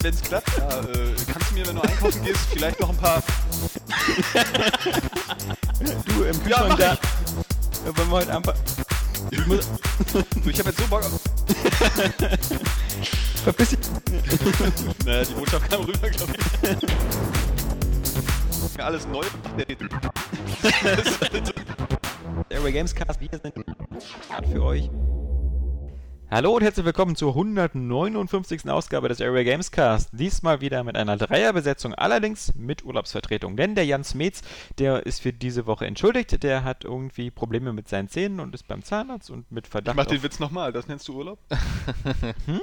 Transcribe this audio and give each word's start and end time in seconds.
Wenn 0.00 0.14
es 0.14 0.22
klappt, 0.22 0.50
ja, 0.58 0.68
äh, 0.80 1.14
kannst 1.32 1.50
du 1.50 1.54
mir, 1.54 1.66
wenn 1.66 1.76
du 1.76 1.82
einkaufen 1.82 2.22
gehst, 2.24 2.40
vielleicht 2.52 2.80
noch 2.80 2.90
ein 2.90 2.96
paar. 2.96 3.22
Du 6.06 6.22
im 6.24 6.42
Kühlschrank 6.42 6.68
mach 6.68 6.78
da. 6.78 6.92
Äh, 6.92 6.96
Wollen 7.96 8.08
wir 8.08 8.16
heute 8.16 8.34
einfach. 8.36 8.54
Ich 9.30 9.46
muss, 9.46 9.68
Du, 10.12 10.50
ich 10.50 10.58
habe 10.58 10.70
jetzt 10.70 10.78
so 10.80 10.86
Bock 10.86 11.02
auf. 11.04 11.20
verpiss 13.44 13.70
dich. 13.70 13.78
Naja, 15.04 15.24
die 15.24 15.34
Botschaft 15.34 15.70
kam 15.70 15.82
rüber, 15.84 16.08
glaube 16.10 16.32
ich. 18.72 18.80
Alles 18.82 19.06
neu. 19.06 19.24
Airway 22.50 22.72
Gamescast, 22.72 23.20
wir 23.20 23.28
sind 23.30 23.54
für 24.52 24.62
euch. 24.62 24.90
Hallo 26.30 26.56
und 26.56 26.62
herzlich 26.62 26.84
willkommen 26.84 27.14
zur 27.14 27.30
159. 27.30 28.68
Ausgabe 28.68 29.08
des 29.08 29.20
Area 29.20 29.44
Gamescast. 29.44 30.08
Diesmal 30.12 30.60
wieder 30.60 30.82
mit 30.82 30.96
einer 30.96 31.16
Dreierbesetzung, 31.16 31.94
allerdings 31.94 32.52
mit 32.56 32.84
Urlaubsvertretung. 32.84 33.56
Denn 33.56 33.74
der 33.76 33.84
Jan 33.86 34.02
Smets, 34.02 34.42
der 34.78 35.06
ist 35.06 35.20
für 35.20 35.32
diese 35.32 35.66
Woche 35.66 35.86
entschuldigt. 35.86 36.42
Der 36.42 36.64
hat 36.64 36.84
irgendwie 36.84 37.30
Probleme 37.30 37.72
mit 37.72 37.88
seinen 37.88 38.08
Zähnen 38.08 38.40
und 38.40 38.52
ist 38.54 38.66
beim 38.66 38.82
Zahnarzt 38.82 39.30
und 39.30 39.50
mit 39.52 39.66
Ich 39.66 39.70
Verdacht. 39.70 39.96
mach 39.96 40.06
den 40.06 40.22
Witz 40.24 40.40
nochmal, 40.40 40.72
das 40.72 40.88
nennst 40.88 41.06
du 41.08 41.14
Urlaub? 41.14 41.38
Hm? 42.46 42.60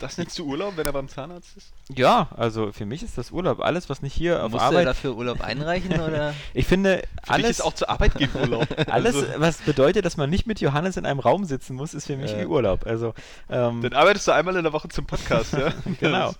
Das 0.00 0.18
nennst 0.18 0.38
du 0.38 0.44
Urlaub, 0.46 0.76
wenn 0.76 0.86
er 0.86 0.92
beim 0.92 1.08
Zahnarzt 1.08 1.56
ist? 1.56 1.72
ja, 1.94 2.28
also 2.36 2.72
für 2.72 2.86
mich 2.86 3.02
ist 3.02 3.16
das 3.18 3.30
Urlaub. 3.30 3.60
Alles, 3.60 3.88
was 3.88 4.02
nicht 4.02 4.12
hier 4.14 4.42
auf 4.44 4.52
Musst 4.52 4.62
du 4.62 4.66
Arbeit. 4.66 4.86
dafür 4.86 5.14
Urlaub 5.16 5.40
einreichen 5.40 6.00
oder? 6.00 6.34
Ich 6.54 6.66
finde, 6.66 6.98
Für 6.98 7.02
dich 7.02 7.30
alles, 7.30 7.50
ist 7.50 7.60
auch 7.62 7.74
zur 7.74 7.90
Arbeit 7.90 8.14
gehen 8.14 8.30
Urlaub. 8.34 8.66
alles, 8.90 9.14
Also, 9.16 9.26
was 9.38 9.58
bedeutet, 9.58 10.04
dass 10.04 10.16
man 10.16 10.30
nicht 10.30 10.46
mit 10.46 10.60
Johannes 10.60 10.96
in 10.96 11.06
einem 11.06 11.20
Raum 11.20 11.44
sitzen 11.44 11.74
muss, 11.76 11.94
ist 11.94 12.06
für 12.06 12.16
mich 12.16 12.30
Ja. 12.32 12.40
wie 12.40 12.46
Urlaub. 12.46 12.86
Also, 12.86 13.14
ähm, 13.50 13.82
dann 13.82 13.92
arbeitest 13.92 14.28
du 14.28 14.32
einmal 14.32 14.56
in 14.56 14.64
der 14.64 14.72
Woche 14.72 14.88
zum 14.88 15.06
Podcast, 15.06 15.52
ja? 15.54 15.72
Genau. 16.00 16.34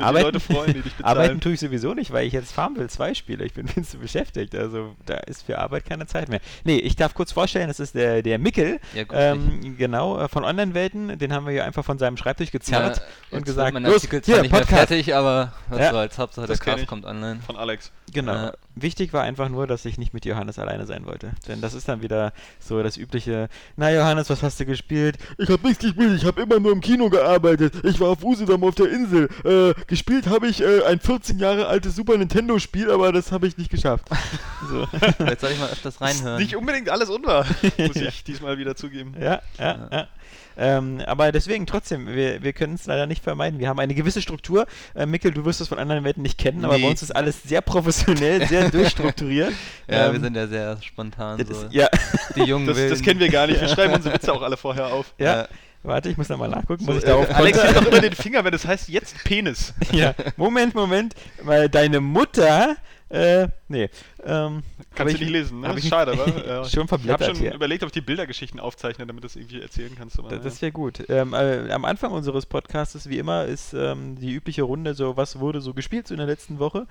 Für 0.00 0.14
die 0.14 0.22
Leute 0.22 0.40
freuen, 0.40 0.74
die 0.74 0.80
dich 0.82 0.94
bezahlen. 0.96 1.18
Arbeiten 1.18 1.40
tue 1.40 1.52
ich 1.52 1.60
sowieso 1.60 1.94
nicht, 1.94 2.12
weil 2.12 2.26
ich 2.26 2.32
jetzt 2.32 2.52
Farmville 2.52 2.88
2 2.88 3.14
spiele. 3.14 3.44
Ich 3.44 3.52
bin 3.54 3.66
viel 3.68 3.84
zu 3.84 3.98
beschäftigt. 3.98 4.54
Also 4.54 4.94
da 5.06 5.14
ist 5.16 5.42
für 5.46 5.58
Arbeit 5.58 5.84
keine 5.84 6.06
Zeit 6.06 6.28
mehr. 6.28 6.40
Nee, 6.64 6.76
ich 6.76 6.96
darf 6.96 7.14
kurz 7.14 7.32
vorstellen, 7.32 7.68
das 7.68 7.80
ist 7.80 7.94
der, 7.94 8.22
der 8.22 8.38
Mickel. 8.38 8.80
Ja, 8.94 9.04
grüß 9.04 9.18
ähm, 9.18 9.76
genau, 9.76 10.18
äh, 10.20 10.28
von 10.28 10.44
Online-Welten. 10.44 11.18
Den 11.18 11.32
haben 11.32 11.46
wir 11.46 11.52
hier 11.52 11.64
einfach 11.64 11.84
von 11.84 11.98
seinem 11.98 12.16
Schreibtisch 12.16 12.50
gezerrt 12.50 12.98
Ja, 12.98 13.02
und 13.30 13.38
jetzt 13.38 13.44
gesagt, 13.46 13.74
mein 13.74 13.82
los, 13.84 13.94
Artikel 13.94 14.22
hier, 14.24 14.34
zwar 14.34 14.42
nicht 14.42 14.52
mehr 14.52 14.60
Podcast. 14.62 14.88
fertig, 14.88 15.14
aber 15.14 15.52
was 15.68 15.78
Ja. 15.80 15.90
soll's, 15.92 16.18
Hauptsache 16.18 16.46
der 16.46 16.56
Cast 16.58 16.86
kommt 16.86 17.04
online. 17.04 17.40
Von 17.46 17.56
Alex. 17.56 17.90
Genau. 18.12 18.32
Ja. 18.34 18.52
Wichtig 18.76 19.12
war 19.12 19.22
einfach 19.22 19.48
nur, 19.48 19.66
dass 19.66 19.84
ich 19.84 19.98
nicht 19.98 20.14
mit 20.14 20.24
Johannes 20.24 20.58
alleine 20.58 20.86
sein 20.86 21.04
wollte. 21.04 21.32
Denn 21.48 21.60
das 21.60 21.74
ist 21.74 21.88
dann 21.88 22.02
wieder 22.02 22.32
so 22.60 22.82
das 22.82 22.96
übliche, 22.96 23.48
na 23.76 23.92
Johannes, 23.92 24.30
was 24.30 24.42
hast 24.42 24.60
du 24.60 24.64
gespielt? 24.64 25.18
Ich 25.38 25.48
habe 25.50 25.66
nichts 25.66 25.82
gespielt, 25.82 26.16
ich 26.16 26.24
habe 26.24 26.40
immer 26.40 26.60
nur 26.60 26.72
im 26.72 26.80
Kino 26.80 27.10
gearbeitet. 27.10 27.74
Ich 27.84 27.98
war 27.98 28.08
auf 28.08 28.22
Usedom 28.22 28.62
auf 28.62 28.76
der 28.76 28.90
Insel. 28.90 29.28
Äh, 29.44 29.74
gespielt 29.86 30.28
habe 30.28 30.46
ich 30.46 30.62
äh, 30.62 30.84
ein 30.84 31.00
14 31.00 31.38
Jahre 31.38 31.66
altes 31.66 31.96
Super 31.96 32.16
Nintendo 32.16 32.58
Spiel, 32.58 32.90
aber 32.90 33.12
das 33.12 33.32
habe 33.32 33.46
ich 33.46 33.58
nicht 33.58 33.70
geschafft. 33.70 34.06
so. 34.70 34.86
Vielleicht 35.16 35.40
soll 35.40 35.50
ich 35.50 35.58
mal 35.58 35.70
öfters 35.70 36.00
reinhören. 36.00 36.40
Nicht 36.40 36.56
unbedingt 36.56 36.88
alles 36.90 37.10
unwahr, 37.10 37.44
muss 37.78 37.96
ich 37.96 38.24
diesmal 38.24 38.58
wieder 38.58 38.76
zugeben. 38.76 39.14
Ja, 39.20 39.42
ja, 39.58 39.88
ja. 39.90 40.08
Ähm, 40.56 41.00
aber 41.06 41.32
deswegen 41.32 41.66
trotzdem, 41.66 42.06
wir, 42.06 42.42
wir 42.42 42.52
können 42.52 42.74
es 42.74 42.86
leider 42.86 43.06
nicht 43.06 43.22
vermeiden. 43.24 43.58
Wir 43.60 43.68
haben 43.68 43.78
eine 43.78 43.94
gewisse 43.94 44.20
Struktur. 44.20 44.66
Äh, 44.94 45.06
Mikkel, 45.06 45.30
du 45.32 45.44
wirst 45.44 45.60
es 45.60 45.68
von 45.68 45.78
anderen 45.78 46.04
Welten 46.04 46.22
nicht 46.22 46.38
kennen, 46.38 46.64
aber 46.64 46.76
Nee. 46.76 46.82
bei 46.84 46.88
uns 46.90 47.02
ist 47.02 47.10
alles 47.14 47.42
sehr 47.42 47.60
professionell, 47.60 48.46
sehr 48.46 48.70
durchstrukturiert. 48.70 49.52
ja, 49.88 50.06
Ähm, 50.06 50.12
wir 50.14 50.20
sind 50.20 50.36
ja 50.36 50.46
sehr 50.46 50.76
spontan. 50.82 51.38
das 51.38 51.48
So. 51.48 51.66
ist, 51.66 51.72
ja, 51.72 51.88
Die 52.36 52.42
jungen 52.42 52.66
Das, 52.66 52.76
das 52.76 53.00
kennen 53.02 53.20
wir 53.20 53.28
gar 53.30 53.46
nicht. 53.46 53.60
Wir 53.60 53.68
schreiben 53.68 53.94
unsere 53.94 54.14
Witze 54.14 54.32
auch 54.32 54.42
alle 54.42 54.56
vorher 54.56 54.88
auf. 54.88 55.14
ja. 55.18 55.42
Ja. 55.42 55.48
Warte, 55.82 56.10
ich 56.10 56.18
muss 56.18 56.28
nochmal 56.28 56.50
nachgucken. 56.50 56.84
So, 56.84 56.92
muss 56.92 56.98
ich 57.02 57.04
äh, 57.04 57.12
darauf 57.12 57.34
Alex 57.34 57.56
kontern? 57.58 57.74
hebt 57.74 57.86
doch 57.86 57.92
immer 57.92 58.00
den 58.02 58.12
Finger, 58.12 58.44
wenn 58.44 58.52
es 58.52 58.66
heißt 58.66 58.90
jetzt 58.90 59.24
Penis. 59.24 59.72
ja, 59.92 60.12
Moment, 60.36 60.74
Moment, 60.74 61.14
weil 61.42 61.70
deine 61.70 62.00
Mutter, 62.00 62.76
äh, 63.08 63.48
nee, 63.68 63.88
ähm, 64.24 64.62
Kannst 64.94 65.14
ich- 65.14 65.18
du 65.20 65.24
nicht 65.24 65.32
lesen, 65.32 65.60
ne? 65.60 65.74
ich 65.78 65.88
schade, 65.88 66.12
wa? 66.18 66.26
Ja. 66.46 66.64
schon 66.64 66.84
Ich 66.84 67.10
habe 67.10 67.24
schon 67.24 67.36
hier. 67.36 67.54
überlegt, 67.54 67.82
ob 67.82 67.88
ich 67.88 67.92
die 67.92 68.00
Bildergeschichten 68.00 68.60
aufzeichne, 68.60 69.06
damit 69.06 69.22
du 69.24 69.26
es 69.26 69.36
irgendwie 69.36 69.60
erzählen 69.60 69.92
kannst. 69.96 70.18
Aber, 70.18 70.28
Das, 70.28 70.42
das 70.42 70.62
wäre 70.62 70.72
gut. 70.72 71.02
Ähm, 71.08 71.32
äh, 71.34 71.70
am 71.72 71.84
Anfang 71.84 72.12
unseres 72.12 72.46
Podcasts, 72.46 73.08
wie 73.08 73.18
immer, 73.18 73.44
ist 73.46 73.72
ähm, 73.72 74.16
die 74.20 74.32
übliche 74.32 74.62
Runde 74.62 74.94
so, 74.94 75.16
was 75.16 75.38
wurde 75.38 75.60
so 75.60 75.74
gespielt 75.74 76.08
so 76.08 76.14
in 76.14 76.18
der 76.18 76.26
letzten 76.26 76.58
Woche. 76.58 76.86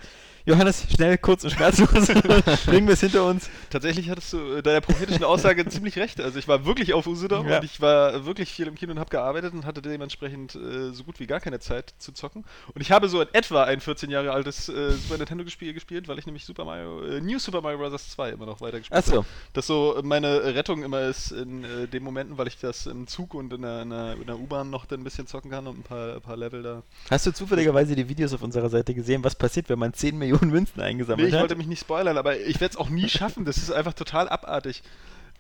Johannes, 0.46 0.86
schnell, 0.96 1.18
kurz 1.18 1.44
und 1.44 1.52
schmerzlos, 1.52 2.08
bringen 2.66 2.88
wir 2.88 2.94
es 2.94 3.02
hinter 3.02 3.26
uns. 3.26 3.50
Tatsächlich 3.70 4.10
hattest 4.10 4.34
du 4.34 4.56
äh, 4.56 4.64
deiner 4.64 4.82
prophetischen 4.82 5.24
Aussage 5.24 5.68
ziemlich 5.68 5.98
recht. 5.98 6.20
Also 6.22 6.40
ich 6.40 6.48
war 6.48 6.66
wirklich 6.66 6.94
auf 6.94 7.06
Usedom 7.08 7.48
Ja. 7.48 7.58
und 7.58 7.64
ich 7.66 7.82
war 7.82 8.26
wirklich 8.26 8.52
viel 8.52 8.68
im 8.68 8.76
Kino 8.76 8.92
und 8.94 9.00
habe 9.00 9.10
gearbeitet 9.10 9.54
und 9.54 9.66
hatte 9.66 9.82
dementsprechend 9.82 10.56
äh, 10.56 10.92
so 10.92 11.04
gut 11.04 11.20
wie 11.20 11.28
gar 11.28 11.40
keine 11.40 11.60
Zeit 11.60 11.94
zu 12.00 12.12
zocken. 12.14 12.46
Und 12.74 12.82
ich 12.82 12.92
habe 12.92 13.10
so 13.10 13.22
in 13.22 13.28
etwa 13.34 13.64
ein 13.66 13.80
14 13.82 14.10
Jahre 14.10 14.32
altes 14.32 14.70
äh, 14.70 14.92
Super 14.92 15.18
Nintendo 15.18 15.48
Spiel 15.50 15.74
gespielt, 15.74 16.08
weil 16.08 16.18
ich 16.20 16.26
nämlich 16.26 16.46
Super 16.46 16.66
Mario, 16.66 17.04
äh, 17.20 17.26
New 17.26 17.40
Super 17.40 17.62
Mario 17.62 17.78
Bros. 17.78 18.10
2 18.10 18.30
immer 18.32 18.46
noch 18.46 18.62
weitergespielt 18.62 18.98
Achso, 18.98 19.18
habe. 19.18 19.26
Das 19.54 19.68
so 19.68 20.00
meine 20.04 20.44
Rettung 20.56 20.84
immer 20.84 21.02
ist 21.02 21.32
in 21.32 21.64
äh, 21.64 21.88
den 21.88 22.04
Momenten, 22.04 22.38
weil 22.38 22.48
ich 22.48 22.58
das 22.58 22.86
im 22.86 23.08
Zug 23.08 23.34
und 23.34 23.54
in 23.54 23.62
der, 23.62 23.82
in 23.84 23.90
der, 23.90 24.14
in 24.14 24.26
der 24.26 24.40
U-Bahn 24.40 24.70
noch 24.70 24.86
dann 24.86 25.02
ein 25.02 25.04
bisschen 25.04 25.28
zocken 25.28 25.52
kann 25.52 25.68
und 25.68 25.80
ein 25.80 25.84
paar, 25.84 26.16
ein 26.16 26.22
paar 26.22 26.38
Level 26.38 26.64
da. 26.64 26.84
hast 27.10 27.26
du 27.26 27.32
zufälligerweise 27.32 27.96
die 27.96 28.08
Videos 28.10 28.34
auf 28.34 28.42
unserer 28.42 28.70
Seite 28.70 28.94
gesehen, 28.94 29.24
was 29.24 29.36
passiert, 29.36 29.70
wenn 29.70 29.80
man 29.80 29.94
10 29.94 30.18
Millionen 30.18 30.52
Münzen 30.52 30.74
Nee, 30.78 30.84
eingesammelt 30.84 31.28
ich 31.28 31.34
hat? 31.34 31.42
wollte 31.42 31.56
mich 31.56 31.68
nicht 31.68 31.82
spoilern, 31.82 32.18
aber 32.18 32.38
ich 32.40 32.60
werde 32.62 32.74
es 32.74 32.78
auch 32.78 32.90
nie 32.90 33.10
schaffen. 33.10 33.46
Das 33.46 33.58
ist 33.58 33.72
einfach 33.72 33.94
total 33.94 34.30
abartig. 34.30 34.84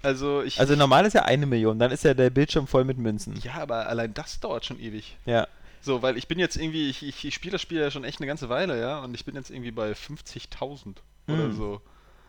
Also 0.01 0.41
ich. 0.43 0.59
Also 0.59 0.75
normal 0.75 1.05
ist 1.05 1.13
ja 1.13 1.23
eine 1.23 1.45
Million, 1.45 1.77
dann 1.77 1.91
ist 1.91 2.03
ja 2.03 2.13
der 2.13 2.29
Bildschirm 2.29 2.67
voll 2.67 2.85
mit 2.85 2.97
Münzen. 2.97 3.35
ja, 3.43 3.55
aber 3.55 3.87
allein 3.87 4.13
das 4.13 4.39
dauert 4.39 4.65
schon 4.65 4.79
ewig. 4.79 5.17
Ja. 5.25 5.47
So, 5.81 6.01
weil 6.01 6.17
ich 6.17 6.27
bin 6.27 6.39
jetzt 6.39 6.57
irgendwie, 6.57 6.89
ich, 6.89 7.03
ich, 7.03 7.25
ich 7.25 7.33
spiele 7.33 7.53
das 7.53 7.61
Spiel 7.61 7.79
ja 7.79 7.89
schon 7.91 8.03
echt 8.03 8.19
eine 8.19 8.27
ganze 8.27 8.49
Weile, 8.49 8.79
ja, 8.79 8.99
und 8.99 9.13
ich 9.13 9.23
bin 9.25 9.35
jetzt 9.35 9.49
irgendwie 9.49 9.71
bei 9.71 9.91
50.000 9.91 10.95
oder 11.29 11.43
Hm. 11.45 11.55
so. 11.55 11.81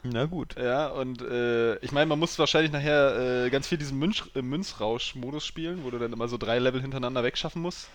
Na 0.03 0.25
gut. 0.25 0.57
Ja, 0.57 0.89
und 0.89 1.21
äh, 1.21 1.77
ich 1.81 1.93
meine, 1.93 2.07
man 2.07 2.19
muss 2.19 2.39
wahrscheinlich 2.39 2.73
nachher 2.73 3.45
äh, 3.47 3.51
ganz 3.51 3.69
viel 3.69 3.77
diesen 3.77 3.99
Münz, 3.99 4.23
äh, 4.35 4.41
Münzrausch-Modus 4.41 5.45
spielen, 5.45 5.85
wo 5.85 5.91
du 5.91 5.99
dann 5.99 6.13
immer 6.13 6.27
so 6.27 6.39
drei 6.39 6.59
Level 6.59 6.81
hintereinander 6.81 7.23
wegschaffen 7.23 7.61
musst. 7.61 7.89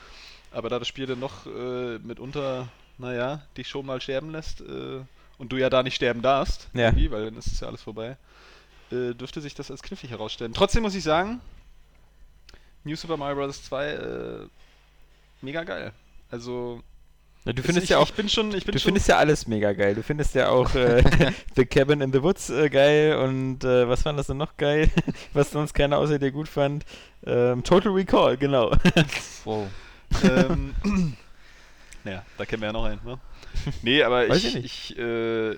Aber 0.51 0.69
da 0.69 0.77
das 0.77 0.87
Spiel 0.87 1.07
dann 1.07 1.19
noch 1.19 1.47
äh, 1.47 1.97
mitunter, 1.99 2.67
naja, 2.99 3.41
dich 3.57 3.67
schon 3.67 3.85
mal 3.87 3.99
sterben 4.01 4.29
lässt 4.29 4.61
äh, 4.61 4.99
und 5.39 5.51
du 5.51 5.57
ja 5.57 5.69
da 5.71 5.81
nicht 5.81 5.95
sterben 5.95 6.21
darfst, 6.21 6.69
Ja. 6.73 6.85
irgendwie, 6.89 7.09
weil 7.09 7.25
dann 7.25 7.37
ist 7.37 7.47
es 7.47 7.59
ja 7.59 7.67
alles 7.67 7.81
vorbei, 7.81 8.17
äh, 8.91 9.13
dürfte 9.15 9.41
sich 9.41 9.55
das 9.55 9.71
als 9.71 9.81
knifflig 9.81 10.11
herausstellen. 10.11 10.53
Trotzdem 10.53 10.83
muss 10.83 10.93
ich 10.95 11.03
sagen, 11.03 11.41
New 12.83 12.95
Super 12.95 13.17
Mario 13.17 13.35
Bros. 13.35 13.63
2, 13.63 13.87
äh, 13.87 14.47
mega 15.41 15.63
geil. 15.63 15.91
Also, 16.29 16.83
Na, 17.45 17.53
du 17.53 17.61
findest 17.61 17.83
ich, 17.83 17.89
ja 17.91 17.99
auch, 17.99 18.07
ich 18.07 18.13
bin 18.13 18.27
schon, 18.27 18.53
ich 18.55 18.65
bin 18.65 18.73
du 18.73 18.79
schon 18.79 18.89
findest 18.89 19.07
ja 19.07 19.17
alles 19.17 19.45
mega 19.47 19.71
geil. 19.73 19.93
Du 19.93 20.01
findest 20.01 20.33
ja 20.33 20.49
auch 20.49 20.73
äh, 20.73 21.03
The 21.55 21.65
Cabin 21.65 22.01
in 22.01 22.11
the 22.11 22.23
Woods 22.23 22.49
äh, 22.49 22.69
geil 22.69 23.17
und 23.17 23.63
äh, 23.63 23.87
was 23.87 24.01
fand 24.01 24.17
das 24.17 24.27
denn 24.27 24.37
noch 24.37 24.57
geil, 24.57 24.89
was 25.33 25.51
sonst 25.51 25.73
keiner 25.73 25.99
außer 25.99 26.17
dir 26.17 26.31
gut 26.31 26.47
fand? 26.47 26.85
Ähm, 27.23 27.63
Total 27.63 27.91
Recall, 27.91 28.35
genau. 28.37 28.71
Wow. 29.45 29.67
ähm, 30.23 30.73
naja, 32.03 32.23
da 32.37 32.45
kennen 32.45 32.63
wir 32.63 32.67
ja 32.67 32.73
noch 32.73 32.85
einen, 32.85 33.01
ne? 33.05 33.19
Nee, 33.83 34.01
aber 34.01 34.27
Weiß 34.27 34.43
ich, 34.43 34.55
ich 34.55 34.91
ich, 34.91 34.97
äh, 34.97 35.55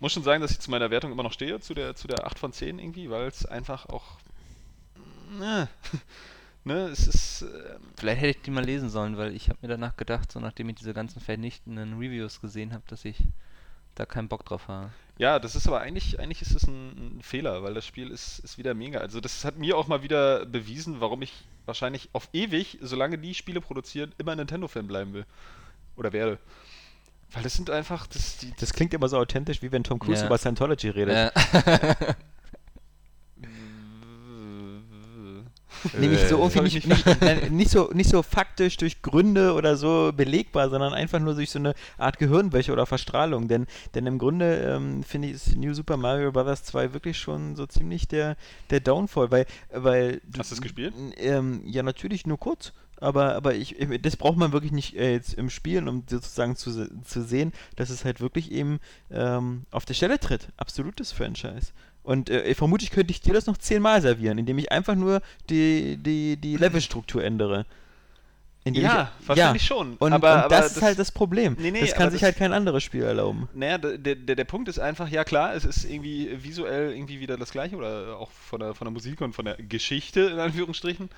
muss 0.00 0.12
schon 0.12 0.24
sagen, 0.24 0.42
dass 0.42 0.50
ich 0.50 0.58
zu 0.58 0.70
meiner 0.70 0.90
Wertung 0.90 1.12
immer 1.12 1.22
noch 1.22 1.32
stehe, 1.32 1.60
zu 1.60 1.74
der, 1.74 1.94
zu 1.94 2.08
der 2.08 2.26
8 2.26 2.40
von 2.40 2.52
10 2.52 2.80
irgendwie, 2.80 3.08
weil 3.08 3.28
es 3.28 3.46
einfach 3.46 3.86
auch. 3.86 4.18
Ne, 6.64 6.88
es 6.88 7.06
ist. 7.08 7.42
ähm, 7.42 7.80
Vielleicht 7.96 8.20
hätte 8.20 8.38
ich 8.38 8.42
die 8.42 8.50
mal 8.50 8.64
lesen 8.64 8.90
sollen, 8.90 9.16
weil 9.16 9.34
ich 9.34 9.48
habe 9.48 9.58
mir 9.62 9.68
danach 9.68 9.96
gedacht, 9.96 10.30
so 10.30 10.40
nachdem 10.40 10.68
ich 10.68 10.76
diese 10.76 10.92
ganzen 10.92 11.20
vernichtenden 11.20 11.94
Reviews 11.94 12.40
gesehen 12.40 12.72
habe, 12.74 12.82
dass 12.88 13.04
ich 13.04 13.16
da 13.94 14.04
keinen 14.06 14.28
Bock 14.28 14.44
drauf 14.44 14.68
habe. 14.68 14.90
Ja, 15.18 15.38
das 15.38 15.56
ist 15.56 15.66
aber 15.66 15.80
eigentlich, 15.80 16.18
eigentlich 16.20 16.42
ist 16.42 16.54
es 16.54 16.62
ein, 16.64 17.18
ein 17.18 17.22
Fehler, 17.22 17.62
weil 17.62 17.74
das 17.74 17.84
Spiel 17.86 18.10
ist, 18.10 18.38
ist 18.40 18.56
wieder 18.58 18.74
mega. 18.74 19.00
Also 19.00 19.20
das 19.20 19.44
hat 19.44 19.56
mir 19.58 19.76
auch 19.76 19.88
mal 19.88 20.02
wieder 20.02 20.46
bewiesen, 20.46 21.00
warum 21.00 21.22
ich 21.22 21.32
wahrscheinlich 21.66 22.08
auf 22.12 22.28
ewig, 22.32 22.78
solange 22.80 23.18
die 23.18 23.34
Spiele 23.34 23.60
produzieren, 23.60 24.12
immer 24.18 24.32
ein 24.32 24.38
Nintendo-Fan 24.38 24.86
bleiben 24.86 25.12
will. 25.12 25.26
Oder 25.96 26.12
werde. 26.12 26.38
Weil 27.32 27.42
das 27.42 27.54
sind 27.54 27.70
einfach, 27.70 28.06
das, 28.06 28.38
die, 28.38 28.52
Das 28.58 28.72
klingt 28.72 28.92
immer 28.94 29.08
so 29.08 29.16
authentisch, 29.18 29.62
wie 29.62 29.70
wenn 29.72 29.84
Tom 29.84 29.98
Cruise 29.98 30.20
Ja. 30.22 30.26
über 30.26 30.38
Scientology 30.38 30.88
redet. 30.90 31.32
Äh, 31.34 32.14
Nämlich 35.98 36.20
so 36.28 36.36
Äh, 36.36 36.40
irgendwie 36.40 36.60
nicht, 36.62 36.86
nicht 36.86 37.50
nicht, 37.50 37.70
so, 37.70 37.90
nicht 37.92 38.10
so 38.10 38.22
faktisch 38.22 38.76
durch 38.76 39.02
Gründe 39.02 39.54
oder 39.54 39.76
so 39.76 40.12
belegbar, 40.14 40.70
sondern 40.70 40.92
einfach 40.92 41.18
nur 41.20 41.34
durch 41.34 41.50
so 41.50 41.58
eine 41.58 41.74
Art 41.98 42.18
Gehirnwäsche 42.18 42.72
oder 42.72 42.86
Verstrahlung. 42.86 43.48
Denn, 43.48 43.66
denn 43.94 44.06
im 44.06 44.18
Grunde 44.18 44.56
ähm, 44.58 45.02
finde 45.02 45.28
ich, 45.28 45.34
ist 45.34 45.56
New 45.56 45.74
Super 45.74 45.96
Mario 45.96 46.32
Bros. 46.32 46.64
2 46.64 46.92
wirklich 46.92 47.18
schon 47.18 47.56
so 47.56 47.66
ziemlich 47.66 48.08
der, 48.08 48.36
der 48.70 48.80
Downfall, 48.80 49.30
weil, 49.30 49.46
weil 49.72 50.20
Hast 50.38 50.50
du 50.50 50.54
es 50.56 50.60
gespielt? 50.60 50.94
Ähm, 51.16 51.62
ja, 51.64 51.82
natürlich 51.82 52.26
nur 52.26 52.38
kurz. 52.38 52.72
Aber, 53.00 53.34
aber 53.34 53.54
ich, 53.54 53.76
das 54.02 54.16
braucht 54.16 54.36
man 54.36 54.52
wirklich 54.52 54.72
nicht 54.72 54.94
äh, 54.94 55.12
jetzt 55.12 55.34
im 55.34 55.48
Spielen, 55.48 55.88
um 55.88 56.04
sozusagen 56.08 56.54
zu, 56.54 56.86
zu 57.02 57.22
sehen, 57.22 57.52
dass 57.76 57.88
es 57.88 58.04
halt 58.04 58.20
wirklich 58.20 58.52
eben 58.52 58.78
ähm, 59.10 59.64
auf 59.70 59.86
der 59.86 59.94
Stelle 59.94 60.20
tritt. 60.20 60.48
Absolutes 60.58 61.10
Franchise. 61.10 61.72
Und 62.02 62.30
äh, 62.30 62.54
vermutlich 62.54 62.90
könnte 62.90 63.10
ich 63.10 63.20
dir 63.20 63.34
das 63.34 63.46
noch 63.46 63.58
zehnmal 63.58 64.00
servieren, 64.00 64.38
indem 64.38 64.58
ich 64.58 64.72
einfach 64.72 64.94
nur 64.94 65.20
die, 65.50 65.96
die, 65.98 66.36
die 66.36 66.56
Levelstruktur 66.56 67.22
ändere. 67.22 67.66
Indem 68.62 68.82
Ja, 68.84 69.10
ich, 69.20 69.28
wahrscheinlich 69.28 69.62
schon. 69.64 69.96
Und, 69.98 70.12
Aber- 70.12 70.32
und 70.34 70.38
aber 70.40 70.48
das 70.50 70.66
ist 70.68 70.76
das- 70.76 70.82
halt 70.82 70.98
das 70.98 71.12
Problem. 71.12 71.56
Nee, 71.58 71.70
nee, 71.70 71.80
das 71.80 71.94
kann 71.94 72.10
sich 72.10 72.20
das- 72.20 72.26
halt 72.26 72.36
kein 72.36 72.52
anderes 72.52 72.82
Spiel 72.82 73.02
erlauben. 73.02 73.48
Naja, 73.54 73.78
der, 73.78 73.96
der, 73.96 74.36
der 74.36 74.44
Punkt 74.44 74.68
ist 74.68 74.78
einfach, 74.78 75.08
ja 75.08 75.24
klar, 75.24 75.54
es 75.54 75.64
ist 75.64 75.84
irgendwie 75.84 76.28
visuell 76.42 76.92
irgendwie 76.92 77.20
wieder 77.20 77.38
das 77.38 77.52
gleiche 77.52 77.76
oder 77.76 78.16
auch 78.18 78.30
von 78.30 78.60
der, 78.60 78.74
von 78.74 78.84
der 78.86 78.92
Musik 78.92 79.20
und 79.22 79.34
von 79.34 79.46
der 79.46 79.56
Geschichte 79.56 80.20
in 80.20 80.38
Anführungsstrichen. 80.38 81.08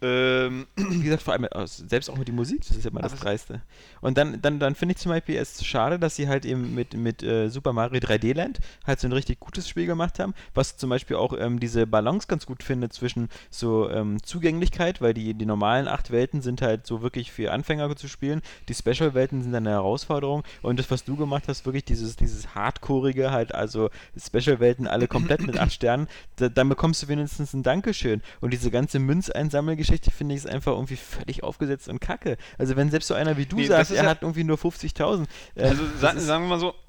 Ähm, 0.00 0.66
Wie 0.76 1.02
gesagt, 1.02 1.22
vor 1.22 1.34
allem 1.34 1.44
äh, 1.44 1.66
selbst 1.66 2.08
auch 2.08 2.16
mit 2.16 2.28
der 2.28 2.34
Musik, 2.34 2.60
das 2.66 2.76
ist 2.76 2.84
ja 2.84 2.90
immer 2.90 3.00
das 3.00 3.16
Dreiste. 3.16 3.62
Und 4.00 4.16
dann, 4.16 4.40
dann, 4.40 4.60
dann 4.60 4.74
finde 4.74 4.94
ich 4.94 4.98
zum 4.98 5.10
Beispiel 5.10 5.36
es 5.36 5.64
schade, 5.64 5.98
dass 5.98 6.14
sie 6.14 6.28
halt 6.28 6.44
eben 6.44 6.74
mit, 6.74 6.94
mit 6.94 7.22
äh, 7.22 7.48
Super 7.48 7.72
Mario 7.72 8.00
3D 8.00 8.34
Land 8.34 8.60
halt 8.86 9.00
so 9.00 9.08
ein 9.08 9.12
richtig 9.12 9.40
gutes 9.40 9.68
Spiel 9.68 9.86
gemacht 9.86 10.18
haben, 10.18 10.34
was 10.54 10.76
zum 10.76 10.90
Beispiel 10.90 11.16
auch 11.16 11.32
ähm, 11.36 11.58
diese 11.58 11.86
Balance 11.86 12.28
ganz 12.28 12.46
gut 12.46 12.62
findet 12.62 12.92
zwischen 12.92 13.28
so 13.50 13.90
ähm, 13.90 14.22
Zugänglichkeit, 14.22 15.00
weil 15.00 15.14
die, 15.14 15.34
die 15.34 15.46
normalen 15.46 15.88
acht 15.88 16.12
Welten 16.12 16.42
sind 16.42 16.62
halt 16.62 16.86
so 16.86 17.02
wirklich 17.02 17.32
für 17.32 17.52
Anfänger 17.52 17.94
zu 17.96 18.06
spielen, 18.06 18.40
die 18.68 18.74
Special-Welten 18.74 19.42
sind 19.42 19.52
dann 19.52 19.66
eine 19.66 19.76
Herausforderung 19.76 20.44
und 20.62 20.78
das, 20.78 20.90
was 20.90 21.04
du 21.04 21.16
gemacht 21.16 21.44
hast, 21.48 21.66
wirklich 21.66 21.84
dieses, 21.84 22.16
dieses 22.16 22.54
Hardcoreige 22.54 23.32
halt, 23.32 23.54
also 23.54 23.90
Special-Welten 24.16 24.86
alle 24.86 25.08
komplett 25.08 25.42
mit 25.42 25.58
acht 25.58 25.72
Sternen, 25.72 26.06
da, 26.36 26.48
dann 26.48 26.68
bekommst 26.68 27.02
du 27.02 27.08
wenigstens 27.08 27.52
ein 27.52 27.62
Dankeschön. 27.62 28.22
Und 28.40 28.52
diese 28.52 28.70
ganze 28.70 28.98
Münzeinsammelgeschichte 28.98 29.87
finde 29.88 30.34
ich 30.34 30.38
ist 30.44 30.46
einfach 30.48 30.72
irgendwie 30.72 30.96
völlig 30.96 31.42
aufgesetzt 31.42 31.88
und 31.88 32.00
kacke. 32.00 32.36
Also 32.58 32.76
wenn 32.76 32.90
selbst 32.90 33.08
so 33.08 33.14
einer 33.14 33.36
wie 33.36 33.46
du 33.46 33.56
Nee, 33.56 33.66
sagt, 33.66 33.90
er 33.90 34.04
ja- 34.04 34.10
hat 34.10 34.22
irgendwie 34.22 34.44
nur 34.44 34.56
50.000, 34.56 35.26
äh, 35.54 35.62
also 35.64 35.82
sa 35.98 36.18
sagen 36.18 36.44
wir 36.44 36.48
mal 36.50 36.60
so, 36.60 36.74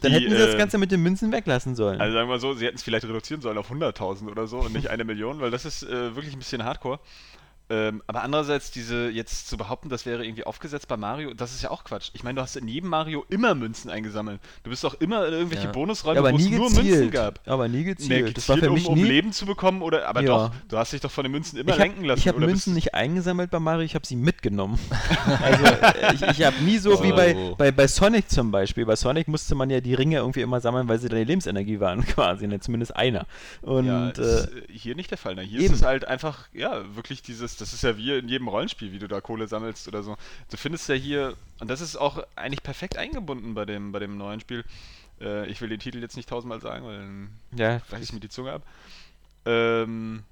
dann 0.00 0.12
die, 0.12 0.18
hätten 0.18 0.30
sie 0.30 0.38
das 0.38 0.54
äh, 0.54 0.58
Ganze 0.58 0.78
mit 0.78 0.92
den 0.92 1.02
Münzen 1.02 1.32
weglassen 1.32 1.74
sollen. 1.74 2.00
also 2.00 2.12
sagen 2.14 2.28
wir 2.28 2.34
mal 2.34 2.40
so, 2.40 2.54
sie 2.54 2.66
hätten 2.66 2.76
es 2.76 2.82
vielleicht 2.82 3.04
reduzieren 3.04 3.40
sollen 3.40 3.58
auf 3.58 3.70
100.000 3.70 4.30
oder 4.30 4.46
so 4.46 4.58
und 4.58 4.72
nicht 4.72 4.88
eine 4.90 5.04
Million, 5.04 5.40
weil 5.40 5.50
das 5.50 5.64
ist 5.64 5.82
äh, 5.82 6.14
wirklich 6.14 6.34
ein 6.34 6.38
bisschen 6.38 6.64
hardcore. 6.64 7.00
Ähm, 7.70 8.02
aber 8.06 8.22
andererseits, 8.22 8.70
diese 8.70 9.10
jetzt 9.10 9.48
zu 9.48 9.56
behaupten, 9.58 9.88
das 9.90 10.06
wäre 10.06 10.24
irgendwie 10.24 10.44
aufgesetzt 10.44 10.88
bei 10.88 10.96
Mario, 10.96 11.34
das 11.34 11.52
ist 11.52 11.62
ja 11.62 11.70
auch 11.70 11.84
Quatsch. 11.84 12.10
Ich 12.14 12.22
meine, 12.22 12.36
du 12.36 12.42
hast 12.42 12.56
in 12.56 12.66
jedem 12.66 12.88
Mario 12.88 13.26
immer 13.28 13.54
Münzen 13.54 13.90
eingesammelt. 13.90 14.40
Du 14.62 14.70
bist 14.70 14.84
doch 14.84 14.94
immer 15.00 15.26
in 15.26 15.34
irgendwelche 15.34 15.66
Ja. 15.66 15.72
Bonusräume, 15.72 16.16
Ja, 16.26 16.32
wo 16.32 16.36
es 16.36 16.48
nur 16.48 16.60
Münzen 16.60 16.84
gezielt. 16.86 17.12
gab. 17.12 17.40
Aber 17.46 17.68
nie 17.68 17.84
gezielt. 17.84 18.26
Nee, 18.26 18.32
das 18.32 18.48
war 18.48 18.56
gezielt, 18.56 18.70
für 18.72 18.74
mich 18.74 18.86
um, 18.86 18.94
um 18.94 18.98
nie. 19.02 19.08
Leben 19.08 19.32
zu 19.32 19.44
bekommen, 19.44 19.82
oder 19.82 20.08
aber 20.08 20.22
Ja. 20.22 20.26
doch, 20.48 20.50
du 20.68 20.78
hast 20.78 20.92
dich 20.94 21.00
doch 21.02 21.10
von 21.10 21.24
den 21.24 21.32
Münzen 21.32 21.58
immer 21.58 21.68
ich 21.68 21.78
habe 21.78 21.82
lenken 21.88 22.04
lassen. 22.04 22.26
hab 22.28 22.36
oder 22.36 22.46
Münzen 22.46 22.72
bist- 22.74 22.84
nicht 22.86 22.94
eingesammelt 22.94 23.50
bei 23.50 23.58
Mario, 23.60 23.82
ich 23.82 23.94
habe 23.94 24.06
sie 24.06 24.16
mitgenommen. 24.16 24.78
also 25.42 25.64
äh, 25.64 26.14
ich, 26.14 26.22
ich 26.22 26.42
habe 26.46 26.56
nie 26.64 26.78
so 26.78 27.02
wie 27.02 27.12
bei, 27.12 27.34
Oh. 27.36 27.54
bei, 27.56 27.70
bei 27.70 27.86
Sonic 27.86 28.30
zum 28.30 28.50
Beispiel. 28.50 28.86
Bei 28.86 28.96
Sonic 28.96 29.28
musste 29.28 29.54
man 29.54 29.68
ja 29.68 29.80
die 29.82 29.92
Ringe 29.94 30.16
irgendwie 30.16 30.40
immer 30.40 30.60
sammeln, 30.60 30.88
weil 30.88 30.98
sie 30.98 31.08
deine 31.10 31.24
Lebensenergie 31.24 31.80
waren 31.80 32.02
quasi, 32.06 32.46
ne? 32.46 32.60
zumindest 32.60 32.96
einer. 32.96 33.26
Und 33.60 33.84
ja, 33.86 34.08
äh, 34.08 34.10
ist 34.12 34.44
äh, 34.46 34.50
hier 34.72 34.94
nicht 34.94 35.10
der 35.10 35.18
Fall. 35.18 35.34
Ne? 35.34 35.42
Hier 35.42 35.60
eben. 35.60 35.74
ist 35.74 35.80
es 35.80 35.86
halt 35.86 36.06
einfach, 36.06 36.48
ja, 36.54 36.82
wirklich 36.96 37.20
dieses, 37.20 37.57
das 37.60 37.72
ist 37.72 37.82
ja 37.82 37.96
wie 37.96 38.16
in 38.16 38.28
jedem 38.28 38.48
Rollenspiel, 38.48 38.92
wie 38.92 38.98
du 38.98 39.08
da 39.08 39.20
Kohle 39.20 39.48
sammelst 39.48 39.88
oder 39.88 40.02
so. 40.02 40.16
Du 40.50 40.56
findest 40.56 40.88
ja 40.88 40.94
hier, 40.94 41.36
und 41.60 41.68
das 41.68 41.80
ist 41.80 41.96
auch 41.96 42.24
eigentlich 42.36 42.62
perfekt 42.62 42.96
eingebunden 42.96 43.54
bei 43.54 43.64
dem, 43.64 43.92
bei 43.92 43.98
dem 43.98 44.16
neuen 44.16 44.40
Spiel. 44.40 44.64
Äh, 45.20 45.46
ich 45.48 45.60
will 45.60 45.68
den 45.68 45.80
Titel 45.80 46.00
jetzt 46.00 46.16
nicht 46.16 46.28
tausendmal 46.28 46.60
sagen, 46.60 46.86
weil 46.86 46.98
dann 46.98 47.28
ja, 47.54 47.80
reiß 47.90 48.02
ich 48.02 48.12
mir 48.12 48.20
die 48.20 48.28
Zunge 48.28 48.52
ab. 48.52 48.62
Ähm, 49.44 50.24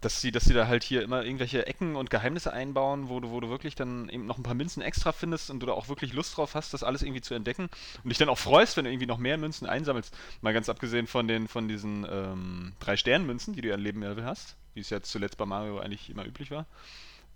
dass 0.00 0.20
sie, 0.20 0.32
dass 0.32 0.44
sie 0.44 0.54
da 0.54 0.66
halt 0.66 0.82
hier 0.82 1.02
immer 1.02 1.24
irgendwelche 1.24 1.66
Ecken 1.66 1.96
und 1.96 2.08
Geheimnisse 2.08 2.52
einbauen, 2.52 3.08
wo 3.08 3.20
du, 3.20 3.30
wo 3.30 3.40
du 3.40 3.50
wirklich 3.50 3.74
dann 3.74 4.08
eben 4.08 4.26
noch 4.26 4.38
ein 4.38 4.42
paar 4.42 4.54
Münzen 4.54 4.82
extra 4.82 5.12
findest 5.12 5.50
und 5.50 5.60
du 5.60 5.66
da 5.66 5.72
auch 5.72 5.88
wirklich 5.88 6.12
Lust 6.12 6.36
drauf 6.36 6.54
hast, 6.54 6.72
das 6.72 6.82
alles 6.82 7.02
irgendwie 7.02 7.20
zu 7.20 7.34
entdecken 7.34 7.68
und 8.02 8.08
dich 8.08 8.18
dann 8.18 8.30
auch 8.30 8.38
freust, 8.38 8.76
wenn 8.76 8.84
du 8.84 8.90
irgendwie 8.90 9.06
noch 9.06 9.18
mehr 9.18 9.36
Münzen 9.36 9.66
einsammelst. 9.68 10.16
Mal 10.40 10.54
ganz 10.54 10.68
abgesehen 10.68 11.06
von 11.06 11.28
den 11.28 11.48
von 11.48 11.68
diesen 11.68 12.06
ähm, 12.10 12.72
drei 12.80 12.96
Sternmünzen, 12.96 13.54
die 13.54 13.60
du 13.60 13.68
ja 13.68 13.74
im 13.74 13.82
Leben 13.82 14.00
Level 14.00 14.24
hast, 14.24 14.56
wie 14.74 14.80
es 14.80 14.90
ja 14.90 15.02
zuletzt 15.02 15.36
bei 15.36 15.44
Mario 15.44 15.78
eigentlich 15.78 16.08
immer 16.08 16.24
üblich 16.24 16.50
war. 16.50 16.66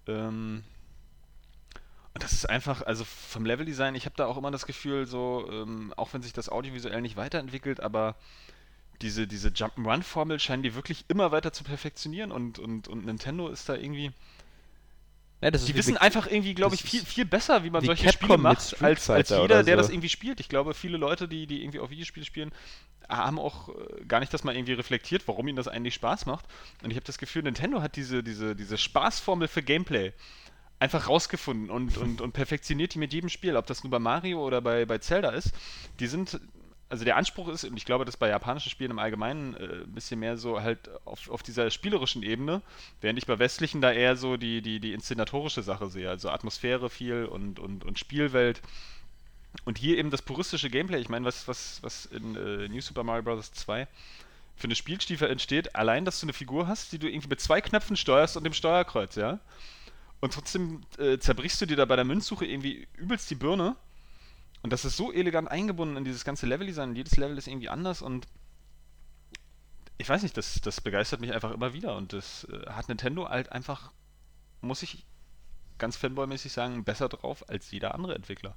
Ähm, 0.07 0.65
und 2.15 2.23
das 2.23 2.33
ist 2.33 2.49
einfach, 2.49 2.83
also 2.83 3.05
vom 3.05 3.45
Leveldesign, 3.45 3.97
ich 3.97 4.07
habe 4.07 4.15
da 4.17 4.27
auch 4.27 4.37
immer 4.37 4.53
das 4.53 4.67
Gefühl, 4.67 5.05
so, 5.05 5.49
ähm, 5.51 5.93
auch 5.97 6.15
wenn 6.15 6.23
sich 6.23 6.33
das 6.33 6.49
audiovisuell 6.49 7.03
nicht 7.03 7.17
weiterentwickelt, 7.17 7.81
aber 7.81 8.15
diese, 9.03 9.27
diese 9.27 9.49
Jump'n'Run-Formel 9.49 10.39
scheinen 10.41 10.63
die 10.63 10.75
wirklich 10.75 11.05
immer 11.09 11.33
weiter 11.33 11.53
zu 11.53 11.65
perfektionieren 11.65 12.33
und, 12.33 12.59
und, 12.59 12.89
und 12.89 13.05
Nintendo 13.05 13.49
ist 13.49 13.69
da 13.69 13.75
irgendwie. 13.75 14.13
ja, 15.41 15.51
Die 15.51 15.75
wissen 15.75 15.97
einfach 15.97 16.27
irgendwie, 16.27 16.55
glaube 16.55 16.75
ich, 16.75 16.83
viel, 16.83 17.05
viel 17.05 17.25
besser, 17.25 17.65
wie 17.65 17.71
man 17.71 17.83
wie 17.83 17.87
solche 17.87 18.05
Capcom 18.07 18.27
Spiele 18.27 18.39
macht, 18.39 18.83
als, 18.83 19.11
als 19.11 19.29
jeder, 19.31 19.43
oder 19.43 19.63
der 19.63 19.77
so. 19.77 19.83
das 19.83 19.91
irgendwie 19.91 20.09
spielt. 20.09 20.41
Ich 20.41 20.49
glaube, 20.49 20.75
viele 20.75 20.97
Leute, 20.97 21.29
die, 21.29 21.47
die 21.47 21.63
irgendwie 21.63 21.81
auf 21.81 21.91
Videospiele 21.91 22.25
spielen, 22.25 22.53
haben 23.09 23.39
auch 23.39 23.69
äh, 23.69 24.05
gar 24.07 24.21
nicht 24.21 24.33
das 24.33 24.45
mal 24.45 24.57
irgendwie 24.57 24.73
reflektiert, 24.73 25.27
warum 25.27 25.47
ihnen 25.49 25.57
das 25.57 25.69
eigentlich 25.69 25.95
Spaß 25.95 26.27
macht. 26.27 26.47
Und 26.83 26.91
ich 26.91 26.97
habe 26.97 27.07
das 27.07 27.19
Gefühl, 27.19 27.43
Nintendo 27.43 27.83
hat 27.83 27.97
diese, 27.97 28.23
diese, 28.23 28.57
diese 28.57 28.79
Spaßformel 28.79 29.49
für 29.49 29.63
Gameplay 29.63 30.13
einfach 30.81 31.09
rausgefunden 31.09 31.71
und, 31.71 31.97
und, 31.97 32.21
und 32.21 32.33
perfektioniert 32.33 32.95
die 32.95 32.99
mit 32.99 33.13
jedem 33.13 33.29
Spiel, 33.29 33.57
ob 33.57 33.67
das 33.67 33.85
nur 33.85 33.91
bei 33.91 33.99
Mario 33.99 34.45
oder 34.45 34.61
bei, 34.61 34.85
bei 34.87 34.99
Zelda 34.99 35.31
ist. 35.31 35.53
Die 36.01 36.07
sind, 36.07 36.41
also 36.89 37.05
der 37.05 37.17
Anspruch 37.17 37.49
ist, 37.49 37.65
und 37.65 37.77
ich 37.77 37.85
glaube, 37.85 38.05
das 38.05 38.17
bei 38.17 38.29
japanischen 38.29 38.71
Spielen 38.71 38.91
im 38.91 38.99
Allgemeinen 38.99 39.55
äh, 39.55 39.83
ein 39.85 39.93
bisschen 39.93 40.21
mehr 40.21 40.37
so 40.37 40.61
halt 40.61 40.91
auf, 41.05 41.29
auf 41.31 41.43
dieser 41.43 41.71
spielerischen 41.71 42.23
Ebene, 42.23 42.63
während 43.01 43.19
ich 43.19 43.27
bei 43.27 43.39
westlichen 43.39 43.81
da 43.81 43.93
eher 43.93 44.17
so 44.17 44.37
die, 44.37 44.63
die, 44.63 44.81
die 44.81 44.93
inszenatorische 44.93 45.63
Sache 45.63 45.89
sehe, 45.89 46.09
also 46.09 46.31
Atmosphäre 46.31 46.91
viel 46.91 47.25
und, 47.25 47.59
und, 47.59 47.85
und 47.85 47.99
Spielwelt. 47.99 48.61
Und 49.65 49.79
hier 49.79 49.99
eben 49.99 50.11
das 50.11 50.23
puristische 50.23 50.69
Gameplay, 50.69 51.01
ich 51.01 51.09
meine, 51.09 51.25
was, 51.25 51.47
was, 51.47 51.83
was 51.83 52.07
in 52.07 52.37
äh, 52.37 52.69
New 52.69 52.81
Super 52.81 53.05
Mario 53.05 53.23
Bros. 53.23 53.53
2 53.53 53.87
für 54.57 54.65
eine 54.65 54.75
Spielstiefel 54.75 55.29
entsteht, 55.29 55.75
allein, 55.75 56.05
dass 56.05 56.21
du 56.21 56.27
eine 56.27 56.33
Figur 56.33 56.69
hast, 56.69 56.93
die 56.93 56.99
du 56.99 57.09
irgendwie 57.09 57.29
mit 57.29 57.41
zwei 57.41 57.61
Knöpfen 57.61 57.97
steuerst 57.97 58.37
und 58.37 58.45
dem 58.45 58.53
Steuerkreuz, 58.53 59.17
ja? 59.17 59.41
Und 60.21 60.33
trotzdem 60.33 60.83
äh, 60.99 61.19
zerbrichst 61.19 61.61
du 61.61 61.67
dir 61.67 61.77
da 61.77 61.85
bei 61.85 61.97
der 61.97 62.05
Münzsuche 62.05 62.47
irgendwie 62.47 62.87
übelst 62.97 63.31
die 63.31 63.35
Birne. 63.35 63.77
Und 64.65 64.73
das 64.73 64.87
ist 64.87 64.97
so 64.97 65.13
elegant 65.13 65.51
eingebunden 65.51 65.99
in 65.99 66.05
dieses 66.05 66.25
ganze 66.25 66.47
Leveldesign. 66.47 66.97
Jedes 66.97 67.19
Level 67.19 67.37
ist 67.37 67.49
irgendwie 67.49 67.69
anders 67.69 68.01
und 68.01 68.27
ich 69.99 70.09
weiß 70.09 70.23
nicht, 70.23 70.39
das, 70.39 70.59
das 70.63 70.81
begeistert 70.81 71.21
mich 71.21 71.35
einfach 71.35 71.51
immer 71.51 71.75
wieder. 71.75 71.95
Und 71.97 72.15
das 72.15 72.45
äh, 72.45 72.71
hat 72.71 72.89
Nintendo 72.89 73.29
halt 73.29 73.53
einfach, 73.53 73.93
muss 74.63 74.83
ich 74.83 75.05
ganz 75.77 75.99
fanboy-mäßig 75.99 76.51
sagen, 76.51 76.83
besser 76.83 77.11
drauf 77.11 77.47
als 77.51 77.71
jeder 77.73 77.95
andere 77.95 78.15
Entwickler. 78.15 78.57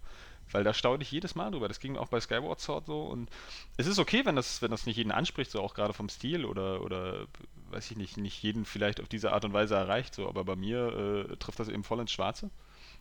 Weil 0.50 0.64
da 0.64 0.74
staune 0.74 1.04
ich 1.04 1.12
jedes 1.12 1.36
Mal 1.36 1.52
drüber. 1.52 1.68
Das 1.68 1.82
ging 1.82 1.98
auch 1.98 2.08
bei 2.08 2.22
Skyward 2.22 2.62
Sword 2.62 2.86
so. 2.86 3.02
Und 3.02 3.30
es 3.76 3.86
ist 3.86 4.00
okay, 4.00 4.24
wenn 4.24 4.38
das, 4.38 4.62
wenn 4.62 4.72
das 4.72 4.86
nicht 4.86 4.96
jeden 4.96 5.12
anspricht, 5.12 5.52
so 5.52 5.62
auch 5.62 5.74
gerade 5.74 5.92
vom 5.92 6.08
Stil 6.08 6.46
oder, 6.46 6.84
oder 6.84 7.28
weiß 7.72 7.92
ich 7.92 7.98
nicht, 7.98 8.16
nicht 8.16 8.42
jeden 8.42 8.64
vielleicht 8.64 9.02
auf 9.02 9.10
diese 9.10 9.34
Art 9.34 9.44
und 9.44 9.52
Weise 9.52 9.76
erreicht. 9.76 10.16
So. 10.16 10.30
Aber 10.30 10.46
bei 10.46 10.56
mir 10.56 11.28
äh, 11.30 11.36
trifft 11.36 11.60
das 11.60 11.68
eben 11.68 11.84
voll 11.84 12.00
ins 12.00 12.14
Schwarze. 12.14 12.50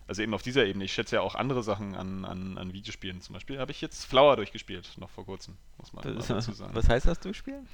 Also 0.08 0.22
eben 0.22 0.34
auf 0.34 0.42
dieser 0.42 0.64
Ebene. 0.66 0.84
Ich 0.84 0.92
schätze 0.92 1.16
ja 1.16 1.22
auch 1.22 1.34
andere 1.34 1.62
Sachen 1.64 1.94
an, 1.96 2.24
an, 2.24 2.58
an 2.58 2.72
Videospielen. 2.72 3.20
Zum 3.20 3.32
Beispiel 3.34 3.58
habe 3.58 3.72
ich 3.72 3.80
jetzt 3.80 4.04
Flower 4.04 4.36
durchgespielt, 4.36 4.88
noch 4.98 5.10
vor 5.10 5.24
kurzem, 5.26 5.54
muss 5.78 5.92
man 5.92 6.04
mal 6.04 6.14
dazu 6.26 6.52
sagen. 6.52 6.74
was 6.74 6.88
heißt 6.88 7.06
das 7.06 7.18
durchspielen? 7.20 7.66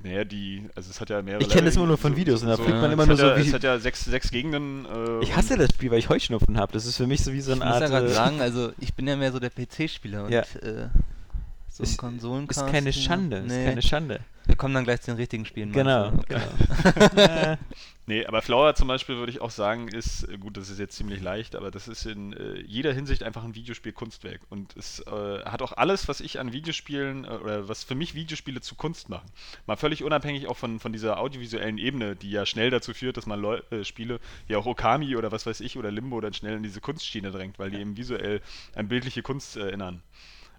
Naja, 0.00 0.22
die, 0.24 0.68
also 0.76 0.90
es 0.90 1.00
hat 1.00 1.10
ja 1.10 1.20
mehrere 1.22 1.42
Ich 1.42 1.48
kenne 1.48 1.64
das 1.64 1.74
immer 1.76 1.86
nur 1.86 1.98
von 1.98 2.14
Videos 2.14 2.42
und 2.42 2.48
da 2.50 2.56
fliegt 2.56 2.70
man 2.70 2.84
es 2.84 2.92
immer 2.92 3.02
hat 3.02 3.08
nur 3.08 3.16
so 3.16 3.26
ja, 3.26 3.36
wie- 3.36 3.40
Es 3.48 3.52
hat 3.52 3.64
ja 3.64 3.78
sechs, 3.80 4.04
sechs 4.04 4.30
Gegenden. 4.30 4.84
Äh, 4.86 5.24
Ich 5.24 5.34
hasse 5.34 5.56
das 5.56 5.70
Spiel, 5.74 5.90
weil 5.90 5.98
ich 5.98 6.08
Heuschnupfen 6.08 6.56
habe. 6.56 6.72
Das 6.72 6.86
ist 6.86 6.96
für 6.98 7.06
mich 7.08 7.24
so 7.24 7.32
wie 7.32 7.40
so 7.40 7.52
Ich 7.52 7.60
eine 7.60 7.68
muss 7.70 7.80
ja 7.80 7.86
Art. 7.86 7.90
gerade 7.92 8.06
äh, 8.06 8.10
sagen, 8.14 8.40
also 8.40 8.70
ich 8.78 8.94
bin 8.94 9.08
ja 9.08 9.16
mehr 9.16 9.32
so 9.32 9.40
der 9.40 9.50
PC-Spieler 9.50 10.24
und 10.24 10.30
Ja. 10.30 10.42
äh, 10.62 10.88
so 11.78 11.84
Ist- 11.84 12.50
ist 12.50 12.66
keine 12.66 12.92
Schande. 12.92 13.38
Ist 13.38 13.48
keine 13.48 13.82
Schande. 13.82 14.20
Wir 14.46 14.56
kommen 14.56 14.74
dann 14.74 14.84
gleich 14.84 15.02
zu 15.02 15.10
den 15.10 15.16
richtigen 15.16 15.44
Spielen. 15.44 15.72
Genau. 15.72 16.12
genau. 16.28 17.56
Nee, 18.08 18.24
aber 18.24 18.40
Flower 18.40 18.74
zum 18.74 18.88
Beispiel 18.88 19.16
würde 19.16 19.30
ich 19.30 19.42
auch 19.42 19.50
sagen, 19.50 19.88
ist, 19.88 20.26
gut, 20.40 20.56
das 20.56 20.70
ist 20.70 20.78
jetzt 20.78 20.96
ziemlich 20.96 21.20
leicht, 21.20 21.54
aber 21.54 21.70
das 21.70 21.88
ist 21.88 22.06
in 22.06 22.32
äh, 22.32 22.58
jeder 22.62 22.90
Hinsicht 22.94 23.22
einfach 23.22 23.44
ein 23.44 23.54
Videospiel-Kunstwerk. 23.54 24.40
Und 24.48 24.74
es 24.78 25.00
äh, 25.00 25.42
hat 25.44 25.60
auch 25.60 25.72
alles, 25.72 26.08
was 26.08 26.22
ich 26.22 26.40
an 26.40 26.54
Videospielen 26.54 27.26
äh, 27.26 27.28
oder 27.28 27.68
was 27.68 27.84
für 27.84 27.94
mich 27.94 28.14
Videospiele 28.14 28.62
zu 28.62 28.76
Kunst 28.76 29.10
machen. 29.10 29.30
Mal 29.66 29.76
völlig 29.76 30.02
unabhängig 30.04 30.46
auch 30.46 30.56
von, 30.56 30.80
von 30.80 30.94
dieser 30.94 31.20
audiovisuellen 31.20 31.76
Ebene, 31.76 32.16
die 32.16 32.30
ja 32.30 32.46
schnell 32.46 32.70
dazu 32.70 32.94
führt, 32.94 33.18
dass 33.18 33.26
man 33.26 33.42
Leu 33.42 33.60
äh, 33.70 33.84
Spiele, 33.84 34.20
wie 34.46 34.56
auch 34.56 34.64
Okami 34.64 35.14
oder 35.14 35.30
was 35.30 35.44
weiß 35.44 35.60
ich 35.60 35.76
oder 35.76 35.90
Limbo 35.90 36.18
dann 36.22 36.32
schnell 36.32 36.56
in 36.56 36.62
diese 36.62 36.80
Kunstschiene 36.80 37.30
drängt, 37.30 37.58
weil 37.58 37.70
die 37.70 37.78
eben 37.78 37.98
visuell 37.98 38.40
an 38.74 38.88
bildliche 38.88 39.20
Kunst 39.20 39.58
äh, 39.58 39.66
erinnern. 39.66 40.00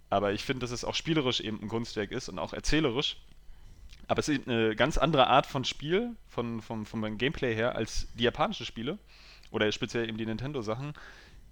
Aber 0.10 0.34
ich 0.34 0.44
finde, 0.44 0.62
dass 0.62 0.72
es 0.72 0.84
auch 0.84 0.96
spielerisch 0.96 1.40
eben 1.40 1.62
ein 1.62 1.68
Kunstwerk 1.68 2.12
ist 2.12 2.30
und 2.30 2.40
auch 2.40 2.54
erzählerisch. 2.54 3.18
Aber 4.08 4.20
es 4.20 4.28
ist 4.28 4.48
eine 4.48 4.76
ganz 4.76 4.98
andere 4.98 5.28
Art 5.28 5.46
von 5.46 5.66
Spiel, 5.66 6.16
von, 6.30 6.62
vom, 6.62 6.86
vom 6.86 7.18
Gameplay 7.18 7.54
her, 7.54 7.76
als 7.76 8.08
die 8.16 8.24
japanischen 8.24 8.66
Spiele. 8.66 8.98
Oder 9.52 9.72
speziell 9.72 10.08
eben 10.08 10.18
die 10.18 10.26
Nintendo-Sachen, 10.26 10.94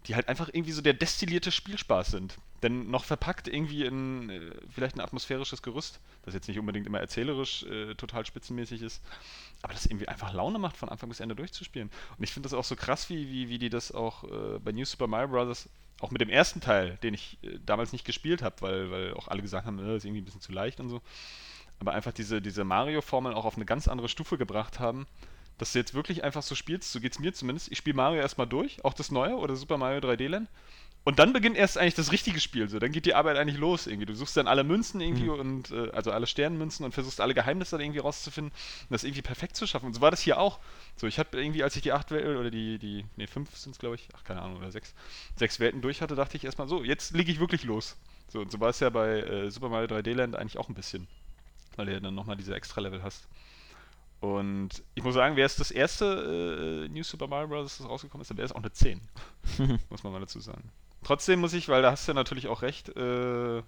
die 0.07 0.15
halt 0.15 0.27
einfach 0.27 0.49
irgendwie 0.51 0.71
so 0.71 0.81
der 0.81 0.93
destillierte 0.93 1.51
Spielspaß 1.51 2.07
sind. 2.07 2.37
Denn 2.63 2.89
noch 2.89 3.03
verpackt 3.03 3.47
irgendwie 3.47 3.85
in 3.85 4.29
äh, 4.29 4.51
vielleicht 4.73 4.95
ein 4.95 5.01
atmosphärisches 5.01 5.61
Gerüst, 5.61 5.99
das 6.23 6.33
jetzt 6.33 6.47
nicht 6.47 6.57
unbedingt 6.57 6.87
immer 6.87 6.99
erzählerisch 6.99 7.63
äh, 7.63 7.93
total 7.95 8.25
spitzenmäßig 8.25 8.81
ist, 8.81 9.03
aber 9.61 9.73
das 9.73 9.85
irgendwie 9.85 10.07
einfach 10.07 10.33
Laune 10.33 10.57
macht, 10.57 10.77
von 10.77 10.89
Anfang 10.89 11.09
bis 11.09 11.19
Ende 11.19 11.35
durchzuspielen. 11.35 11.91
Und 12.17 12.23
ich 12.23 12.31
finde 12.31 12.49
das 12.49 12.53
auch 12.53 12.63
so 12.63 12.75
krass, 12.75 13.09
wie, 13.09 13.29
wie, 13.29 13.49
wie 13.49 13.59
die 13.59 13.69
das 13.69 13.91
auch 13.91 14.23
äh, 14.23 14.59
bei 14.59 14.71
New 14.71 14.85
Super 14.85 15.07
Mario 15.07 15.27
Bros. 15.27 15.69
Auch 15.99 16.11
mit 16.11 16.21
dem 16.21 16.29
ersten 16.29 16.61
Teil, 16.61 16.97
den 17.03 17.13
ich 17.13 17.37
äh, 17.43 17.59
damals 17.65 17.91
nicht 17.91 18.05
gespielt 18.05 18.41
habe, 18.41 18.55
weil, 18.61 18.91
weil 18.91 19.13
auch 19.13 19.27
alle 19.27 19.41
gesagt 19.41 19.65
haben, 19.65 19.79
äh, 19.79 19.87
das 19.87 19.97
ist 19.97 20.05
irgendwie 20.05 20.21
ein 20.21 20.25
bisschen 20.25 20.41
zu 20.41 20.51
leicht 20.51 20.79
und 20.79 20.89
so, 20.89 21.01
aber 21.79 21.93
einfach 21.93 22.11
diese, 22.11 22.41
diese 22.41 22.63
Mario-Formel 22.63 23.33
auch 23.33 23.45
auf 23.45 23.55
eine 23.55 23.65
ganz 23.65 23.87
andere 23.87 24.09
Stufe 24.09 24.37
gebracht 24.37 24.79
haben 24.79 25.07
dass 25.57 25.73
du 25.73 25.79
jetzt 25.79 25.93
wirklich 25.93 26.23
einfach 26.23 26.43
so 26.43 26.55
spielst, 26.55 26.91
so 26.91 26.99
geht 26.99 27.13
es 27.13 27.19
mir 27.19 27.33
zumindest. 27.33 27.71
Ich 27.71 27.77
spiele 27.77 27.95
Mario 27.95 28.21
erstmal 28.21 28.47
durch, 28.47 28.83
auch 28.85 28.93
das 28.93 29.11
neue 29.11 29.35
oder 29.35 29.55
Super 29.55 29.77
Mario 29.77 29.99
3D 29.99 30.27
Land. 30.27 30.49
Und 31.07 31.19
dann 31.19 31.31
beginnt 31.31 31.55
erst 31.55 31.77
eigentlich 31.77 31.93
das 31.93 32.11
richtige 32.11 32.41
Spiel. 32.41 32.67
So, 32.67 32.79
dann 32.79 32.91
geht 32.91 33.05
die 33.05 33.15
Arbeit 33.15 33.37
eigentlich 33.37 33.57
los 33.57 33.87
irgendwie. 33.87 34.07
Du 34.07 34.13
suchst 34.13 34.35
dann 34.35 34.45
alle 34.45 34.65
Münzen 34.65 34.99
irgendwie 34.99 35.29
mhm. 35.29 35.39
und 35.39 35.71
äh, 35.71 35.89
also 35.91 36.11
alle 36.11 36.27
Sternenmünzen 36.27 36.83
und 36.83 36.91
versuchst 36.91 37.21
alle 37.21 37.33
Geheimnisse 37.33 37.77
dann 37.77 37.85
irgendwie 37.85 38.01
rauszufinden 38.01 38.51
und 38.51 38.91
das 38.91 39.05
irgendwie 39.05 39.21
perfekt 39.21 39.55
zu 39.55 39.65
schaffen. 39.65 39.85
Und 39.85 39.93
so 39.93 40.01
war 40.01 40.11
das 40.11 40.19
hier 40.19 40.37
auch. 40.37 40.59
So, 40.97 41.07
ich 41.07 41.17
habe 41.17 41.41
irgendwie, 41.41 41.63
als 41.63 41.77
ich 41.77 41.81
die 41.81 41.93
acht 41.93 42.11
Welten 42.11 42.35
oder 42.35 42.51
die, 42.51 42.77
die, 42.77 43.05
nee, 43.15 43.25
fünf 43.25 43.55
sind 43.55 43.71
es, 43.71 43.79
glaube 43.79 43.95
ich, 43.95 44.09
ach, 44.17 44.25
keine 44.25 44.41
Ahnung, 44.41 44.57
oder 44.57 44.69
sechs, 44.69 44.93
sechs 45.37 45.61
Welten 45.61 45.81
durch 45.81 46.01
hatte, 46.01 46.15
dachte 46.15 46.35
ich 46.35 46.43
erstmal 46.43 46.67
so, 46.67 46.83
jetzt 46.83 47.15
lege 47.15 47.31
ich 47.31 47.39
wirklich 47.39 47.63
los. 47.63 47.95
So, 48.27 48.41
und 48.41 48.51
so 48.51 48.59
war 48.59 48.71
es 48.71 48.81
ja 48.81 48.89
bei 48.89 49.21
äh, 49.21 49.49
Super 49.49 49.69
Mario 49.69 49.87
3D 49.87 50.13
Land 50.13 50.35
eigentlich 50.35 50.57
auch 50.57 50.67
ein 50.67 50.75
bisschen. 50.75 51.07
Weil 51.77 51.85
du 51.85 51.93
ja 51.93 52.01
dann 52.01 52.15
nochmal 52.15 52.35
diese 52.35 52.53
extra 52.53 52.81
Level 52.81 53.01
hast. 53.01 53.29
Und 54.19 54.83
ich 54.93 55.05
muss 55.05 55.13
sagen, 55.13 55.37
wäre 55.37 55.45
es 55.45 55.55
das 55.55 55.71
erste 55.71 56.85
äh, 56.85 56.89
New 56.89 57.03
Super 57.03 57.27
Mario 57.27 57.47
Bros., 57.47 57.77
das 57.77 57.87
rausgekommen 57.87 58.23
ist, 58.23 58.29
dann 58.29 58.37
wäre 58.37 58.47
es 58.47 58.51
auch 58.51 58.57
eine 58.57 58.73
10. 58.73 58.99
muss 59.89 60.03
man 60.03 60.11
mal 60.11 60.19
dazu 60.19 60.41
sagen. 60.41 60.69
Trotzdem 61.03 61.39
muss 61.39 61.53
ich, 61.53 61.69
weil 61.69 61.81
da 61.81 61.91
hast 61.91 62.07
du 62.07 62.11
ja 62.11 62.15
natürlich 62.15 62.47
auch 62.47 62.61
recht, 62.61 62.89
äh, 62.89 63.61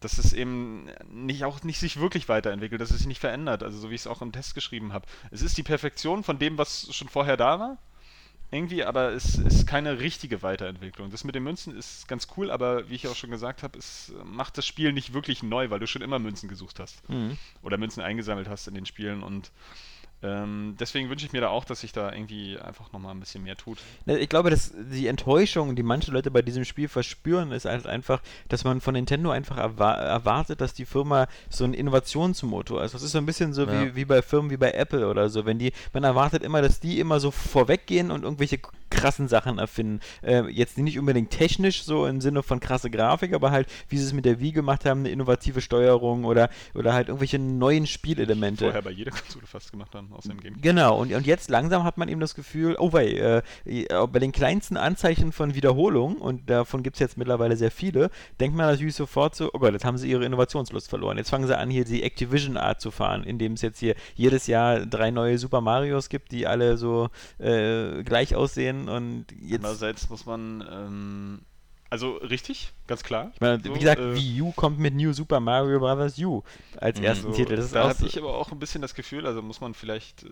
dass 0.00 0.18
es 0.18 0.32
eben 0.32 0.90
nicht 1.08 1.44
auch 1.44 1.62
nicht 1.62 1.78
sich 1.78 1.98
wirklich 1.98 2.28
weiterentwickelt, 2.28 2.80
dass 2.80 2.90
es 2.90 2.98
sich 2.98 3.06
nicht 3.06 3.20
verändert, 3.20 3.62
also 3.62 3.78
so 3.78 3.90
wie 3.90 3.94
ich 3.94 4.02
es 4.02 4.06
auch 4.06 4.22
im 4.22 4.32
Test 4.32 4.54
geschrieben 4.54 4.92
habe. 4.92 5.06
Es 5.30 5.42
ist 5.42 5.56
die 5.56 5.62
Perfektion 5.62 6.22
von 6.22 6.38
dem, 6.38 6.58
was 6.58 6.94
schon 6.94 7.08
vorher 7.08 7.36
da 7.36 7.58
war, 7.58 7.78
irgendwie, 8.50 8.84
aber 8.84 9.12
es 9.12 9.36
ist 9.36 9.66
keine 9.66 9.98
richtige 9.98 10.42
Weiterentwicklung. 10.42 11.10
Das 11.10 11.24
mit 11.24 11.34
den 11.34 11.42
Münzen 11.42 11.76
ist 11.76 12.06
ganz 12.06 12.28
cool, 12.36 12.50
aber 12.50 12.88
wie 12.88 12.94
ich 12.94 13.08
auch 13.08 13.16
schon 13.16 13.30
gesagt 13.30 13.62
habe, 13.62 13.78
es 13.78 14.12
macht 14.24 14.56
das 14.58 14.66
Spiel 14.66 14.92
nicht 14.92 15.12
wirklich 15.12 15.42
neu, 15.42 15.70
weil 15.70 15.80
du 15.80 15.86
schon 15.86 16.02
immer 16.02 16.18
Münzen 16.18 16.48
gesucht 16.48 16.78
hast. 16.78 17.08
Mhm. 17.08 17.36
Oder 17.62 17.76
Münzen 17.76 18.02
eingesammelt 18.02 18.48
hast 18.48 18.68
in 18.68 18.74
den 18.74 18.86
Spielen 18.86 19.22
und 19.22 19.50
ähm, 20.22 20.76
deswegen 20.80 21.10
wünsche 21.10 21.26
ich 21.26 21.32
mir 21.32 21.42
da 21.42 21.48
auch, 21.48 21.64
dass 21.64 21.80
sich 21.80 21.92
da 21.92 22.10
irgendwie 22.10 22.58
einfach 22.58 22.92
nochmal 22.92 23.14
ein 23.14 23.20
bisschen 23.20 23.44
mehr 23.44 23.56
tut. 23.56 23.78
Ich 24.06 24.28
glaube, 24.28 24.48
dass 24.48 24.72
die 24.90 25.08
Enttäuschung, 25.08 25.76
die 25.76 25.82
manche 25.82 26.10
Leute 26.10 26.30
bei 26.30 26.42
diesem 26.42 26.64
Spiel 26.64 26.88
verspüren, 26.88 27.52
ist 27.52 27.66
halt 27.66 27.86
einfach, 27.86 28.22
dass 28.48 28.64
man 28.64 28.80
von 28.80 28.94
Nintendo 28.94 29.30
einfach 29.30 29.58
erwa 29.58 29.92
erwartet, 29.92 30.60
dass 30.60 30.72
die 30.72 30.86
Firma 30.86 31.28
so 31.50 31.64
ein 31.64 31.74
Innovationsmotor 31.74 32.82
ist. 32.82 32.94
Das 32.94 33.02
ist 33.02 33.12
so 33.12 33.18
ein 33.18 33.26
bisschen 33.26 33.52
so 33.52 33.64
ja. 33.64 33.72
wie, 33.72 33.96
wie 33.96 34.04
bei 34.06 34.22
Firmen 34.22 34.50
wie 34.50 34.56
bei 34.56 34.72
Apple 34.72 35.06
oder 35.06 35.28
so. 35.28 35.44
Wenn 35.44 35.58
die, 35.58 35.72
man 35.92 36.04
erwartet 36.04 36.42
immer, 36.42 36.62
dass 36.62 36.80
die 36.80 36.98
immer 36.98 37.20
so 37.20 37.30
vorweggehen 37.30 38.10
und 38.10 38.22
irgendwelche 38.22 38.58
krassen 38.90 39.28
Sachen 39.28 39.58
erfinden. 39.58 40.00
Äh, 40.22 40.48
jetzt 40.50 40.78
nicht 40.78 40.98
unbedingt 40.98 41.30
technisch 41.30 41.82
so 41.82 42.06
im 42.06 42.20
Sinne 42.20 42.42
von 42.42 42.60
krasse 42.60 42.90
Grafik, 42.90 43.34
aber 43.34 43.50
halt, 43.50 43.68
wie 43.88 43.98
sie 43.98 44.04
es 44.04 44.12
mit 44.12 44.24
der 44.24 44.40
Wii 44.40 44.52
gemacht 44.52 44.84
haben, 44.84 45.00
eine 45.00 45.10
innovative 45.10 45.60
Steuerung 45.60 46.24
oder, 46.24 46.48
oder 46.74 46.94
halt 46.94 47.08
irgendwelche 47.08 47.38
neuen 47.38 47.86
Spielelemente. 47.86 48.64
Vorher 48.64 48.82
bei 48.82 48.90
jeder 48.90 49.10
Konsole 49.10 49.46
fast 49.46 49.70
gemacht 49.72 49.94
haben 49.94 50.08
aus 50.16 50.24
dem 50.24 50.40
Game. 50.40 50.60
Genau, 50.60 50.98
und, 50.98 51.12
und 51.12 51.26
jetzt 51.26 51.50
langsam 51.50 51.84
hat 51.84 51.98
man 51.98 52.08
eben 52.08 52.20
das 52.20 52.34
Gefühl, 52.34 52.76
oh 52.78 52.92
wei, 52.92 53.42
äh, 53.64 54.06
bei 54.06 54.18
den 54.18 54.32
kleinsten 54.32 54.76
Anzeichen 54.76 55.32
von 55.32 55.54
Wiederholung, 55.54 56.16
und 56.16 56.48
davon 56.50 56.82
gibt 56.82 56.96
es 56.96 57.00
jetzt 57.00 57.16
mittlerweile 57.18 57.56
sehr 57.56 57.70
viele, 57.70 58.10
denkt 58.40 58.56
man 58.56 58.66
natürlich 58.66 58.94
sofort 58.94 59.34
so, 59.34 59.50
oh 59.52 59.58
Gott, 59.58 59.72
jetzt 59.72 59.84
haben 59.84 59.98
sie 59.98 60.10
ihre 60.10 60.24
Innovationslust 60.24 60.88
verloren. 60.88 61.18
Jetzt 61.18 61.30
fangen 61.30 61.46
sie 61.46 61.56
an, 61.56 61.70
hier 61.70 61.84
die 61.84 62.02
Activision-Art 62.02 62.80
zu 62.80 62.90
fahren, 62.90 63.24
indem 63.24 63.52
es 63.52 63.62
jetzt 63.62 63.78
hier 63.78 63.94
jedes 64.14 64.46
Jahr 64.46 64.86
drei 64.86 65.10
neue 65.10 65.38
Super 65.38 65.60
Marios 65.60 66.08
gibt, 66.08 66.32
die 66.32 66.46
alle 66.46 66.76
so 66.76 67.08
äh, 67.38 68.02
gleich 68.02 68.34
aussehen 68.34 68.88
und 68.88 69.26
jetzt. 69.40 69.64
Andererseits 69.64 70.08
muss 70.10 70.26
man 70.26 70.64
ähm, 70.70 71.40
also 71.88 72.16
richtig, 72.16 72.72
ganz 72.88 73.04
klar. 73.04 73.30
Ich 73.34 73.40
meine, 73.40 73.62
so, 73.62 73.72
wie 73.74 73.78
gesagt, 73.78 74.00
äh, 74.00 74.14
Wii 74.14 74.42
U 74.42 74.52
kommt 74.52 74.78
mit 74.78 74.94
New 74.94 75.12
Super 75.12 75.38
Mario 75.38 75.78
Bros. 75.78 76.18
U 76.18 76.42
als 76.78 76.98
mhm. 76.98 77.04
ersten 77.04 77.32
so, 77.32 77.36
Titel. 77.36 77.56
Das 77.56 77.70
da 77.70 77.88
hatte 77.88 78.06
ich 78.06 78.18
aber 78.18 78.36
auch 78.36 78.50
ein 78.50 78.58
bisschen 78.58 78.82
das 78.82 78.94
Gefühl, 78.94 79.26
also 79.26 79.40
muss 79.40 79.60
man 79.60 79.72
vielleicht 79.74 80.24
äh, 80.24 80.28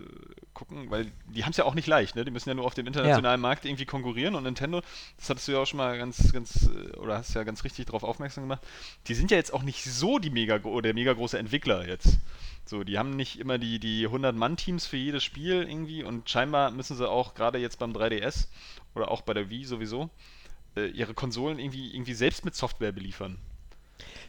gucken, 0.53 0.89
weil 0.89 1.11
die 1.27 1.43
haben 1.43 1.51
es 1.51 1.57
ja 1.57 1.63
auch 1.63 1.73
nicht 1.73 1.87
leicht, 1.87 2.15
ne? 2.15 2.25
Die 2.25 2.31
müssen 2.31 2.49
ja 2.49 2.55
nur 2.55 2.65
auf 2.65 2.73
dem 2.73 2.87
internationalen 2.87 3.39
ja. 3.39 3.47
Markt 3.47 3.65
irgendwie 3.65 3.85
konkurrieren 3.85 4.35
und 4.35 4.43
Nintendo, 4.43 4.81
das 5.17 5.29
hattest 5.29 5.47
du 5.47 5.53
ja 5.53 5.59
auch 5.59 5.65
schon 5.65 5.77
mal 5.77 5.97
ganz, 5.97 6.33
ganz, 6.33 6.69
äh, 6.69 6.97
oder 6.97 7.17
hast 7.17 7.33
ja 7.33 7.43
ganz 7.43 7.63
richtig 7.63 7.85
darauf 7.85 8.03
aufmerksam 8.03 8.43
gemacht, 8.43 8.61
die 9.07 9.13
sind 9.13 9.31
ja 9.31 9.37
jetzt 9.37 9.53
auch 9.53 9.63
nicht 9.63 9.83
so 9.85 10.19
die 10.19 10.29
mega, 10.29 10.59
der 10.59 10.93
mega 10.93 11.13
große 11.13 11.39
Entwickler 11.39 11.87
jetzt. 11.87 12.19
So, 12.65 12.83
die 12.83 12.97
haben 12.97 13.11
nicht 13.11 13.39
immer 13.39 13.59
die, 13.59 13.79
die 13.79 14.07
100-Mann-Teams 14.07 14.87
für 14.87 14.97
jedes 14.97 15.23
Spiel 15.23 15.67
irgendwie 15.69 16.03
und 16.03 16.29
scheinbar 16.29 16.71
müssen 16.71 16.97
sie 16.97 17.07
auch 17.07 17.35
gerade 17.35 17.59
jetzt 17.59 17.77
beim 17.77 17.93
3DS 17.93 18.47
oder 18.95 19.11
auch 19.11 19.21
bei 19.21 19.35
der 19.35 19.49
Wii 19.51 19.65
sowieso 19.65 20.09
ihre 20.75 21.13
Konsolen 21.13 21.59
irgendwie, 21.59 21.93
irgendwie 21.93 22.13
selbst 22.13 22.45
mit 22.45 22.55
Software 22.55 22.91
beliefern. 22.91 23.37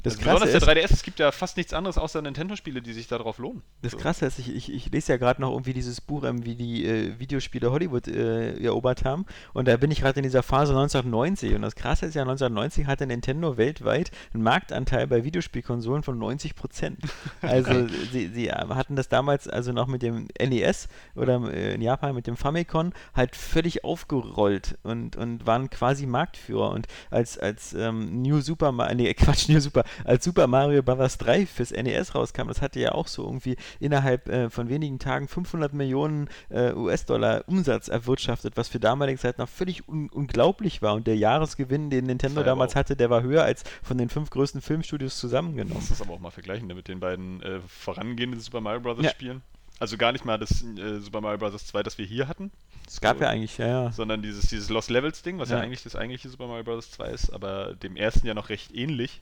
Das 0.06 0.18
also 0.18 0.38
besonders 0.38 0.64
der 0.64 0.76
3DS, 0.76 0.92
es 0.92 1.02
gibt 1.02 1.18
ja 1.18 1.32
fast 1.32 1.56
nichts 1.56 1.72
anderes 1.72 1.98
außer 1.98 2.22
Nintendo-Spiele, 2.22 2.80
die 2.80 2.92
sich 2.92 3.08
darauf 3.08 3.38
lohnen. 3.38 3.62
Das 3.82 3.92
so. 3.92 3.98
Krasse 3.98 4.26
ist, 4.26 4.38
ich, 4.38 4.54
ich, 4.54 4.72
ich 4.72 4.92
lese 4.92 5.12
ja 5.12 5.18
gerade 5.18 5.40
noch 5.40 5.50
irgendwie 5.50 5.72
dieses 5.72 6.00
Buch, 6.00 6.22
ähm, 6.22 6.44
wie 6.44 6.54
die 6.54 6.86
äh, 6.86 7.18
Videospiele 7.18 7.72
Hollywood 7.72 8.06
äh, 8.06 8.56
erobert 8.62 9.04
haben. 9.04 9.26
Und 9.52 9.66
da 9.66 9.76
bin 9.76 9.90
ich 9.90 10.00
gerade 10.00 10.20
in 10.20 10.22
dieser 10.22 10.44
Phase 10.44 10.72
1990. 10.72 11.54
Und 11.54 11.62
das 11.62 11.74
Krasse 11.74 12.06
ist 12.06 12.14
ja, 12.14 12.22
1990 12.22 12.86
hatte 12.86 13.04
Nintendo 13.06 13.56
weltweit 13.56 14.12
einen 14.32 14.44
Marktanteil 14.44 15.08
bei 15.08 15.24
Videospielkonsolen 15.24 16.04
von 16.04 16.18
90 16.18 16.54
Prozent. 16.54 16.98
Also 17.42 17.86
sie, 18.12 18.28
sie 18.28 18.50
hatten 18.50 18.96
das 18.96 19.08
damals 19.08 19.46
also 19.48 19.72
noch 19.72 19.86
mit 19.86 20.02
dem 20.02 20.26
NES 20.40 20.88
oder 21.14 21.40
äh, 21.52 21.74
in 21.74 21.82
Japan 21.82 22.14
mit 22.14 22.26
dem 22.26 22.36
Famicom 22.36 22.92
halt 23.14 23.36
völlig 23.36 23.84
aufgerollt 23.84 24.78
und, 24.82 25.16
und 25.16 25.46
waren 25.46 25.70
quasi 25.70 26.06
Marktführer. 26.06 26.70
Und 26.70 26.86
als, 27.10 27.38
als 27.38 27.72
ähm, 27.74 28.22
New 28.22 28.40
Super, 28.40 28.72
nee, 28.94 29.12
Quatsch, 29.14 29.48
New 29.48 29.60
Super, 29.60 29.84
als 30.04 30.24
Super 30.24 30.46
Mario 30.46 30.82
Bros. 30.82 31.18
3 31.18 31.46
fürs 31.46 31.70
NES 31.70 32.14
rauskam, 32.14 32.48
das 32.48 32.62
hatte 32.62 32.80
ja 32.80 32.92
auch 32.92 33.06
so 33.08 33.24
irgendwie 33.24 33.56
innerhalb 33.80 34.28
äh, 34.28 34.50
von 34.50 34.68
wenigen 34.68 34.98
Tagen 34.98 35.28
500 35.28 35.72
Millionen 35.72 36.28
äh, 36.48 36.72
US-Dollar 36.72 37.44
Umsatz 37.46 37.88
erwirtschaftet, 37.88 38.56
was 38.56 38.68
für 38.68 38.80
damalige 38.80 39.18
Zeit 39.18 39.38
noch 39.38 39.48
völlig 39.48 39.88
un 39.88 40.08
unglaublich 40.10 40.82
war. 40.82 40.94
Und 40.94 41.06
der 41.06 41.16
Jahresgewinn, 41.16 41.90
den 41.90 42.06
Nintendo 42.06 42.42
damals 42.42 42.74
hatte, 42.74 42.96
der 42.96 43.10
war 43.10 43.22
höher 43.22 43.44
als 43.44 43.64
von 43.82 43.98
den 43.98 44.08
fünf 44.08 44.30
größten 44.30 44.60
Filmstudios 44.60 45.18
zusammengenommen. 45.18 45.80
Das 45.80 45.90
ist 45.90 46.00
aber 46.00 46.14
auch 46.14 46.20
mal 46.20 46.30
vergleichen 46.30 46.66
mit 46.68 46.88
den 46.88 47.00
beiden 47.00 47.42
äh, 47.42 47.60
vorangehenden 47.66 48.40
Super 48.40 48.60
Mario 48.60 48.80
Bros. 48.80 48.98
Ja. 49.02 49.10
Spielen. 49.10 49.42
Also 49.78 49.98
gar 49.98 50.12
nicht 50.12 50.24
mal 50.24 50.38
das 50.38 50.62
äh, 50.62 51.00
Super 51.00 51.20
Mario 51.20 51.38
Bros. 51.38 51.66
2, 51.66 51.82
das 51.82 51.98
wir 51.98 52.06
hier 52.06 52.28
hatten. 52.28 52.50
Es 52.86 53.00
gab 53.00 53.18
so, 53.18 53.24
ja 53.24 53.30
eigentlich, 53.30 53.58
ja, 53.58 53.66
ja. 53.66 53.92
Sondern 53.92 54.22
dieses, 54.22 54.46
dieses 54.46 54.70
Lost 54.70 54.90
Levels 54.90 55.22
Ding, 55.22 55.38
was 55.38 55.50
ja. 55.50 55.56
ja 55.56 55.62
eigentlich 55.62 55.82
das 55.82 55.96
eigentliche 55.96 56.28
Super 56.28 56.46
Mario 56.46 56.64
Bros. 56.64 56.90
2 56.90 57.10
ist, 57.10 57.30
aber 57.30 57.74
dem 57.74 57.96
ersten 57.96 58.26
ja 58.26 58.34
noch 58.34 58.48
recht 58.48 58.74
ähnlich. 58.74 59.20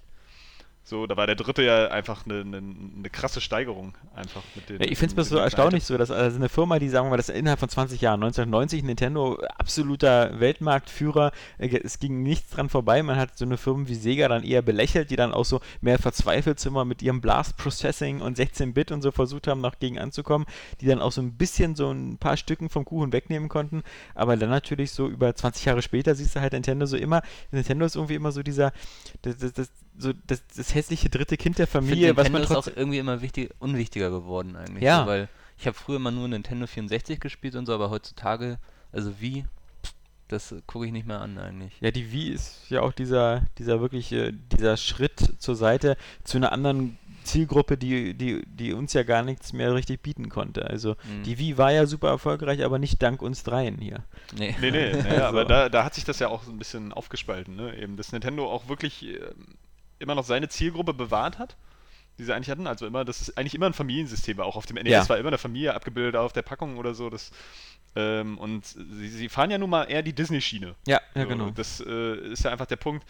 So, 0.86 1.06
da 1.06 1.16
war 1.16 1.26
der 1.26 1.34
dritte 1.34 1.62
ja 1.62 1.88
einfach 1.88 2.26
eine, 2.26 2.42
eine, 2.42 2.58
eine 2.58 3.08
krasse 3.10 3.40
Steigerung 3.40 3.94
einfach 4.14 4.42
mit 4.54 4.68
den. 4.68 4.82
Ja, 4.82 4.86
ich 4.86 4.98
finde 4.98 5.18
es 5.18 5.30
so 5.30 5.38
erstaunlich 5.38 5.84
so, 5.84 5.96
dass 5.96 6.10
also 6.10 6.36
eine 6.36 6.50
Firma, 6.50 6.78
die 6.78 6.90
sagen 6.90 7.06
wir 7.06 7.10
mal, 7.10 7.16
das 7.16 7.30
innerhalb 7.30 7.58
von 7.58 7.70
20 7.70 8.02
Jahren, 8.02 8.22
1990 8.22 8.82
Nintendo 8.82 9.40
absoluter 9.56 10.38
Weltmarktführer, 10.40 11.32
äh, 11.56 11.80
es 11.82 12.00
ging 12.00 12.22
nichts 12.22 12.50
dran 12.50 12.68
vorbei. 12.68 13.02
Man 13.02 13.16
hat 13.16 13.38
so 13.38 13.46
eine 13.46 13.56
Firma 13.56 13.88
wie 13.88 13.94
Sega 13.94 14.28
dann 14.28 14.44
eher 14.44 14.60
belächelt, 14.60 15.10
die 15.10 15.16
dann 15.16 15.32
auch 15.32 15.46
so 15.46 15.60
mehr 15.80 15.98
verzweifelt 15.98 16.64
immer 16.66 16.84
mit 16.84 17.00
ihrem 17.00 17.22
Blast 17.22 17.56
Processing 17.56 18.20
und 18.20 18.38
16-Bit 18.38 18.92
und 18.92 19.00
so 19.00 19.10
versucht 19.10 19.46
haben, 19.46 19.62
noch 19.62 19.78
gegen 19.78 19.98
anzukommen, 19.98 20.46
die 20.82 20.86
dann 20.86 21.00
auch 21.00 21.12
so 21.12 21.22
ein 21.22 21.32
bisschen 21.32 21.76
so 21.76 21.90
ein 21.90 22.18
paar 22.18 22.36
Stücken 22.36 22.68
vom 22.68 22.84
Kuchen 22.84 23.10
wegnehmen 23.14 23.48
konnten. 23.48 23.82
Aber 24.14 24.36
dann 24.36 24.50
natürlich 24.50 24.90
so 24.90 25.08
über 25.08 25.34
20 25.34 25.64
Jahre 25.64 25.80
später 25.80 26.14
siehst 26.14 26.36
du 26.36 26.40
halt 26.42 26.52
Nintendo 26.52 26.84
so 26.84 26.98
immer, 26.98 27.22
Nintendo 27.52 27.86
ist 27.86 27.96
irgendwie 27.96 28.16
immer 28.16 28.32
so 28.32 28.42
dieser, 28.42 28.72
das, 29.22 29.38
das, 29.38 29.52
das 29.54 29.70
so 29.98 30.12
das, 30.26 30.42
das 30.56 30.74
hässliche 30.74 31.08
dritte 31.08 31.36
Kind 31.36 31.58
der 31.58 31.66
Familie, 31.66 32.08
Find, 32.08 32.16
was 32.16 32.30
man 32.30 32.42
trotzdem 32.42 32.72
ist 32.72 32.76
auch 32.76 32.76
irgendwie 32.76 32.98
immer 32.98 33.22
wichtig, 33.22 33.50
unwichtiger 33.58 34.10
geworden 34.10 34.56
eigentlich. 34.56 34.82
Ja. 34.82 35.02
So, 35.02 35.06
weil 35.06 35.28
ich 35.58 35.66
habe 35.66 35.76
früher 35.76 35.96
immer 35.96 36.10
nur 36.10 36.28
Nintendo 36.28 36.66
64 36.66 37.20
gespielt 37.20 37.54
und 37.54 37.66
so, 37.66 37.74
aber 37.74 37.90
heutzutage, 37.90 38.58
also 38.92 39.20
wie, 39.20 39.44
das 40.28 40.54
gucke 40.66 40.86
ich 40.86 40.92
nicht 40.92 41.06
mehr 41.06 41.20
an 41.20 41.38
eigentlich. 41.38 41.72
Ja, 41.80 41.90
die 41.90 42.10
Wii 42.12 42.30
ist 42.30 42.70
ja 42.70 42.80
auch 42.80 42.92
dieser, 42.92 43.42
dieser 43.58 43.80
wirkliche, 43.80 44.32
dieser 44.32 44.76
Schritt 44.76 45.34
zur 45.38 45.54
Seite 45.54 45.96
zu 46.24 46.38
einer 46.38 46.52
anderen 46.52 46.98
Zielgruppe, 47.24 47.76
die, 47.76 48.14
die, 48.14 48.44
die 48.46 48.72
uns 48.72 48.92
ja 48.92 49.02
gar 49.02 49.22
nichts 49.22 49.52
mehr 49.52 49.74
richtig 49.74 50.02
bieten 50.02 50.28
konnte. 50.28 50.66
Also 50.66 50.96
mhm. 51.04 51.22
die 51.24 51.38
Wii 51.38 51.58
war 51.58 51.72
ja 51.72 51.86
super 51.86 52.08
erfolgreich, 52.08 52.64
aber 52.64 52.78
nicht 52.78 53.02
dank 53.02 53.22
uns 53.22 53.42
dreien 53.42 53.78
hier. 53.78 54.04
Nee, 54.36 54.54
nee, 54.60 54.70
nee, 54.70 54.92
nee 55.02 55.16
so. 55.16 55.22
aber 55.22 55.44
da, 55.44 55.68
da 55.68 55.84
hat 55.84 55.94
sich 55.94 56.04
das 56.04 56.18
ja 56.18 56.28
auch 56.28 56.46
ein 56.46 56.58
bisschen 56.58 56.92
aufgespalten, 56.92 57.56
ne? 57.56 57.76
Eben, 57.76 57.96
dass 57.96 58.12
Nintendo 58.12 58.50
auch 58.50 58.68
wirklich 58.68 59.04
äh, 59.06 59.20
immer 59.98 60.14
noch 60.14 60.24
seine 60.24 60.48
Zielgruppe 60.48 60.94
bewahrt 60.94 61.38
hat. 61.38 61.56
die 62.18 62.22
sie 62.22 62.32
eigentlich 62.32 62.48
hatten. 62.50 62.68
Also 62.68 62.86
immer, 62.86 63.04
das 63.04 63.20
ist 63.20 63.36
eigentlich 63.36 63.56
immer 63.56 63.66
ein 63.66 63.72
Familiensystem 63.72 64.36
war. 64.36 64.46
Auch 64.46 64.54
auf 64.54 64.66
dem 64.66 64.76
NES 64.76 64.88
Ja. 64.92 65.08
war 65.08 65.18
immer 65.18 65.30
eine 65.30 65.38
Familie 65.38 65.74
abgebildet 65.74 66.14
auf 66.14 66.32
der 66.32 66.42
Packung 66.42 66.76
oder 66.78 66.94
so. 66.94 67.10
Das, 67.10 67.32
ähm, 67.96 68.38
und 68.38 68.64
sie, 68.66 69.08
sie 69.08 69.28
fahren 69.28 69.50
ja 69.50 69.58
nun 69.58 69.70
mal 69.70 69.84
eher 69.84 70.02
die 70.02 70.12
Disney-Schiene. 70.12 70.74
Ja, 70.86 71.00
ja, 71.14 71.22
So, 71.22 71.28
genau. 71.28 71.50
Das 71.50 71.80
äh, 71.80 72.16
ist 72.32 72.44
ja 72.44 72.50
einfach 72.50 72.66
der 72.66 72.76
Punkt. 72.76 73.04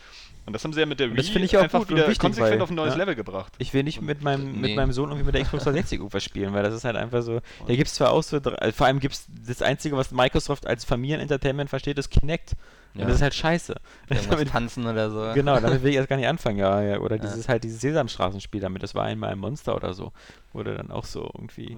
Und 0.47 0.53
das 0.53 0.63
haben 0.63 0.75
sie 0.75 0.81
ja 0.81 0.85
mit 0.85 1.01
der 1.01 1.09
das 1.09 1.17
Wii 1.27 1.33
finde 1.33 1.47
ich 1.47 1.57
auch 1.57 1.63
einfach 1.63 1.79
gut 1.81 1.89
wieder 1.91 2.03
wichtig, 2.03 2.19
konsequent 2.19 2.53
weil- 2.57 2.61
auf 2.61 2.69
ein 2.71 2.75
neues 2.77 2.93
ja. 2.93 2.99
Level 2.99 3.15
gebracht. 3.15 3.55
Ich 3.57 3.73
will 3.73 3.83
nicht 3.83 4.03
mit 4.03 4.21
meinem, 4.23 4.53
mit 4.61 4.71
Nee. 4.71 4.77
meinem 4.77 4.93
Sohn 4.93 5.09
irgendwie 5.09 5.25
mit 5.25 5.35
der 5.35 5.43
Xbox 5.43 5.65
360 5.65 5.99
irgendwas 6.01 6.23
spielen, 6.23 6.53
weil 6.53 6.63
das 6.63 6.75
ist 6.75 6.85
halt 6.85 6.97
einfach 6.97 7.23
so. 7.23 7.41
Da 7.67 7.75
gibt 7.75 7.89
es 7.89 7.95
zwar 7.95 8.11
auch 8.11 8.23
so, 8.23 8.39
vor 8.41 8.87
allem 8.87 9.01
gibt 9.01 9.15
es 9.15 9.27
das 9.47 9.63
Einzige, 9.63 9.97
was 9.97 10.11
Microsoft 10.11 10.67
als 10.67 10.85
Familienentertainment 10.85 11.71
versteht, 11.71 11.97
ist 11.97 12.11
Kinect. 12.11 12.53
Und 12.93 13.01
Ja. 13.01 13.07
das 13.07 13.17
ist 13.17 13.23
halt 13.23 13.35
scheiße. 13.35 13.75
Damit- 14.29 14.51
tanzen 14.51 14.87
oder 14.87 15.11
so. 15.11 15.33
genau, 15.35 15.59
damit 15.61 15.83
will 15.83 15.91
ich 15.91 15.97
erst 15.97 16.11
gar 16.11 16.17
nicht 16.17 16.29
anfangen, 16.29 16.59
ja. 16.59 16.83
ja. 16.83 16.99
Oder 16.99 17.17
Ja. 17.17 17.23
dieses 17.23 17.49
halt 17.49 17.65
dieses 17.65 17.81
Sesamstraßenspiel 17.81 18.61
damit, 18.61 18.83
das 18.83 18.95
war 18.95 19.05
einmal 19.05 19.31
ein 19.31 19.39
Monster 19.39 19.75
oder 19.75 19.95
so. 19.95 20.13
Wurde 20.53 20.75
dann 20.77 20.91
auch 20.91 21.07
so 21.07 21.23
irgendwie. 21.35 21.77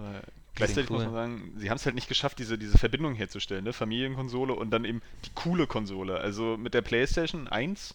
Gleichzeitig 0.56 0.90
cool. 0.90 0.96
muss 0.96 1.04
man 1.04 1.14
sagen, 1.14 1.52
sie 1.58 1.70
haben 1.70 1.76
es 1.76 1.84
halt 1.84 1.94
nicht 1.94 2.08
geschafft, 2.08 2.38
diese, 2.38 2.58
diese 2.58 2.78
Verbindung 2.78 3.14
herzustellen, 3.14 3.64
ne? 3.64 3.72
Familienkonsole 3.72 4.54
und 4.54 4.70
dann 4.70 4.84
eben 4.84 5.02
die 5.24 5.30
coole 5.34 5.66
Konsole. 5.66 6.18
Also 6.18 6.56
mit 6.56 6.72
der 6.74 6.82
PlayStation 6.82 7.46
1 7.46 7.94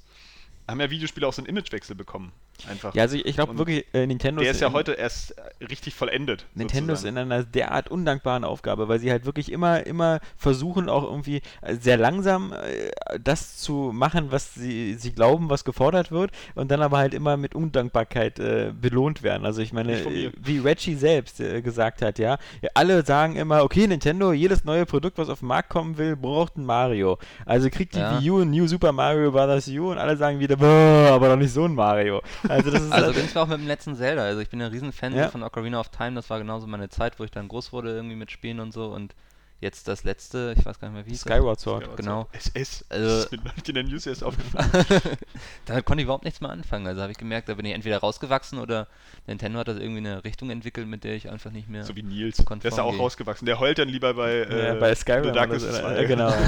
haben 0.67 0.79
ja 0.79 0.89
Videospiele 0.89 1.27
auch 1.27 1.33
so 1.33 1.41
einen 1.41 1.49
Imagewechsel 1.49 1.95
bekommen. 1.95 2.31
Einfach. 2.69 2.93
Ja, 2.95 3.03
also 3.03 3.15
ich, 3.15 3.25
ich 3.25 3.35
glaube 3.35 3.57
wirklich, 3.57 3.85
äh, 3.93 4.05
Nintendo 4.07 4.41
der 4.41 4.51
ist 4.51 4.61
ja 4.61 4.67
in- 4.67 4.73
heute 4.73 4.93
erst 4.93 5.31
äh, 5.37 5.65
richtig 5.65 5.93
vollendet. 5.95 6.45
Nintendo 6.55 6.93
ist 6.93 7.03
in 7.05 7.17
einer 7.17 7.43
derart 7.43 7.89
undankbaren 7.89 8.43
Aufgabe, 8.43 8.87
weil 8.87 8.99
sie 8.99 9.11
halt 9.11 9.25
wirklich 9.25 9.51
immer, 9.51 9.85
immer 9.85 10.19
versuchen, 10.37 10.89
auch 10.89 11.03
irgendwie 11.03 11.41
äh, 11.61 11.75
sehr 11.75 11.97
langsam 11.97 12.53
äh, 12.53 13.19
das 13.19 13.57
zu 13.57 13.91
machen, 13.93 14.31
was 14.31 14.53
sie, 14.53 14.93
sie 14.95 15.11
glauben, 15.13 15.49
was 15.49 15.63
gefordert 15.65 16.11
wird, 16.11 16.31
und 16.55 16.71
dann 16.71 16.81
aber 16.81 16.97
halt 16.97 17.13
immer 17.13 17.37
mit 17.37 17.55
Undankbarkeit 17.55 18.39
äh, 18.39 18.71
belohnt 18.79 19.23
werden. 19.23 19.45
Also 19.45 19.61
ich 19.61 19.73
meine, 19.73 19.99
äh, 19.99 20.31
wie 20.39 20.59
Reggie 20.59 20.95
selbst 20.95 21.39
äh, 21.39 21.61
gesagt 21.61 22.01
hat, 22.01 22.19
ja, 22.19 22.37
alle 22.73 23.03
sagen 23.05 23.35
immer, 23.35 23.63
okay, 23.63 23.87
Nintendo, 23.87 24.33
jedes 24.33 24.63
neue 24.63 24.85
Produkt, 24.85 25.17
was 25.17 25.29
auf 25.29 25.39
den 25.39 25.47
Markt 25.47 25.69
kommen 25.69 25.97
will, 25.97 26.15
braucht 26.15 26.57
ein 26.57 26.65
Mario. 26.65 27.17
Also 27.45 27.69
kriegt 27.69 27.95
die 27.95 27.99
Ja. 27.99 28.19
Wii 28.21 28.29
U 28.31 28.39
ein 28.41 28.51
New 28.51 28.67
Super 28.67 28.91
Mario 28.91 29.31
Bros. 29.31 29.67
U 29.67 29.91
und 29.91 29.97
alle 29.97 30.17
sagen 30.17 30.39
wieder, 30.39 30.55
"Boah, 30.55 31.11
aber 31.11 31.29
doch 31.29 31.35
nicht 31.37 31.53
so 31.53 31.65
ein 31.65 31.75
Mario. 31.75 32.21
Also 32.51 32.71
das 32.71 32.81
ist 32.83 32.91
Also 32.91 33.05
halt- 33.07 33.15
ging 33.15 33.25
es 33.25 33.33
mir 33.35 33.41
auch 33.41 33.47
mit 33.47 33.59
dem 33.59 33.67
letzten 33.67 33.95
Zelda. 33.95 34.23
Also 34.23 34.39
ich 34.41 34.49
bin 34.49 34.61
ein 34.61 34.71
Riesenfan 34.71 35.15
Ja. 35.15 35.29
von 35.29 35.43
Ocarina 35.43 35.79
of 35.79 35.89
Time. 35.89 36.13
Das 36.15 36.29
war 36.29 36.39
genauso 36.39 36.67
meine 36.67 36.89
Zeit, 36.89 37.19
wo 37.19 37.23
ich 37.23 37.31
dann 37.31 37.47
groß 37.47 37.71
wurde 37.73 37.91
irgendwie 37.95 38.15
mit 38.15 38.31
Spielen 38.31 38.59
und 38.59 38.71
so. 38.73 38.87
Und 38.87 39.15
jetzt 39.59 39.87
das 39.87 40.03
letzte, 40.03 40.55
ich 40.57 40.65
weiß 40.65 40.79
gar 40.79 40.89
nicht 40.89 40.95
mehr 40.95 41.05
wie. 41.05 41.15
Skyward 41.15 41.59
Sword. 41.59 41.85
Ja, 41.87 41.95
genau. 41.95 42.27
SS. 42.33 42.83
Also- 42.89 43.05
das 43.07 43.25
ist 43.25 43.31
mir 43.31 43.39
in 43.67 43.73
der 43.75 43.83
News 43.83 44.07
erst 44.07 44.23
aufgefallen. 44.23 44.69
Damit 45.67 45.85
konnte 45.85 46.01
ich 46.01 46.05
überhaupt 46.05 46.23
nichts 46.25 46.41
mehr 46.41 46.49
anfangen. 46.49 46.87
Also 46.87 47.01
habe 47.01 47.11
ich 47.11 47.17
gemerkt, 47.19 47.47
da 47.47 47.53
bin 47.53 47.65
ich 47.65 47.73
entweder 47.73 47.99
rausgewachsen 47.99 48.57
oder 48.59 48.87
Nintendo 49.27 49.59
hat 49.59 49.67
das 49.67 49.77
irgendwie 49.77 49.99
eine 49.99 50.23
Richtung 50.23 50.49
entwickelt, 50.49 50.87
mit 50.87 51.03
der 51.03 51.13
ich 51.15 51.29
einfach 51.29 51.51
nicht 51.51 51.69
mehr. 51.69 51.83
so 51.83 51.95
wie 51.95 52.01
Nils. 52.03 52.37
Der 52.37 52.57
ist 52.65 52.77
ja 52.77 52.83
auch 52.83 52.91
gehe. 52.91 52.99
rausgewachsen. 52.99 53.45
Der 53.45 53.59
heult 53.59 53.77
dann 53.77 53.87
lieber 53.89 54.13
bei, 54.15 54.31
äh, 54.31 54.67
ja, 54.69 54.73
bei 54.73 54.95
Skyrim. 54.95 55.25
The 55.25 55.31
Darkness 55.31 55.63
oder 55.63 55.73
so, 55.73 55.79
2. 55.81 55.95
äh, 55.97 56.07
genau. 56.07 56.33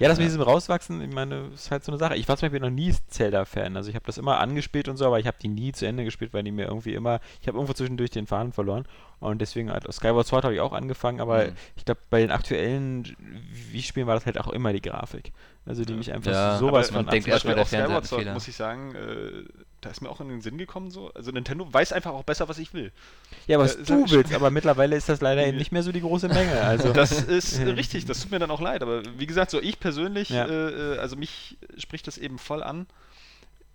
ja. 0.00 0.04
Ja, 0.04 0.08
das 0.08 0.18
mit 0.18 0.26
diesem 0.26 0.42
Rauswachsen, 0.42 1.00
ich 1.02 1.12
meine, 1.14 1.50
ist 1.54 1.70
halt 1.70 1.84
so 1.84 1.92
eine 1.92 1.98
Sache. 1.98 2.16
Ich 2.16 2.26
war 2.28 2.36
zum 2.36 2.46
Beispiel 2.48 2.60
noch 2.60 2.74
nie 2.74 2.92
Zelda-Fan. 3.08 3.76
Also 3.76 3.90
ich 3.90 3.94
habe 3.94 4.06
das 4.06 4.18
immer 4.18 4.40
angespielt 4.40 4.88
und 4.88 4.96
so, 4.96 5.06
aber 5.06 5.20
ich 5.20 5.26
habe 5.26 5.36
die 5.40 5.48
nie 5.48 5.72
zu 5.72 5.86
Ende 5.86 6.04
gespielt, 6.04 6.32
weil 6.32 6.42
die 6.42 6.50
mir 6.52 6.66
irgendwie 6.66 6.94
immer, 6.94 7.20
ich 7.40 7.46
habe 7.46 7.58
irgendwo 7.58 7.74
zwischendurch 7.74 8.10
den 8.10 8.26
Faden 8.26 8.52
verloren. 8.52 8.86
Und 9.20 9.40
deswegen, 9.40 9.70
halt, 9.70 9.84
Skyward 9.92 10.26
Sword 10.26 10.44
habe 10.44 10.54
ich 10.54 10.60
auch 10.60 10.72
angefangen, 10.72 11.20
aber 11.20 11.48
Mhm. 11.48 11.52
ich 11.76 11.84
glaube, 11.84 12.00
bei 12.08 12.20
den 12.20 12.30
aktuellen 12.30 13.04
Wii-Spielen 13.72 14.06
war 14.06 14.14
das 14.14 14.24
halt 14.26 14.40
auch 14.40 14.48
immer 14.48 14.72
die 14.72 14.80
Grafik. 14.80 15.32
Also 15.66 15.84
die 15.84 15.92
mich 15.92 16.12
einfach 16.12 16.32
Ja, 16.32 16.56
sowas 16.56 16.88
aber 16.88 16.96
man 16.98 17.04
von 17.04 17.12
denkt 17.12 17.28
erstmal, 17.28 17.54
der 17.54 17.66
Skyward 17.66 18.06
Sword, 18.06 18.32
muss 18.32 18.48
ich 18.48 18.56
sagen, 18.56 18.94
äh, 18.94 19.44
da 19.80 19.90
ist 19.90 20.00
mir 20.00 20.10
auch 20.10 20.20
in 20.20 20.28
den 20.28 20.40
Sinn 20.40 20.58
gekommen 20.58 20.90
so. 20.90 21.10
Also 21.14 21.30
Nintendo 21.30 21.72
weiß 21.72 21.92
einfach 21.92 22.12
auch 22.12 22.24
besser, 22.24 22.48
was 22.48 22.58
ich 22.58 22.74
will. 22.74 22.92
Ja, 23.46 23.58
was 23.58 23.76
äh, 23.76 23.82
du 23.84 24.10
willst, 24.10 24.34
aber 24.34 24.50
mittlerweile 24.50 24.96
ist 24.96 25.08
das 25.08 25.20
leider 25.20 25.46
eben 25.46 25.58
nicht 25.58 25.72
mehr 25.72 25.82
so 25.82 25.92
die 25.92 26.00
große 26.00 26.28
Menge. 26.28 26.60
Also 26.62 26.92
Das 26.92 27.12
ist 27.22 27.58
richtig, 27.60 28.04
das 28.06 28.20
tut 28.20 28.30
mir 28.30 28.38
dann 28.38 28.50
auch 28.50 28.60
leid. 28.60 28.82
Aber 28.82 29.02
wie 29.18 29.26
gesagt, 29.26 29.50
so 29.50 29.60
ich 29.60 29.80
persönlich, 29.80 30.30
Ja. 30.30 30.46
äh, 30.46 30.94
äh, 30.94 30.98
also 30.98 31.16
mich 31.16 31.56
spricht 31.78 32.06
das 32.06 32.18
eben 32.18 32.38
voll 32.38 32.62
an, 32.62 32.86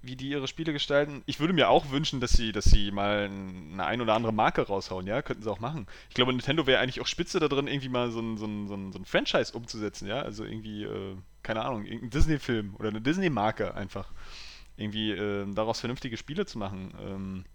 wie 0.01 0.15
die 0.15 0.29
ihre 0.29 0.47
Spiele 0.47 0.71
gestalten. 0.71 1.23
Ich 1.25 1.39
würde 1.39 1.53
mir 1.53 1.69
auch 1.69 1.89
wünschen, 1.89 2.19
dass 2.19 2.31
sie, 2.33 2.51
dass 2.51 2.65
sie 2.65 2.91
mal 2.91 3.27
eine 3.27 3.83
ein 3.85 4.01
oder 4.01 4.13
andere 4.13 4.33
Marke 4.33 4.61
raushauen, 4.61 5.07
ja, 5.07 5.23
könnten 5.23 5.41
sie 5.41 5.49
auch 5.49 5.59
machen. 5.59 5.87
Ich 6.09 6.15
glaube, 6.15 6.31
Nintendo 6.31 6.67
wäre 6.67 6.79
eigentlich 6.79 7.01
auch 7.01 7.07
spitze 7.07 7.39
da 7.39 7.47
drin, 7.47 7.65
irgendwie 7.65 7.89
mal 7.89 8.11
so 8.11 8.19
ein, 8.19 8.37
so 8.37 8.45
ein, 8.45 8.67
so 8.67 8.75
ein, 8.75 8.91
so 8.91 8.99
ein 8.99 9.05
Franchise 9.05 9.53
umzusetzen, 9.57 10.07
ja. 10.07 10.21
Also 10.21 10.43
irgendwie, 10.43 10.83
äh, 10.83 11.15
keine 11.41 11.65
Ahnung, 11.65 11.85
irgendein 11.85 12.11
Disney-Film 12.11 12.75
oder 12.77 12.89
eine 12.89 13.01
Disney-Marke 13.01 13.73
einfach. 13.73 14.11
Irgendwie 14.77 15.11
äh, 15.11 15.45
daraus 15.53 15.79
vernünftige 15.79 16.17
Spiele 16.17 16.45
zu 16.45 16.57
machen. 16.57 16.93
Ähm, 16.99 17.45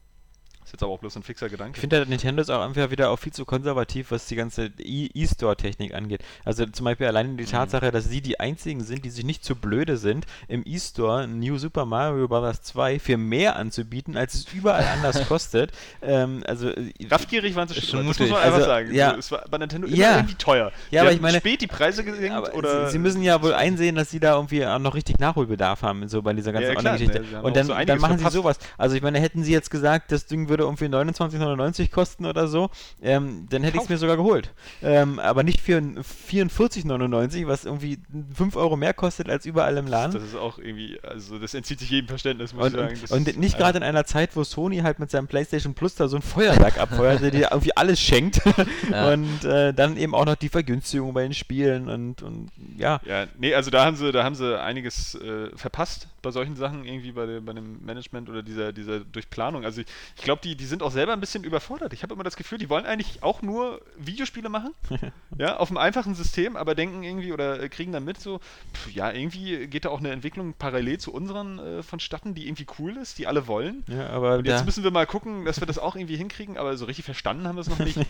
ist 0.64 0.72
jetzt 0.72 0.82
aber 0.82 0.92
auch 0.92 0.98
bloß 0.98 1.16
ein 1.16 1.22
fixer 1.22 1.48
Gedanke. 1.48 1.72
Ich 1.76 1.80
finde, 1.80 2.04
Nintendo 2.06 2.42
ist 2.42 2.50
auch 2.50 2.60
einfach 2.60 2.90
wieder 2.90 3.10
auch 3.10 3.18
viel 3.18 3.32
zu 3.32 3.44
konservativ, 3.44 4.10
was 4.10 4.26
die 4.26 4.36
ganze 4.36 4.66
E- 4.78 5.08
E-Store-Technik 5.14 5.94
angeht. 5.94 6.20
Also 6.44 6.66
zum 6.66 6.84
Beispiel 6.84 7.06
allein 7.06 7.36
die 7.36 7.44
Tatsache, 7.44 7.90
dass 7.90 8.04
sie 8.04 8.20
die 8.20 8.38
einzigen 8.40 8.82
sind, 8.84 9.04
die 9.04 9.10
sich 9.10 9.24
nicht 9.24 9.44
zu 9.44 9.56
blöde 9.56 9.96
sind, 9.96 10.26
im 10.48 10.62
E-Store 10.66 11.26
New 11.26 11.58
Super 11.58 11.86
Mario 11.86 12.28
Bros. 12.28 12.62
2 12.62 12.98
für 12.98 13.16
mehr 13.16 13.56
anzubieten, 13.56 14.16
als 14.16 14.34
es 14.34 14.46
überall 14.52 14.84
anders 14.84 15.24
kostet. 15.28 15.72
Ähm, 16.02 16.42
also 16.46 16.68
äh, 16.68 16.92
Raffgierig 17.10 17.54
waren 17.56 17.66
sie 17.68 17.80
schon, 17.80 18.00
das 18.00 18.06
muss 18.06 18.18
mutig. 18.18 18.32
man 18.32 18.42
einfach 18.42 18.54
Also, 18.56 18.66
sagen. 18.66 18.94
ja. 18.94 19.14
Es 19.16 19.32
war 19.32 19.44
bei 19.50 19.58
Nintendo 19.58 19.86
immer 19.88 19.96
Ja. 19.96 20.16
irgendwie 20.18 20.34
teuer. 20.34 20.66
Ja, 20.66 20.72
Die 20.90 20.98
aber 20.98 21.08
haben 21.08 21.14
ich 21.16 21.20
meine- 21.22 21.38
spät 21.38 21.60
die 21.62 21.66
Preise 21.66 22.04
gesenkt 22.04 22.54
oder 22.54 22.86
sie, 22.86 22.92
sie 22.92 22.98
müssen 22.98 23.22
ja 23.22 23.42
wohl 23.42 23.54
einsehen, 23.54 23.96
dass 23.96 24.10
sie 24.10 24.20
da 24.20 24.34
irgendwie 24.36 24.64
auch 24.66 24.78
noch 24.78 24.94
richtig 24.94 25.18
Nachholbedarf 25.18 25.82
haben, 25.82 26.06
so 26.08 26.22
bei 26.22 26.32
dieser 26.34 26.52
ganzen 26.52 26.72
Ja, 26.72 26.78
Online-Geschichte. 26.78 27.20
ne, 27.20 27.26
sie 27.28 27.36
haben 27.36 27.44
Und 27.44 27.56
dann, 27.56 27.66
so 27.66 27.72
dann 27.74 27.98
machen 27.98 28.18
verpasst. 28.18 28.32
sie 28.34 28.38
sowas. 28.38 28.58
Also 28.76 28.94
ich 28.96 29.02
meine, 29.02 29.18
hätten 29.20 29.42
sie 29.42 29.52
jetzt 29.52 29.70
gesagt, 29.70 30.12
das 30.12 30.26
Ding 30.26 30.48
würde 30.50 30.64
irgendwie 30.64 30.84
29,99 30.84 31.90
kosten 31.90 32.26
oder 32.26 32.46
so, 32.46 32.68
ähm, 33.00 33.46
dann 33.48 33.62
hätte 33.62 33.78
ich 33.78 33.84
es 33.84 33.88
mir 33.88 33.96
sogar 33.96 34.18
geholt. 34.18 34.52
Ähm, 34.82 35.18
aber 35.18 35.42
nicht 35.42 35.60
für 35.60 35.78
44,99, 35.78 37.46
was 37.46 37.64
irgendwie 37.64 37.98
5 38.34 38.56
Euro 38.56 38.76
mehr 38.76 38.92
kostet 38.92 39.30
als 39.30 39.46
überall 39.46 39.78
im 39.78 39.86
Laden. 39.86 40.12
Das 40.12 40.22
ist 40.22 40.36
auch 40.36 40.58
irgendwie, 40.58 40.98
also 41.02 41.38
das 41.38 41.54
entzieht 41.54 41.80
sich 41.80 41.90
jedem 41.90 42.08
Verständnis, 42.08 42.52
muss 42.52 42.66
Und, 42.66 42.74
ich 42.74 42.80
sagen. 42.80 42.98
Das 43.00 43.10
und 43.12 43.38
nicht 43.38 43.56
gerade 43.56 43.78
in 43.78 43.84
einer 43.84 44.04
Zeit, 44.04 44.36
wo 44.36 44.44
Sony 44.44 44.78
halt 44.78 44.98
mit 44.98 45.10
seinem 45.10 45.26
PlayStation 45.26 45.72
Plus 45.72 45.94
da 45.94 46.08
so 46.08 46.16
ein 46.16 46.22
Feuerwerk 46.22 46.78
abfeuert, 46.78 47.22
der 47.22 47.30
dir 47.30 47.48
irgendwie 47.50 47.76
alles 47.76 48.00
schenkt. 48.00 48.40
Ja. 48.90 49.12
Und 49.12 49.44
äh, 49.44 49.72
dann 49.72 49.96
eben 49.96 50.14
auch 50.14 50.24
noch 50.24 50.34
die 50.34 50.48
Vergünstigung 50.48 51.12
bei 51.14 51.22
den 51.22 51.34
Spielen 51.34 51.88
und, 51.88 52.22
und 52.22 52.50
ja. 52.76 53.00
Ja, 53.04 53.26
nee, 53.38 53.54
also 53.54 53.70
da 53.70 53.84
haben 53.84 53.96
sie, 53.96 54.10
da 54.10 54.24
haben 54.24 54.34
sie 54.34 54.60
einiges 54.60 55.14
äh, 55.14 55.50
verpasst 55.56 56.08
bei 56.22 56.30
solchen 56.30 56.56
Sachen, 56.56 56.84
irgendwie 56.84 57.12
bei, 57.12 57.26
der, 57.26 57.40
bei 57.40 57.52
dem 57.52 57.84
Management 57.84 58.28
oder 58.28 58.42
dieser, 58.42 58.72
dieser 58.72 59.00
Durchplanung. 59.00 59.64
Also 59.64 59.80
ich, 59.80 59.86
ich 60.16 60.22
glaube, 60.22 60.40
die, 60.42 60.54
die 60.56 60.64
sind 60.66 60.82
auch 60.82 60.90
selber 60.90 61.12
ein 61.12 61.20
bisschen 61.20 61.44
überfordert. 61.44 61.92
Ich 61.92 62.02
habe 62.02 62.14
immer 62.14 62.24
das 62.24 62.36
Gefühl, 62.36 62.58
die 62.58 62.68
wollen 62.68 62.86
eigentlich 62.86 63.22
auch 63.22 63.42
nur 63.42 63.80
Videospiele 63.96 64.48
machen, 64.48 64.74
ja, 65.38 65.56
auf 65.56 65.70
einem 65.70 65.78
einfachen 65.78 66.14
System, 66.14 66.56
aber 66.56 66.74
denken 66.74 67.02
irgendwie 67.02 67.32
oder 67.32 67.62
äh, 67.62 67.68
kriegen 67.68 67.92
dann 67.92 68.04
mit 68.04 68.20
so, 68.20 68.40
pf, 68.74 68.90
ja, 68.92 69.10
irgendwie 69.12 69.66
geht 69.66 69.84
da 69.84 69.88
auch 69.90 70.00
eine 70.00 70.10
Entwicklung 70.10 70.54
parallel 70.54 70.98
zu 70.98 71.12
unseren 71.12 71.58
äh, 71.58 71.82
vonstatten, 71.82 72.34
die 72.34 72.46
irgendwie 72.46 72.66
cool 72.78 72.96
ist, 72.96 73.18
die 73.18 73.26
alle 73.26 73.46
wollen. 73.46 73.84
ja 73.88 74.10
aber 74.10 74.36
Und 74.38 74.46
jetzt 74.46 74.64
müssen 74.64 74.84
wir 74.84 74.90
mal 74.90 75.06
gucken, 75.06 75.44
dass 75.44 75.60
wir 75.60 75.66
das 75.66 75.78
auch 75.78 75.96
irgendwie 75.96 76.16
hinkriegen, 76.16 76.58
aber 76.58 76.76
so 76.76 76.84
richtig 76.84 77.04
verstanden 77.04 77.46
haben 77.48 77.56
wir 77.56 77.62
es 77.62 77.68
noch 77.68 77.78
nicht. 77.78 77.98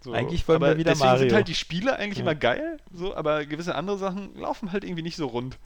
So, 0.00 0.12
Eigentlich 0.12 0.46
wollen 0.46 0.60
wir 0.60 0.76
wieder 0.76 0.92
deswegen 0.92 1.08
Mario. 1.08 1.22
sind 1.24 1.32
halt 1.32 1.48
die 1.48 1.56
Spiele 1.56 1.96
eigentlich 1.96 2.18
Ja. 2.18 2.22
immer 2.22 2.36
geil, 2.36 2.78
so, 2.92 3.16
aber 3.16 3.44
gewisse 3.46 3.74
andere 3.74 3.98
Sachen 3.98 4.32
laufen 4.36 4.70
halt 4.70 4.84
irgendwie 4.84 5.02
nicht 5.02 5.16
so 5.16 5.26
rund. 5.26 5.58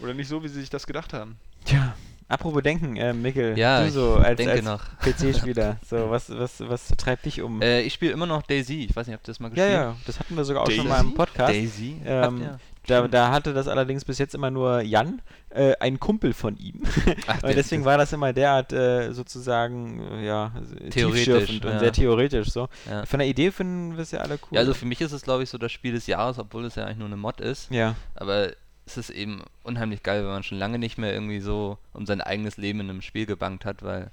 Oder 0.00 0.14
nicht 0.14 0.28
so, 0.28 0.42
wie 0.42 0.48
sie 0.48 0.60
sich 0.60 0.70
das 0.70 0.86
gedacht 0.86 1.12
haben. 1.12 1.36
Tja, 1.64 1.94
apropos 2.28 2.62
Denken, 2.62 2.96
äh, 2.96 3.12
Mikkel, 3.12 3.56
Ja, 3.58 3.84
du 3.84 3.90
so 3.90 4.14
als, 4.16 4.36
denke 4.36 4.52
als 4.52 4.64
noch. 4.64 4.82
PC-Spieler, 5.00 5.78
so, 5.88 6.10
was, 6.10 6.30
was, 6.30 6.60
was 6.60 6.88
treibt 6.88 7.24
dich 7.24 7.40
um? 7.40 7.62
Äh, 7.62 7.82
ich 7.82 7.94
spiele 7.94 8.12
immer 8.12 8.26
noch 8.26 8.42
Daisy. 8.42 8.86
Ich 8.88 8.96
weiß 8.96 9.06
nicht, 9.06 9.14
habt 9.14 9.26
ihr 9.26 9.32
das 9.32 9.40
mal 9.40 9.48
ja, 9.48 9.54
gespielt? 9.54 9.72
ja, 9.72 9.96
das 10.06 10.20
hatten 10.20 10.36
wir 10.36 10.44
sogar 10.44 10.62
auch 10.62 10.70
schon 10.70 10.86
Daisy? 10.86 10.88
mal 10.88 11.00
im 11.00 11.14
Podcast. 11.14 11.52
Daisy? 11.52 12.00
Ähm? 12.04 12.58
Da, 12.86 13.08
da 13.08 13.30
hatte 13.30 13.54
das 13.54 13.66
allerdings 13.66 14.04
bis 14.04 14.18
jetzt 14.18 14.34
immer 14.34 14.50
nur 14.50 14.82
Jan, 14.82 15.22
äh, 15.48 15.74
ein 15.80 15.98
Kumpel 15.98 16.34
von 16.34 16.56
ihm. 16.58 16.82
Ach, 17.26 17.42
und 17.42 17.56
deswegen 17.56 17.84
war 17.86 17.96
das 17.96 18.12
immer 18.12 18.34
derart 18.34 18.74
äh, 18.74 19.12
sozusagen, 19.12 20.22
ja, 20.22 20.52
Theoretisch, 20.90 21.24
tiefschürfend 21.24 21.64
und 21.64 21.72
ja. 21.72 21.78
sehr 21.78 21.92
theoretisch 21.92 22.50
so. 22.50 22.68
Ja. 22.88 23.06
Von 23.06 23.20
der 23.20 23.28
Idee 23.28 23.50
finden 23.52 23.96
wir 23.96 24.02
es 24.02 24.10
ja 24.10 24.20
alle 24.20 24.34
cool. 24.34 24.48
Ja, 24.50 24.60
also 24.60 24.74
für 24.74 24.84
mich 24.84 25.00
ist 25.00 25.12
es, 25.12 25.22
glaube 25.22 25.42
ich, 25.42 25.48
so 25.48 25.56
das 25.56 25.72
Spiel 25.72 25.92
des 25.94 26.06
Jahres, 26.06 26.38
obwohl 26.38 26.66
es 26.66 26.74
ja 26.74 26.84
eigentlich 26.84 26.98
nur 26.98 27.06
eine 27.06 27.16
Mod 27.16 27.40
ist. 27.40 27.70
ja. 27.70 27.94
Aber 28.16 28.50
es 28.86 28.96
ist 28.96 29.10
eben 29.10 29.42
unheimlich 29.62 30.02
geil, 30.02 30.22
wenn 30.22 30.30
man 30.30 30.42
schon 30.42 30.58
lange 30.58 30.78
nicht 30.78 30.98
mehr 30.98 31.12
irgendwie 31.12 31.40
so 31.40 31.78
um 31.92 32.04
sein 32.06 32.20
eigenes 32.20 32.56
Leben 32.56 32.80
in 32.80 32.90
einem 32.90 33.02
Spiel 33.02 33.26
gebankt 33.26 33.64
hat, 33.64 33.82
weil 33.82 34.10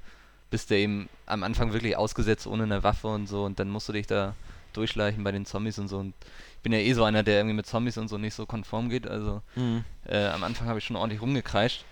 bist 0.49 0.69
du 0.69 0.75
eben 0.77 1.09
am 1.25 1.43
Anfang 1.43 1.73
wirklich 1.73 1.95
ausgesetzt 1.97 2.47
ohne 2.47 2.63
eine 2.63 2.83
Waffe 2.83 3.07
und 3.07 3.27
so 3.27 3.43
und 3.45 3.59
dann 3.59 3.69
musst 3.69 3.87
du 3.89 3.93
dich 3.93 4.07
da 4.07 4.33
durchschleichen 4.73 5.23
bei 5.23 5.31
den 5.31 5.45
Zombies 5.45 5.79
und 5.79 5.87
so 5.89 5.97
und 5.97 6.13
ich 6.57 6.61
bin 6.63 6.71
ja 6.73 6.79
eh 6.79 6.93
so 6.93 7.03
einer, 7.03 7.23
der 7.23 7.35
irgendwie 7.37 7.55
mit 7.55 7.65
Zombies 7.65 7.97
und 7.97 8.07
so 8.07 8.17
nicht 8.17 8.33
so 8.33 8.45
konform 8.45 8.89
geht, 8.89 9.07
also 9.07 9.41
Mhm. 9.55 9.83
äh, 10.05 10.27
am 10.27 10.43
Anfang 10.43 10.67
habe 10.67 10.79
ich 10.79 10.85
schon 10.85 10.95
ordentlich 10.95 11.21
rumgekreischt 11.21 11.83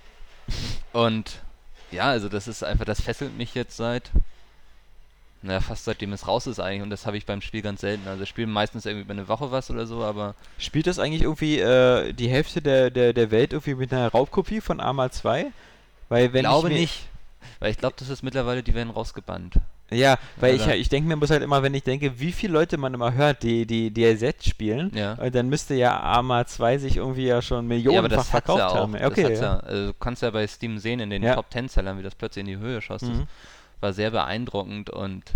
und 0.94 1.42
ja, 1.92 2.04
also 2.06 2.30
das 2.30 2.48
ist 2.48 2.64
einfach, 2.64 2.86
das 2.86 3.02
fesselt 3.02 3.36
mich 3.38 3.56
jetzt 3.56 3.76
seit 3.78 4.12
naja, 5.42 5.62
fast 5.62 5.86
seitdem 5.86 6.12
es 6.14 6.28
raus 6.28 6.48
ist 6.48 6.60
eigentlich 6.60 6.82
und 6.82 6.90
das 6.90 7.06
habe 7.06 7.18
ich 7.18 7.26
beim 7.26 7.42
Spiel 7.42 7.62
ganz 7.62 7.82
selten. 7.82 8.08
Also 8.08 8.24
ich 8.24 8.30
spiele 8.30 8.48
meistens 8.48 8.86
irgendwie 8.86 9.04
über 9.06 9.14
eine 9.14 9.28
Woche 9.28 9.52
was 9.52 9.70
oder 9.72 9.86
so, 9.86 10.04
aber 10.04 10.36
Spielt 10.58 10.88
das 10.88 11.00
eigentlich 11.00 11.22
irgendwie 11.24 11.60
äh, 11.60 12.12
die 12.14 12.28
Hälfte 12.30 12.62
der, 12.62 12.90
der, 12.90 13.14
der 13.14 13.32
Welt 13.32 13.54
irgendwie 13.54 13.76
mit 13.76 13.94
einer 13.94 14.10
Raubkopie 14.10 14.60
von 14.62 14.80
Arma 14.80 15.10
2? 15.12 15.48
Weil 16.10 16.34
wenn 16.34 16.42
glaube 16.44 16.68
ich 16.70 16.74
mir, 16.74 16.80
nicht. 16.82 17.08
Weil 17.60 17.72
ich 17.72 17.78
glaube, 17.78 17.96
das 17.98 18.10
ist 18.10 18.22
mittlerweile, 18.24 18.64
die 18.64 18.74
werden 18.74 18.90
rausgebannt. 18.90 19.56
Ja, 19.92 20.18
weil 20.36 20.56
ich, 20.56 20.64
Oder- 20.64 20.76
ich 20.76 20.88
denke 20.90 21.08
mir 21.08 21.16
muss 21.16 21.32
halt 21.32 21.42
immer, 21.42 21.64
wenn 21.64 21.74
ich 21.74 21.82
denke, 21.84 22.20
wie 22.20 22.32
viele 22.32 22.54
Leute 22.54 22.78
man 22.78 22.94
immer 22.94 23.14
hört, 23.14 23.42
die 23.42 23.66
die 23.66 23.92
DLZ 23.92 24.46
spielen, 24.46 24.92
Ja. 24.94 25.16
äh, 25.16 25.32
dann 25.32 25.50
müsste 25.50 25.74
ja 25.74 26.00
Arma 26.00 26.46
2 26.46 26.78
sich 26.78 26.98
irgendwie 26.98 27.26
ja 27.26 27.42
schon 27.42 27.66
Ja, 27.66 27.76
millionenfach 27.76 28.18
hat's 28.20 28.30
verkauft 28.30 28.60
ja 28.60 28.68
auch. 28.68 28.76
haben. 28.76 28.94
Das 28.94 29.02
Okay, 29.04 29.34
ja. 29.34 29.42
ja. 29.42 29.58
Also, 29.62 29.88
du 29.88 29.94
kannst 30.00 30.22
ja 30.22 30.30
bei 30.30 30.46
Steam 30.46 30.78
sehen, 30.78 31.00
in 31.00 31.10
den 31.10 31.24
Ja. 31.24 31.36
Top 31.36 31.46
10 31.52 31.70
Sellern, 31.70 31.98
wie 31.98 32.04
das 32.04 32.14
plötzlich 32.14 32.42
in 32.42 32.48
die 32.48 32.58
Höhe 32.58 32.82
schoss. 32.82 33.02
Mhm. 33.02 33.26
War 33.80 33.94
sehr 33.94 34.12
beeindruckend 34.12 34.90
und 34.90 35.32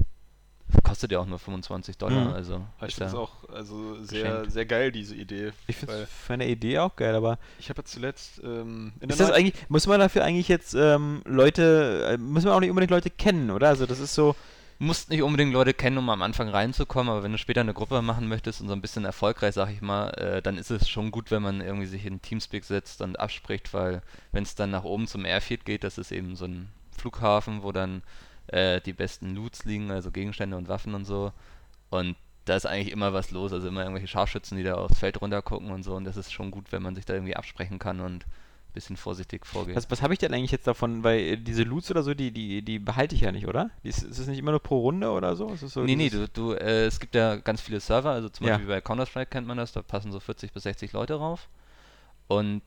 kostet 0.84 1.12
ja 1.12 1.20
auch 1.20 1.26
nur 1.26 1.40
25 1.40 1.98
Dollar. 1.98 2.30
Mhm. 2.30 2.34
Also 2.34 2.66
Ich 2.82 2.88
ist 2.88 2.94
finde 2.96 3.10
es 3.10 3.16
auch 3.16 3.48
also 3.50 4.02
sehr, 4.04 4.24
geschenkt. 4.24 4.52
sehr 4.52 4.66
geil, 4.66 4.92
diese 4.92 5.16
Idee. 5.16 5.52
Ich 5.68 5.76
finde 5.76 6.04
es 6.04 6.10
von 6.10 6.40
der 6.40 6.50
Idee 6.50 6.80
auch 6.80 6.96
geil, 6.96 7.16
aber 7.16 7.38
ich 7.60 7.70
habe 7.70 7.82
ja 7.82 7.86
zuletzt 7.86 8.42
ähm, 8.44 8.94
in 9.00 9.10
ist 9.10 9.20
das 9.20 9.32
eigentlich, 9.32 9.54
muss 9.70 9.88
man 9.88 10.00
dafür 10.00 10.24
eigentlich 10.24 10.48
jetzt 10.48 10.74
ähm, 10.74 11.22
Leute, 11.26 12.14
äh, 12.14 12.18
muss 12.18 12.44
man 12.44 12.54
auch 12.54 12.60
nicht 12.60 12.70
unbedingt 12.70 12.92
Leute 12.92 13.10
kennen, 13.10 13.52
oder? 13.52 13.68
Also 13.68 13.86
das 13.86 14.00
ist 14.00 14.16
so, 14.16 14.36
musst 14.80 15.10
nicht 15.10 15.22
unbedingt 15.22 15.54
Leute 15.54 15.74
kennen, 15.74 15.98
um 15.98 16.10
am 16.10 16.22
Anfang 16.22 16.50
reinzukommen, 16.50 17.12
aber 17.12 17.24
wenn 17.24 17.32
du 17.32 17.38
später 17.38 17.62
eine 17.62 17.74
Gruppe 17.74 18.02
machen 18.02 18.28
möchtest 18.28 18.62
und 18.62 18.68
so 18.68 18.74
ein 18.74 18.82
bisschen 18.82 19.06
erfolgreich, 19.06 19.54
sag 19.54 19.70
ich 19.70 19.82
mal, 19.82 20.10
äh, 20.12 20.42
dann 20.42 20.58
ist 20.58 20.72
es 20.72 20.90
schon 20.90 21.12
gut, 21.12 21.30
wenn 21.32 21.44
man 21.44 21.62
irgendwie 21.62 21.86
sich 21.88 22.06
in 22.06 22.22
Teamspeak 22.22 22.64
setzt 22.64 23.02
und 23.02 23.20
abspricht, 23.20 23.74
weil 23.74 24.02
wenn 24.32 24.44
es 24.44 24.56
dann 24.56 24.72
nach 24.72 24.84
oben 24.84 25.08
zum 25.08 25.26
Airfield 25.26 25.66
geht, 25.66 25.84
das 25.84 25.98
ist 25.98 26.12
eben 26.12 26.36
so 26.36 26.46
ein 26.46 26.70
Flughafen, 26.98 27.64
wo 27.64 27.72
dann 27.72 28.02
äh, 28.48 28.82
die 28.82 28.94
besten 28.94 29.36
Loots 29.36 29.66
liegen, 29.66 29.92
also 29.92 30.12
Gegenstände 30.12 30.58
und 30.58 30.68
Waffen 30.68 30.94
und 30.96 31.06
so. 31.06 31.32
Und 31.90 32.16
da 32.46 32.56
ist 32.56 32.66
eigentlich 32.66 32.92
immer 32.92 33.14
was 33.14 33.32
los, 33.32 33.54
also 33.54 33.68
immer 33.68 33.82
irgendwelche 33.82 34.08
Scharfschützen, 34.08 34.58
die 34.58 34.64
da 34.64 34.76
aufs 34.76 35.00
Feld 35.00 35.22
runter 35.22 35.42
gucken 35.42 35.72
und 35.72 35.84
so. 35.84 35.96
Und 35.96 36.04
das 36.06 36.18
ist 36.18 36.34
schon 36.34 36.52
gut, 36.52 36.72
wenn 36.72 36.82
man 36.82 36.96
sich 36.96 37.06
da 37.06 37.14
irgendwie 37.14 37.36
absprechen 37.36 37.80
kann 37.80 38.02
und 38.02 38.26
ein 38.26 38.74
bisschen 38.74 38.98
vorsichtig 38.98 39.46
vorgeht. 39.46 39.76
was, 39.76 39.90
was 39.92 40.02
habe 40.02 40.14
ich 40.14 40.20
denn 40.20 40.34
eigentlich 40.34 40.52
jetzt 40.52 40.68
davon, 40.68 41.04
weil 41.04 41.20
äh, 41.20 41.38
diese 41.38 41.64
Loots 41.64 41.90
oder 41.92 42.04
so, 42.04 42.14
die, 42.14 42.32
die, 42.32 42.62
die 42.64 42.80
behalte 42.80 43.16
ich 43.16 43.22
ja 43.22 43.32
nicht, 43.32 43.48
oder? 43.48 43.70
Ist, 43.84 44.04
ist 44.04 44.18
es 44.18 44.28
nicht 44.28 44.40
immer 44.40 44.52
nur 44.52 44.60
pro 44.60 44.80
Runde 44.80 45.10
oder 45.12 45.36
so? 45.36 45.54
Ist 45.54 45.62
so 45.62 45.82
Nee, 45.84 45.96
nee, 45.96 46.10
du, 46.10 46.28
du, 46.28 46.52
äh, 46.54 46.86
es 46.86 47.00
gibt 47.00 47.16
ja 47.16 47.36
ganz 47.38 47.62
viele 47.62 47.80
Server, 47.80 48.10
also 48.12 48.28
zum 48.30 48.46
Ja. 48.48 48.54
Beispiel 48.54 48.68
bei 48.68 48.82
Counter-Strike 48.82 49.30
kennt 49.30 49.48
man 49.48 49.58
das, 49.58 49.72
da 49.72 49.82
passen 49.82 50.12
so 50.12 50.20
40 50.20 50.52
bis 50.52 50.64
60 50.64 50.92
Leute 50.92 51.14
rauf. 51.16 51.48
Und 52.28 52.62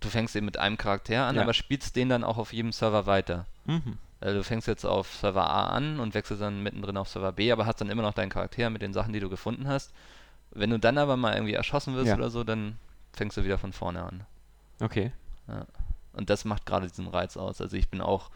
du 0.00 0.08
fängst 0.08 0.36
eben 0.36 0.46
mit 0.46 0.58
einem 0.58 0.76
Charakter 0.76 1.24
an, 1.26 1.36
Ja. 1.36 1.42
aber 1.42 1.54
spielst 1.54 1.96
den 1.96 2.08
dann 2.10 2.22
auch 2.22 2.38
auf 2.38 2.52
jedem 2.52 2.70
Server 2.72 3.06
weiter. 3.06 3.46
Mhm. 3.64 3.98
Also 4.20 4.38
du 4.38 4.44
fängst 4.44 4.68
jetzt 4.68 4.84
auf 4.84 5.14
Server 5.14 5.48
A 5.48 5.66
an 5.68 5.98
und 5.98 6.14
wechselst 6.14 6.42
dann 6.42 6.62
mittendrin 6.62 6.96
auf 6.96 7.08
Server 7.08 7.32
B, 7.32 7.50
aber 7.52 7.66
hast 7.66 7.80
dann 7.80 7.88
immer 7.90 8.02
noch 8.02 8.12
deinen 8.14 8.28
Charakter 8.30 8.68
mit 8.70 8.82
den 8.82 8.92
Sachen, 8.92 9.12
die 9.12 9.20
du 9.20 9.30
gefunden 9.30 9.66
hast. 9.66 9.92
Wenn 10.50 10.70
du 10.70 10.78
dann 10.78 10.98
aber 10.98 11.16
mal 11.16 11.34
irgendwie 11.34 11.54
erschossen 11.54 11.94
wirst 11.94 12.08
Ja. 12.08 12.16
oder 12.16 12.28
so, 12.28 12.44
dann 12.44 12.76
fängst 13.12 13.36
du 13.36 13.44
wieder 13.44 13.56
von 13.58 13.72
vorne 13.72 14.02
an. 14.02 14.26
Okay. 14.80 15.12
Und 16.12 16.28
das 16.30 16.44
macht 16.44 16.66
gerade 16.66 16.86
diesen 16.86 17.06
Reiz 17.08 17.36
aus. 17.36 17.60
Also 17.60 17.76
ich 17.76 17.88
bin 17.88 18.00
auch 18.00 18.30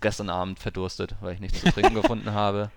gestern 0.00 0.30
Abend 0.30 0.58
verdurstet, 0.58 1.16
weil 1.20 1.34
ich 1.34 1.40
nichts 1.40 1.60
zu 1.60 1.70
trinken 1.72 1.94
gefunden 2.00 2.32
habe. 2.32 2.70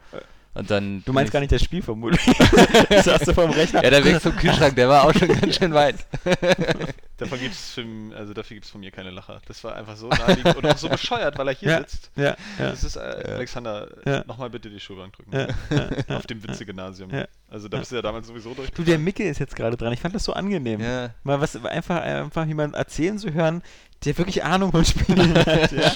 Und 0.55 0.69
dann 0.71 1.03
Du 1.05 1.13
meinst 1.13 1.31
gar 1.31 1.39
nicht 1.39 1.51
das 1.51 1.63
Spiel 1.63 1.81
vermutlich. 1.81 2.25
das 2.89 3.05
hast 3.07 3.27
du 3.27 3.33
vom 3.33 3.51
Rechner. 3.51 3.83
Ja, 3.83 3.91
der 3.91 4.03
Weg 4.03 4.19
zum 4.19 4.35
Kühlschrank, 4.35 4.75
der 4.75 4.89
war 4.89 5.03
auch 5.05 5.13
schon 5.13 5.27
ganz 5.27 5.55
schön 5.55 5.73
weit. 5.73 5.95
Davon 7.17 7.39
gibt's 7.39 7.71
für, 7.73 7.85
also 8.15 8.33
dafür 8.33 8.55
gibt 8.55 8.65
es 8.65 8.71
von 8.71 8.79
mir 8.79 8.91
keine 8.91 9.11
Lacher. 9.11 9.41
Das 9.45 9.63
war 9.63 9.75
einfach 9.75 9.95
so 9.97 10.07
naheliegend 10.07 10.55
und 10.55 10.65
auch 10.65 10.77
so 10.77 10.87
bescheuert, 10.89 11.37
weil 11.37 11.49
er 11.49 11.53
hier 11.53 11.69
Ja. 11.69 11.77
sitzt. 11.79 12.11
Ja, 12.15 12.23
ja. 12.23 12.35
Das 12.57 12.83
ist, 12.83 12.95
äh, 12.95 12.99
Alexander, 12.99 13.89
Ja. 14.05 14.23
nochmal 14.25 14.49
bitte 14.49 14.69
die 14.69 14.79
Schulbank 14.79 15.13
drücken. 15.13 15.35
Ja. 15.35 16.15
Auf 16.15 16.25
dem 16.27 16.41
Witze-Gymnasium. 16.41 17.09
Ja. 17.11 17.25
Also 17.49 17.67
da 17.67 17.77
bist 17.77 17.91
du 17.91 17.97
ja 17.97 18.01
damals 18.01 18.27
sowieso 18.27 18.53
durch. 18.53 18.71
Du, 18.71 18.83
der 18.83 18.97
Mickel 18.97 19.27
ist 19.27 19.39
jetzt 19.39 19.55
gerade 19.55 19.75
dran. 19.77 19.91
Ich 19.93 19.99
fand 19.99 20.15
das 20.15 20.23
so 20.23 20.33
angenehm. 20.33 20.79
Ja. 20.79 21.09
Mal 21.23 21.39
was, 21.41 21.55
einfach, 21.63 22.01
einfach 22.01 22.45
jemand 22.45 22.73
erzählen 22.75 23.17
zu 23.19 23.33
hören, 23.33 23.61
der 24.05 24.17
wirklich 24.17 24.43
Ahnung 24.43 24.71
von 24.71 24.85
Spielen 24.85 25.35
hat. 25.45 25.71
Ja. 25.73 25.91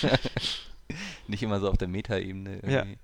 Nicht 1.27 1.41
immer 1.41 1.59
so 1.59 1.69
auf 1.69 1.77
der 1.77 1.87
Meta-Ebene. 1.87 2.59
Ja. 2.63 2.79
irgendwie. 2.79 2.97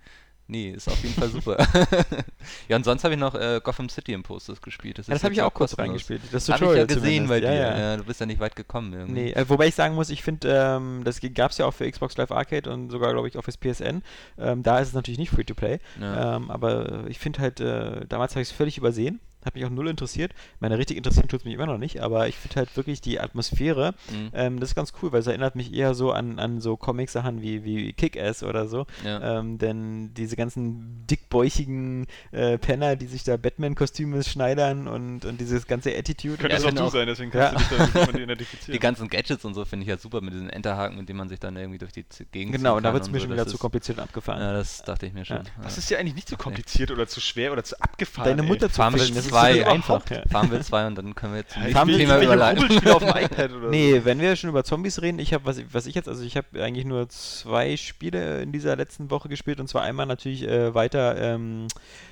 Nee, 0.51 0.71
ist 0.71 0.87
auf 0.87 1.01
jeden 1.03 1.13
Fall 1.13 1.29
super. 1.29 1.57
ja, 2.67 2.75
und 2.75 2.83
sonst 2.83 3.03
habe 3.03 3.13
ich 3.13 3.19
noch 3.19 3.35
äh, 3.35 3.61
Gotham 3.63 3.87
City 3.87 4.13
Imposters 4.13 4.59
gespielt. 4.59 4.97
Ja, 4.97 5.01
ist 5.01 5.09
das 5.11 5.23
habe 5.23 5.31
ich 5.31 5.43
auch 5.43 5.53
kurz 5.53 5.77
reingespielt. 5.77 6.23
Das 6.31 6.49
Habe 6.49 6.55
ich 6.55 6.59
Tutorial 6.59 6.77
ja 6.79 6.85
gesehen 6.85 7.27
zumindest. 7.27 7.29
bei 7.29 7.39
dir. 7.39 7.53
Ja, 7.53 7.53
ja. 7.53 7.79
Ja, 7.79 7.97
du 7.97 8.03
bist 8.03 8.19
ja 8.19 8.25
nicht 8.25 8.39
weit 8.39 8.55
gekommen 8.55 8.93
irgendwie. 8.93 9.25
Nee, 9.25 9.31
äh, 9.33 9.47
wobei 9.47 9.67
ich 9.67 9.75
sagen 9.75 9.93
muss, 9.93 10.09
ich 10.09 10.23
finde, 10.23 10.49
ähm, 10.51 11.03
das 11.03 11.21
gab 11.35 11.51
es 11.51 11.59
ja 11.59 11.67
auch 11.67 11.73
für 11.73 11.89
Xbox 11.89 12.17
Live 12.17 12.31
Arcade 12.31 12.67
und 12.71 12.89
sogar, 12.89 13.13
glaube 13.13 13.27
ich, 13.27 13.37
auch 13.37 13.43
fürs 13.43 13.57
PSN. 13.57 14.01
Ähm, 14.39 14.63
da 14.63 14.79
ist 14.79 14.87
es 14.87 14.93
natürlich 14.95 15.19
nicht 15.19 15.29
Free-to-Play. 15.29 15.79
Ja. 16.01 16.37
Ähm, 16.37 16.49
aber 16.49 17.03
ich 17.07 17.19
finde 17.19 17.41
halt, 17.41 17.59
äh, 17.59 18.07
damals 18.07 18.33
habe 18.33 18.41
ich 18.41 18.49
es 18.49 18.55
völlig 18.55 18.79
übersehen. 18.79 19.19
Hat 19.45 19.55
mich 19.55 19.63
auch 19.65 19.69
null 19.69 19.87
interessiert. 19.87 20.33
Meine 20.59 20.77
richtig 20.77 20.97
interessieren 20.97 21.27
tut 21.29 21.39
es 21.39 21.45
mich 21.45 21.53
immer 21.53 21.65
noch 21.65 21.77
nicht, 21.77 22.01
aber 22.01 22.27
ich 22.27 22.35
finde 22.35 22.57
halt 22.57 22.75
wirklich 22.75 22.99
die 23.01 23.19
Atmosphäre, 23.19 23.93
Mhm. 24.11 24.29
ähm, 24.33 24.59
das 24.59 24.69
ist 24.71 24.75
ganz 24.75 24.91
cool, 25.01 25.11
weil 25.11 25.21
es 25.21 25.27
erinnert 25.27 25.55
mich 25.55 25.73
eher 25.73 25.93
so 25.93 26.11
an, 26.11 26.39
an 26.39 26.59
so 26.61 26.75
Comic-Sachen 26.75 27.41
wie, 27.41 27.63
wie 27.63 27.93
Kick-Ass 27.93 28.43
oder 28.43 28.67
so. 28.67 28.85
Ja. 29.05 29.39
Ähm, 29.39 29.57
denn 29.57 30.13
diese 30.13 30.35
ganzen 30.35 31.05
dickbäuchigen 31.33 32.07
äh, 32.31 32.57
Penner, 32.57 32.95
die 32.95 33.07
sich 33.07 33.23
da 33.23 33.37
Batman-Kostüme 33.37 34.23
schneidern 34.23 34.87
und, 34.87 35.25
und 35.25 35.39
dieses 35.39 35.67
ganze 35.67 35.95
Attitude. 35.95 36.37
Könnte 36.37 36.53
Ja, 36.55 36.57
ich 36.57 36.63
auch 36.63 36.67
find 36.67 36.79
du 36.79 36.83
auch- 36.83 36.91
sein, 36.91 37.07
deswegen 37.07 37.31
kannst 37.31 37.53
Ja. 37.53 37.59
du 37.59 37.59
dich 37.59 37.77
da 37.77 37.83
mit 37.85 37.93
jemandem 37.95 38.23
identifizieren. 38.23 38.73
Die 38.73 38.79
ganzen 38.79 39.07
Gadgets 39.09 39.45
und 39.45 39.53
so 39.53 39.63
finde 39.65 39.83
ich 39.83 39.89
ja 39.89 39.97
super 39.97 40.21
mit 40.21 40.33
diesen 40.33 40.49
Enterhaken, 40.49 40.97
mit 40.97 41.07
denen 41.09 41.17
man 41.17 41.29
sich 41.29 41.39
dann 41.39 41.55
irgendwie 41.55 41.77
durch 41.77 41.91
die 41.93 42.05
Gegend 42.31 42.55
Genau, 42.55 42.77
und 42.77 42.83
da 42.83 42.93
wird 42.93 43.03
es 43.03 43.09
mir 43.09 43.19
so. 43.19 43.23
schon 43.25 43.33
wieder 43.33 43.43
Das 43.45 43.51
zu 43.53 43.57
kompliziert 43.57 43.97
und 43.99 44.03
abgefahren. 44.03 44.41
Ja, 44.41 44.53
das 44.53 44.81
dachte 44.83 45.05
ich 45.05 45.13
mir 45.13 45.23
schon. 45.25 45.37
Ja. 45.37 45.43
Das 45.63 45.77
ist 45.77 45.89
ja 45.89 45.97
eigentlich 45.97 46.15
nicht 46.15 46.29
so 46.29 46.35
kompliziert 46.37 46.91
oder 46.91 47.07
zu 47.07 47.21
schwer 47.21 47.51
oder 47.53 47.63
zu 47.63 47.79
abgefahren. 47.79 48.29
Deine 48.29 48.41
ey. 48.41 48.47
Mutter 48.47 48.69
zu 48.71 48.81
ficken, 48.81 49.15
das 49.15 49.25
ist 49.25 49.28
2 49.29 49.59
so 49.59 49.65
einfach. 49.65 50.09
Ja. 50.09 50.23
Farmville 50.29 50.61
2 50.61 50.87
und 50.87 50.95
dann 50.95 51.15
können 51.15 51.33
wir 51.33 51.39
jetzt 51.39 51.55
Ja, 51.55 51.79
zum 51.79 51.87
will 51.87 51.97
Thema 51.97 52.15
nicht 52.15 52.25
überleiten. 52.25 52.87
Auf 52.89 53.03
dem 53.03 53.09
iPad 53.09 53.51
oder 53.51 53.69
Nee, 53.69 54.01
wenn 54.03 54.19
wir 54.19 54.35
schon 54.35 54.49
über 54.49 54.63
Zombies 54.63 55.01
reden, 55.01 55.19
ich 55.19 55.33
habe, 55.33 55.45
was, 55.45 55.61
was 55.71 55.85
ich 55.85 55.95
jetzt, 55.95 56.07
also 56.07 56.23
ich 56.23 56.37
habe 56.37 56.61
eigentlich 56.63 56.85
nur 56.85 57.09
zwei 57.09 57.77
Spiele 57.77 58.41
in 58.41 58.51
dieser 58.51 58.75
letzten 58.75 59.09
Woche 59.11 59.29
gespielt 59.29 59.59
und 59.59 59.67
zwar 59.67 59.83
einmal 59.83 60.05
natürlich 60.05 60.43
äh, 60.43 60.73
weiter 60.73 61.17
ähm, 61.17 61.67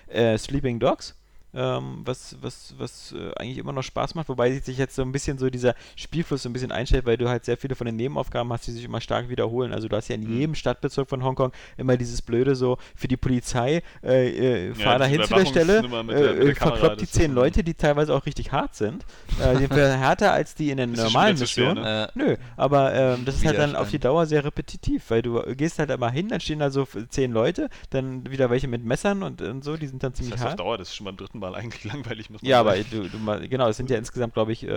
äh, 0.08 0.38
Sleeping 0.38 0.80
Dogs. 0.80 1.16
Ähm, 1.58 2.02
was 2.06 2.38
was, 2.42 2.76
was 2.78 3.14
äh, 3.18 3.32
eigentlich 3.36 3.58
immer 3.58 3.74
noch 3.74 3.82
Spaß 3.82 4.14
macht, 4.14 4.30
wobei 4.30 4.52
sich 4.60 4.78
jetzt 4.78 4.94
so 4.96 5.02
ein 5.02 5.12
bisschen 5.12 5.40
so 5.40 5.50
dieser 5.50 5.74
Spielfluss 5.96 6.44
so 6.44 6.50
ein 6.50 6.54
bisschen 6.54 6.72
einstellt, 6.72 7.06
weil 7.08 7.18
du 7.18 7.28
halt 7.30 7.46
sehr 7.46 7.58
viele 7.58 7.74
von 7.74 7.86
den 7.86 7.96
Nebenaufgaben 7.96 8.54
hast, 8.54 8.68
die 8.68 8.72
sich 8.72 8.84
immer 8.84 9.02
stark 9.02 9.28
wiederholen. 9.30 9.74
Also 9.74 9.88
du 9.88 9.96
hast 9.96 10.08
ja 10.08 10.16
in 10.16 10.22
Mhm. 10.26 10.34
jedem 10.38 10.56
Stadtbezirk 10.56 11.10
von 11.10 11.24
Hongkong 11.24 11.52
immer 11.78 11.98
dieses 11.98 12.22
blöde 12.22 12.56
so 12.56 12.78
für 12.96 13.08
die 13.08 13.18
Polizei, 13.18 13.82
äh, 14.04 14.68
äh, 14.70 14.74
fahr 14.76 15.00
da 15.00 15.08
diese 15.08 15.18
hin 15.20 15.28
zu 15.28 15.34
der 15.34 15.46
Stelle, 15.48 15.80
Überwachungsnummer 15.80 16.04
mit 16.04 16.16
der- 16.16 16.34
mit 16.34 16.58
äh, 16.62 16.80
der 16.82 16.92
äh, 16.92 16.96
die 16.96 17.02
das 17.06 17.12
zehn 17.12 17.34
Leute, 17.34 17.64
die 17.64 17.74
teilweise 17.74 18.14
auch 18.14 18.26
richtig 18.28 18.52
hart 18.52 18.76
sind. 18.76 19.04
Äh, 19.42 19.54
die 19.56 19.66
sind 19.66 19.72
härter 19.76 20.34
als 20.34 20.54
die 20.54 20.70
in 20.70 20.78
den 20.78 20.92
Das 20.92 21.00
ist 21.00 21.06
normalen 21.06 21.40
Missionen. 21.40 21.84
ne? 21.84 22.10
Äh, 22.16 22.20
Nö, 22.20 22.36
aber 22.56 22.94
ähm, 22.94 23.26
das 23.26 23.36
ist 23.36 23.46
halt 23.46 23.58
dann 23.58 23.76
auf 23.76 23.90
die 23.90 24.00
Dauer 24.00 24.26
sehr 24.28 24.44
repetitiv, 24.46 25.10
weil 25.10 25.22
du 25.24 25.42
gehst 25.56 25.80
halt 25.80 25.90
einmal 25.92 26.12
hin, 26.12 26.28
dann 26.30 26.40
stehen 26.40 26.60
da 26.60 26.70
so 26.70 26.88
zehn 27.10 27.32
Leute, 27.32 27.70
dann 27.90 28.30
wieder 28.30 28.50
welche 28.50 28.68
mit 28.68 28.84
Messern 28.84 29.24
und, 29.24 29.42
und 29.42 29.64
so, 29.64 29.76
die 29.78 29.88
sind 29.88 30.04
dann 30.04 30.12
Das 30.12 30.18
ziemlich 30.20 30.34
heißt 30.36 30.44
auf 30.44 30.50
hart. 30.52 30.60
Dauer, 30.60 30.78
das 30.78 30.90
ist 30.90 30.96
schon 30.96 31.06
beim 31.06 31.18
dritten 31.18 31.40
Mal 31.40 31.47
eigentlich 31.56 31.84
langweilig, 31.92 32.30
muss 32.30 32.42
man 32.42 32.50
Ja, 32.50 32.60
aber 32.60 32.76
sagen. 32.76 32.86
du, 32.92 33.10
du 33.10 33.18
mal, 33.20 33.48
genau, 33.48 33.68
es 33.68 33.78
sind 33.78 33.90
ja 33.90 33.98
insgesamt, 33.98 34.34
glaube 34.34 34.52
ich, 34.52 34.64
äh, 34.64 34.68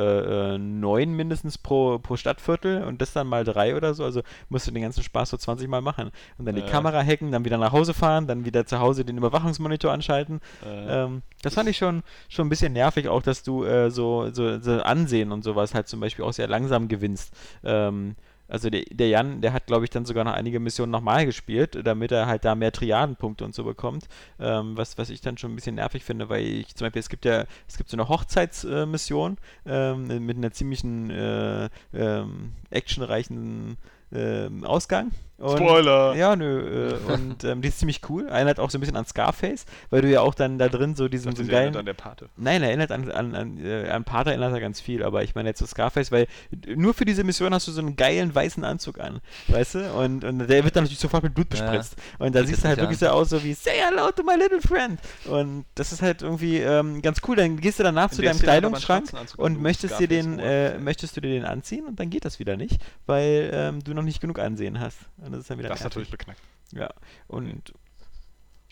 äh, 0.54 0.58
neun 0.58 1.12
mindestens 1.14 1.58
pro, 1.58 1.98
pro 1.98 2.16
Stadtviertel 2.16 2.82
und 2.84 3.00
das 3.00 3.12
dann 3.12 3.26
mal 3.26 3.44
drei 3.44 3.76
oder 3.76 3.94
so, 3.94 4.04
also 4.04 4.22
musst 4.48 4.66
du 4.66 4.70
den 4.70 4.82
ganzen 4.82 5.02
Spaß 5.02 5.30
so 5.30 5.36
20 5.36 5.68
Mal 5.68 5.80
machen. 5.80 6.10
Und 6.38 6.44
dann 6.46 6.54
die 6.54 6.62
Ja. 6.62 6.66
Kamera 6.68 7.02
hacken, 7.04 7.30
dann 7.32 7.44
wieder 7.44 7.58
nach 7.58 7.72
Hause 7.72 7.94
fahren, 7.94 8.26
dann 8.26 8.44
wieder 8.44 8.66
zu 8.66 8.78
Hause 8.80 9.04
den 9.04 9.16
Überwachungsmonitor 9.18 9.92
anschalten. 9.92 10.40
Äh, 10.64 11.04
Ähm, 11.04 11.22
das 11.42 11.54
fand 11.54 11.68
ich 11.68 11.76
schon, 11.78 12.02
schon 12.28 12.46
ein 12.46 12.50
bisschen 12.50 12.72
nervig, 12.72 13.08
auch 13.08 13.22
dass 13.22 13.42
du 13.42 13.64
äh, 13.64 13.90
so, 13.90 14.30
so, 14.32 14.60
so 14.60 14.82
Ansehen 14.82 15.32
und 15.32 15.42
sowas 15.44 15.74
halt 15.74 15.88
zum 15.88 16.00
Beispiel 16.00 16.24
auch 16.24 16.32
sehr 16.32 16.48
langsam 16.48 16.88
gewinnst. 16.88 17.32
Ähm, 17.64 18.16
also 18.50 18.68
der, 18.68 18.82
der 18.90 19.08
Jan, 19.08 19.40
der 19.40 19.52
hat, 19.52 19.66
glaube 19.66 19.84
ich, 19.84 19.90
dann 19.90 20.04
sogar 20.04 20.24
noch 20.24 20.32
einige 20.32 20.60
Missionen 20.60 20.90
nochmal 20.90 21.24
gespielt, 21.24 21.78
damit 21.84 22.12
er 22.12 22.26
halt 22.26 22.44
da 22.44 22.54
mehr 22.54 22.72
Triadenpunkte 22.72 23.44
und 23.44 23.54
so 23.54 23.64
bekommt. 23.64 24.08
Ähm, 24.38 24.76
was, 24.76 24.98
was 24.98 25.10
ich 25.10 25.20
dann 25.20 25.38
schon 25.38 25.52
ein 25.52 25.56
bisschen 25.56 25.76
nervig 25.76 26.04
finde, 26.04 26.28
weil 26.28 26.44
ich 26.44 26.74
zum 26.74 26.86
Beispiel, 26.86 27.00
es 27.00 27.08
gibt 27.08 27.24
ja, 27.24 27.44
es 27.68 27.78
gibt 27.78 27.88
so 27.90 27.96
eine 27.96 28.08
Hochzeitsmission 28.08 29.38
ähm, 29.66 30.26
mit 30.26 30.36
einer 30.36 30.52
ziemlichen 30.52 31.10
äh, 31.10 31.68
ähm, 31.94 32.52
actionreichen 32.70 33.76
ähm, 34.12 34.64
Ausgang. 34.64 35.12
Und, 35.40 35.56
Spoiler! 35.56 36.14
Ja, 36.14 36.36
nö. 36.36 36.90
Äh, 36.90 37.12
und 37.12 37.44
ähm, 37.44 37.62
die 37.62 37.68
ist 37.68 37.78
ziemlich 37.78 38.02
cool. 38.10 38.28
Erinnert 38.28 38.60
auch 38.60 38.70
so 38.70 38.76
ein 38.76 38.80
bisschen 38.80 38.96
an 38.96 39.06
Scarface, 39.06 39.64
weil 39.88 40.02
du 40.02 40.08
ja 40.08 40.20
auch 40.20 40.34
dann 40.34 40.58
da 40.58 40.68
drin 40.68 40.94
so 40.94 41.08
diesen 41.08 41.34
so 41.34 41.42
sie 41.42 41.50
erinnert 41.50 41.72
geilen. 41.72 41.76
an 41.76 41.86
der 41.86 41.94
Pate. 41.94 42.28
Nein, 42.36 42.62
erinnert 42.62 42.92
an, 42.92 43.10
an, 43.10 43.34
an, 43.34 43.64
äh, 43.64 43.88
an 43.88 44.04
Pater 44.04 44.30
erinnert 44.30 44.52
er 44.52 44.60
ganz 44.60 44.80
viel, 44.80 45.02
aber 45.02 45.22
ich 45.22 45.34
meine 45.34 45.48
jetzt 45.48 45.58
so 45.58 45.66
Scarface, 45.66 46.12
weil 46.12 46.26
nur 46.76 46.92
für 46.94 47.04
diese 47.06 47.24
Mission 47.24 47.54
hast 47.54 47.66
du 47.68 47.72
so 47.72 47.80
einen 47.80 47.96
geilen 47.96 48.34
weißen 48.34 48.62
Anzug 48.64 49.00
an, 49.00 49.20
weißt 49.48 49.76
du? 49.76 49.92
Und, 49.94 50.24
und 50.24 50.38
der 50.46 50.62
wird 50.64 50.76
dann 50.76 50.84
natürlich 50.84 50.98
sofort 51.00 51.22
mit 51.22 51.34
Blut 51.34 51.54
Ja. 51.54 51.70
bespritzt. 51.70 51.96
Und 52.18 52.34
da 52.34 52.44
siehst 52.44 52.62
du 52.64 52.68
halt 52.68 52.78
wirklich 52.78 52.98
so 52.98 53.08
aus, 53.08 53.30
so 53.30 53.42
wie 53.42 53.54
Say 53.54 53.72
hello 53.76 54.10
to 54.12 54.22
my 54.22 54.34
little 54.34 54.60
friend. 54.60 55.00
Und 55.24 55.64
das 55.74 55.92
ist 55.92 56.02
halt 56.02 56.20
irgendwie 56.22 56.58
ähm, 56.58 57.00
ganz 57.00 57.22
cool. 57.26 57.36
Dann 57.36 57.56
gehst 57.58 57.78
du 57.78 57.82
danach 57.82 58.10
In 58.10 58.16
zu 58.16 58.22
deinem 58.22 58.38
Kleidungsschrank 58.38 59.14
an, 59.14 59.26
und 59.38 59.62
möchtest 59.62 59.98
dir 59.98 60.08
den, 60.08 60.38
äh, 60.38 60.78
möchtest 60.78 61.16
du 61.16 61.22
dir 61.22 61.30
den 61.30 61.44
anziehen 61.44 61.86
und 61.86 61.98
dann 61.98 62.10
geht 62.10 62.24
das 62.26 62.38
wieder 62.38 62.56
nicht, 62.58 62.78
weil 63.06 63.50
ähm, 63.52 63.82
du 63.82 63.94
noch 63.94 64.02
nicht 64.02 64.20
genug 64.20 64.38
Ansehen 64.38 64.80
hast. 64.80 64.98
Und 65.30 65.36
das 65.36 65.42
ist 65.42 65.50
dann 65.50 65.58
wieder 65.58 65.68
Das 65.68 65.78
ist 65.80 65.84
natürlich 65.84 66.10
beknackt. 66.10 66.40
Ja, 66.72 66.90
und 67.28 67.72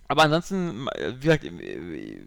Aber 0.08 0.22
ansonsten, 0.22 0.88
äh, 0.88 1.12
wie 1.18 1.20
gesagt, 1.26 1.44
äh, 1.44 2.22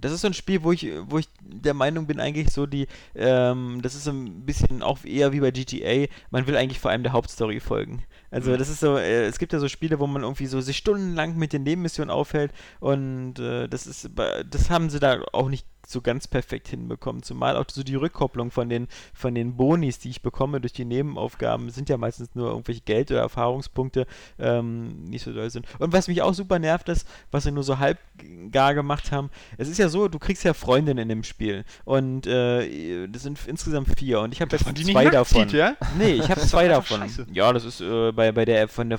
das 0.00 0.12
ist 0.12 0.22
so 0.22 0.28
ein 0.28 0.34
Spiel, 0.34 0.62
wo 0.62 0.72
ich, 0.72 0.90
wo 1.08 1.18
ich 1.18 1.28
der 1.42 1.74
Meinung 1.74 2.06
bin, 2.06 2.18
eigentlich 2.20 2.50
so 2.50 2.64
die, 2.66 2.86
ähm, 3.14 3.80
das 3.82 3.94
ist 3.94 4.04
so 4.04 4.10
ein 4.12 4.46
bisschen 4.46 4.82
auch 4.82 5.04
eher 5.04 5.30
wie 5.32 5.40
bei 5.40 5.50
GTA, 5.50 6.10
man 6.30 6.46
will 6.46 6.56
eigentlich 6.56 6.80
vor 6.80 6.90
allem 6.90 7.02
der 7.02 7.12
Hauptstory 7.12 7.60
folgen. 7.60 8.04
Also 8.30 8.52
Mhm. 8.52 8.58
das 8.58 8.70
ist 8.70 8.80
so, 8.80 8.96
äh, 8.96 9.26
es 9.26 9.38
gibt 9.38 9.52
ja 9.52 9.58
so 9.58 9.68
Spiele, 9.68 9.98
wo 10.00 10.06
man 10.06 10.22
irgendwie 10.22 10.46
so 10.46 10.60
sich 10.62 10.78
stundenlang 10.78 11.36
mit 11.36 11.52
den 11.52 11.64
Nebenmissionen 11.64 12.10
aufhält 12.10 12.52
und 12.80 13.38
äh, 13.38 13.68
das 13.68 13.86
ist, 13.86 14.14
bei- 14.14 14.42
das 14.44 14.70
haben 14.70 14.88
sie 14.88 15.00
da 15.00 15.20
auch 15.32 15.50
nicht 15.50 15.66
so 15.90 16.00
ganz 16.00 16.26
perfekt 16.28 16.68
hinbekommen. 16.68 17.22
Zumal 17.22 17.56
auch 17.56 17.64
so 17.70 17.82
die 17.82 17.94
Rückkopplung 17.94 18.50
von 18.50 18.68
den, 18.68 18.88
von 19.12 19.34
den 19.34 19.56
Bonis, 19.56 19.98
die 19.98 20.10
ich 20.10 20.22
bekomme 20.22 20.60
durch 20.60 20.72
die 20.72 20.84
Nebenaufgaben, 20.84 21.70
sind 21.70 21.88
ja 21.88 21.96
meistens 21.96 22.34
nur 22.34 22.48
irgendwelche 22.48 22.82
Geld- 22.82 23.10
oder 23.10 23.20
Erfahrungspunkte, 23.20 24.06
ähm, 24.38 25.04
nicht 25.04 25.24
so 25.24 25.32
doll 25.32 25.50
sind. 25.50 25.66
Und 25.78 25.92
was 25.92 26.08
mich 26.08 26.22
auch 26.22 26.34
super 26.34 26.58
nervt 26.58 26.88
ist, 26.88 27.06
was 27.30 27.44
sie 27.44 27.52
nur 27.52 27.62
so 27.62 27.78
halb 27.78 27.98
gar 28.50 28.74
gemacht 28.74 29.12
haben, 29.12 29.30
es 29.58 29.68
ist 29.68 29.78
ja 29.78 29.88
so, 29.88 30.08
du 30.08 30.18
kriegst 30.18 30.44
ja 30.44 30.54
Freundinnen 30.54 30.98
in 30.98 31.08
dem 31.08 31.24
Spiel 31.24 31.64
und 31.84 32.26
äh, 32.26 33.06
das 33.08 33.22
sind 33.22 33.38
insgesamt 33.46 33.88
vier 33.98 34.20
und 34.20 34.32
ich 34.32 34.40
habe 34.40 34.54
jetzt 34.56 34.64
zwei 34.64 35.04
nackt 35.04 35.14
davon. 35.14 35.48
ja? 35.50 35.76
Nee, 35.98 36.12
ich 36.12 36.30
habe 36.30 36.40
zwei 36.40 36.68
davon. 36.68 37.00
scheiße. 37.00 37.26
Ja, 37.32 37.52
das 37.52 37.64
ist 37.64 37.80
äh, 37.80 38.12
bei, 38.12 38.32
bei 38.32 38.44
der 38.44 38.68
von 38.68 38.90
der 38.90 38.98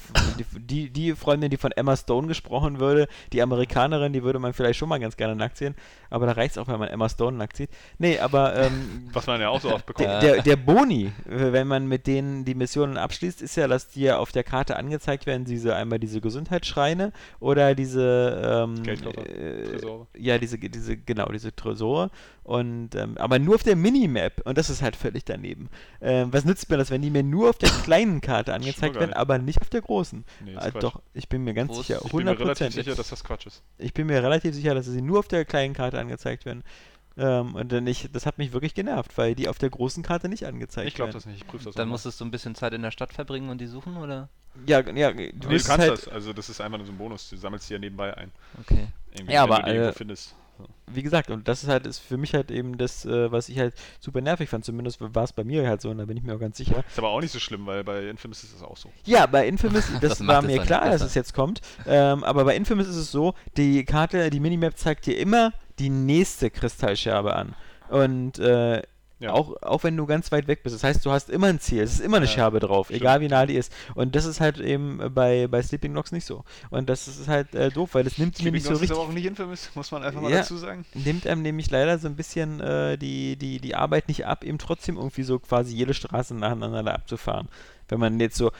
die, 0.57 0.89
die 0.89 1.13
Freundin, 1.15 1.49
die 1.49 1.57
von 1.57 1.71
Emma 1.71 1.95
Stone 1.95 2.27
gesprochen 2.27 2.79
würde, 2.79 3.07
die 3.33 3.41
Amerikanerin, 3.41 4.13
die 4.13 4.23
würde 4.23 4.39
man 4.39 4.53
vielleicht 4.53 4.79
schon 4.79 4.89
mal 4.89 4.99
ganz 4.99 5.17
gerne 5.17 5.35
nackt 5.35 5.57
sehen, 5.57 5.75
aber 6.09 6.25
da 6.25 6.33
reicht 6.33 6.51
es 6.51 6.57
auch, 6.57 6.67
wenn 6.67 6.79
man 6.81 6.89
Emma 6.89 7.07
Stone 7.07 7.37
nackt 7.37 7.55
sieht. 7.55 7.69
Nee, 7.97 8.19
aber 8.19 8.55
ähm, 8.55 9.09
Was 9.13 9.25
man 9.27 9.39
ja 9.39 9.49
auch 9.49 9.61
so 9.61 9.73
oft 9.73 9.85
bekommt. 9.85 10.07
der, 10.09 10.19
der, 10.19 10.41
der 10.41 10.55
Boni, 10.57 11.11
wenn 11.25 11.67
man 11.67 11.87
mit 11.87 12.05
denen 12.07 12.43
die 12.43 12.55
Missionen 12.55 12.97
abschließt, 12.97 13.41
ist 13.41 13.55
ja, 13.55 13.67
dass 13.67 13.87
dir 13.87 14.19
auf 14.19 14.31
der 14.31 14.43
Karte 14.43 14.75
angezeigt 14.75 15.25
werden, 15.25 15.45
diese 15.45 15.75
einmal 15.75 15.99
diese 15.99 16.19
Gesundheitsschreine 16.21 17.13
oder 17.39 17.75
diese 17.75 18.65
ähm, 18.67 18.83
Geldkoffer, 18.83 19.27
äh, 19.29 19.63
Tresore. 19.63 20.07
Ja, 20.17 20.37
diese, 20.37 20.57
diese, 20.57 20.97
genau, 20.97 21.27
diese 21.31 21.55
Tresore. 21.55 22.11
Und 22.43 22.95
ähm, 22.95 23.17
aber 23.19 23.37
nur 23.37 23.55
auf 23.55 23.63
der 23.63 23.75
Minimap 23.75 24.41
und 24.45 24.57
das 24.57 24.69
ist 24.71 24.81
halt 24.81 24.95
völlig 24.95 25.23
daneben. 25.25 25.69
Ähm, 26.01 26.33
was 26.33 26.43
nützt 26.43 26.69
mir 26.71 26.77
das, 26.77 26.89
wenn 26.89 27.01
die 27.03 27.11
mir 27.11 27.21
nur 27.23 27.49
auf 27.51 27.57
der 27.59 27.69
kleinen 27.69 28.19
Karte 28.19 28.53
angezeigt 28.53 28.95
werden, 28.95 29.13
aber 29.13 29.37
nicht 29.37 29.61
auf 29.61 29.69
der 29.69 29.81
großen? 29.81 30.25
Nee, 30.43 30.53
ist 30.53 30.59
Quatsch. 30.71 30.81
doch, 30.83 31.01
ich 31.13 31.29
bin 31.29 31.43
mir 31.43 31.53
ganz 31.53 31.71
ist- 31.71 31.77
sicher, 31.87 32.01
Ich 32.03 32.11
bin 32.11 32.25
mir 32.25 32.37
relativ 32.39 32.67
100%. 32.67 32.71
sicher, 32.71 32.95
dass 32.95 33.09
das 33.09 33.23
Quatsch 33.23 33.45
ist. 33.45 33.61
Ich 33.77 33.93
bin 33.93 34.07
mir 34.07 34.23
relativ 34.23 34.55
sicher, 34.55 34.73
dass 34.73 34.87
sie 34.87 35.01
nur 35.03 35.19
auf 35.19 35.27
der 35.27 35.45
kleinen 35.45 35.75
Karte 35.75 35.99
angezeigt 35.99 36.45
werden. 36.45 36.63
Ähm, 37.17 37.55
und 37.55 37.71
dann 37.71 37.85
ich, 37.87 38.09
das 38.11 38.25
hat 38.25 38.37
mich 38.37 38.53
wirklich 38.53 38.73
genervt, 38.73 39.17
weil 39.17 39.35
die 39.35 39.49
auf 39.49 39.57
der 39.57 39.69
großen 39.69 40.01
Karte 40.03 40.29
nicht 40.29 40.45
angezeigt 40.45 40.87
Ich 40.87 40.95
glaube 40.95 41.09
werden. 41.09 41.17
das 41.17 41.25
nicht, 41.25 41.41
ich 41.41 41.47
prüfe 41.47 41.65
das 41.65 41.75
Dann 41.75 41.87
mal. 41.89 41.93
musstest 41.93 42.19
du 42.21 42.25
ein 42.25 42.31
bisschen 42.31 42.55
Zeit 42.55 42.73
in 42.73 42.81
der 42.81 42.91
Stadt 42.91 43.11
verbringen 43.13 43.49
und 43.49 43.59
die 43.59 43.67
suchen, 43.67 43.97
oder? 43.97 44.29
Ja, 44.65 44.79
ja, 44.81 45.11
du 45.11 45.29
du 45.31 45.47
kannst 45.49 45.69
halt, 45.69 45.91
das, 45.91 46.07
also 46.07 46.33
das 46.33 46.49
ist 46.49 46.59
einfach 46.61 46.77
nur 46.77 46.85
so 46.87 46.93
ein 46.93 46.97
Bonus, 46.97 47.29
du 47.29 47.37
sammelst 47.37 47.69
die 47.69 47.73
ja 47.73 47.79
nebenbei 47.79 48.15
ein. 48.17 48.31
Okay. 48.61 48.87
Irgendwie, 49.13 49.33
Ja, 49.33 49.43
wenn 49.45 49.51
aber, 49.51 49.59
du 49.63 49.65
die 49.65 49.71
irgendwo 49.71 49.89
äh, 49.89 49.93
findest. 49.93 50.35
Wie 50.87 51.01
gesagt, 51.01 51.31
und 51.31 51.47
das 51.47 51.63
ist 51.63 51.69
halt 51.69 51.87
ist 51.87 51.99
für 51.99 52.17
mich 52.17 52.33
halt 52.35 52.51
eben 52.51 52.77
das, 52.77 53.05
äh, 53.05 53.31
was 53.31 53.49
ich 53.49 53.57
halt 53.57 53.73
super 53.99 54.21
nervig 54.21 54.47
fand. 54.49 54.63
Zumindest 54.63 54.99
war 55.01 55.23
es 55.23 55.33
bei 55.33 55.43
mir 55.43 55.67
halt 55.67 55.81
so, 55.81 55.89
und 55.89 55.97
da 55.97 56.05
bin 56.05 56.17
ich 56.17 56.23
mir 56.23 56.35
auch 56.35 56.39
ganz 56.39 56.57
sicher. 56.57 56.83
Ist 56.87 56.99
aber 56.99 57.09
auch 57.09 57.21
nicht 57.21 57.31
so 57.31 57.39
schlimm, 57.39 57.65
weil 57.65 57.83
bei 57.83 58.07
Infamous 58.07 58.43
ist 58.43 58.53
das 58.55 58.61
auch 58.61 58.77
so. 58.77 58.91
Ja, 59.05 59.25
bei 59.25 59.47
Infamous, 59.47 59.85
das, 60.01 60.17
Das 60.19 60.27
war 60.27 60.41
es 60.41 60.45
mir 60.45 60.61
klar, 60.61 60.89
dass 60.89 61.01
es 61.01 61.15
jetzt 61.15 61.33
kommt. 61.33 61.61
Ähm, 61.87 62.23
aber 62.23 62.45
bei 62.45 62.55
Infamous 62.55 62.87
ist 62.87 62.95
es 62.97 63.11
so, 63.11 63.33
die 63.57 63.83
Karte, 63.85 64.29
die 64.29 64.39
Minimap 64.39 64.77
zeigt 64.77 65.05
dir 65.07 65.17
immer 65.17 65.51
die 65.81 65.89
nächste 65.89 66.49
Kristallscherbe 66.49 67.35
an. 67.35 67.55
Und 67.89 68.39
äh, 68.39 68.81
Ja. 69.19 69.33
auch, 69.33 69.61
auch 69.61 69.83
wenn 69.83 69.95
du 69.97 70.05
ganz 70.07 70.31
weit 70.31 70.47
weg 70.47 70.63
bist. 70.63 70.73
Das 70.75 70.83
heißt, 70.83 71.05
du 71.05 71.11
hast 71.11 71.29
immer 71.29 71.47
ein 71.47 71.59
Ziel, 71.59 71.83
es 71.83 71.93
ist 71.93 71.99
immer 71.99 72.17
eine 72.17 72.25
Ja, 72.25 72.31
Scherbe 72.31 72.59
drauf, 72.59 72.87
stimmt. 72.87 73.01
egal 73.01 73.21
wie 73.21 73.27
nah 73.27 73.45
die 73.45 73.53
ist. 73.55 73.71
Und 73.93 74.15
das 74.15 74.25
ist 74.25 74.39
halt 74.41 74.59
eben 74.59 74.99
bei, 75.13 75.47
bei 75.47 75.61
Sleeping 75.61 75.93
Dogs 75.93 76.11
nicht 76.11 76.25
so. 76.25 76.43
Und 76.71 76.89
das 76.89 77.07
ist 77.07 77.27
halt 77.27 77.53
äh, 77.53 77.69
doof, 77.69 77.89
weil 77.93 78.07
es 78.07 78.17
nimmt 78.17 78.33
mir 78.33 78.37
Sleeping 78.37 78.53
nicht 78.53 78.63
so 78.63 78.69
Dogs 78.69 78.77
ist 78.79 78.81
richtig 78.89 78.97
aber 78.97 79.09
auch 79.09 79.13
nicht 79.13 79.25
Infamous, 79.25 79.69
muss 79.75 79.91
man 79.91 80.03
einfach 80.03 80.21
mal 80.21 80.31
Ja. 80.31 80.37
dazu 80.39 80.57
sagen. 80.57 80.85
nimmt 80.95 81.27
einem 81.27 81.41
nämlich 81.43 81.69
leider 81.69 81.99
so 81.99 82.07
ein 82.07 82.15
bisschen 82.15 82.59
äh, 82.61 82.97
die, 82.97 83.35
die, 83.35 83.59
die 83.59 83.75
Arbeit 83.75 84.07
nicht 84.07 84.25
ab, 84.25 84.43
eben 84.43 84.57
trotzdem 84.57 84.97
irgendwie 84.97 85.23
so 85.23 85.37
quasi 85.37 85.75
jede 85.75 85.93
Straße 85.93 86.33
nacheinander 86.33 86.93
abzufahren. 86.93 87.47
Wenn 87.89 87.99
man 87.99 88.19
jetzt 88.19 88.37
so, 88.37 88.51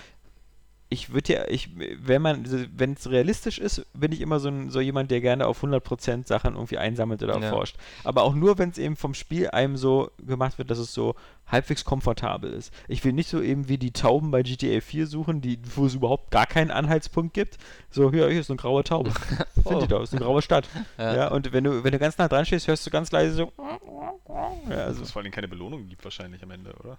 ich 0.93 1.13
würde 1.13 1.34
ja, 1.34 1.47
ich, 1.47 1.69
wenn 2.04 2.21
man, 2.21 2.45
wenn 2.77 2.93
es 2.93 3.10
realistisch 3.10 3.60
ist, 3.60 3.86
bin 3.93 4.12
ich 4.12 4.19
immer 4.19 4.41
so, 4.41 4.49
ein, 4.49 4.69
so 4.69 4.82
jemand, 4.82 5.10
der 5.10 5.21
gerne 5.21 5.47
auf 5.47 5.63
100% 5.63 6.27
Sachen 6.27 6.56
irgendwie 6.56 6.77
einsammelt 6.77 7.23
oder 7.23 7.38
Ja. 7.38 7.45
erforscht. 7.45 7.77
Aber 8.04 8.23
auch 8.23 8.36
nur, 8.36 8.58
wenn 8.58 8.71
es 8.71 8.77
eben 8.77 8.97
vom 8.97 9.13
Spiel 9.13 9.49
einem 9.51 9.77
so 9.77 10.12
gemacht 10.21 10.58
wird, 10.58 10.69
dass 10.69 10.80
es 10.80 10.93
so 10.93 11.15
halbwegs 11.52 11.84
komfortabel 11.86 12.52
ist. 12.54 12.74
Ich 12.88 13.04
will 13.04 13.14
nicht 13.14 13.30
so 13.30 13.42
eben 13.42 13.68
wie 13.68 13.78
die 13.78 13.92
Tauben 13.92 14.32
bei 14.32 14.42
GTA 14.42 14.80
4 14.82 15.06
suchen, 15.08 15.42
die, 15.42 15.60
wo 15.76 15.86
es 15.86 15.96
überhaupt 15.96 16.32
gar 16.32 16.46
keinen 16.48 16.72
Anhaltspunkt 16.72 17.34
gibt. 17.34 17.58
So, 17.90 18.12
hier, 18.12 18.30
hier 18.30 18.40
ist 18.40 18.50
eine 18.50 18.58
graue 18.58 18.84
Taube. 18.84 19.12
Oh. 19.64 19.80
die 19.80 19.88
da, 19.88 20.02
ist 20.02 20.12
eine 20.12 20.22
graue 20.24 20.42
Stadt. 20.42 20.68
Ja. 20.98 21.16
Ja, 21.16 21.28
und 21.32 21.54
wenn 21.54 21.64
du, 21.64 21.84
wenn 21.84 21.92
du 21.92 22.00
ganz 22.00 22.18
nah 22.18 22.28
dran 22.28 22.48
stehst, 22.48 22.68
hörst 22.68 22.84
du 22.86 22.90
ganz 22.90 23.12
leise 23.12 23.36
so. 23.36 23.52
Ja, 23.60 24.76
Also 24.76 24.82
also, 24.86 25.04
es 25.04 25.12
vor 25.12 25.22
allem 25.22 25.32
keine 25.32 25.48
Belohnung 25.48 25.88
gibt 25.88 26.04
wahrscheinlich 26.04 26.42
am 26.42 26.50
Ende, 26.52 26.74
oder? 26.84 26.98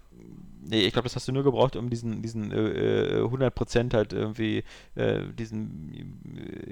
nee, 0.65 0.81
ich 0.85 0.93
glaube, 0.93 1.03
das 1.07 1.15
hast 1.17 1.27
du 1.27 1.33
nur 1.33 1.43
gebraucht, 1.43 1.75
um 1.75 1.89
diesen, 1.89 2.21
diesen 2.21 2.51
äh, 2.53 3.19
äh, 3.19 3.23
100% 3.23 3.93
halt 3.93 4.13
irgendwie, 4.13 4.63
äh, 4.95 5.21
diesen 5.37 6.23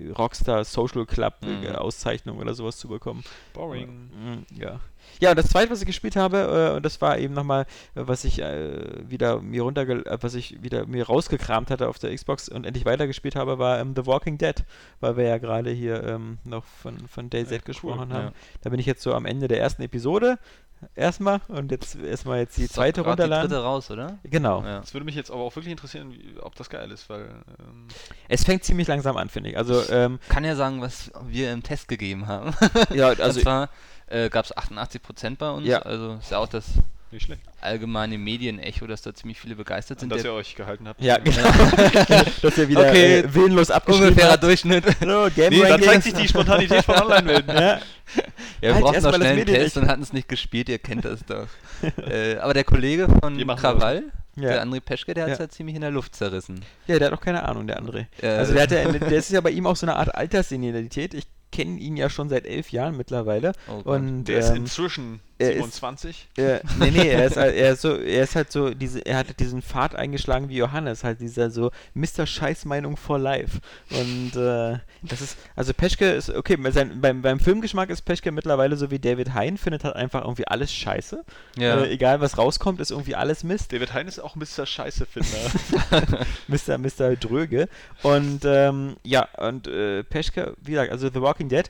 äh, 0.07 0.11
Rockstar 0.11 0.63
Social 0.63 1.05
Club 1.05 1.35
äh, 1.43 1.47
Mhm. 1.69 1.75
Auszeichnung 1.75 2.37
oder 2.37 2.53
sowas 2.53 2.77
zu 2.77 2.87
bekommen. 2.87 3.23
Boring. 3.53 3.89
Mhm, 3.89 4.45
Ja. 4.57 4.79
Ja, 5.19 5.31
und 5.31 5.37
das 5.37 5.47
zweite, 5.47 5.71
was 5.71 5.79
ich 5.81 5.85
gespielt 5.85 6.15
habe, 6.15 6.71
äh, 6.73 6.75
und 6.77 6.83
das 6.85 7.01
war 7.01 7.17
eben 7.17 7.33
nochmal, 7.33 7.63
äh, 7.95 8.01
was 8.05 8.23
ich 8.23 8.41
äh, 8.41 9.09
wieder 9.09 9.41
mir 9.41 9.63
runterge 9.63 10.05
äh, 10.05 10.17
was 10.21 10.33
ich 10.33 10.61
wieder 10.63 10.85
mir 10.85 11.05
rausgekramt 11.05 11.69
hatte 11.69 11.87
auf 11.87 11.99
der 11.99 12.13
Xbox 12.15 12.49
und 12.49 12.65
endlich 12.65 12.85
weitergespielt 12.85 13.35
habe, 13.35 13.59
war 13.59 13.79
ähm, 13.79 13.93
The 13.95 14.05
Walking 14.05 14.37
Dead, 14.37 14.55
weil 14.99 15.17
wir 15.17 15.25
ja 15.25 15.37
gerade 15.37 15.71
hier 15.71 16.03
ähm, 16.03 16.37
noch 16.43 16.63
von, 16.63 17.07
von 17.07 17.29
DayZ 17.29 17.51
Ja, 17.51 17.57
cool, 17.57 17.61
gesprochen 17.65 18.13
haben. 18.13 18.25
ja. 18.27 18.31
Da 18.61 18.69
bin 18.69 18.79
ich 18.79 18.85
jetzt 18.85 19.01
so 19.03 19.13
am 19.13 19.25
Ende 19.25 19.47
der 19.47 19.59
ersten 19.59 19.81
Episode 19.83 20.37
erstmal 20.95 21.41
und 21.47 21.69
jetzt 21.71 21.95
erstmal 21.95 22.39
jetzt 22.39 22.57
die 22.57 22.67
zweite 22.67 23.03
grad 23.03 23.19
Die 23.19 23.23
runterladen. 23.23 23.49
dritte 23.51 23.63
raus, 23.63 23.91
oder? 23.91 24.17
Genau. 24.23 24.63
Ja. 24.63 24.79
Es 24.79 24.93
würde 24.95 25.05
mich 25.05 25.13
jetzt 25.15 25.29
aber 25.29 25.41
auch 25.41 25.55
wirklich 25.55 25.71
interessieren, 25.71 26.11
wie, 26.11 26.33
ob 26.39 26.55
das 26.55 26.69
geil 26.71 26.89
ist, 26.91 27.07
weil 27.09 27.25
ähm, 27.59 27.87
Es 28.27 28.43
fängt 28.43 28.63
ziemlich 28.63 28.87
langsam 28.87 29.15
an, 29.17 29.29
finde 29.29 29.51
ich. 29.51 29.57
Also, 29.57 29.83
ähm, 29.91 30.19
Kann 30.27 30.43
ja 30.43 30.55
sagen, 30.55 30.81
was 30.81 31.11
wir 31.27 31.51
im 31.53 31.61
Test 31.61 31.87
gegeben 31.87 32.25
haben. 32.27 32.55
ja, 32.93 33.09
also 33.09 33.23
Und 33.39 33.41
zwar 33.43 33.69
äh, 34.11 34.29
gab 34.29 34.45
es 34.45 34.55
88% 34.55 35.37
bei 35.37 35.49
uns. 35.49 35.67
Ja. 35.67 35.79
Also 35.79 36.13
ist 36.21 36.31
ja 36.31 36.37
auch 36.39 36.47
das 36.47 36.65
nicht 37.11 37.25
schlecht. 37.25 37.41
allgemeine 37.59 38.17
Medienecho, 38.17 38.87
dass 38.87 39.01
da 39.01 39.13
ziemlich 39.13 39.37
viele 39.39 39.55
begeistert 39.55 39.97
Und 39.97 39.99
sind. 40.01 40.09
dass 40.13 40.21
Der 40.21 40.31
ihr 40.31 40.35
euch 40.35 40.55
gehalten 40.55 40.87
habt. 40.87 41.01
ja, 41.01 41.17
genau. 41.17 41.37
Dass 42.41 42.57
er 42.57 42.69
wieder 42.69 42.81
Okay. 42.89 43.19
äh, 43.19 43.33
willenlos 43.33 43.69
abgeschrieben 43.69 44.09
ungefährer 44.09 44.33
hat. 44.33 44.43
Durchschnitt. 44.43 44.85
So, 45.01 45.27
Game 45.35 45.49
Nee, 45.53 45.61
Rankings. 45.63 45.85
zeigt 45.85 46.03
sich 46.03 46.13
die 46.13 46.27
Spontanität 46.27 46.85
von 46.85 46.95
Online-Welten. 46.95 47.53
ja. 47.55 47.61
Ja, 47.63 47.79
wir 48.61 48.73
Halt 48.75 48.83
brauchten 48.83 48.95
erst 48.95 49.07
noch 49.07 49.15
schnell 49.15 49.27
einen. 49.37 49.45
Test 49.45 49.77
und 49.77 49.87
hatten 49.89 50.01
es 50.03 50.13
nicht 50.13 50.27
gespielt, 50.29 50.69
ihr 50.69 50.79
kennt 50.79 51.03
das 51.05 51.19
doch. 51.25 51.47
äh, 52.09 52.37
aber 52.37 52.53
der 52.53 52.63
Kollege 52.63 53.07
von 53.21 53.37
Krawall, 53.57 54.03
Ja. 54.35 54.49
der 54.49 54.65
André 54.65 54.79
Peschke, 54.79 55.13
der 55.13 55.25
hat 55.25 55.31
es 55.33 55.39
Ja. 55.39 55.45
ja 55.45 55.49
ziemlich 55.49 55.75
in 55.75 55.81
der 55.81 55.91
Luft 55.91 56.15
zerrissen. 56.15 56.61
ja, 56.87 56.97
der 56.99 57.07
hat 57.11 57.17
auch 57.17 57.21
keine 57.23 57.43
Ahnung, 57.47 57.67
der 57.67 57.77
andere. 57.77 58.07
Äh. 58.21 58.27
Also 58.27 58.53
der 58.53 58.63
hat 58.63 58.71
ja, 58.71 58.89
der 58.91 59.11
ist 59.11 59.29
ja 59.31 59.41
bei 59.41 59.51
ihm 59.51 59.65
auch 59.67 59.75
so 59.75 59.85
eine 59.85 59.95
Art 59.97 60.15
Alterssenilität. 60.15 61.13
Ich 61.13 61.27
kenne 61.51 61.77
ihn 61.79 61.97
ja 61.97 62.09
schon 62.09 62.29
seit 62.29 62.45
elf 62.45 62.71
Jahren 62.71 62.95
mittlerweile. 62.95 63.51
Oh 63.67 63.81
und 63.91 64.23
Der 64.25 64.39
ist 64.39 64.49
ähm, 64.51 64.55
inzwischen 64.57 65.19
er 65.41 65.51
ist- 65.51 65.57
27. 65.57 66.27
Äh, 66.37 66.59
nee, 66.79 66.91
nee, 66.91 67.07
er 67.09 67.25
ist, 67.25 67.37
halt- 67.37 67.55
er 67.55 67.71
ist 67.73 67.81
so, 67.81 67.95
er 67.97 68.23
ist 68.23 68.35
halt 68.35 68.51
so, 68.51 68.69
diese, 68.71 69.05
er 69.05 69.17
hat 69.17 69.39
diesen 69.39 69.61
Pfad 69.61 69.95
eingeschlagen 69.95 70.49
wie 70.49 70.57
Johannes, 70.57 71.03
halt 71.03 71.19
dieser 71.19 71.49
so 71.51 71.71
Mr. 71.93 72.25
Scheißmeinung 72.25 72.97
for 72.97 73.19
life. 73.19 73.59
Und 73.91 74.35
äh, 74.35 74.79
das 75.01 75.21
ist, 75.21 75.37
also 75.55 75.73
Peschke 75.73 76.09
ist, 76.11 76.29
okay, 76.29 76.57
sein, 76.71 77.01
beim, 77.01 77.21
beim 77.21 77.39
Filmgeschmack 77.39 77.89
ist 77.89 78.01
Peschke 78.03 78.31
mittlerweile 78.31 78.77
so 78.77 78.91
wie 78.91 78.99
David 78.99 79.33
Hein, 79.33 79.57
findet 79.57 79.83
halt 79.83 79.95
einfach 79.95 80.21
irgendwie 80.23 80.47
alles 80.47 80.71
scheiße. 80.73 81.23
Ja. 81.57 81.81
Äh, 81.83 81.91
egal 81.91 82.21
was 82.21 82.37
rauskommt, 82.37 82.79
ist 82.79 82.91
irgendwie 82.91 83.15
alles 83.15 83.43
Mist. 83.43 83.71
David 83.73 83.93
Hein 83.93 84.07
ist 84.07 84.19
auch 84.19 84.35
Mr. 84.35 84.65
Scheiße-Finder. 84.65 85.37
Mr. 86.47 86.77
Mr. 86.77 87.15
Dröge. 87.15 87.67
Und 88.03 88.43
ähm, 88.45 88.95
ja, 89.03 89.27
und 89.37 89.67
äh, 89.67 90.03
Peschke, 90.03 90.55
wie 90.61 90.71
gesagt, 90.71 90.91
also 90.91 91.09
The 91.09 91.21
Walking 91.21 91.49
Dead. 91.49 91.69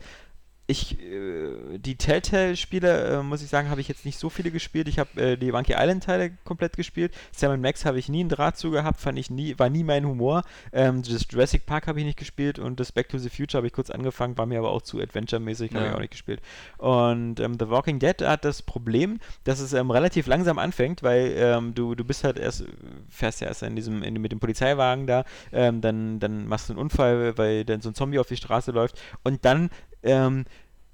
Ich, 0.68 0.98
äh, 1.02 1.78
die 1.80 1.98
Telltale-Spiele, 1.98 3.20
äh, 3.20 3.24
muss 3.24 3.42
ich 3.42 3.50
sagen, 3.50 3.70
habe 3.70 3.82
ich 3.82 3.90
jetzt 3.90 4.06
nicht 4.06 4.18
so 4.18 4.30
viele 4.30 4.52
gespielt. 4.52 4.88
Ich 4.88 5.00
habe 5.00 5.22
äh, 5.22 5.36
die 5.36 5.52
Monkey 5.52 5.74
Island-Teile 5.76 6.32
komplett 6.46 6.78
gespielt. 6.78 7.14
Sam 7.34 7.60
Max 7.60 7.84
habe 7.84 8.00
ich 8.00 8.08
nie 8.08 8.22
einen 8.22 8.30
Draht 8.30 8.58
zu 8.58 8.72
gehabt, 8.72 9.02
fand 9.02 9.20
ich 9.20 9.30
nie, 9.30 9.58
war 9.60 9.70
nie 9.70 9.84
mein 9.84 10.06
Humor. 10.06 10.44
Ähm, 10.72 11.02
das 11.02 11.26
Jurassic 11.30 11.66
Park 11.66 11.88
habe 11.88 12.00
ich 12.00 12.06
nicht 12.06 12.18
gespielt 12.18 12.58
und 12.58 12.80
das 12.80 12.94
Back 12.94 13.10
to 13.10 13.18
the 13.18 13.30
Future 13.30 13.58
habe 13.58 13.68
ich 13.68 13.74
kurz 13.74 13.90
angefangen, 13.90 14.38
war 14.38 14.46
mir 14.46 14.60
aber 14.60 14.72
auch 14.72 14.82
zu 14.82 15.02
Adventure-mäßig, 15.02 15.74
habe 15.74 15.84
Ja. 15.84 15.90
ich 15.90 15.96
auch 15.98 16.00
nicht 16.00 16.12
gespielt. 16.12 16.42
Und 16.78 17.42
ähm, 17.42 17.58
The 17.60 17.68
Walking 17.70 18.00
Dead 18.00 18.22
hat 18.22 18.46
das 18.46 18.62
Problem, 18.62 19.20
dass 19.44 19.60
es 19.60 19.74
ähm, 19.74 19.92
relativ 19.92 20.26
langsam 20.28 20.58
anfängt, 20.58 21.04
weil 21.04 21.34
ähm, 21.36 21.76
du, 21.76 21.96
du 21.96 22.06
bist 22.06 22.24
halt 22.24 22.40
erst, 22.40 22.64
fährst 23.10 23.42
ja 23.42 23.48
erst 23.48 23.64
in 23.64 23.76
diesem, 23.76 24.04
in, 24.04 24.22
mit 24.22 24.32
dem 24.32 24.40
Polizeiwagen 24.40 25.06
da, 25.06 25.26
ähm, 25.52 25.82
dann, 25.82 26.20
dann 26.22 26.48
machst 26.48 26.70
du 26.70 26.74
einen 26.74 26.82
Unfall, 26.82 27.38
weil 27.38 27.66
dann 27.66 27.82
so 27.82 27.90
ein 27.90 27.96
Zombie 27.96 28.20
auf 28.20 28.28
die 28.28 28.38
Straße 28.38 28.72
läuft 28.72 29.02
und 29.24 29.44
dann 29.44 29.70
ähm, 30.04 30.46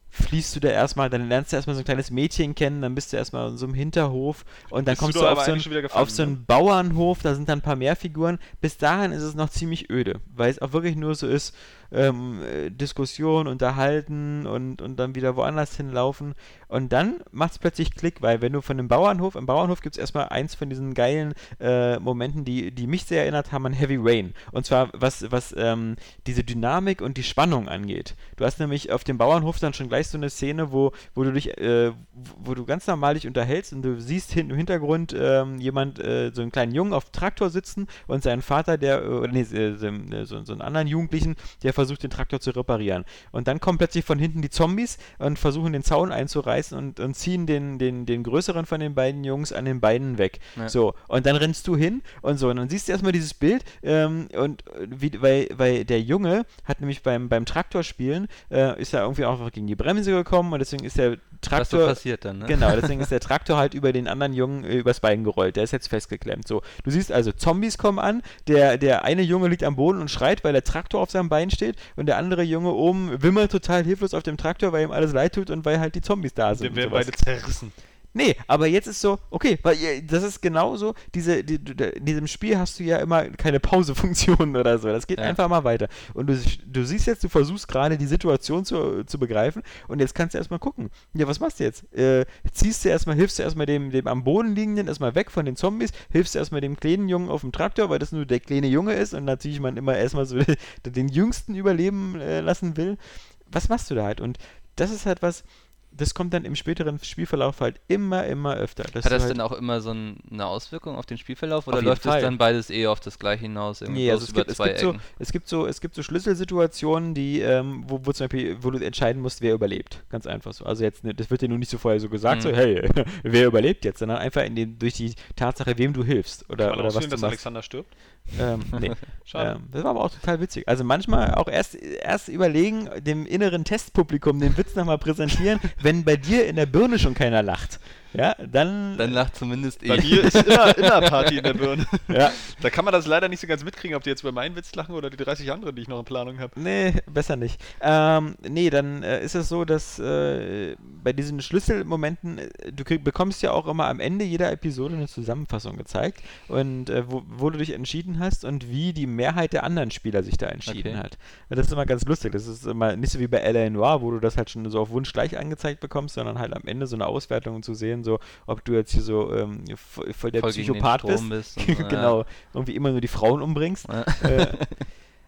fließt 0.10 0.56
du 0.56 0.60
da 0.60 0.70
erstmal, 0.70 1.10
dann 1.10 1.28
lernst 1.28 1.52
du 1.52 1.56
erstmal 1.56 1.76
so 1.76 1.82
ein 1.82 1.86
kleines 1.86 2.12
Mädchen 2.12 2.56
kennen, 2.56 2.82
dann 2.82 2.96
bist 2.96 3.14
du 3.14 3.18
erstmal 3.18 3.50
in 3.50 3.58
so 3.58 3.66
einem 3.66 3.76
Hinterhof 3.76 4.46
und 4.70 4.88
dann 4.88 4.94
Bist 4.94 5.02
kommst 5.02 5.16
du 5.18 5.22
du, 5.22 5.28
auf, 5.28 5.44
so 5.44 5.52
einen, 5.52 5.62
gefangen, 5.62 5.92
auf 5.92 6.10
so 6.10 6.24
ne? 6.24 6.28
einen 6.30 6.46
Bauernhof, 6.46 7.22
da 7.22 7.36
sind 7.36 7.50
dann 7.50 7.60
ein 7.60 7.64
paar 7.64 7.76
mehr 7.76 7.96
Figuren. 7.96 8.40
Bis 8.62 8.78
dahin 8.78 9.12
ist 9.12 9.22
es 9.22 9.36
noch 9.36 9.50
ziemlich 9.50 9.90
öde, 9.90 10.20
weil 10.34 10.50
es 10.50 10.62
auch 10.62 10.74
wirklich 10.74 10.96
nur 10.96 11.14
so 11.16 11.28
ist, 11.28 11.56
ähm, 11.92 12.42
äh, 12.44 12.70
Diskussion, 12.70 13.48
unterhalten 13.48 14.48
und, 14.48 14.82
und 14.82 14.98
dann 14.98 15.16
wieder 15.16 15.36
woanders 15.36 15.76
hinlaufen. 15.76 16.36
Und 16.68 16.92
dann 16.92 17.22
macht 17.32 17.54
es 17.54 17.60
plötzlich 17.60 17.92
Klick, 17.92 18.22
weil 18.22 18.42
wenn 18.42 18.54
du 18.54 18.62
von 18.62 18.78
dem 18.78 18.88
Bauernhof, 18.88 19.36
im 19.36 19.46
Bauernhof 19.46 19.82
gibt 19.82 19.96
es 19.96 20.00
erstmal 20.00 20.30
eins 20.30 20.56
von 20.56 20.70
diesen 20.70 20.94
geilen 20.94 21.34
äh, 21.60 21.98
Momenten, 22.00 22.44
die, 22.44 22.72
die 22.72 22.88
mich 22.88 23.06
sehr 23.06 23.22
erinnert 23.22 23.52
haben 23.52 23.66
an 23.66 23.74
Heavy 23.74 23.98
Rain. 24.00 24.34
Und 24.52 24.66
zwar 24.66 24.90
was, 24.94 25.32
was 25.32 25.56
ähm, 25.58 25.96
diese 26.26 26.44
Dynamik 26.44 27.02
und 27.02 27.18
die 27.18 27.24
Spannung 27.24 27.70
angeht. 27.70 28.16
Du 28.36 28.46
hast 28.46 28.60
nämlich 28.60 28.92
auf 28.92 29.04
dem 29.04 29.18
Bauernhof 29.18 29.60
dann 29.60 29.74
schon 29.74 29.88
gleich 29.88 30.08
so 30.10 30.18
eine 30.18 30.30
Szene, 30.30 30.72
wo, 30.72 30.92
wo 31.16 31.24
du 31.24 31.32
dich, 31.32 31.58
äh, 31.58 31.94
wo 32.38 32.54
du 32.54 32.66
ganz 32.66 32.86
normal 32.88 33.14
dich 33.14 33.28
unterhältst 33.28 33.72
und 33.74 33.82
du 33.82 34.00
siehst 34.02 34.32
hin, 34.32 34.50
im 34.50 34.58
Hintergrund 34.58 35.16
ähm, 35.18 35.60
jemand, 35.60 36.00
äh, 36.00 36.32
so 36.34 36.42
einen 36.42 36.52
kleinen 36.52 36.74
Jungen 36.74 36.94
auf 36.94 37.06
dem 37.06 37.14
Traktor 37.14 37.50
sitzen 37.50 37.88
und 38.08 38.24
seinen 38.24 38.42
Vater, 38.42 38.78
der, 38.78 39.04
äh, 39.04 39.08
oder 39.08 39.32
nee, 39.32 39.42
äh, 39.42 40.26
so, 40.26 40.44
so 40.44 40.52
einen 40.52 40.62
anderen 40.62 40.88
Jugendlichen, 40.88 41.36
der 41.64 41.74
versucht 41.74 42.04
den 42.04 42.10
Traktor 42.10 42.42
zu 42.42 42.52
reparieren. 42.52 43.06
Und 43.32 43.48
dann 43.48 43.60
kommen 43.60 43.78
plötzlich 43.78 44.04
von 44.04 44.20
hinten 44.20 44.42
die 44.42 44.50
Zombies 44.50 44.98
und 45.18 45.40
versuchen 45.40 45.74
den 45.74 45.84
Zaun 45.84 46.12
einzureißen 46.12 46.57
und, 46.74 47.00
und 47.00 47.14
ziehen 47.16 47.46
den, 47.46 47.80
den, 47.80 48.06
den 48.06 48.24
größeren 48.24 48.66
von 48.66 48.80
den 48.80 48.96
beiden 48.96 49.24
Jungs 49.24 49.52
an 49.52 49.66
den 49.66 49.80
Beinen 49.80 50.18
weg. 50.18 50.40
Ja. 50.56 50.70
So, 50.70 50.94
und 51.08 51.26
dann 51.26 51.36
rennst 51.36 51.68
du 51.68 51.76
hin 51.76 52.02
und 52.22 52.38
so, 52.38 52.50
und 52.50 52.58
dann 52.58 52.70
siehst 52.70 52.88
du 52.88 52.92
erstmal 52.92 53.12
dieses 53.12 53.34
Bild 53.34 53.64
ähm, 53.84 54.28
und 54.38 54.64
wie, 54.88 55.12
weil, 55.22 55.48
weil 55.54 55.86
der 55.86 56.02
Junge 56.02 56.46
hat 56.66 56.80
nämlich 56.80 57.04
beim, 57.04 57.30
beim 57.30 57.46
Traktorspielen, 57.46 58.28
äh, 58.52 58.80
ist 58.82 58.94
er 58.94 59.02
irgendwie 59.02 59.26
auch 59.26 59.52
gegen 59.52 59.68
die 59.68 59.76
Bremse 59.76 60.12
gekommen 60.12 60.54
und 60.54 60.60
deswegen 60.60 60.84
ist 60.84 60.98
der 60.98 61.18
Traktor. 61.42 61.80
Was 61.80 61.86
so 61.86 61.88
passiert 61.88 62.26
dann, 62.26 62.40
ne? 62.40 62.46
Genau, 62.46 62.72
deswegen 62.76 63.02
ist 63.02 63.12
der 63.12 63.20
Traktor 63.20 63.58
halt 63.58 63.74
über 63.74 63.94
den 63.94 64.08
anderen 64.08 64.34
Jungen 64.34 64.64
äh, 64.64 64.78
übers 64.78 65.00
Bein 65.00 65.24
gerollt. 65.24 65.56
Der 65.56 65.64
ist 65.64 65.72
jetzt 65.72 65.88
festgeklemmt. 65.88 66.48
So, 66.48 66.62
du 66.84 66.92
siehst 66.92 67.12
also, 67.12 67.32
Zombies 67.32 67.78
kommen 67.78 68.00
an, 68.00 68.22
der, 68.48 68.78
der 68.78 69.04
eine 69.04 69.22
Junge 69.22 69.48
liegt 69.48 69.64
am 69.64 69.76
Boden 69.76 70.02
und 70.02 70.10
schreit, 70.10 70.44
weil 70.44 70.54
der 70.54 70.64
Traktor 70.64 71.02
auf 71.02 71.12
seinem 71.12 71.30
Bein 71.30 71.52
steht 71.52 71.76
und 71.96 72.08
der 72.08 72.18
andere 72.18 72.44
Junge 72.44 72.72
oben 72.72 73.22
wimmert 73.22 73.52
total 73.52 73.84
hilflos 73.84 74.14
auf 74.14 74.24
dem 74.24 74.38
Traktor, 74.38 74.72
weil 74.72 74.84
ihm 74.84 74.92
alles 74.92 75.14
leid 75.14 75.36
tut 75.36 75.50
und 75.50 75.66
weil 75.66 75.80
halt 75.80 75.96
die 75.96 76.02
Zombies 76.02 76.34
da 76.34 76.47
sind. 76.56 76.76
Wir 76.76 76.84
werden 76.84 76.92
beide 76.92 77.12
zerrissen. 77.12 77.72
Nee, 78.18 78.36
aber 78.48 78.66
jetzt 78.66 78.88
ist 78.88 79.00
so, 79.00 79.20
okay, 79.30 79.60
weil 79.62 80.02
das 80.02 80.24
ist 80.24 80.42
genauso, 80.42 80.96
diese, 81.14 81.44
die, 81.44 81.56
in 81.56 82.04
diesem 82.04 82.26
Spiel 82.26 82.58
hast 82.58 82.80
du 82.80 82.84
ja 82.84 82.98
immer 82.98 83.26
keine 83.30 83.60
Pausefunktion 83.60 84.56
oder 84.56 84.80
so. 84.80 84.88
Das 84.88 85.06
geht 85.06 85.20
ja. 85.20 85.26
einfach 85.26 85.48
mal 85.48 85.64
weiter. 85.64 85.88
Und 86.16 86.26
du, 86.26 86.40
du 86.66 86.84
siehst 86.84 87.06
jetzt, 87.06 87.24
du 87.24 87.30
versuchst 87.30 87.68
gerade 87.68 87.96
die 87.96 88.08
Situation 88.08 88.66
zu, 88.66 89.04
zu 89.04 89.20
begreifen 89.20 89.62
und 89.88 90.00
jetzt 90.00 90.16
kannst 90.16 90.34
du 90.34 90.40
erstmal 90.40 90.58
gucken. 90.58 90.90
Ja, 91.14 91.28
was 91.28 91.40
machst 91.40 91.60
du 91.60 91.66
jetzt? 91.66 91.94
Äh, 91.94 92.26
ziehst 92.52 92.84
du 92.84 92.90
erstmal, 92.90 93.16
hilfst 93.16 93.38
du 93.38 93.44
erstmal 93.44 93.68
dem, 93.68 93.92
dem 93.92 94.08
am 94.08 94.24
Boden 94.24 94.56
liegenden 94.56 94.88
erstmal 94.88 95.14
weg 95.14 95.30
von 95.30 95.46
den 95.46 95.56
Zombies, 95.56 95.92
hilfst 96.10 96.34
du 96.34 96.40
erstmal 96.40 96.62
dem 96.62 96.76
kleinen 96.76 97.10
Jungen 97.10 97.30
auf 97.30 97.42
dem 97.42 97.52
Traktor, 97.52 97.92
weil 97.92 98.00
das 98.00 98.14
nur 98.14 98.26
der 98.26 98.40
kleine 98.40 98.68
Junge 98.68 98.94
ist 98.94 99.14
und 99.14 99.26
natürlich 99.26 99.60
man 99.60 99.78
immer 99.78 99.96
erstmal 99.96 100.26
so 100.26 100.40
den 100.86 101.08
Jüngsten 101.08 101.54
überleben 101.54 102.20
äh, 102.20 102.40
lassen 102.40 102.78
will. 102.78 102.98
Was 103.46 103.70
machst 103.70 103.92
du 103.92 103.96
da 103.96 104.06
halt? 104.06 104.22
Und 104.22 104.40
das 104.76 104.90
ist 104.90 105.06
halt 105.06 105.22
was, 105.22 105.44
das 105.92 106.14
kommt 106.14 106.34
dann 106.34 106.46
im 106.46 106.56
späteren 106.56 107.00
Spielverlauf 107.00 107.60
halt 107.62 107.80
immer, 107.88 108.26
immer 108.26 108.56
öfter. 108.56 108.84
Hat 108.84 108.96
das 108.96 109.06
halt 109.06 109.30
denn 109.30 109.42
auch 109.42 109.52
immer 109.52 109.82
so 109.82 109.92
ein, 109.92 110.18
eine 110.32 110.46
Auswirkung 110.46 110.96
auf 110.96 111.06
den 111.06 111.18
Spielverlauf 111.18 111.68
oder 111.68 111.82
läuft 111.82 112.06
es 112.06 112.22
dann 112.22 112.38
beides 112.38 112.70
eh 112.70 112.88
auf 112.88 113.00
das 113.00 113.18
gleiche 113.18 113.42
hinaus? 113.44 113.82
Nee, 113.82 114.12
also 114.12 114.26
es 114.26 114.34
gibt, 114.34 114.50
es, 114.50 114.58
gibt 114.58 114.80
so, 114.80 114.96
es, 115.20 115.32
gibt 115.32 115.48
so, 115.48 115.66
es 115.66 115.82
gibt 115.82 115.96
so 115.96 116.04
Schlüsselsituationen, 116.04 117.14
die, 117.14 117.42
ähm, 117.42 117.84
wo, 117.88 118.02
wo, 118.04 118.12
zum 118.12 118.26
Beispiel, 118.26 118.58
wo 118.62 118.72
du 118.72 118.80
entscheiden 118.80 119.22
musst, 119.22 119.42
wer 119.42 119.54
überlebt. 119.54 120.04
Ganz 120.10 120.28
einfach 120.28 120.54
so. 120.54 120.66
Also 120.66 120.84
jetzt, 120.84 121.04
ne, 121.04 121.14
das 121.14 121.32
wird 121.32 121.42
dir 121.42 121.50
nur 121.50 121.58
nicht 121.58 121.72
so 121.72 121.78
vorher 121.78 122.00
so 122.00 122.10
gesagt, 122.10 122.44
mhm. 122.44 122.50
so, 122.50 122.56
hey, 122.56 122.88
wer 123.24 123.48
überlebt 123.48 123.84
jetzt, 123.86 124.00
sondern 124.00 124.20
einfach 124.20 124.44
in 124.44 124.56
den, 124.56 124.78
durch 124.78 124.94
die 124.94 125.14
Tatsache, 125.36 125.78
wem 125.78 125.94
du 125.94 126.04
hilfst. 126.04 126.50
Oder, 126.50 126.70
Kann 126.70 126.80
oder 126.80 126.94
was 126.94 127.04
sehen, 127.04 127.10
dass 127.10 127.24
Alexander 127.24 127.64
stirbt? 127.64 127.96
Ähm, 128.40 128.62
nee. 128.80 128.92
Schade. 129.26 129.60
Ähm, 129.60 129.68
das 129.72 129.84
war 129.84 129.92
aber 129.92 130.04
auch 130.04 130.12
total 130.12 130.40
witzig. 130.40 130.68
Also 130.68 130.84
manchmal 130.84 131.36
auch 131.36 131.48
erst, 131.48 131.76
erst 131.76 132.30
überlegen, 132.30 132.90
dem 133.00 133.26
inneren 133.26 133.64
Testpublikum 133.64 134.40
den 134.40 134.58
Witz 134.58 134.76
nochmal 134.76 134.98
präsentieren, 134.98 135.60
wenn 135.82 136.04
bei 136.04 136.16
dir 136.16 136.48
in 136.48 136.56
der 136.56 136.66
Birne 136.66 137.00
schon 137.00 137.14
keiner 137.14 137.44
lacht. 137.44 137.80
Ja, 138.14 138.36
dann. 138.36 138.98
Dann 138.98 139.12
lacht 139.12 139.36
zumindest 139.36 139.84
eh. 139.84 139.90
Bei 139.90 139.98
mir 139.98 140.24
ist 140.24 140.36
immer, 140.36 140.78
immer 140.78 141.02
Party 141.02 141.38
in 141.38 141.44
der 141.44 141.54
Birne. 141.58 141.86
Ja. 142.08 142.32
Da 142.62 142.70
kann 142.70 142.86
man 142.86 142.92
das 142.92 143.06
leider 143.08 143.28
nicht 143.28 143.40
so 143.40 143.48
ganz 143.48 143.64
mitkriegen, 143.64 143.96
ob 143.96 144.04
die 144.04 144.10
jetzt 144.10 144.22
über 144.22 144.32
meinen 144.32 144.56
Witz 144.56 144.74
lachen 144.76 144.96
oder 144.96 145.10
die 145.10 145.18
30 145.18 145.52
anderen, 145.52 145.76
die 145.76 145.82
ich 145.82 145.88
noch 145.88 146.00
in 146.00 146.06
Planung 146.06 146.40
habe. 146.40 146.60
Nee, 146.60 146.94
besser 147.12 147.36
nicht. 147.36 147.62
Ähm, 147.82 148.36
nee, 148.48 148.70
dann 148.70 149.04
äh, 149.04 149.24
ist 149.24 149.36
es 149.36 149.50
so, 149.50 149.66
dass 149.66 150.00
äh, 150.00 150.76
bei 151.04 151.14
diesen 151.14 151.42
Schlüsselmomenten, 151.42 152.40
äh, 152.40 152.72
du 152.72 152.84
krieg, 152.84 153.04
bekommst 153.04 153.42
ja 153.42 153.52
auch 153.52 153.68
immer 153.68 153.88
am 153.88 154.00
Ende 154.00 154.26
jeder 154.26 154.52
Episode 154.52 154.96
eine 154.96 155.08
Zusammenfassung 155.08 155.78
gezeigt 155.78 156.22
und 156.48 156.90
äh, 156.90 157.10
wo, 157.10 157.24
wo, 157.28 157.50
du 157.50 157.58
dich 157.58 157.74
entschieden 157.74 158.20
hast 158.20 158.46
und 158.46 158.70
wie 158.70 158.94
die 158.94 159.08
Mehrheit 159.08 159.54
der 159.54 159.64
anderen 159.64 159.92
Spieler 159.92 160.24
sich 160.24 160.38
da 160.38 160.48
entschieden 160.48 160.96
okay. 160.96 160.98
hat. 160.98 161.18
Das 161.50 161.68
ist 161.68 161.74
immer 161.74 161.86
ganz 161.86 162.06
lustig. 162.06 162.32
Das 162.34 162.48
ist 162.48 162.66
immer 162.66 162.96
nicht 162.96 163.12
so 163.12 163.20
wie 163.20 163.28
bei 163.28 163.38
L.A. 163.38 163.70
Noir, 163.70 164.02
wo 164.02 164.12
du 164.12 164.20
das 164.20 164.38
halt 164.38 164.50
schon 164.50 164.70
so 164.70 164.80
auf 164.80 164.90
Wunsch 164.90 165.14
gleich 165.14 165.38
angezeigt 165.38 165.80
bekommst, 165.80 166.16
sondern 166.16 166.40
halt 166.40 166.56
am 166.56 166.64
Ende 166.66 166.88
so 166.88 166.96
eine 166.96 167.08
Auswertung 167.08 167.64
zu 167.64 167.74
sehen, 167.74 167.97
so 168.04 168.20
ob 168.46 168.64
du 168.64 168.74
jetzt 168.74 168.92
hier 168.92 169.02
so 169.02 169.34
ähm, 169.34 169.64
voll 169.76 170.32
der 170.32 170.42
voll 170.42 170.52
Psychopath 170.52 171.06
bist. 171.06 171.30
bist 171.30 171.58
und, 171.58 171.90
genau, 171.90 172.26
irgendwie 172.54 172.76
immer 172.76 172.92
nur 172.92 173.02
die 173.02 173.08
Frauen 173.08 173.42
umbringst. 173.42 173.88
Ja. 173.88 174.02
Äh, 174.28 174.48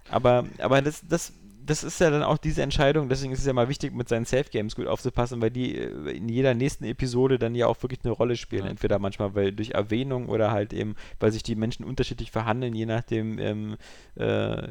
aber, 0.09 0.45
aber 0.59 0.81
das, 0.81 1.01
das 1.07 1.33
das 1.69 1.83
ist 1.83 1.99
ja 1.99 2.09
dann 2.09 2.23
auch 2.23 2.39
diese 2.39 2.63
Entscheidung, 2.63 3.09
deswegen 3.09 3.31
ist 3.31 3.39
es 3.39 3.45
ja 3.45 3.53
mal 3.53 3.69
wichtig, 3.69 3.93
mit 3.93 4.09
seinen 4.09 4.25
Safe 4.25 4.49
Games 4.49 4.75
gut 4.75 4.87
aufzupassen, 4.87 5.39
weil 5.39 5.51
die 5.51 5.77
äh, 5.77 6.17
in 6.17 6.27
jeder 6.27 6.55
nächsten 6.55 6.83
Episode 6.83 7.37
dann 7.37 7.53
ja 7.53 7.67
auch 7.67 7.81
wirklich 7.83 7.99
eine 8.03 8.11
Rolle 8.11 8.35
spielen. 8.37 8.65
Ja. 8.65 8.71
Entweder 8.71 8.97
manchmal 8.97 9.35
weil 9.35 9.51
durch 9.51 9.71
Erwähnung 9.71 10.29
oder 10.29 10.51
halt 10.51 10.73
eben, 10.73 10.95
weil 11.19 11.31
sich 11.31 11.43
die 11.43 11.55
Menschen 11.55 11.85
unterschiedlich 11.85 12.31
verhandeln, 12.31 12.73
je 12.73 12.87
nachdem, 12.87 13.37
ähm, 13.37 13.77
äh, 14.15 14.67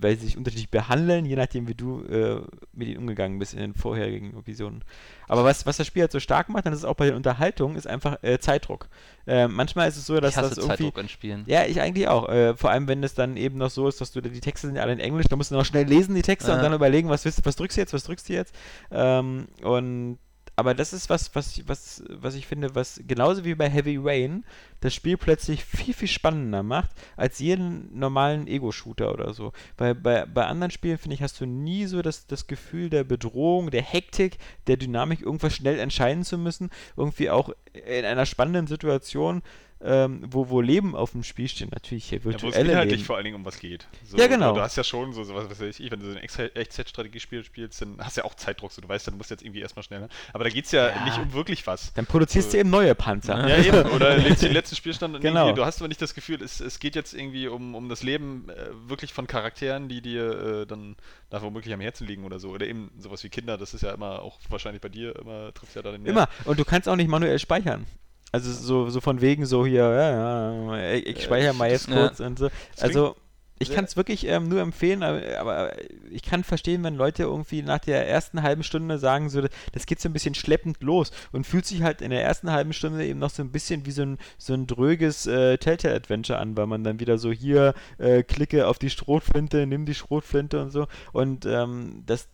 weil 0.00 0.16
sie 0.18 0.26
sich 0.26 0.36
unterschiedlich 0.36 0.70
behandeln, 0.70 1.24
je 1.24 1.36
nachdem, 1.36 1.66
wie 1.66 1.74
du 1.74 2.02
äh, 2.02 2.42
mit 2.74 2.88
ihnen 2.88 2.98
umgegangen 2.98 3.38
bist 3.38 3.54
in 3.54 3.60
den 3.60 3.74
vorherigen 3.74 4.36
Episoden. 4.36 4.84
Aber 5.28 5.44
was, 5.44 5.64
was 5.66 5.76
das 5.78 5.86
Spiel 5.86 6.02
halt 6.02 6.12
so 6.12 6.20
stark 6.20 6.48
macht, 6.48 6.66
dann 6.66 6.72
ist 6.72 6.80
es 6.80 6.84
auch 6.84 6.94
bei 6.94 7.06
den 7.06 7.14
Unterhaltungen, 7.14 7.76
ist 7.76 7.86
einfach 7.86 8.22
äh, 8.22 8.38
Zeitdruck. 8.38 8.88
Äh, 9.26 9.46
manchmal 9.46 9.88
ist 9.88 9.96
es 9.96 10.06
so, 10.06 10.18
dass 10.20 10.32
ich 10.32 10.36
hasse 10.38 10.48
das 10.50 10.58
irgendwie. 10.58 10.76
Zeitdruck 10.84 10.98
in 10.98 11.08
Spielen. 11.08 11.44
Ja, 11.46 11.64
ich 11.64 11.80
eigentlich 11.80 12.08
auch. 12.08 12.28
Äh, 12.28 12.56
vor 12.56 12.70
allem, 12.70 12.88
wenn 12.88 13.02
es 13.02 13.14
dann 13.14 13.36
eben 13.36 13.58
noch 13.58 13.70
so 13.70 13.88
ist, 13.88 14.00
dass 14.00 14.12
du 14.12 14.20
die 14.20 14.40
Texte 14.40 14.66
sind 14.66 14.76
ja 14.76 14.82
alle 14.82 14.92
in 14.92 15.00
Englisch, 15.00 15.26
da 15.28 15.36
musst 15.36 15.50
du 15.50 15.54
noch 15.54 15.66
schnell 15.66 15.86
lesen 15.86 16.14
die 16.18 16.22
Texte 16.22 16.52
und 16.52 16.62
dann 16.62 16.72
überlegen, 16.72 17.08
was, 17.08 17.24
was 17.24 17.56
drückst 17.56 17.76
du 17.76 17.80
jetzt, 17.80 17.92
was 17.92 18.04
drückst 18.04 18.28
du 18.28 18.32
jetzt. 18.32 18.54
Ähm, 18.90 19.46
und 19.62 20.18
aber 20.58 20.74
das 20.74 20.92
ist 20.92 21.08
was, 21.08 21.36
was, 21.36 21.62
was, 21.68 22.02
was 22.08 22.34
ich 22.34 22.48
finde, 22.48 22.74
was 22.74 23.00
genauso 23.06 23.44
wie 23.44 23.54
bei 23.54 23.70
Heavy 23.70 23.96
Rain 24.02 24.44
das 24.80 24.92
Spiel 24.92 25.16
plötzlich 25.16 25.64
viel, 25.64 25.94
viel 25.94 26.08
spannender 26.08 26.64
macht 26.64 26.90
als 27.16 27.38
jeden 27.38 27.96
normalen 27.96 28.48
Ego-Shooter 28.48 29.12
oder 29.12 29.34
so. 29.34 29.52
Weil 29.76 29.94
bei, 29.94 30.26
bei 30.26 30.46
anderen 30.46 30.72
Spielen, 30.72 30.98
finde 30.98 31.14
ich, 31.14 31.22
hast 31.22 31.40
du 31.40 31.46
nie 31.46 31.86
so 31.86 32.02
das, 32.02 32.26
das 32.26 32.48
Gefühl 32.48 32.90
der 32.90 33.04
Bedrohung, 33.04 33.70
der 33.70 33.82
Hektik, 33.82 34.38
der 34.66 34.78
Dynamik, 34.78 35.20
irgendwas 35.20 35.54
schnell 35.54 35.78
entscheiden 35.78 36.24
zu 36.24 36.36
müssen. 36.36 36.70
Irgendwie 36.96 37.30
auch 37.30 37.50
in 37.72 38.04
einer 38.04 38.26
spannenden 38.26 38.66
Situation 38.66 39.42
ähm, 39.80 40.22
wo, 40.26 40.48
wo 40.48 40.60
Leben 40.60 40.96
auf 40.96 41.12
dem 41.12 41.22
Spiel 41.22 41.48
steht. 41.48 41.70
Natürlich 41.70 42.06
hier 42.06 42.24
virtuelle 42.24 42.52
ja, 42.52 42.58
wo 42.58 42.62
es 42.62 42.68
inhaltlich 42.68 42.96
Leben. 42.98 43.06
vor 43.06 43.16
allen 43.16 43.24
Dingen 43.24 43.36
um 43.36 43.44
was 43.44 43.60
geht. 43.60 43.86
So, 44.04 44.16
ja, 44.16 44.26
genau. 44.26 44.54
Du 44.54 44.60
hast 44.60 44.76
ja 44.76 44.82
schon 44.82 45.12
so, 45.12 45.22
was 45.34 45.60
weiß 45.60 45.78
ich, 45.78 45.90
wenn 45.90 46.00
du 46.00 46.06
so 46.06 46.18
ein 46.18 46.22
Echtzeit-Strategiespiel 46.22 47.44
spielst, 47.44 47.80
dann 47.80 47.96
hast 48.00 48.16
du 48.16 48.22
ja 48.22 48.24
auch 48.24 48.34
Zeitdruck. 48.34 48.72
So, 48.72 48.82
du 48.82 48.88
weißt, 48.88 49.06
dann 49.06 49.16
musst 49.16 49.30
jetzt 49.30 49.42
irgendwie 49.42 49.60
erstmal 49.60 49.84
schneller. 49.84 50.08
Aber 50.32 50.44
da 50.44 50.50
geht 50.50 50.64
es 50.64 50.72
ja, 50.72 50.88
ja, 50.88 51.04
nicht 51.04 51.18
um 51.18 51.32
wirklich 51.32 51.66
was. 51.66 51.92
Dann 51.94 52.06
produzierst 52.06 52.50
so. 52.50 52.56
du 52.56 52.60
eben 52.60 52.70
neue 52.70 52.94
Panzer. 52.94 53.48
Ja, 53.48 53.58
eben. 53.58 53.88
Oder 53.94 54.16
legst 54.16 54.42
den 54.42 54.52
letzten 54.52 54.74
Spielstand 54.74 55.20
genau. 55.20 55.52
Du 55.52 55.64
hast 55.64 55.80
aber 55.80 55.88
nicht 55.88 56.02
das 56.02 56.14
Gefühl, 56.14 56.42
es, 56.42 56.60
es 56.60 56.80
geht 56.80 56.96
jetzt 56.96 57.14
irgendwie 57.14 57.46
um, 57.46 57.74
um 57.76 57.88
das 57.88 58.02
Leben 58.02 58.48
äh, 58.48 58.70
wirklich 58.88 59.12
von 59.12 59.28
Charakteren, 59.28 59.88
die 59.88 60.02
dir 60.02 60.62
äh, 60.62 60.66
dann 60.66 60.96
da 61.30 61.40
womöglich 61.40 61.72
am 61.72 61.80
Herzen 61.80 62.06
liegen 62.06 62.24
oder 62.24 62.40
so. 62.40 62.50
Oder 62.50 62.66
eben 62.66 62.90
sowas 62.98 63.22
wie 63.22 63.28
Kinder, 63.28 63.56
das 63.56 63.74
ist 63.74 63.82
ja 63.82 63.92
immer 63.92 64.22
auch 64.22 64.38
wahrscheinlich 64.48 64.80
bei 64.80 64.88
dir 64.88 65.14
immer, 65.16 65.54
trifft 65.54 65.76
ja 65.76 65.82
da 65.82 65.92
den 65.92 66.04
Immer. 66.04 66.28
Und 66.44 66.58
du 66.58 66.64
kannst 66.64 66.88
auch 66.88 66.96
nicht 66.96 67.08
manuell 67.08 67.38
speichern. 67.38 67.86
Also 68.30 68.52
so, 68.52 68.90
so 68.90 69.00
von 69.00 69.20
wegen 69.20 69.46
so 69.46 69.64
hier, 69.64 69.82
ja, 69.82 70.76
ja, 70.76 70.92
ich 70.94 71.22
speichere 71.22 71.54
mal 71.54 71.70
jetzt 71.70 71.90
kurz 71.90 72.18
ja. 72.18 72.26
und 72.26 72.38
so. 72.38 72.50
Also 72.78 73.16
ich 73.60 73.72
kann 73.72 73.84
es 73.84 73.96
wirklich 73.96 74.26
ähm, 74.26 74.48
nur 74.48 74.60
empfehlen, 74.60 75.02
aber, 75.02 75.20
aber, 75.38 75.72
ich 76.10 76.22
kann 76.22 76.44
verstehen, 76.44 76.84
wenn 76.84 76.94
Leute 76.94 77.24
irgendwie 77.24 77.62
nach 77.62 77.80
der 77.80 78.08
ersten 78.08 78.42
halben 78.42 78.62
Stunde 78.62 78.98
sagen, 78.98 79.30
so, 79.30 79.42
das 79.72 79.86
geht 79.86 80.00
so 80.00 80.08
ein 80.08 80.12
bisschen 80.12 80.34
schleppend 80.34 80.82
los 80.82 81.10
und 81.32 81.46
fühlt 81.46 81.66
sich 81.66 81.82
halt 81.82 82.00
in 82.00 82.10
der 82.10 82.22
ersten 82.22 82.52
halben 82.52 82.72
Stunde 82.72 83.04
eben 83.04 83.18
noch 83.18 83.30
so 83.30 83.42
ein 83.42 83.50
bisschen 83.50 83.84
wie 83.86 83.90
so 83.90 84.02
ein, 84.02 84.18
so 84.38 84.54
ein 84.54 84.66
dröges 84.66 85.26
äh, 85.26 85.58
Telltale-Adventure 85.58 86.38
an, 86.38 86.56
weil 86.56 86.66
man 86.66 86.84
dann 86.84 87.00
wieder 87.00 87.18
so 87.18 87.32
hier 87.32 87.74
äh, 87.98 88.22
klicke 88.22 88.66
auf 88.66 88.78
die 88.78 88.90
Schrotflinte, 88.90 89.66
nimm 89.66 89.86
die 89.86 89.94
Schrotflinte 89.94 90.62
und 90.62 90.70
so. 90.70 90.86
Und 91.12 91.44
ähm, 91.46 92.04
das, 92.06 92.28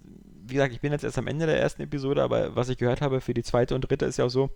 wie 0.46 0.54
gesagt, 0.54 0.74
ich 0.74 0.80
bin 0.80 0.92
jetzt 0.92 1.04
erst 1.04 1.18
am 1.18 1.26
Ende 1.26 1.46
der 1.46 1.58
ersten 1.58 1.82
Episode, 1.82 2.22
aber 2.22 2.54
was 2.54 2.68
ich 2.68 2.76
gehört 2.76 3.00
habe 3.00 3.20
für 3.20 3.34
die 3.34 3.42
zweite 3.42 3.74
und 3.74 3.80
dritte 3.82 4.04
ist 4.04 4.18
ja 4.18 4.26
auch 4.26 4.30
so, 4.30 4.50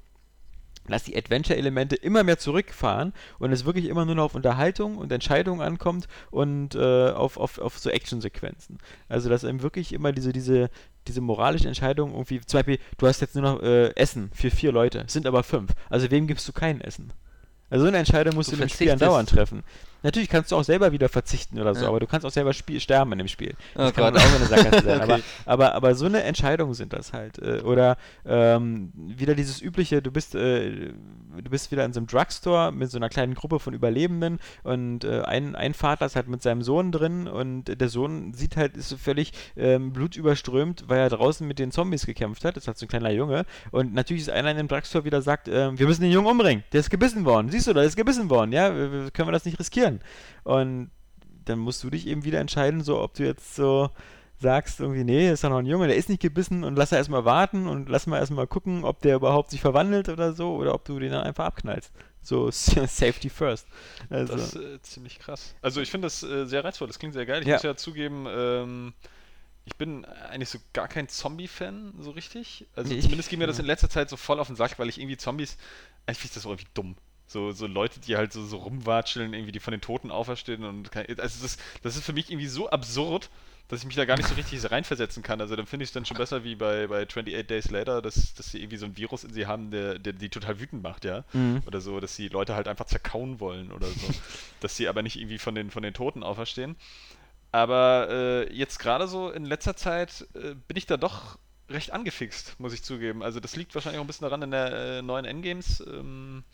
dass 0.93 1.05
die 1.05 1.17
Adventure-Elemente 1.17 1.97
immer 1.97 2.25
mehr 2.25 2.39
zurückfahren 2.39 3.13
und 3.39 3.53
es 3.53 3.65
wirklich 3.65 3.87
immer 3.87 4.05
nur 4.05 4.15
noch 4.15 4.25
auf 4.25 4.35
Unterhaltung 4.35 4.97
und 4.97 5.13
Entscheidungen 5.13 5.61
ankommt 5.61 6.09
und 6.31 6.75
äh, 6.75 7.11
auf, 7.11 7.37
auf, 7.37 7.59
auf 7.59 7.79
so 7.79 7.91
Action-Sequenzen. 7.91 8.79
Also 9.09 9.29
dass 9.29 9.45
eben 9.45 9.63
wirklich 9.63 9.93
immer 9.93 10.13
diese, 10.13 10.33
diese, 10.33 10.71
diese 11.07 11.21
moralische 11.21 11.69
Entscheidung 11.69 12.13
irgendwie, 12.13 12.41
zum 12.41 12.59
Beispiel, 12.59 12.79
du 12.97 13.07
hast 13.07 13.21
jetzt 13.21 13.35
nur 13.35 13.45
noch 13.45 13.63
äh, 13.63 13.95
Essen 13.97 14.31
für 14.35 14.51
vier 14.51 14.73
Leute, 14.73 15.05
sind 15.07 15.27
aber 15.27 15.43
fünf. 15.43 15.73
Also 15.91 16.11
wem 16.11 16.27
gibst 16.27 16.47
du 16.49 16.53
kein 16.53 16.81
Essen? 16.81 17.13
Also 17.71 17.85
so 17.85 17.89
eine 17.89 17.99
Entscheidung 17.99 18.35
musst 18.35 18.51
du, 18.53 18.57
du 18.57 18.63
im 18.63 18.69
Spiel 18.69 18.91
andauernd 18.91 19.29
treffen. 19.29 19.63
Natürlich 20.03 20.29
kannst 20.29 20.53
du 20.53 20.57
auch 20.57 20.65
selber 20.65 20.93
wieder 20.93 21.09
verzichten 21.09 21.59
oder 21.61 21.75
so, 21.75 21.83
Ja. 21.83 21.89
aber 21.89 22.01
du 22.01 22.07
kannst 22.07 22.25
auch 22.27 22.31
selber 22.31 22.53
spiel 22.53 22.81
sterben 22.81 23.13
in 23.13 23.19
dem 23.19 23.29
Spiel. 23.29 23.55
Oh 23.75 23.79
Das 23.79 23.95
kann 23.95 24.05
halt 24.05 24.15
Gott. 24.15 24.23
auch 24.25 24.35
eine 24.37 24.47
Sackgasse 24.47 24.85
sein. 24.85 25.01
aber, 25.03 25.15
Okay. 25.15 25.23
aber, 25.47 25.75
aber 25.75 25.95
so 25.95 26.07
eine 26.07 26.23
Entscheidung 26.23 26.75
sind 26.75 26.93
das 26.93 27.13
halt. 27.13 27.39
Äh, 27.39 27.61
Oder 27.63 27.97
ähm, 28.27 28.93
wieder 28.95 29.35
dieses 29.35 29.61
übliche, 29.61 30.01
du 30.03 30.11
bist, 30.11 30.35
äh, 30.35 30.71
du 31.43 31.51
bist 31.51 31.71
wieder 31.73 31.85
in 31.85 31.93
so 31.93 32.01
einem 32.01 32.07
Drugstore 32.07 32.73
mit 32.73 32.91
so 32.91 32.99
einer 32.99 33.09
kleinen 33.09 33.35
Gruppe 33.35 33.59
von 33.59 33.75
Überlebenden 33.75 34.39
und 34.63 35.05
äh, 35.05 35.23
ein, 35.23 35.57
ein 35.57 35.75
Vater 35.75 36.07
ist 36.07 36.17
halt 36.17 36.29
mit 36.29 36.43
seinem 36.43 36.63
Sohn 36.63 36.93
drin 36.93 37.27
und 37.27 37.65
der 37.81 37.89
Sohn 37.89 38.33
sieht 38.35 38.57
halt, 38.57 38.77
ist 38.77 38.89
so 38.91 38.97
völlig 38.97 39.33
ähm, 39.57 39.93
blutüberströmt, 39.93 40.85
weil 40.89 40.99
er 41.01 41.09
draußen 41.09 41.47
mit 41.47 41.59
den 41.59 41.71
Zombies 41.73 42.07
gekämpft 42.07 42.45
hat. 42.45 42.57
Das 42.57 42.65
ist 42.65 42.69
halt 42.69 42.79
so 42.79 42.87
ein 42.87 42.89
kleiner 42.89 43.11
Junge. 43.11 43.45
Und 43.71 43.95
natürlich 43.95 44.23
ist 44.23 44.31
einer 44.31 44.51
in 44.51 44.57
dem 44.59 44.69
Drugstore 44.69 45.05
wieder 45.05 45.23
sagt, 45.23 45.49
ähm, 45.49 45.79
wir 45.79 45.87
müssen 45.87 46.03
den 46.03 46.13
Jungen 46.13 46.29
umbringen. 46.29 46.65
Der 46.73 46.81
ist 46.81 46.91
gebissen 46.91 47.25
worden. 47.25 47.49
Siehst 47.51 47.67
du, 47.67 47.73
der 47.73 47.85
ist 47.85 47.97
gebissen 47.97 48.31
worden. 48.31 48.53
Ja, 48.53 48.75
wir, 48.75 48.93
wir, 48.93 49.11
können 49.11 49.29
wir 49.29 49.33
das 49.33 49.45
nicht 49.45 49.59
riskieren. 49.59 49.88
Und 50.45 50.91
dann 51.45 51.59
musst 51.59 51.83
du 51.83 51.91
dich 51.91 52.07
eben 52.07 52.25
wieder 52.25 52.41
entscheiden, 52.41 52.83
so 52.83 53.01
ob 53.01 53.15
du 53.15 53.25
jetzt 53.25 53.55
so 53.55 53.91
sagst 54.41 54.79
irgendwie, 54.81 55.03
nee, 55.03 55.31
ist 55.31 55.43
doch 55.43 55.51
noch 55.51 55.59
ein 55.59 55.67
Junge, 55.67 55.89
der 55.89 55.97
ist 55.97 56.09
nicht 56.09 56.23
gebissen 56.23 56.63
und 56.63 56.77
lass 56.77 56.93
er 56.93 56.99
erstmal 56.99 57.25
warten 57.25 57.67
und 57.67 57.89
lass 57.89 58.07
mal 58.07 58.19
erstmal 58.19 58.47
gucken, 58.47 58.85
ob 58.85 59.01
der 59.03 59.17
überhaupt 59.17 59.51
sich 59.51 59.61
verwandelt 59.61 60.09
oder 60.09 60.33
so 60.33 60.55
oder 60.55 60.75
ob 60.75 60.85
du 60.85 60.99
den 61.01 61.11
dann 61.11 61.23
einfach 61.25 61.47
abknallst. 61.47 61.91
So 62.23 62.51
Safety 62.53 63.31
first. 63.31 63.67
Also, 64.11 64.35
Das 64.37 64.55
ist 64.55 64.57
äh, 64.57 64.81
ziemlich 64.83 65.19
krass. 65.19 65.55
Also 65.63 65.81
ich 65.81 65.91
finde 65.91 66.07
das 66.07 66.23
äh, 66.23 66.45
sehr 66.47 66.63
reizvoll, 66.63 66.87
das 66.87 66.99
klingt 67.01 67.15
sehr 67.15 67.27
geil. 67.27 67.41
Ich 67.43 67.49
Ja. 67.49 67.55
muss 67.55 67.63
ja 67.65 67.75
zugeben, 67.75 68.27
ähm, 68.29 68.93
ich 69.65 69.75
bin 69.77 70.05
eigentlich 70.05 70.51
so 70.51 70.59
gar 70.73 70.87
kein 70.89 71.09
Zombie-Fan, 71.09 71.95
so 71.99 72.11
richtig. 72.13 72.67
Also 72.77 72.95
Ich- 72.95 73.03
zumindest 73.03 73.31
ging 73.31 73.39
mir 73.41 73.47
das 73.49 73.59
in 73.59 73.67
letzter 73.67 73.91
Zeit 73.91 74.09
so 74.09 74.17
voll 74.17 74.39
auf 74.39 74.47
den 74.47 74.57
Sack, 74.57 74.79
weil 74.79 74.89
ich 74.89 75.01
irgendwie 75.01 75.17
Zombies, 75.17 75.57
eigentlich 76.07 76.19
finde 76.19 76.29
ich 76.29 76.35
das 76.35 76.47
auch 76.47 76.51
irgendwie 76.51 76.69
dumm. 76.75 76.97
So, 77.29 77.53
so 77.53 77.67
Leute, 77.67 78.01
die 78.01 78.17
halt 78.17 78.33
so, 78.33 78.45
so 78.45 78.57
rumwatscheln, 78.57 79.35
irgendwie 79.35 79.53
die 79.53 79.61
von 79.61 79.73
den 79.73 79.83
Toten 79.83 80.11
auferstehen 80.11 80.65
und 80.65 80.91
kein, 80.91 81.07
also 81.21 81.43
das, 81.43 81.59
das 81.83 81.97
ist 81.97 82.05
für 82.05 82.15
mich 82.15 82.31
irgendwie 82.31 82.47
so 82.47 82.71
absurd, 82.71 83.29
dass 83.69 83.81
ich 83.81 83.87
mich 83.87 83.97
da 83.97 84.07
gar 84.07 84.17
nicht 84.17 84.29
so 84.29 84.35
richtig 84.35 84.71
reinversetzen 84.71 85.23
kann. 85.23 85.43
Also 85.43 85.55
dann 85.55 85.67
finde 85.67 85.85
ich 85.85 85.91
es 85.91 85.93
dann 85.93 86.07
schon 86.07 86.17
besser 86.17 86.43
wie 86.43 86.55
bei, 86.55 86.87
bei 86.87 87.03
28 87.03 87.47
Days 87.47 87.71
Later, 87.71 88.01
dass, 88.01 88.33
dass 88.33 88.51
sie 88.51 88.61
irgendwie 88.61 88.79
so 88.79 88.87
ein 88.87 88.97
Virus 88.97 89.25
in 89.25 89.33
sie 89.35 89.47
haben, 89.47 89.71
der, 89.71 89.99
der 89.99 90.15
die 90.15 90.31
total 90.31 90.59
wütend 90.59 90.83
macht, 90.83 91.05
ja. 91.05 91.25
Mhm. 91.35 91.63
Oder 91.67 91.83
so, 91.83 92.01
dass 92.01 92.17
die 92.17 92.29
Leute 92.29 92.55
halt 92.55 92.67
einfach 92.67 92.87
zerkauen 92.87 93.41
wollen 93.41 93.71
oder 93.71 93.87
so. 93.87 94.09
dass 94.61 94.77
sie 94.77 94.89
aber 94.89 95.03
nicht 95.03 95.17
irgendwie 95.17 95.39
von 95.39 95.55
den, 95.55 95.71
von 95.71 95.83
den 95.83 95.93
Toten 95.93 96.23
auferstehen. 96.23 96.77
Aber 97.53 98.09
äh, 98.11 98.55
jetzt 98.55 98.79
gerade 98.79 99.07
so 99.07 99.31
in 99.31 99.45
letzter 99.45 99.77
Zeit 99.77 100.27
äh, 100.35 100.55
bin 100.67 100.77
ich 100.77 100.87
da 100.87 100.97
doch 100.97 101.39
recht 101.69 101.93
angefixt, 101.93 102.59
muss 102.59 102.73
ich 102.73 102.83
zugeben. 102.83 103.23
Also 103.23 103.41
das 103.41 103.55
liegt 103.55 103.75
wahrscheinlich 103.75 103.99
auch 103.99 104.05
ein 104.05 104.07
bisschen 104.07 104.25
daran, 104.25 104.41
in 104.41 104.51
der 104.51 104.73
äh, 104.73 105.03
neuen 105.03 105.27
Endgames 105.27 105.81
ähm, 105.87 106.45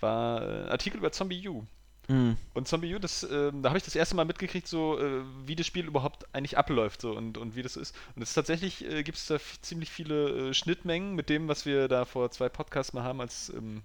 war 0.00 0.42
äh, 0.42 0.62
ein 0.64 0.68
Artikel 0.70 0.98
über 0.98 1.12
Zombie 1.12 1.46
U. 1.48 1.64
Mhm. 2.08 2.36
Und 2.54 2.68
Zombie 2.68 2.94
U, 2.94 2.98
das, 3.00 3.24
ähm, 3.24 3.62
da 3.62 3.70
habe 3.70 3.78
ich 3.78 3.84
das 3.84 3.96
erste 3.96 4.14
Mal 4.14 4.24
mitgekriegt, 4.24 4.68
so 4.68 4.98
äh, 4.98 5.22
wie 5.44 5.56
das 5.56 5.66
Spiel 5.66 5.86
überhaupt 5.86 6.32
eigentlich 6.34 6.56
abläuft 6.56 7.00
so 7.00 7.16
und, 7.16 7.36
und 7.36 7.56
wie 7.56 7.62
das 7.62 7.76
ist. 7.76 7.96
Und 8.14 8.22
es 8.22 8.28
ist 8.30 8.34
tatsächlich, 8.34 8.84
äh, 8.84 9.02
gibt 9.02 9.18
es 9.18 9.26
da 9.26 9.38
ziemlich 9.60 9.90
viele 9.90 10.50
äh, 10.50 10.54
Schnittmengen 10.54 11.14
mit 11.16 11.28
dem, 11.28 11.48
was 11.48 11.66
wir 11.66 11.88
da 11.88 12.04
vor 12.04 12.30
zwei 12.30 12.48
Podcasts 12.48 12.92
mal 12.92 13.02
haben, 13.02 13.20
als 13.20 13.48
ähm, 13.56 13.82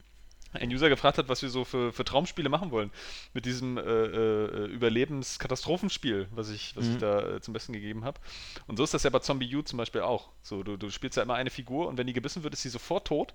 ein 0.53 0.69
User 0.69 0.89
gefragt 0.89 1.17
hat, 1.17 1.29
was 1.29 1.41
wir 1.41 1.49
so 1.49 1.63
für, 1.63 1.93
für 1.93 2.03
Traumspiele 2.03 2.49
machen 2.49 2.71
wollen. 2.71 2.91
Mit 3.33 3.45
diesem 3.45 3.77
äh, 3.77 3.81
äh, 3.81 4.65
Überlebenskatastrophenspiel, 4.67 6.27
was 6.31 6.49
ich, 6.49 6.75
was 6.75 6.87
ich 6.87 6.95
Mhm. 6.95 6.99
da 6.99 7.35
äh, 7.37 7.41
zum 7.41 7.53
Besten 7.53 7.73
gegeben 7.73 8.03
habe. 8.03 8.19
Und 8.67 8.77
so 8.77 8.83
ist 8.83 8.93
das 8.93 9.03
ja 9.03 9.09
bei 9.09 9.19
Zombie 9.19 9.55
U 9.55 9.61
zum 9.61 9.77
Beispiel 9.77 10.01
auch. 10.01 10.29
So, 10.43 10.61
du, 10.61 10.77
du 10.77 10.89
spielst 10.89 11.17
ja 11.17 11.23
immer 11.23 11.35
eine 11.35 11.49
Figur 11.49 11.87
und 11.87 11.97
wenn 11.97 12.05
die 12.07 12.13
gebissen 12.13 12.43
wird, 12.43 12.53
ist 12.53 12.61
sie 12.63 12.69
sofort 12.69 13.07
tot. 13.07 13.33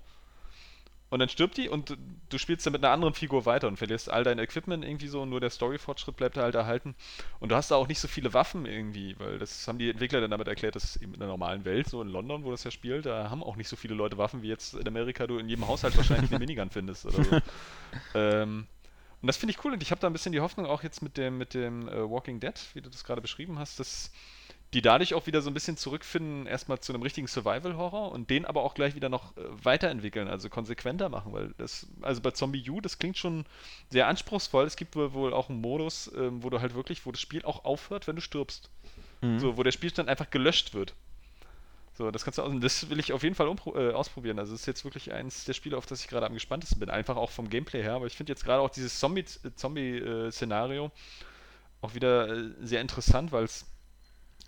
Und 1.09 1.19
dann 1.19 1.29
stirbt 1.29 1.55
die 1.57 1.69
und 1.69 1.97
du 2.29 2.37
spielst 2.37 2.65
dann 2.65 2.73
mit 2.73 2.83
einer 2.83 2.93
anderen 2.93 3.13
Figur 3.13 3.45
weiter 3.45 3.67
und 3.67 3.77
verlierst 3.77 4.09
all 4.09 4.25
dein 4.25 4.39
Equipment 4.39 4.83
irgendwie 4.83 5.07
so 5.07 5.21
und 5.21 5.29
nur 5.29 5.39
der 5.39 5.49
Story-Fortschritt 5.49 6.17
bleibt 6.17 6.35
da 6.35 6.41
halt 6.41 6.55
erhalten. 6.55 6.95
Und 7.39 7.49
du 7.49 7.55
hast 7.55 7.71
da 7.71 7.75
auch 7.75 7.87
nicht 7.87 7.99
so 7.99 8.09
viele 8.09 8.33
Waffen 8.33 8.65
irgendwie, 8.65 9.17
weil 9.17 9.39
das 9.39 9.67
haben 9.67 9.79
die 9.79 9.89
Entwickler 9.89 10.19
dann 10.19 10.31
damit 10.31 10.49
erklärt, 10.49 10.75
dass 10.75 10.97
eben 10.97 11.13
in 11.13 11.19
der 11.19 11.29
normalen 11.29 11.63
Welt, 11.63 11.87
so 11.87 12.01
in 12.01 12.09
London, 12.09 12.43
wo 12.43 12.51
das 12.51 12.65
ja 12.65 12.71
spielt, 12.71 13.05
da 13.05 13.29
haben 13.29 13.41
auch 13.41 13.55
nicht 13.55 13.69
so 13.69 13.77
viele 13.77 13.95
Leute 13.95 14.17
Waffen, 14.17 14.41
wie 14.41 14.49
jetzt 14.49 14.73
in 14.73 14.87
Amerika 14.87 15.27
du 15.27 15.37
in 15.37 15.47
jedem 15.47 15.67
Haushalt 15.67 15.95
wahrscheinlich 15.95 16.29
eine 16.29 16.39
Minigun 16.45 16.69
findest 16.69 17.05
oder 17.05 17.23
so. 17.23 17.41
ähm, 18.13 18.67
und 19.21 19.27
das 19.27 19.37
finde 19.37 19.51
ich 19.51 19.63
cool 19.63 19.73
und 19.73 19.81
ich 19.81 19.91
habe 19.91 20.01
da 20.01 20.07
ein 20.07 20.13
bisschen 20.13 20.33
die 20.33 20.41
Hoffnung 20.41 20.65
auch 20.65 20.83
jetzt 20.83 21.01
mit 21.01 21.17
dem, 21.17 21.37
mit 21.37 21.53
dem 21.53 21.87
äh, 21.87 22.09
Walking 22.09 22.39
Dead, 22.39 22.53
wie 22.73 22.81
du 22.81 22.89
das 22.89 23.03
gerade 23.03 23.21
beschrieben 23.21 23.57
hast, 23.59 23.79
dass 23.79 24.11
die 24.73 24.81
dadurch 24.81 25.13
auch 25.13 25.27
wieder 25.27 25.41
so 25.41 25.49
ein 25.49 25.53
bisschen 25.53 25.77
zurückfinden, 25.77 26.45
erstmal 26.45 26.79
zu 26.79 26.91
einem 26.93 27.01
richtigen 27.01 27.27
Survival-Horror 27.27 28.11
und 28.11 28.29
den 28.29 28.45
aber 28.45 28.63
auch 28.63 28.73
gleich 28.73 28.95
wieder 28.95 29.07
noch 29.09 29.35
äh, 29.37 29.41
weiterentwickeln, 29.63 30.27
also 30.27 30.49
konsequenter 30.49 31.07
machen, 31.09 31.31
weil 31.31 31.53
das, 31.57 31.87
also 32.01 32.21
bei 32.21 32.31
Zombie 32.31 32.69
U, 32.69 32.81
das 32.81 32.99
klingt 32.99 33.17
schon 33.17 33.45
sehr 33.89 34.07
anspruchsvoll. 34.07 34.65
Es 34.65 34.75
gibt 34.75 34.95
wohl, 34.95 35.33
auch 35.33 35.49
einen 35.49 35.61
Modus, 35.61 36.11
ähm, 36.17 36.43
wo 36.43 36.49
du 36.49 36.59
halt 36.59 36.75
wirklich, 36.75 37.05
wo 37.05 37.11
das 37.11 37.21
Spiel 37.21 37.45
auch 37.45 37.63
aufhört, 37.63 38.07
wenn 38.07 38.15
du 38.17 38.21
stirbst. 38.21 38.69
Mhm. 39.21 39.39
So, 39.39 39.57
wo 39.57 39.63
der 39.63 39.71
Spielstand 39.71 40.09
einfach 40.09 40.29
gelöscht 40.29 40.73
wird. 40.73 40.93
So, 41.97 42.11
das 42.11 42.23
kannst 42.23 42.37
du, 42.37 42.43
aus- 42.43 42.53
das 42.59 42.89
will 42.89 42.99
ich 42.99 43.13
auf 43.13 43.23
jeden 43.23 43.35
Fall 43.35 43.47
äh, 43.47 43.91
ausprobieren. 43.91 44.37
Also, 44.37 44.51
das 44.51 44.61
ist 44.61 44.67
jetzt 44.67 44.83
wirklich 44.83 45.11
eins 45.13 45.45
der 45.45 45.53
Spiele, 45.53 45.77
auf 45.77 45.85
das 45.87 46.01
ich 46.01 46.07
gerade 46.07 46.27
am 46.27 46.33
gespanntesten 46.33 46.79
bin. 46.79 46.89
Einfach 46.91 47.15
auch 47.15 47.31
vom 47.31 47.49
Gameplay 47.49 47.81
her. 47.81 47.93
Aber 47.93 48.05
ich 48.05 48.15
finde 48.15 48.33
jetzt 48.33 48.43
gerade 48.43 48.61
auch 48.61 48.69
dieses 48.69 48.99
Zombie- 48.99 49.21
äh, 49.21 49.55
Zombie-Szenario 49.55 50.91
auch 51.81 51.95
wieder 51.95 52.27
äh, 52.29 52.51
sehr 52.61 52.81
interessant, 52.81 53.31
weil 53.31 53.45
es 53.45 53.65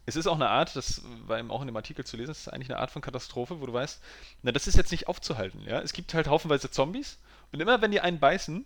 es 0.09 0.15
ist 0.15 0.27
auch 0.27 0.35
eine 0.35 0.49
Art, 0.49 0.75
das 0.75 1.01
war 1.25 1.39
eben 1.39 1.51
auch 1.51 1.61
in 1.61 1.67
dem 1.67 1.75
Artikel 1.75 2.05
zu 2.05 2.17
lesen, 2.17 2.31
es 2.31 2.39
ist 2.41 2.47
eigentlich 2.49 2.69
eine 2.69 2.79
Art 2.79 2.91
von 2.91 3.01
Katastrophe, 3.01 3.61
wo 3.61 3.65
du 3.65 3.73
weißt, 3.73 4.01
na, 4.43 4.51
das 4.51 4.67
ist 4.67 4.77
jetzt 4.77 4.91
nicht 4.91 5.07
aufzuhalten, 5.07 5.61
ja. 5.65 5.79
Es 5.79 5.93
gibt 5.93 6.13
halt 6.13 6.27
haufenweise 6.27 6.69
Zombies 6.69 7.17
und 7.51 7.59
immer 7.59 7.81
wenn 7.81 7.91
die 7.91 8.01
einen 8.01 8.19
beißen, 8.19 8.65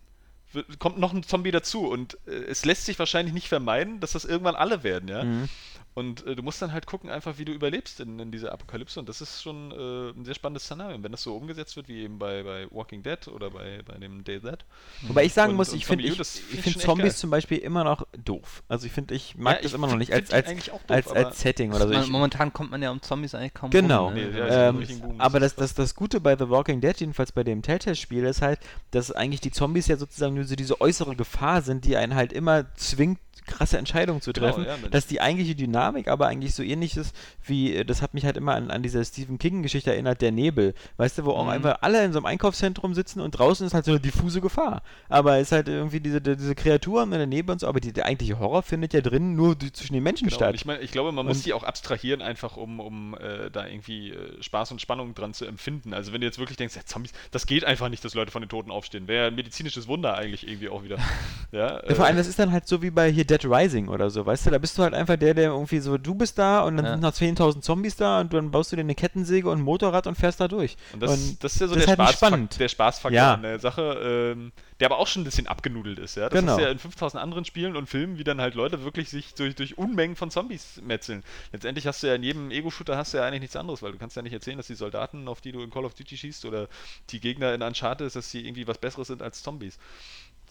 kommt 0.80 1.00
noch 1.00 1.14
ein 1.14 1.24
Zombie 1.24 1.52
dazu 1.52 1.88
und 1.88 2.18
äh, 2.28 2.32
es 2.32 2.66
lässt 2.66 2.86
sich 2.86 3.00
wahrscheinlich 3.00 3.34
nicht 3.34 3.48
vermeiden, 3.48 4.00
dass 4.00 4.12
das 4.12 4.26
irgendwann 4.26 4.56
alle 4.56 4.84
werden, 4.84 5.10
ja. 5.10 5.24
Mhm. 5.24 5.50
Und 5.96 6.26
äh, 6.26 6.36
du 6.36 6.41
musst 6.41 6.60
dann 6.62 6.74
halt 6.74 6.88
gucken, 6.88 7.10
einfach 7.10 7.38
wie 7.38 7.46
du 7.46 7.52
überlebst 7.52 8.00
in, 8.00 8.18
in 8.20 8.32
dieser 8.32 8.52
Apokalypse. 8.52 9.00
Und 9.00 9.08
das 9.10 9.22
ist 9.22 9.44
schon 9.44 9.72
äh, 9.72 10.10
ein 10.18 10.26
sehr 10.26 10.34
spannendes 10.34 10.64
Szenario. 10.64 10.96
Und 10.96 11.04
wenn 11.04 11.12
das 11.12 11.22
so 11.22 11.36
umgesetzt 11.38 11.76
wird, 11.76 11.88
wie 11.88 12.02
eben 12.02 12.18
bei, 12.18 12.41
bei 12.41 12.68
Walking 12.72 13.04
Dead 13.04 13.28
oder 13.28 13.52
bei, 13.52 13.82
bei 13.86 13.96
dem 14.00 14.24
Day 14.24 14.39
That. 14.39 14.66
Wobei 15.04 15.26
ich 15.26 15.34
sagen 15.34 15.52
Und- 15.52 15.58
muss, 15.58 15.72
ich 15.74 15.86
finde 15.86 16.04
find 16.12 16.26
find 16.26 16.82
Zombies 16.82 17.18
zum 17.18 17.30
Beispiel 17.30 17.60
immer 17.60 17.84
noch 17.84 18.08
doof. 18.26 18.64
Also 18.68 18.88
ich 18.88 18.91
finde, 18.91 19.14
ich 19.14 19.36
mag 19.38 19.58
Ja, 19.58 19.62
das 19.62 19.72
ich 19.72 19.76
immer 19.78 19.88
noch 19.88 19.98
nicht 19.98 20.12
als, 20.12 20.32
als, 20.32 20.48
eigentlich 20.48 20.72
auch 20.72 20.82
doof, 20.82 20.89
als, 20.98 21.12
als 21.12 21.39
Setting 21.41 21.72
oder 21.74 21.88
so. 21.88 21.94
Man, 21.94 22.04
Ich, 22.04 22.10
momentan 22.10 22.52
kommt 22.52 22.72
man 22.72 22.82
ja 22.82 22.89
um 22.89 23.02
Zombies 23.02 23.36
eigentlich 23.36 23.54
kaum 23.54 23.70
Genau. 23.70 24.06
rum. 24.06 24.16
Nee, 24.16 24.26
Ne? 24.26 24.38
ja, 24.39 24.46
Also, 24.46 24.80
ist 24.80 24.89
Ähm, 24.91 25.00
Boom. 25.00 25.22
aber 25.22 25.39
Das 25.39 25.54
das, 25.56 25.76
das 25.76 25.94
Gute 25.94 26.20
bei 26.20 26.36
The 26.36 26.50
Walking 26.50 26.82
Dead, 26.82 27.00
jedenfalls 27.00 27.32
bei 27.32 27.44
dem 27.44 27.62
Telltale-Spiel, 27.62 28.24
ist 28.24 28.41
halt, 28.41 28.60
dass 28.91 29.12
eigentlich 29.12 29.41
die 29.41 29.52
Zombies 29.52 29.86
ja 29.88 29.98
sozusagen 29.98 30.34
nur 30.34 30.46
so 30.46 30.56
diese 30.56 30.82
äußere 30.82 31.16
Gefahr 31.16 31.62
sind, 31.62 31.86
die 31.86 31.98
einen 31.98 32.16
halt 32.16 32.34
immer 32.34 32.74
zwingt, 32.76 33.20
krasse 33.46 33.78
Entscheidungen 33.78 34.22
zu 34.22 34.34
Genau, 34.34 34.48
treffen. 34.48 34.66
ja, 34.66 34.78
Mensch. 34.78 34.91
dass 34.91 35.08
die 35.08 35.22
eigentliche 35.22 35.56
Dynamik 35.56 36.08
aber 36.08 36.28
eigentlich 36.28 36.56
so 36.56 36.64
ähnlich 36.64 36.98
ist 36.98 37.16
wie, 37.46 37.76
äh, 37.76 37.86
das 37.86 38.02
hat 38.02 38.14
mich 38.14 38.26
halt 38.26 38.38
immer 38.38 38.56
an, 38.56 38.72
an 38.72 38.84
diese 38.84 39.04
Stephen 39.04 39.38
King-Geschichte 39.38 39.91
erinnert, 39.91 40.22
der 40.22 40.32
Nebel. 40.32 40.74
Weißt 40.98 41.18
du, 41.18 41.26
wo 41.26 41.32
auch 41.32 41.44
Mhm. 41.46 41.50
einfach 41.52 41.78
alle 41.82 42.04
in 42.06 42.12
so 42.14 42.20
einem 42.20 42.26
Einkaufszentrum 42.26 42.94
sitzen 42.94 43.20
und 43.22 43.32
draußen 43.32 43.66
ist 43.68 43.74
halt 43.74 43.86
so 43.86 43.91
eine 43.91 44.00
diffuse 44.00 44.41
Gefahr. 44.41 44.82
Aber 45.10 45.38
es 45.38 45.44
ist 45.48 45.52
halt 45.52 45.68
irgendwie 45.68 46.00
diese, 46.00 46.22
die- 46.22 46.36
diese 46.36 46.56
Kreaturen 46.56 47.12
in 47.12 47.18
der 47.18 47.28
Nebel 47.28 47.52
und 47.54 47.60
so, 47.60 47.68
aber 47.68 47.80
die, 47.80 47.91
der 47.94 48.06
eigentliche 48.06 48.39
Horror 48.39 48.64
findet 48.64 48.94
ja 48.94 49.02
drin 49.02 49.36
nur 49.36 49.56
die, 49.56 49.72
zwischen 49.72 49.94
den 49.94 50.04
Menschen 50.04 50.28
Genau, 50.28 50.36
statt. 50.38 50.56
ich, 50.56 50.66
mein, 50.66 50.82
ich 50.82 50.91
glaube, 50.91 51.12
man 51.12 51.26
muss 51.26 51.38
Und- 51.38 51.46
die 51.46 51.54
auch 51.54 51.64
abstrahieren, 51.64 52.22
einfach 52.22 52.58
um, 52.58 52.80
um 52.80 53.16
äh, 53.16 53.50
da 53.52 53.66
irgendwie 53.68 54.12
äh, 54.12 54.41
Spaß 54.41 54.72
und 54.72 54.82
Spannung 54.82 55.14
dran 55.16 55.34
zu 55.34 55.46
empfinden. 55.46 55.94
Also 55.94 56.14
wenn 56.14 56.22
du 56.22 56.28
jetzt 56.28 56.39
wirklich 56.39 56.58
denkst, 56.58 56.76
ja, 56.76 56.84
Zombies, 56.86 57.12
das 57.32 57.46
geht 57.46 57.66
einfach 57.66 57.89
nicht, 57.89 58.04
dass 58.06 58.14
Leute 58.14 58.32
von 58.32 58.41
den 58.41 58.50
Toten 58.50 58.72
aufstehen. 58.72 59.08
Wäre 59.08 59.28
ein 59.28 59.36
medizinisches 59.36 59.88
Wunder 59.88 60.16
eigentlich 60.16 60.48
irgendwie 60.48 60.70
auch 60.70 60.84
wieder. 60.84 60.98
ja, 61.52 61.82
Ja, 61.88 61.96
vor 61.96 62.06
allem, 62.06 62.16
äh, 62.16 62.20
das 62.20 62.28
ist 62.28 62.39
dann 62.39 62.52
halt 62.52 62.68
so 62.68 62.82
wie 62.82 62.89
bei 62.91 63.12
hier 63.12 63.26
Dead 63.38 63.46
Rising 63.52 63.88
oder 63.88 64.10
so, 64.10 64.26
weißt 64.26 64.46
du? 64.46 64.52
Da 64.52 64.58
bist 64.58 64.78
du 64.78 64.84
halt 64.84 64.94
einfach 64.94 65.16
der, 65.18 65.34
der 65.34 65.46
irgendwie 65.52 65.80
so, 65.80 65.98
du 65.98 66.14
bist 66.16 66.38
da 66.38 66.62
und 66.62 66.78
dann 66.78 66.86
Ja. 66.86 66.92
sind 66.94 67.02
noch 67.02 67.14
10.000 67.14 67.62
Zombies 67.62 67.96
da 67.96 68.22
und 68.22 68.34
dann 68.34 68.52
baust 68.52 68.72
du 68.72 68.76
dir 68.76 68.82
eine 68.82 68.96
Kettensäge 68.96 69.50
und 69.50 69.60
ein 69.60 69.64
Motorrad 69.64 70.08
und 70.08 70.16
fährst 70.16 70.40
da 70.40 70.48
durch. 70.48 70.78
und 70.94 71.02
das, 71.02 71.38
das 71.40 71.54
ist 71.56 71.62
ja 71.62 71.68
so 71.68 71.76
der, 71.76 71.88
halt 71.88 71.98
Spaßfak 71.98 72.28
spannend. 72.30 72.60
der 72.60 72.68
Spaßfaktor 72.68 73.16
Ja. 73.16 73.34
an 73.34 73.42
der 73.42 73.60
Sache, 73.60 74.34
ähm, 74.36 74.52
der 74.80 74.88
aber 74.92 75.00
auch 75.00 75.08
schon 75.08 75.22
ein 75.22 75.26
bisschen 75.26 75.48
abgenudelt 75.48 76.00
ist. 76.00 76.16
Ja? 76.16 76.30
Das 76.30 76.40
Genau. 76.40 76.58
ist 76.58 76.62
ja 76.64 76.70
in 76.70 76.80
5000 76.80 77.22
anderen 77.22 77.46
Spielen 77.46 77.76
und 77.76 77.88
Filmen, 77.88 78.18
wie 78.18 78.24
dann 78.24 78.40
halt 78.42 78.56
Leute 78.56 78.84
wirklich 78.84 79.10
sich 79.10 79.34
durch, 79.34 79.56
durch 79.56 79.78
Unmengen 79.78 80.16
von 80.16 80.30
Zombies 80.32 80.82
metzeln. 80.84 81.24
Letztendlich 81.52 81.88
hast 81.88 82.04
du 82.04 82.08
ja 82.08 82.16
in 82.16 82.24
jedem 82.24 82.52
Ego-Shooter 82.52 82.98
hast 82.98 83.14
du 83.14 83.18
ja 83.18 83.26
eigentlich 83.26 83.42
nichts 83.42 83.56
anderes, 83.56 83.82
weil 83.82 83.92
du 83.94 83.98
kannst 83.98 84.16
ja 84.16 84.22
nicht 84.22 84.34
erzählen, 84.34 84.58
dass 84.58 84.68
die 84.68 84.76
Soldaten, 84.76 85.28
auf 85.28 85.42
die 85.42 85.52
du 85.52 85.62
in 85.62 85.70
Call 85.70 85.86
of 85.86 85.94
Duty 85.94 86.18
schießt 86.18 86.46
oder 86.46 86.68
die 87.12 87.20
Gegner 87.20 87.54
in 87.54 87.62
Uncharted, 87.62 88.14
dass 88.16 88.30
sie 88.32 88.46
irgendwie 88.46 88.68
was 88.68 88.78
Besseres 88.78 89.08
sind 89.08 89.22
als 89.22 89.42
Zombies. 89.42 89.78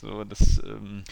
So, 0.01 0.25
das, 0.25 0.61
ähm, 0.65 1.05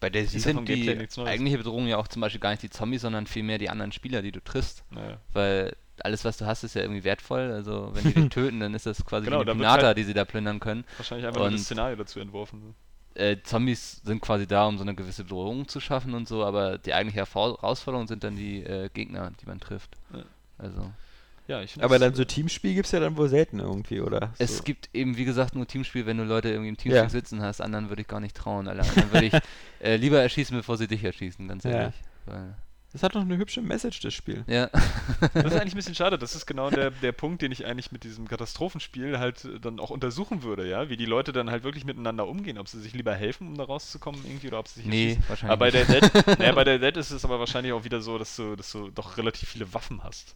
Bei 0.00 0.10
der 0.10 0.22
ja 0.22 0.28
sind 0.28 0.68
die 0.68 1.08
eigentliche 1.24 1.58
Bedrohung 1.58 1.86
ja 1.88 1.96
auch 1.96 2.06
zum 2.08 2.20
Beispiel 2.20 2.40
gar 2.40 2.50
nicht 2.50 2.62
die 2.62 2.70
Zombies, 2.70 3.02
sondern 3.02 3.26
vielmehr 3.26 3.58
die 3.58 3.68
anderen 3.68 3.90
Spieler, 3.92 4.22
die 4.22 4.30
du 4.32 4.40
triffst. 4.40 4.84
naja. 4.90 5.18
Weil 5.32 5.76
alles, 6.00 6.24
was 6.24 6.36
du 6.36 6.46
hast, 6.46 6.62
ist 6.62 6.74
ja 6.76 6.82
irgendwie 6.82 7.02
wertvoll. 7.02 7.50
Also 7.50 7.90
wenn 7.94 8.04
die 8.04 8.14
dich 8.20 8.28
töten, 8.30 8.60
dann 8.60 8.74
ist 8.74 8.86
das 8.86 9.04
quasi 9.04 9.24
Genau, 9.24 9.38
wird 9.44 9.48
Pinata, 9.50 9.86
halt- 9.88 9.98
die 9.98 10.04
sie 10.04 10.14
da 10.14 10.24
plündern 10.24 10.60
können. 10.60 10.84
Wahrscheinlich 10.96 11.26
einfach 11.26 11.40
Und- 11.40 11.58
Szenario 11.58 11.96
dazu 11.96 12.20
entworfen. 12.20 12.74
Äh, 13.14 13.38
Zombies 13.42 14.00
sind 14.04 14.20
quasi 14.20 14.46
da, 14.46 14.66
um 14.66 14.76
so 14.78 14.84
eine 14.84 14.94
gewisse 14.94 15.24
Bedrohung 15.24 15.66
zu 15.66 15.80
schaffen 15.80 16.14
und 16.14 16.28
so, 16.28 16.44
aber 16.44 16.78
die 16.78 16.94
eigentliche 16.94 17.26
Herausforderung 17.26 18.06
sind 18.06 18.22
dann 18.22 18.36
die 18.36 18.62
äh, 18.62 18.90
Gegner, 18.94 19.32
die 19.40 19.46
man 19.46 19.58
trifft. 19.58 19.96
Ja. 20.14 20.22
Also, 20.56 20.92
Ja, 21.48 21.62
ich 21.62 21.82
Aber 21.82 21.98
dann 21.98 22.14
so 22.14 22.24
Teamspiel 22.24 22.74
gibt 22.74 22.86
es 22.86 22.92
ja 22.92 23.00
dann 23.00 23.16
wohl 23.16 23.28
selten 23.28 23.58
irgendwie, 23.58 24.00
oder? 24.00 24.34
Es 24.38 24.58
so. 24.58 24.62
gibt 24.64 24.90
eben, 24.92 25.16
wie 25.16 25.24
gesagt, 25.24 25.54
nur 25.54 25.66
Teamspiel, 25.66 26.04
wenn 26.06 26.18
du 26.18 26.24
Leute 26.24 26.50
irgendwie 26.50 26.68
im 26.68 26.76
Teamspiel 26.76 27.02
Ja. 27.04 27.08
sitzen 27.08 27.40
hast. 27.42 27.60
Anderen 27.62 27.88
würde 27.88 28.02
ich 28.02 28.08
gar 28.08 28.20
nicht 28.20 28.36
trauen. 28.36 28.68
Alle 28.68 28.82
anderen 28.82 29.10
würde 29.12 29.26
ich 29.26 29.32
äh, 29.82 29.96
lieber 29.96 30.20
erschießen, 30.20 30.56
bevor 30.56 30.76
sie 30.76 30.86
dich 30.86 31.02
erschießen, 31.02 31.48
ganz 31.48 31.64
Ja. 31.64 31.70
ehrlich. 31.70 31.94
Weil, 32.26 32.54
Das 32.92 33.02
hat 33.02 33.14
doch 33.14 33.22
eine 33.22 33.38
hübsche 33.38 33.62
Message, 33.62 34.00
das 34.00 34.12
Spiel. 34.12 34.44
ja. 34.46 34.68
Das 35.32 35.44
ist 35.46 35.52
eigentlich 35.54 35.72
ein 35.72 35.76
bisschen 35.76 35.94
schade. 35.94 36.18
Das 36.18 36.34
ist 36.34 36.44
genau 36.44 36.68
der, 36.68 36.90
der 37.02 37.12
Punkt, 37.12 37.40
den 37.40 37.50
ich 37.50 37.64
eigentlich 37.64 37.92
mit 37.92 38.04
diesem 38.04 38.28
Katastrophenspiel 38.28 39.18
halt 39.18 39.46
äh, 39.46 39.58
dann 39.58 39.80
auch 39.80 39.88
untersuchen 39.88 40.42
würde, 40.42 40.68
ja. 40.68 40.90
Wie 40.90 40.98
die 40.98 41.06
Leute 41.06 41.32
dann 41.32 41.50
halt 41.50 41.64
wirklich 41.64 41.86
miteinander 41.86 42.26
umgehen. 42.28 42.58
Ob 42.58 42.68
sie 42.68 42.78
sich 42.80 42.92
lieber 42.92 43.14
helfen, 43.14 43.46
um 43.48 43.54
da 43.56 43.64
rauszukommen 43.64 44.20
irgendwie, 44.26 44.48
oder 44.48 44.58
ob 44.58 44.68
sie 44.68 44.80
sich 44.80 44.86
nee, 44.86 45.04
erschießen. 45.12 45.24
wahrscheinlich. 45.30 45.52
Aber 45.52 45.64
bei 45.64 45.70
der, 45.70 45.88
nicht. 45.88 46.14
Dead, 46.14 46.38
naja, 46.38 46.52
bei 46.52 46.64
der 46.64 46.78
Dead 46.78 46.96
ist 46.98 47.10
es 47.10 47.24
aber 47.24 47.38
wahrscheinlich 47.38 47.72
auch 47.72 47.84
wieder 47.84 48.02
so, 48.02 48.18
dass 48.18 48.36
du, 48.36 48.54
dass 48.54 48.70
du 48.70 48.90
doch 48.90 49.16
relativ 49.16 49.48
viele 49.48 49.72
Waffen 49.72 50.04
hast. 50.04 50.34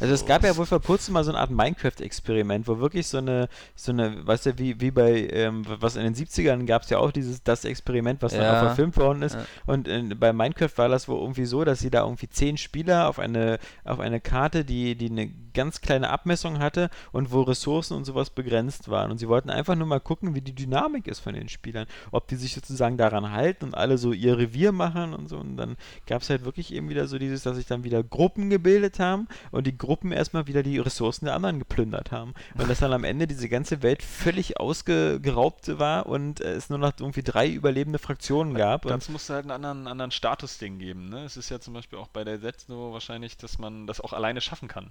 Also 0.00 0.14
es 0.14 0.24
gab 0.26 0.42
ja 0.44 0.56
wohl 0.56 0.66
vor 0.66 0.80
kurzem 0.80 1.14
mal 1.14 1.24
so 1.24 1.30
eine 1.30 1.38
Art 1.40 1.50
Minecraft-Experiment, 1.50 2.66
wo 2.68 2.78
wirklich 2.78 3.06
so 3.06 3.18
eine, 3.18 3.48
so 3.74 3.92
eine, 3.92 4.26
weißt 4.26 4.46
du, 4.46 4.58
wie, 4.58 4.80
wie 4.80 4.90
bei, 4.90 5.28
ähm, 5.30 5.64
was 5.66 5.96
in 5.96 6.02
den 6.02 6.14
70ern 6.14 6.64
gab 6.66 6.82
es 6.82 6.90
ja 6.90 6.98
auch 6.98 7.10
dieses, 7.12 7.42
das 7.42 7.64
Experiment, 7.64 8.22
was 8.22 8.32
dann 8.32 8.42
Ja. 8.42 8.54
auch 8.56 8.66
verfilmt 8.66 8.96
worden 8.96 9.22
ist. 9.22 9.34
Ja. 9.34 9.44
Und 9.66 9.88
in, 9.88 10.18
bei 10.18 10.32
Minecraft 10.32 10.70
war 10.76 10.88
das 10.88 11.08
wohl 11.08 11.18
irgendwie 11.20 11.44
so, 11.44 11.64
dass 11.64 11.80
sie 11.80 11.90
da 11.90 12.02
irgendwie 12.04 12.28
zehn 12.28 12.56
Spieler 12.56 13.08
auf 13.08 13.18
eine, 13.18 13.58
auf 13.84 14.00
eine 14.00 14.20
Karte, 14.20 14.64
die, 14.64 14.94
die 14.96 15.10
eine 15.10 15.30
ganz 15.52 15.80
kleine 15.80 16.10
Abmessung 16.10 16.58
hatte 16.58 16.90
und 17.12 17.32
wo 17.32 17.42
Ressourcen 17.42 17.96
und 17.96 18.04
sowas 18.04 18.30
begrenzt 18.30 18.88
waren. 18.88 19.10
Und 19.10 19.18
sie 19.18 19.28
wollten 19.28 19.50
einfach 19.50 19.74
nur 19.76 19.86
mal 19.86 20.00
gucken, 20.00 20.34
wie 20.34 20.40
die 20.40 20.54
Dynamik 20.54 21.06
ist 21.06 21.20
von 21.20 21.34
den 21.34 21.48
Spielern. 21.48 21.86
Ob 22.10 22.28
die 22.28 22.36
sich 22.36 22.54
sozusagen 22.54 22.96
daran 22.96 23.32
halten 23.32 23.66
und 23.66 23.74
alle 23.74 23.98
so 23.98 24.12
ihr 24.12 24.38
Revier 24.38 24.72
machen 24.72 25.14
und 25.14 25.28
so. 25.28 25.38
Und 25.38 25.56
dann 25.56 25.76
gab 26.06 26.22
es 26.22 26.30
halt 26.30 26.44
wirklich 26.44 26.72
eben 26.72 26.88
wieder 26.88 27.06
so 27.06 27.18
dieses, 27.18 27.42
dass 27.42 27.56
sich 27.56 27.66
dann 27.66 27.84
wieder 27.84 28.02
Gruppen 28.02 28.50
gebildet 28.50 28.98
haben 28.98 29.28
und 29.50 29.66
die 29.66 29.76
Gruppen 29.76 30.12
erstmal 30.12 30.46
wieder 30.46 30.62
die 30.62 30.78
Ressourcen 30.78 31.26
der 31.26 31.34
anderen 31.34 31.58
geplündert 31.58 32.12
haben. 32.12 32.34
Und 32.56 32.68
dass 32.68 32.80
dann 32.80 32.92
am 32.92 33.04
Ende 33.04 33.26
diese 33.26 33.48
ganze 33.48 33.82
Welt 33.82 34.02
völlig 34.02 34.58
ausgeraubt 34.58 35.78
war 35.78 36.06
und 36.06 36.40
es 36.40 36.70
nur 36.70 36.78
noch 36.78 36.92
irgendwie 36.98 37.22
drei 37.22 37.48
überlebende 37.48 37.98
Fraktionen 37.98 38.54
gab. 38.54 38.84
Und 38.84 38.90
Dazu 38.90 39.12
musst 39.12 39.28
du 39.28 39.34
halt 39.34 39.44
einen 39.44 39.52
anderen, 39.52 39.86
anderen 39.86 40.10
Status-Ding 40.10 40.78
geben. 40.78 41.08
Ne? 41.08 41.24
Es 41.24 41.36
ist 41.36 41.50
ja 41.50 41.60
zum 41.60 41.74
Beispiel 41.74 41.98
auch 41.98 42.08
bei 42.08 42.24
der 42.24 42.38
Set 42.38 42.60
so 42.60 42.92
wahrscheinlich, 42.92 43.36
dass 43.36 43.58
man 43.58 43.86
das 43.86 44.00
auch 44.00 44.12
alleine 44.12 44.40
schaffen 44.40 44.68
kann. 44.68 44.90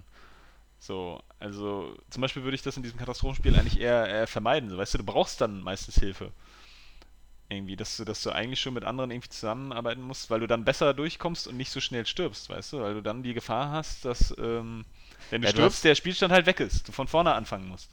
So, 0.80 1.22
also 1.40 1.96
zum 2.10 2.22
Beispiel 2.22 2.44
würde 2.44 2.56
ich 2.56 2.62
das 2.62 2.78
in 2.78 2.84
diesem 2.84 2.98
Katastrophenspiel 3.00 3.56
eigentlich 3.56 3.80
eher, 3.80 4.08
eher 4.08 4.28
vermeiden. 4.28 4.70
So, 4.70 4.78
weißt 4.78 4.94
du, 4.96 5.00
du 5.00 5.04
brauchst 5.06 5.42
dann 5.42 5.62
meistens 5.62 5.96
Hilfe. 5.96 6.32
Irgendwie, 7.52 7.76
dass 7.76 7.98
du, 7.98 8.06
dass 8.06 8.22
du 8.22 8.30
eigentlich 8.32 8.62
schon 8.62 8.76
mit 8.76 8.84
anderen 8.84 9.10
irgendwie 9.10 9.30
zusammenarbeiten 9.30 10.02
musst, 10.04 10.30
weil 10.30 10.40
du 10.40 10.46
dann 10.48 10.66
besser 10.66 10.94
durchkommst 10.94 11.48
und 11.48 11.58
nicht 11.58 11.72
so 11.72 11.80
schnell 11.80 12.06
stirbst, 12.06 12.48
weißt 12.50 12.74
du? 12.74 12.82
Weil 12.82 12.94
du 12.94 13.02
dann 13.02 13.24
die 13.24 13.34
Gefahr 13.34 13.72
hast, 13.72 14.06
dass, 14.06 14.36
ähm, 14.38 14.86
wenn 15.32 15.42
du 15.42 15.48
Ja, 15.48 15.52
du 15.52 15.58
stirbst, 15.58 15.78
hast- 15.78 15.84
der 15.86 15.96
Spielstand 15.96 16.32
halt 16.32 16.46
weg 16.46 16.60
ist. 16.60 16.88
Du 16.88 16.92
von 16.92 17.08
vorne 17.08 17.34
anfangen 17.34 17.68
musst. 17.68 17.90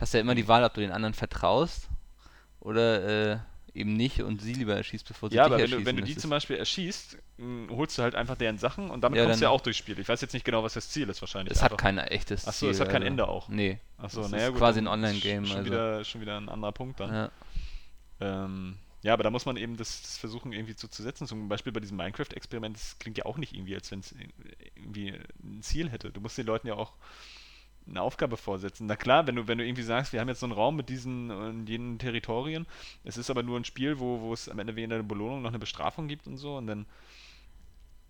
Hast 0.00 0.14
ja 0.14 0.20
immer 0.20 0.34
die 0.34 0.48
Wahl, 0.48 0.64
ob 0.64 0.74
du 0.74 0.80
den 0.80 0.92
anderen 0.92 1.14
vertraust 1.14 1.88
oder 2.60 3.32
äh, 3.34 3.38
eben 3.74 3.94
nicht 3.94 4.22
und 4.22 4.40
sie 4.42 4.52
lieber 4.54 4.74
erschießt, 4.76 5.06
bevor 5.06 5.30
sie 5.30 5.36
Ja, 5.36 5.44
dich 5.44 5.52
aber 5.54 5.62
wenn 5.62 5.70
du, 5.70 5.84
wenn 5.86 5.96
du 5.96 6.02
die 6.02 6.16
zum 6.16 6.30
Beispiel 6.30 6.56
erschießt, 6.56 7.18
mh, 7.38 7.72
holst 7.74 7.96
du 7.98 8.02
halt 8.02 8.14
einfach 8.14 8.36
deren 8.36 8.58
Sachen 8.58 8.90
und 8.90 9.00
damit 9.02 9.18
Ja, 9.18 9.24
kommst 9.24 9.40
du 9.40 9.44
ja 9.44 9.50
auch 9.50 9.60
durchs 9.60 9.78
Spiel. 9.78 9.98
Ich 9.98 10.08
weiß 10.08 10.20
jetzt 10.20 10.32
nicht 10.34 10.44
genau, 10.44 10.62
was 10.62 10.74
das 10.74 10.88
Ziel 10.90 11.08
ist 11.08 11.20
wahrscheinlich. 11.22 11.52
Es 11.54 11.62
hat 11.62 11.72
Einfach- 11.72 11.82
kein 11.82 11.98
echtes 11.98 12.46
Ach 12.48 12.52
so, 12.52 12.68
es 12.68 12.80
hat 12.80 12.88
kein 12.90 13.02
Ende 13.02 13.28
auch. 13.28 13.48
Nee. 13.48 13.78
Achso, 13.98 14.26
naja, 14.28 14.44
ist 14.46 14.50
gut. 14.50 14.58
quasi 14.58 14.80
ein 14.80 14.86
Online-Game, 14.88 15.44
sch- 15.44 15.46
Schon, 15.48 15.56
also- 15.58 15.66
wieder, 15.70 16.04
schon 16.04 16.20
wieder 16.20 16.36
ein 16.40 16.48
anderer 16.48 16.72
Punkt 16.72 17.00
dann. 17.00 17.12
Ja. 17.14 17.30
Ähm, 18.20 18.76
ja, 19.02 19.14
aber 19.14 19.22
da 19.22 19.30
muss 19.30 19.46
man 19.46 19.56
eben 19.56 19.76
das, 19.78 20.02
das 20.02 20.18
versuchen 20.18 20.52
irgendwie 20.52 20.76
zu, 20.76 20.88
zu 20.88 21.02
setzen. 21.02 21.26
Zum 21.26 21.48
Beispiel 21.48 21.72
bei 21.72 21.80
diesem 21.80 21.96
Minecraft-Experiment, 21.96 22.76
das 22.76 22.98
klingt 22.98 23.16
ja 23.16 23.24
auch 23.24 23.38
nicht 23.38 23.54
irgendwie, 23.54 23.74
als 23.74 23.90
wenn 23.90 24.00
es 24.00 24.14
irgendwie 24.74 25.14
ein 25.42 25.62
Ziel 25.62 25.88
hätte. 25.90 26.10
Du 26.10 26.20
musst 26.20 26.36
den 26.36 26.46
Leuten 26.46 26.66
ja 26.66 26.74
auch 26.74 26.92
eine 27.88 28.02
Aufgabe 28.02 28.36
vorsetzen. 28.36 28.86
Na 28.86 28.96
klar, 28.96 29.26
wenn 29.26 29.36
du, 29.36 29.48
wenn 29.48 29.58
du 29.58 29.64
irgendwie 29.64 29.82
sagst, 29.82 30.12
wir 30.12 30.20
haben 30.20 30.28
jetzt 30.28 30.40
so 30.40 30.46
einen 30.46 30.52
Raum 30.52 30.76
mit 30.76 30.88
diesen 30.88 31.30
und 31.30 31.68
jenen 31.68 31.98
Territorien, 31.98 32.66
es 33.04 33.16
ist 33.16 33.30
aber 33.30 33.42
nur 33.42 33.58
ein 33.58 33.64
Spiel, 33.64 33.98
wo, 33.98 34.20
wo 34.20 34.32
es 34.32 34.48
am 34.48 34.58
Ende 34.58 34.76
weder 34.76 34.94
eine 34.96 35.04
Belohnung 35.04 35.42
noch 35.42 35.50
eine 35.50 35.58
Bestrafung 35.58 36.08
gibt 36.08 36.26
und 36.26 36.36
so, 36.36 36.56
und 36.56 36.66
dann 36.66 36.86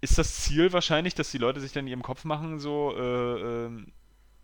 ist 0.00 0.18
das 0.18 0.36
Ziel 0.36 0.72
wahrscheinlich, 0.72 1.14
dass 1.14 1.30
die 1.30 1.38
Leute 1.38 1.60
sich 1.60 1.72
dann 1.72 1.84
in 1.84 1.90
ihrem 1.90 2.02
Kopf 2.02 2.24
machen, 2.24 2.58
so, 2.58 2.94
äh, 2.96 3.66
ähm, 3.66 3.92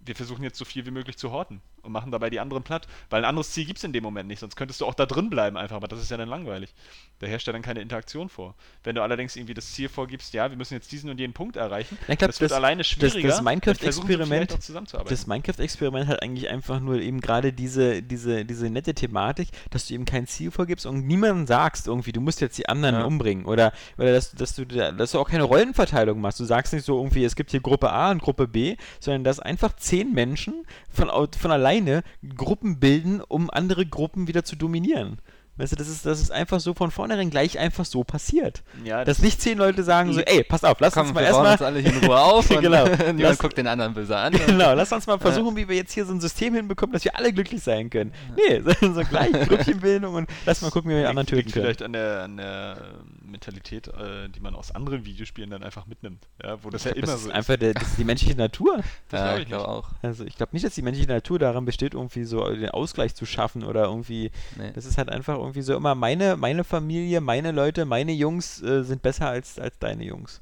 wir 0.06 0.14
versuchen 0.14 0.42
jetzt 0.42 0.58
so 0.58 0.64
viel 0.64 0.86
wie 0.86 0.90
möglich 0.90 1.16
zu 1.16 1.30
horten 1.32 1.60
und 1.82 1.92
machen 1.92 2.10
dabei 2.12 2.30
die 2.30 2.40
anderen 2.40 2.62
platt. 2.62 2.86
Weil 3.10 3.22
ein 3.22 3.28
anderes 3.28 3.50
Ziel 3.52 3.64
gibt 3.64 3.78
es 3.78 3.84
in 3.84 3.92
dem 3.92 4.02
Moment 4.02 4.28
nicht, 4.28 4.40
sonst 4.40 4.56
könntest 4.56 4.80
du 4.80 4.86
auch 4.86 4.94
da 4.94 5.06
drin 5.06 5.30
bleiben 5.30 5.56
einfach, 5.56 5.76
aber 5.76 5.88
das 5.88 6.00
ist 6.00 6.10
ja 6.10 6.16
dann 6.16 6.28
langweilig. 6.28 6.74
Da 7.18 7.26
herrscht 7.26 7.46
ja 7.46 7.52
dann 7.52 7.62
keine 7.62 7.80
Interaktion 7.80 8.28
vor. 8.28 8.54
Wenn 8.84 8.94
du 8.94 9.02
allerdings 9.02 9.36
irgendwie 9.36 9.54
das 9.54 9.72
Ziel 9.72 9.88
vorgibst, 9.88 10.34
ja, 10.34 10.50
wir 10.50 10.56
müssen 10.56 10.74
jetzt 10.74 10.90
diesen 10.92 11.10
und 11.10 11.18
jenen 11.18 11.32
Punkt 11.34 11.56
erreichen, 11.56 11.96
ich 12.08 12.18
glaub, 12.18 12.30
das 12.30 12.40
wird 12.40 12.50
das- 12.50 12.56
alleine 12.56 12.78
das 12.78 12.88
schwieriger. 12.88 13.12
versuchen 13.28 13.36
sie 13.38 13.42
Minecraft-Experiment-. 13.44 15.08
Das 15.08 15.26
Minecraft-Experiment 15.26 16.08
hat 16.08 16.22
eigentlich 16.22 16.48
einfach 16.48 16.80
nur 16.80 17.00
eben 17.00 17.20
gerade 17.20 17.52
diese, 17.52 18.02
diese, 18.02 18.44
diese 18.44 18.70
nette 18.70 18.94
Thematik, 18.94 19.48
dass 19.70 19.86
du 19.86 19.94
eben 19.94 20.04
kein 20.04 20.26
Ziel 20.26 20.50
vorgibst 20.50 20.86
und 20.86 21.06
niemandem 21.06 21.46
sagst 21.46 21.86
irgendwie, 21.86 22.12
du 22.12 22.20
musst 22.20 22.40
jetzt 22.40 22.58
die 22.58 22.68
anderen 22.68 22.96
Ja. 22.96 23.04
umbringen. 23.04 23.46
Oder, 23.46 23.72
oder 23.98 24.12
dass, 24.12 24.32
dass, 24.32 24.54
du, 24.54 24.64
da- 24.66 24.92
dass 24.92 25.12
du 25.12 25.18
auch 25.20 25.28
keine 25.28 25.44
Rollenverteilung 25.44 26.20
machst. 26.20 26.40
Du 26.40 26.44
sagst 26.44 26.72
nicht 26.72 26.84
so 26.84 26.96
irgendwie, 26.96 27.24
es 27.24 27.36
gibt 27.36 27.50
hier 27.50 27.60
Gruppe 27.60 27.90
A 27.92 28.10
und 28.10 28.22
Gruppe 28.22 28.46
B, 28.48 28.76
sondern 29.00 29.24
dass 29.24 29.40
einfach 29.40 29.72
zehn 29.96 30.12
Menschen 30.12 30.66
von, 30.92 31.10
von 31.38 31.50
alleine 31.50 32.02
Gruppen 32.36 32.78
bilden, 32.78 33.20
um 33.26 33.50
andere 33.50 33.86
Gruppen 33.86 34.28
wieder 34.28 34.44
zu 34.44 34.56
dominieren. 34.56 35.18
Weißt 35.58 35.72
du, 35.72 35.76
das 35.76 35.88
ist, 35.88 36.04
das 36.04 36.20
ist 36.20 36.30
einfach 36.30 36.60
so 36.60 36.74
von 36.74 36.90
vornherein 36.90 37.30
gleich 37.30 37.58
einfach 37.58 37.86
so 37.86 38.04
passiert. 38.04 38.62
ja, 38.84 39.06
Dass 39.06 39.20
nicht 39.22 39.40
zehn 39.40 39.56
Leute 39.56 39.84
sagen 39.84 40.12
so, 40.12 40.20
ey, 40.20 40.44
pass 40.44 40.64
auf, 40.64 40.78
lass 40.80 40.92
Komm, 40.92 41.06
uns 41.06 41.14
mal 41.14 41.22
erstmal 41.24 41.52
uns 41.52 41.62
alle 41.62 41.78
hier 41.80 41.94
in 41.94 42.04
Ruhe 42.04 42.20
auf 42.20 42.50
und 42.54 42.60
Genau. 42.60 42.84
niemand 42.98 43.20
Lass- 43.20 43.38
guckt 43.38 43.56
den 43.56 43.66
anderen 43.66 43.94
böse 43.94 44.14
an. 44.18 44.34
Genau, 44.46 44.74
lass 44.74 44.92
uns 44.92 45.06
mal 45.06 45.18
versuchen, 45.18 45.56
wie 45.56 45.66
wir 45.66 45.76
jetzt 45.76 45.92
hier 45.94 46.04
so 46.04 46.12
ein 46.12 46.20
System 46.20 46.54
hinbekommen, 46.54 46.92
dass 46.92 47.04
wir 47.04 47.16
alle 47.16 47.32
glücklich 47.32 47.62
sein 47.62 47.88
können. 47.88 48.12
Nee, 48.36 48.60
so, 48.60 48.92
so 48.92 49.00
gleich 49.08 49.32
Grüppchenbildung 49.32 50.14
und 50.14 50.28
lass 50.44 50.60
mal 50.60 50.70
gucken, 50.70 50.90
wie 50.90 50.94
wir 50.96 51.00
die 51.04 51.06
anderen 51.08 51.26
töten 51.26 51.50
können. 51.50 51.64
vielleicht 51.64 51.80
an 51.82 51.94
der, 51.94 52.24
an 52.24 52.36
der 52.36 52.76
äh, 52.76 53.25
Mentalität, 53.26 53.88
äh, 53.88 54.28
die 54.28 54.40
man 54.40 54.54
aus 54.54 54.74
anderen 54.74 55.04
Videospielen 55.04 55.50
dann 55.50 55.62
einfach 55.62 55.86
mitnimmt. 55.86 56.26
Ja, 56.42 56.62
wo 56.62 56.70
das 56.70 56.84
ja 56.84 56.90
Ich 56.90 56.96
glaub, 56.96 57.04
immer 57.04 57.12
das 57.12 57.22
so 57.22 57.28
ist 57.28 57.34
einfach 57.34 57.56
der, 57.56 57.74
das 57.74 57.88
ist 57.88 57.98
die 57.98 58.04
menschliche 58.04 58.36
Natur. 58.36 58.82
Das 59.08 59.20
ja, 59.20 59.38
ich 59.38 59.46
glaube 59.46 59.62
nicht. 59.64 59.70
auch. 59.70 59.90
Also 60.02 60.24
ich 60.24 60.36
glaube 60.36 60.50
nicht, 60.52 60.64
dass 60.64 60.74
die 60.74 60.82
menschliche 60.82 61.08
Natur 61.08 61.38
daran 61.38 61.64
besteht, 61.64 61.94
irgendwie 61.94 62.24
so 62.24 62.48
den 62.50 62.70
Ausgleich 62.70 63.14
zu 63.14 63.24
schaffen 63.24 63.62
oder 63.62 63.84
irgendwie. 63.84 64.30
Nee. 64.56 64.72
Das 64.74 64.84
ist 64.84 64.98
halt 64.98 65.10
einfach 65.10 65.36
irgendwie 65.36 65.62
so 65.62 65.76
immer 65.76 65.94
meine, 65.94 66.36
meine 66.36 66.64
Familie, 66.64 67.20
meine 67.20 67.52
Leute, 67.52 67.84
meine 67.84 68.12
Jungs 68.12 68.62
äh, 68.62 68.82
sind 68.82 69.02
besser 69.02 69.28
als, 69.28 69.58
als 69.58 69.78
deine 69.78 70.04
Jungs. 70.04 70.40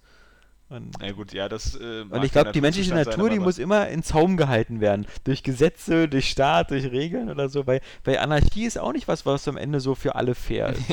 Und, 0.71 0.97
Na 0.99 1.13
gut, 1.13 1.33
ja, 1.33 1.49
das. 1.49 1.77
Äh, 1.77 2.03
und 2.09 2.25
ich 2.25 2.33
glaube, 2.33 2.53
die 2.53 2.61
menschliche 2.61 2.95
Natur, 2.95 3.25
sein, 3.25 3.33
die 3.33 3.39
muss 3.39 3.59
immer 3.59 3.89
in 3.89 4.03
Zaum 4.03 4.37
gehalten 4.37 4.81
werden. 4.81 5.07
Durch 5.25 5.43
Gesetze, 5.43 6.09
durch 6.09 6.31
Staat, 6.31 6.71
durch 6.71 6.91
Regeln 6.91 7.31
oder 7.31 7.49
so. 7.49 7.67
Weil, 7.67 7.81
weil 8.03 8.19
Anarchie 8.19 8.65
ist 8.65 8.79
auch 8.79 8.93
nicht 8.93 9.07
was, 9.07 9.27
was 9.27 9.47
am 9.47 9.57
Ende 9.57 9.81
so 9.81 9.95
für 9.95 10.15
alle 10.15 10.35
fair 10.35 10.71
ist. 10.71 10.83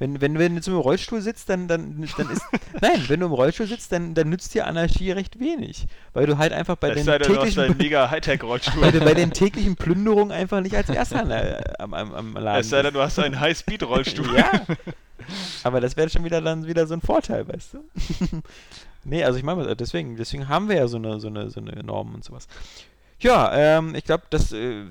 Wenn, 0.00 0.18
wenn, 0.22 0.38
wenn 0.38 0.54
du 0.54 0.62
zum 0.62 0.78
Rollstuhl 0.78 1.20
sitzt, 1.20 1.50
dann, 1.50 1.68
dann, 1.68 2.08
dann 2.16 2.30
ist. 2.30 2.42
nein, 2.80 3.04
wenn 3.08 3.20
du 3.20 3.26
im 3.26 3.32
Rollstuhl 3.32 3.66
sitzt, 3.66 3.92
dann, 3.92 4.14
dann 4.14 4.30
nützt 4.30 4.54
dir 4.54 4.66
Anarchie 4.66 5.10
recht 5.10 5.38
wenig. 5.38 5.86
Weil 6.14 6.26
du 6.26 6.38
halt 6.38 6.54
einfach 6.54 6.76
bei 6.76 6.92
den 6.92 7.04
sei 7.04 7.18
denn, 7.18 7.30
täglichen. 7.30 7.76
mega 7.76 8.10
Hightech-Rollstuhl. 8.10 8.80
weil 8.80 8.92
du 8.92 9.00
bei 9.00 9.12
den 9.12 9.30
täglichen 9.30 9.76
Plünderungen 9.76 10.32
einfach 10.32 10.62
nicht 10.62 10.74
als 10.74 10.88
erster 10.88 11.20
an, 11.20 11.30
am, 11.78 11.92
am, 11.92 12.14
am 12.14 12.32
Laden 12.32 12.60
Es 12.62 12.70
sei 12.70 12.80
denn, 12.80 12.94
du 12.94 13.00
hast 13.00 13.18
einen 13.18 13.38
High-Speed-Rollstuhl. 13.38 14.36
Ja. 14.36 14.50
Aber 15.64 15.82
das 15.82 15.98
wäre 15.98 16.08
schon 16.08 16.24
wieder 16.24 16.40
dann 16.40 16.66
wieder 16.66 16.86
so 16.86 16.94
ein 16.94 17.02
Vorteil, 17.02 17.46
weißt 17.46 17.74
du? 17.74 17.84
nee, 19.04 19.22
also 19.22 19.38
ich 19.38 19.44
meine, 19.44 19.76
deswegen, 19.76 20.16
deswegen 20.16 20.48
haben 20.48 20.70
wir 20.70 20.76
ja 20.76 20.88
so 20.88 20.96
eine, 20.96 21.20
so 21.20 21.28
eine, 21.28 21.50
so 21.50 21.60
eine 21.60 21.82
Norm 21.82 22.14
und 22.14 22.24
sowas. 22.24 22.48
Ja, 23.18 23.52
ähm, 23.52 23.94
ich 23.94 24.04
glaube, 24.04 24.24
das. 24.30 24.50
Äh, 24.52 24.84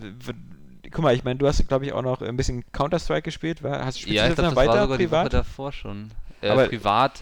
guck 0.92 1.04
mal, 1.04 1.16
ich 1.16 1.24
meine, 1.24 1.38
du 1.40 1.48
hast, 1.48 1.66
glaube 1.68 1.86
ich, 1.86 1.94
auch 1.94 2.02
noch 2.02 2.22
ein 2.22 2.38
bisschen 2.38 2.64
Counter-Strike 2.72 3.24
gespielt. 3.24 3.64
wa- 3.64 3.84
Hast, 3.86 4.00
spielst 4.00 4.16
Ja, 4.16 4.26
du 4.28 4.32
ich 4.34 4.38
noch 4.38 4.46
das 4.46 4.56
war 4.56 4.66
weiter 4.68 4.82
sogar 4.84 4.98
die 4.98 5.06
Woche 5.12 5.20
privat? 5.24 5.34
davor 5.34 5.72
schon. 5.72 6.12
Äh, 6.42 6.50
Aber- 6.50 6.68
privat 6.68 7.22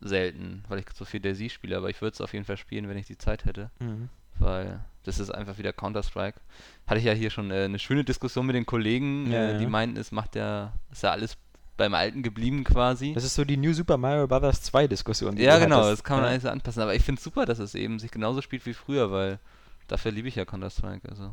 selten, 0.00 0.64
weil 0.68 0.80
ich 0.80 0.86
so 0.94 1.04
viel 1.04 1.34
Sie 1.34 1.48
spiele, 1.50 1.76
aber 1.76 1.88
ich 1.90 2.00
würde 2.02 2.12
es 2.14 2.20
auf 2.20 2.32
jeden 2.32 2.44
Fall 2.44 2.56
spielen, 2.56 2.88
wenn 2.88 2.98
ich 2.98 3.06
die 3.06 3.18
Zeit 3.18 3.44
hätte. 3.44 3.70
Mhm. 3.80 4.08
weil 4.40 4.80
das 5.04 5.20
ist 5.20 5.30
einfach 5.30 5.58
wieder 5.58 5.72
Counter-Strike. 5.72 6.40
Hatte 6.88 6.98
ich 6.98 7.04
ja 7.04 7.12
hier 7.12 7.30
schon 7.30 7.52
äh, 7.52 7.64
eine 7.66 7.78
schöne 7.78 8.02
Diskussion 8.02 8.44
mit 8.46 8.56
den 8.56 8.66
Kollegen, 8.66 9.30
Ja, 9.30 9.50
äh, 9.50 9.58
die 9.58 9.62
ja. 9.64 9.70
meinten, 9.70 9.96
es 9.96 10.10
macht 10.10 10.34
ja, 10.34 10.72
ist 10.90 11.04
ja 11.04 11.12
alles 11.12 11.36
beim 11.76 11.94
Alten 11.94 12.24
geblieben 12.24 12.64
quasi. 12.64 13.12
Das 13.12 13.22
ist 13.22 13.36
so 13.36 13.44
die 13.44 13.56
New 13.56 13.72
Super 13.72 13.96
Mario 13.96 14.26
Bros. 14.26 14.60
2 14.62 14.88
Diskussion. 14.88 15.36
ja, 15.36 15.54
du 15.58 15.64
genau, 15.64 15.76
hattest. 15.76 15.92
das 15.92 16.04
kann 16.04 16.16
man 16.16 16.24
Ja. 16.24 16.30
eigentlich 16.30 16.42
so 16.42 16.48
anpassen. 16.48 16.82
Aber 16.82 16.96
ich 16.96 17.02
finde 17.02 17.18
es 17.20 17.24
super, 17.24 17.46
dass 17.46 17.60
es 17.60 17.76
eben 17.76 18.00
sich 18.00 18.10
genauso 18.10 18.42
spielt 18.42 18.66
wie 18.66 18.74
früher, 18.74 19.12
weil 19.12 19.38
dafür 19.86 20.10
liebe 20.10 20.26
ich 20.26 20.34
ja 20.34 20.44
Counter-Strike. 20.44 21.08
Also. 21.08 21.32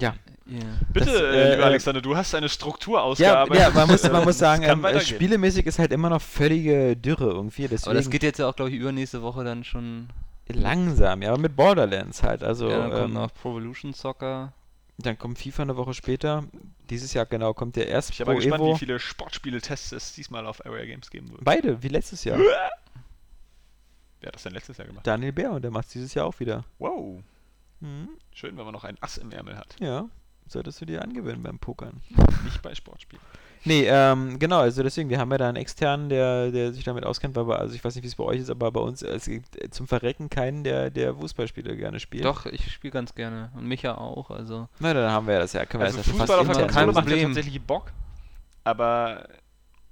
Ja. 0.00 0.14
Yeah. 0.50 0.62
Bitte, 0.92 1.06
Das, 1.06 1.14
äh, 1.20 1.50
lieber 1.52 1.62
äh, 1.62 1.66
Alexander, 1.66 2.00
du 2.02 2.16
hast 2.16 2.34
eine 2.34 2.48
Struktur 2.48 2.96
Ja, 2.98 3.02
ausgearbeitet. 3.04 3.62
ja, 3.62 3.70
man 3.70 3.88
muss, 3.88 4.02
man 4.02 4.24
muss 4.24 4.38
sagen, 4.46 4.64
es 4.64 4.70
ähm, 4.72 4.84
äh, 4.84 5.00
spielemäßig 5.00 5.66
ist 5.66 5.78
halt 5.78 5.92
immer 5.92 6.10
noch 6.10 6.20
völlige 6.20 6.96
Dürre 6.96 7.26
irgendwie. 7.30 7.68
Deswegen 7.68 7.90
Aber 7.90 7.94
das 7.94 8.10
geht 8.10 8.24
jetzt 8.24 8.38
ja 8.38 8.48
auch, 8.48 8.56
glaube 8.56 8.70
ich, 8.72 8.76
übernächste 8.76 9.22
Woche 9.22 9.44
dann 9.44 9.62
schon. 9.62 10.08
langsam, 10.48 11.22
ja, 11.22 11.30
aber 11.30 11.38
mit 11.38 11.54
Borderlands 11.54 12.24
halt. 12.24 12.42
Also, 12.42 12.68
ja, 12.68 12.78
dann 12.78 12.90
kommt 12.90 13.04
ähm, 13.04 13.12
noch 13.12 13.32
Pro 13.32 13.50
Evolution 13.50 13.94
Soccer. 13.94 14.52
Dann 14.98 15.16
kommt 15.18 15.38
FIFA 15.38 15.62
eine 15.62 15.76
Woche 15.76 15.94
später. 15.94 16.44
Dieses 16.90 17.14
Jahr 17.14 17.26
genau 17.26 17.54
kommt 17.54 17.76
der 17.76 17.86
erst 17.88 18.10
Ich 18.10 18.18
bin 18.18 18.26
aber 18.26 18.34
gespannt, 18.34 18.62
Evo. 18.62 18.74
wie 18.74 18.78
viele 18.78 18.98
Sportspiele-Tests 18.98 19.92
es 19.92 20.12
diesmal 20.14 20.46
auf 20.46 20.66
Area 20.66 20.84
Games 20.84 21.10
geben 21.10 21.30
wird. 21.30 21.44
Beide, 21.44 21.80
wie 21.82 21.88
letztes 21.88 22.24
Jahr. 22.24 22.38
Wer 24.20 24.26
hat 24.26 24.34
das 24.34 24.42
denn 24.42 24.52
letztes 24.52 24.76
Jahr 24.76 24.88
gemacht? 24.88 25.06
Daniel 25.06 25.32
Bär 25.32 25.52
und 25.52 25.62
der 25.62 25.70
macht 25.70 25.94
dieses 25.94 26.12
Jahr 26.12 26.26
auch 26.26 26.38
wieder. 26.40 26.64
Wow. 26.78 27.22
Mhm. 27.80 28.08
Schön, 28.32 28.56
wenn 28.56 28.64
man 28.64 28.72
noch 28.72 28.84
ein 28.84 28.96
Ass 29.00 29.18
im 29.18 29.32
Ärmel 29.32 29.56
hat. 29.56 29.76
Ja, 29.80 30.08
solltest 30.46 30.80
du 30.80 30.86
dir 30.86 31.02
angewöhnen 31.02 31.42
beim 31.42 31.58
Pokern. 31.58 32.00
Nicht 32.44 32.62
bei 32.62 32.74
Sportspielen. 32.74 33.24
Nee, 33.64 33.84
ähm, 33.86 34.38
genau, 34.38 34.60
also 34.60 34.82
deswegen, 34.82 35.10
wir 35.10 35.18
haben 35.18 35.30
ja 35.32 35.36
da 35.36 35.48
einen 35.48 35.58
externen, 35.58 36.08
der, 36.08 36.50
der 36.50 36.72
sich 36.72 36.84
damit 36.84 37.04
auskennt, 37.04 37.36
weil 37.36 37.46
wir, 37.46 37.58
also 37.58 37.74
ich 37.74 37.84
weiß 37.84 37.94
nicht, 37.94 38.04
wie 38.04 38.08
es 38.08 38.14
bei 38.14 38.24
euch 38.24 38.40
ist, 38.40 38.48
aber 38.48 38.72
bei 38.72 38.80
uns, 38.80 39.02
es 39.02 39.26
gibt 39.26 39.74
zum 39.74 39.86
Verrecken 39.86 40.30
keinen, 40.30 40.64
der, 40.64 40.88
der 40.88 41.14
Fußballspiele 41.14 41.76
gerne 41.76 42.00
spielt. 42.00 42.24
Doch, 42.24 42.46
ich 42.46 42.72
spiele 42.72 42.90
ganz 42.90 43.14
gerne. 43.14 43.50
Und 43.54 43.66
Micha 43.66 43.96
auch, 43.96 44.30
also. 44.30 44.68
Na, 44.78 44.94
dann 44.94 45.10
haben 45.12 45.26
wir 45.26 45.38
das 45.38 45.52
ja, 45.52 45.66
können 45.66 45.82
wir 45.82 45.86
Also 45.86 45.98
das 45.98 46.08
Fußball 46.08 46.38
auf 46.38 46.46
fast 46.46 46.58
der 46.60 46.68
Konsole 46.68 46.86
kein 46.86 46.86
macht 46.86 46.96
ja 46.96 47.02
Problem. 47.02 47.34
tatsächlich 47.34 47.60
Bock, 47.60 47.92
aber 48.64 49.28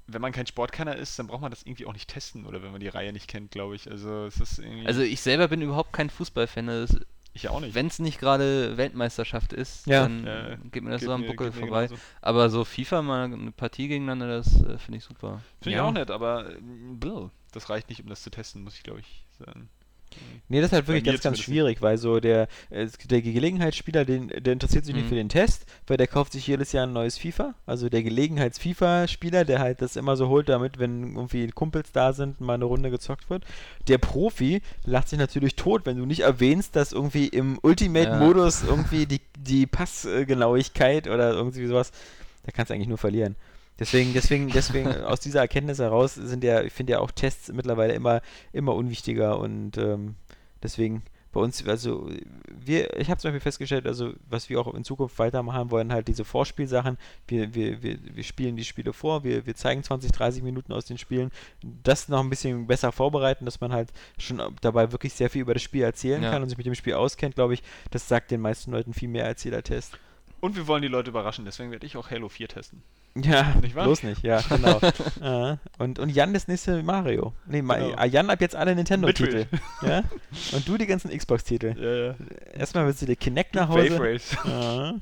wenn 0.07 0.23
man 0.23 0.33
kein 0.33 0.47
Sportkenner 0.47 0.97
ist, 0.97 1.19
dann 1.19 1.27
braucht 1.27 1.43
man 1.43 1.51
das 1.51 1.63
irgendwie 1.65 1.85
auch 1.85 1.93
nicht 1.93 2.09
testen 2.09 2.47
oder 2.47 2.63
wenn 2.63 2.73
man 2.73 2.81
die 2.81 2.89
Reihe 2.89 3.13
nicht 3.13 3.29
kennt, 3.29 3.51
glaube 3.51 3.77
ich. 3.77 3.91
Also 3.91 4.25
es 4.25 4.41
ist 4.41 4.59
irgendwie... 4.59 4.87
Also 4.87 5.03
ich 5.03 5.21
selber 5.21 5.49
bin 5.49 5.61
überhaupt 5.61 5.93
kein 5.93 6.09
Fußballfan. 6.09 6.87
Ich 7.39 7.49
auch 7.49 7.61
nicht. 7.61 7.75
Wenn 7.77 7.87
es 7.87 8.01
nicht 8.01 8.19
gerade 8.19 8.77
Weltmeisterschaft 8.77 9.53
ist, 9.53 9.87
Ja. 9.87 10.03
dann 10.03 10.27
Ja, 10.27 10.57
geht 10.73 10.83
mir 10.83 10.91
das 10.91 11.01
Geht 11.03 11.07
so 11.07 11.13
am 11.15 11.21
mir- 11.21 11.29
Buckel 11.29 11.53
vorbei. 11.53 11.87
genauso. 11.87 12.03
Aber 12.21 12.51
so 12.51 12.65
FIFA 12.65 13.03
mal 13.03 13.25
eine 13.33 13.53
Partie 13.53 13.87
gegeneinander, 13.87 14.27
das 14.27 14.61
äh, 14.63 14.77
finde 14.79 14.99
ich 14.99 15.05
super. 15.05 15.41
Finde 15.63 15.77
Ja. 15.77 15.85
ich 15.85 15.89
auch 15.89 15.93
nett, 15.93 16.11
aber 16.11 16.51
bläh, 16.61 17.29
das 17.53 17.71
reicht 17.71 17.89
nicht, 17.91 18.03
um 18.03 18.09
das 18.09 18.23
zu 18.23 18.31
testen, 18.31 18.65
muss 18.65 18.75
ich 18.75 18.83
glaube 18.83 19.01
ich 19.01 19.25
sagen. 19.39 19.69
Nee, 20.51 20.63
das 20.63 20.69
ist 20.69 20.73
halt 20.73 20.87
wirklich 20.89 21.05
ganz, 21.05 21.21
ganz 21.21 21.41
schwierig, 21.41 21.83
weil 21.83 21.99
so 21.99 22.21
der, 22.21 22.49
äh, 22.71 22.87
der 23.11 23.21
Gelegenheitsspieler, 23.21 24.07
den, 24.07 24.29
der 24.29 24.55
interessiert 24.55 24.87
sich 24.87 24.95
nicht 24.95 25.05
Mhm. 25.05 25.09
für 25.11 25.15
den 25.15 25.29
Test, 25.29 25.67
weil 25.87 25.99
der 25.99 26.07
kauft 26.07 26.33
sich 26.33 26.47
jedes 26.47 26.73
Jahr 26.73 26.87
ein 26.87 26.95
neues 26.95 27.19
FIFA. 27.19 27.55
Also 27.67 27.91
der 27.91 28.03
Gelegenheits-FIFA-Spieler, 28.03 29.45
der 29.45 29.59
halt 29.59 29.83
das 29.83 29.97
immer 29.97 30.17
so 30.17 30.29
holt, 30.29 30.49
damit, 30.49 30.79
wenn 30.79 31.15
irgendwie 31.17 31.49
Kumpels 31.49 31.93
da 31.93 32.15
sind, 32.15 32.41
mal 32.41 32.55
eine 32.55 32.65
Runde 32.65 32.91
gezockt 32.91 33.29
wird. 33.29 33.45
Der 33.89 33.99
Profi 33.99 34.63
lacht 34.85 35.11
sich 35.11 35.19
natürlich 35.19 35.55
tot, 35.55 35.85
wenn 35.85 35.99
du 35.99 36.07
nicht 36.07 36.21
erwähnst, 36.21 36.77
dass 36.77 36.93
irgendwie 36.93 37.29
im 37.29 37.59
Ultimate-Modus 37.63 38.63
irgendwie 38.65 39.05
die, 39.05 39.21
die 39.39 39.67
Passgenauigkeit 39.67 41.09
oder 41.09 41.33
irgendwie 41.33 41.67
sowas, 41.67 41.93
da 42.45 42.53
kannst 42.53 42.71
du 42.71 42.75
eigentlich 42.75 42.89
nur 42.89 42.99
verlieren. 42.99 43.37
Deswegen, 43.79 44.13
deswegen, 44.13 44.49
deswegen, 44.49 44.89
aus 45.05 45.21
dieser 45.21 45.41
Erkenntnis 45.41 45.79
heraus 45.79 46.15
sind 46.15 46.43
ja, 46.45 46.63
ich 46.63 46.73
finde 46.73 46.95
ja 46.95 47.01
auch 47.01 47.11
Tests 47.11 47.53
mittlerweile 47.53 47.95
immer, 47.95 48.21
immer 48.53 48.75
unwichtiger 48.75 49.39
und 49.39 49.79
ähm, 49.79 50.17
deswegen 50.63 51.03
bei 51.31 51.41
uns, 51.41 51.67
also 51.67 52.09
wir, 52.49 52.97
ich 52.99 53.11
habe 53.11 53.21
zum 53.21 53.29
Beispiel 53.29 53.41
festgestellt, 53.41 53.87
also 53.87 54.15
was 54.29 54.49
wir 54.49 54.59
auch 54.61 54.73
in 54.75 54.83
Zukunft 54.83 55.19
weitermachen 55.19 55.71
wollen, 55.71 55.93
halt 55.93 56.09
diese 56.09 56.25
Vorspielsachen, 56.25 56.97
wir, 57.27 57.55
wir, 57.55 57.83
wir, 57.83 57.99
wir 58.03 58.25
spielen 58.25 58.57
die 58.57 58.65
Spiele 58.65 58.93
vor, 58.95 59.25
wir, 59.25 59.45
wir 59.45 59.55
zeigen 59.55 59.83
20, 59.83 60.11
30 60.11 60.43
Minuten 60.43 60.73
aus 60.73 60.87
den 60.87 60.97
Spielen, 60.97 61.31
das 61.63 62.09
noch 62.09 62.21
ein 62.21 62.31
bisschen 62.31 62.67
besser 62.67 62.93
vorbereiten, 62.93 63.45
dass 63.45 63.61
man 63.61 63.73
halt 63.73 63.91
schon 64.19 64.41
dabei 64.63 64.91
wirklich 64.91 65.13
sehr 65.13 65.29
viel 65.29 65.43
über 65.43 65.55
das 65.55 65.63
Spiel 65.63 65.83
erzählen 65.83 66.23
Ja. 66.23 66.31
kann 66.31 66.43
und 66.43 66.49
sich 66.49 66.59
mit 66.59 66.67
dem 66.67 66.75
Spiel 66.75 66.95
auskennt, 66.95 67.35
glaube 67.35 67.55
ich, 67.55 67.63
das 67.91 68.09
sagt 68.09 68.31
den 68.31 68.41
meisten 68.41 68.71
Leuten 68.71 68.95
viel 68.95 69.09
mehr 69.09 69.27
als 69.27 69.45
jeder 69.45 69.63
Test. 69.63 69.99
Und 70.41 70.57
wir 70.57 70.67
wollen 70.67 70.83
die 70.83 70.89
Leute 70.89 71.11
überraschen, 71.11 71.45
deswegen 71.45 71.71
werde 71.71 71.85
ich 71.85 71.97
auch 71.97 72.11
Halo 72.11 72.29
4 72.29 72.49
testen. 72.49 72.83
Ja, 73.23 73.55
Nicht 73.61 73.75
wahr? 73.75 73.85
bloß 73.85 74.03
nicht, 74.03 74.23
ja, 74.23 74.41
genau. 74.49 74.81
äh, 75.53 75.57
und, 75.79 75.99
und 75.99 76.09
Jan 76.11 76.33
das 76.35 76.49
nächste 76.49 76.83
Mario. 76.83 77.33
Nee, 77.47 77.61
Genau. 77.61 77.93
ah, 77.97 78.05
Jan 78.05 78.31
ab 78.31 78.41
jetzt 78.41 78.55
alle 78.57 78.75
Nintendo-Titel. 78.75 79.47
Ja? 79.83 80.03
Und 80.53 80.67
du 80.69 80.77
die 80.79 80.87
ganzen 80.87 81.11
Xbox-Titel. 81.17 81.75
Ja, 81.79 82.07
ja. 82.09 82.15
Erstmal 82.55 82.87
willst 82.87 83.03
du 83.03 83.07
dir 83.07 83.17
Kinect 83.17 83.55
nach 83.55 83.69
Hause. 83.69 83.91
Wave 83.99 84.01
Race. 84.03 84.37
Ja. 84.45 84.95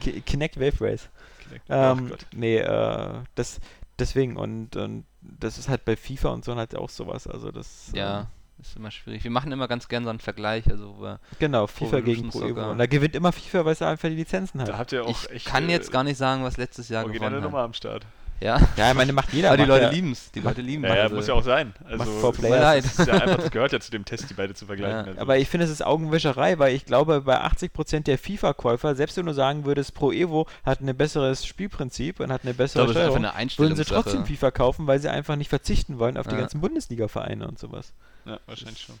Ki- 0.00 0.20
Kinect 0.20 0.58
Wave 0.60 0.80
Race. 0.80 1.08
Kinect. 1.44 1.64
Ähm, 1.68 2.08
Gott. 2.10 2.26
nee, 2.34 2.58
äh, 2.58 3.14
das, 3.34 3.58
deswegen, 3.98 4.36
und, 4.36 4.76
und 4.76 5.04
das 5.22 5.58
ist 5.58 5.68
halt 5.68 5.84
bei 5.84 5.96
FIFA 5.96 6.28
und 6.30 6.44
so 6.44 6.54
halt 6.56 6.74
auch 6.76 6.90
sowas. 6.90 7.26
Also 7.26 7.50
das. 7.50 7.90
Ja, 7.94 8.20
Äh, 8.20 8.24
ist 8.60 8.76
immer 8.76 8.90
schwierig. 8.90 9.24
Wir 9.24 9.30
machen 9.30 9.52
immer 9.52 9.68
ganz 9.68 9.88
gern 9.88 10.04
so 10.04 10.10
einen 10.10 10.18
Vergleich. 10.18 10.68
Also 10.68 11.18
genau, 11.38 11.66
FIFA 11.66 12.00
gegen 12.00 12.28
Pro 12.30 12.42
Evo. 12.44 12.70
Und 12.70 12.78
da 12.78 12.86
gewinnt 12.86 13.14
immer 13.14 13.32
FIFA, 13.32 13.64
weil 13.64 13.72
es 13.72 13.82
einfach 13.82 14.08
die 14.08 14.16
Lizenzen 14.16 14.60
hat. 14.60 14.68
Da 14.68 14.78
habt 14.78 14.92
ihr 14.92 15.04
auch 15.04 15.10
ich 15.10 15.30
echt. 15.30 15.46
kann 15.46 15.68
äh, 15.68 15.72
jetzt 15.72 15.92
gar 15.92 16.04
nicht 16.04 16.16
sagen, 16.16 16.42
was 16.42 16.56
letztes 16.56 16.88
Jahr 16.88 17.08
gewonnen 17.08 17.40
Nummer 17.42 17.58
hat. 17.58 17.64
am 17.64 17.72
Start. 17.72 18.06
Ja, 18.40 18.60
Ja, 18.76 18.90
ich 18.90 18.96
meine, 18.96 19.12
macht 19.12 19.32
jeder. 19.32 19.48
aber 19.48 19.56
die 19.56 19.64
Leute 19.64 19.84
ja, 19.86 19.90
lieben 19.90 20.12
es. 20.12 20.30
Die 20.30 20.40
Leute 20.40 20.60
lieben 20.60 20.84
Ja, 20.84 20.94
ja, 20.94 21.02
also- 21.04 21.16
muss 21.16 21.26
ja 21.26 21.34
auch 21.34 21.42
sein. 21.42 21.74
Also, 21.84 22.04
es 22.30 22.36
players. 22.38 22.84
ist- 22.84 22.92
es 22.92 22.98
ist 23.00 23.06
ja 23.08 23.14
einfach, 23.22 23.36
das 23.38 23.50
gehört 23.50 23.72
ja 23.72 23.80
zu 23.80 23.90
dem 23.90 24.04
Test, 24.04 24.30
die 24.30 24.34
beide 24.34 24.54
zu 24.54 24.66
vergleichen. 24.66 24.96
Ja, 24.98 25.04
also. 25.04 25.20
Aber 25.20 25.38
ich 25.38 25.48
finde, 25.48 25.64
es 25.66 25.70
ist 25.72 25.84
Augenwischerei, 25.84 26.58
weil 26.58 26.74
ich 26.74 26.84
glaube, 26.84 27.20
bei 27.22 27.40
80% 27.40 28.06
der 28.06 28.16
FIFA-Käufer, 28.18 28.94
selbst 28.94 29.16
wenn 29.16 29.26
du 29.26 29.34
sagen 29.34 29.64
würdest, 29.64 29.94
Pro 29.94 30.12
Evo 30.12 30.46
hat 30.64 30.80
ein 30.80 30.96
besseres 30.96 31.44
Spielprinzip 31.46 32.20
und 32.20 32.30
hat 32.32 32.42
eine 32.44 32.54
bessere 32.54 32.84
glaube, 32.84 32.92
es 32.98 33.04
Steuerung, 33.06 33.24
eine 33.26 33.50
würden 33.58 33.76
sie 33.76 33.84
trotzdem 33.84 34.24
FIFA 34.26 34.50
kaufen, 34.52 34.86
weil 34.86 35.00
sie 35.00 35.08
einfach 35.08 35.36
nicht 35.36 35.48
verzichten 35.48 35.98
wollen 35.98 36.16
auf 36.16 36.26
die 36.28 36.36
ganzen 36.36 36.60
Bundesliga-Vereine 36.60 37.48
und 37.48 37.58
sowas. 37.58 37.92
ja, 38.24 38.38
wahrscheinlich 38.46 38.80
schon. 38.80 38.98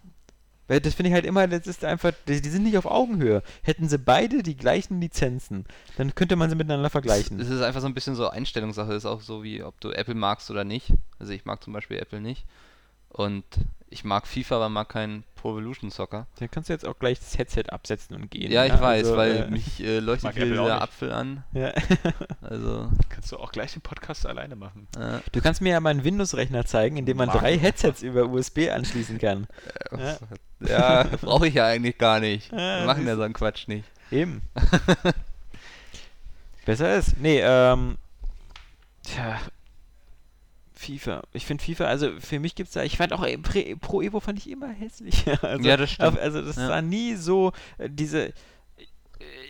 Weil 0.68 0.80
das 0.80 0.94
finde 0.94 1.08
ich 1.08 1.14
halt 1.14 1.24
immer, 1.24 1.48
das 1.48 1.66
ist 1.66 1.84
einfach, 1.84 2.12
die, 2.28 2.40
die 2.40 2.48
sind 2.50 2.62
nicht 2.62 2.78
auf 2.78 2.86
Augenhöhe. 2.86 3.42
Hätten 3.62 3.88
sie 3.88 3.98
beide 3.98 4.42
die 4.42 4.56
gleichen 4.56 5.00
Lizenzen, 5.00 5.64
dann 5.96 6.14
könnte 6.14 6.36
man 6.36 6.50
sie 6.50 6.56
miteinander 6.56 6.90
vergleichen. 6.90 7.40
Es 7.40 7.48
ist 7.48 7.62
einfach 7.62 7.80
so 7.80 7.86
ein 7.86 7.94
bisschen 7.94 8.14
so 8.14 8.28
Einstellungssache. 8.28 8.92
Es 8.92 9.04
ist 9.04 9.06
auch 9.06 9.22
so 9.22 9.42
wie, 9.42 9.62
ob 9.62 9.80
du 9.80 9.90
Apple 9.90 10.14
magst 10.14 10.50
oder 10.50 10.64
nicht. 10.64 10.92
Also 11.18 11.32
ich 11.32 11.44
mag 11.46 11.64
zum 11.64 11.72
Beispiel 11.72 11.98
Apple 11.98 12.20
nicht. 12.20 12.44
Und 13.08 13.44
ich 13.88 14.04
mag 14.04 14.26
FIFA, 14.26 14.56
aber 14.56 14.68
mag 14.68 14.90
kein 14.90 15.24
Pro 15.40 15.52
Evolution 15.52 15.90
Soccer. 15.90 16.26
Dann 16.38 16.50
kannst 16.50 16.68
du 16.68 16.72
jetzt 16.72 16.86
auch 16.86 16.98
gleich 16.98 17.18
das 17.20 17.38
Headset 17.38 17.64
absetzen 17.70 18.16
und 18.16 18.30
gehen. 18.30 18.50
Ja, 18.50 18.64
ich 18.64 18.72
weiß, 18.72 19.06
also, 19.06 19.16
weil 19.16 19.36
äh, 19.36 19.50
mich 19.50 19.80
äh, 19.82 20.00
leuchtet 20.00 20.34
hier 20.34 20.46
nicht. 20.46 20.58
Apfel 20.58 21.12
an. 21.12 21.44
ja. 21.52 21.72
Also, 22.40 22.90
Kannst 23.08 23.32
du 23.32 23.36
auch 23.38 23.52
gleich 23.52 23.72
den 23.74 23.82
Podcast 23.82 24.26
alleine 24.26 24.56
machen. 24.56 24.88
äh, 24.98 25.18
Du 25.32 25.40
kannst 25.40 25.60
mir 25.60 25.70
ja 25.70 25.80
mal 25.80 25.90
einen 25.90 26.04
Windows-Rechner 26.04 26.64
zeigen, 26.64 26.96
in 26.96 27.06
dem 27.06 27.16
man 27.16 27.28
Mag 27.28 27.38
drei. 27.40 27.58
Headsets 27.58 28.02
über 28.02 28.26
USB 28.26 28.70
anschließen 28.72 29.18
kann. 29.18 29.46
Ja. 29.96 30.16
ja, 30.60 31.04
brauche 31.20 31.46
ich 31.48 31.54
ja 31.54 31.66
eigentlich 31.66 31.98
gar 31.98 32.20
nicht. 32.20 32.50
Ja, 32.52 32.80
Wir 32.80 32.86
machen 32.86 33.06
ja 33.06 33.16
so 33.16 33.22
einen 33.22 33.34
Quatsch 33.34 33.68
nicht. 33.68 33.84
Eben. 34.10 34.42
Besser 36.64 36.96
ist. 36.96 37.18
Nee, 37.18 37.40
ähm. 37.42 37.98
Tja. 39.02 39.38
FIFA. 40.78 41.22
Ich 41.32 41.44
finde 41.44 41.62
FIFA, 41.64 41.86
also 41.86 42.10
für 42.20 42.38
mich 42.38 42.54
gibt 42.54 42.68
es 42.68 42.74
da, 42.74 42.82
ich 42.84 42.96
fand 42.96 43.12
auch 43.12 43.24
äh, 43.26 43.36
Pre, 43.36 43.76
Pro 43.80 44.00
Evo 44.00 44.20
fand 44.20 44.38
ich 44.38 44.48
immer 44.48 44.68
hässlich. 44.68 45.24
also, 45.42 45.68
Ja, 45.68 45.76
das 45.76 45.90
stimmt. 45.90 46.18
Also 46.18 46.40
das 46.40 46.56
Ja. 46.56 46.68
war 46.68 46.82
nie 46.82 47.14
so 47.16 47.52
äh, 47.78 47.88
diese. 47.90 48.32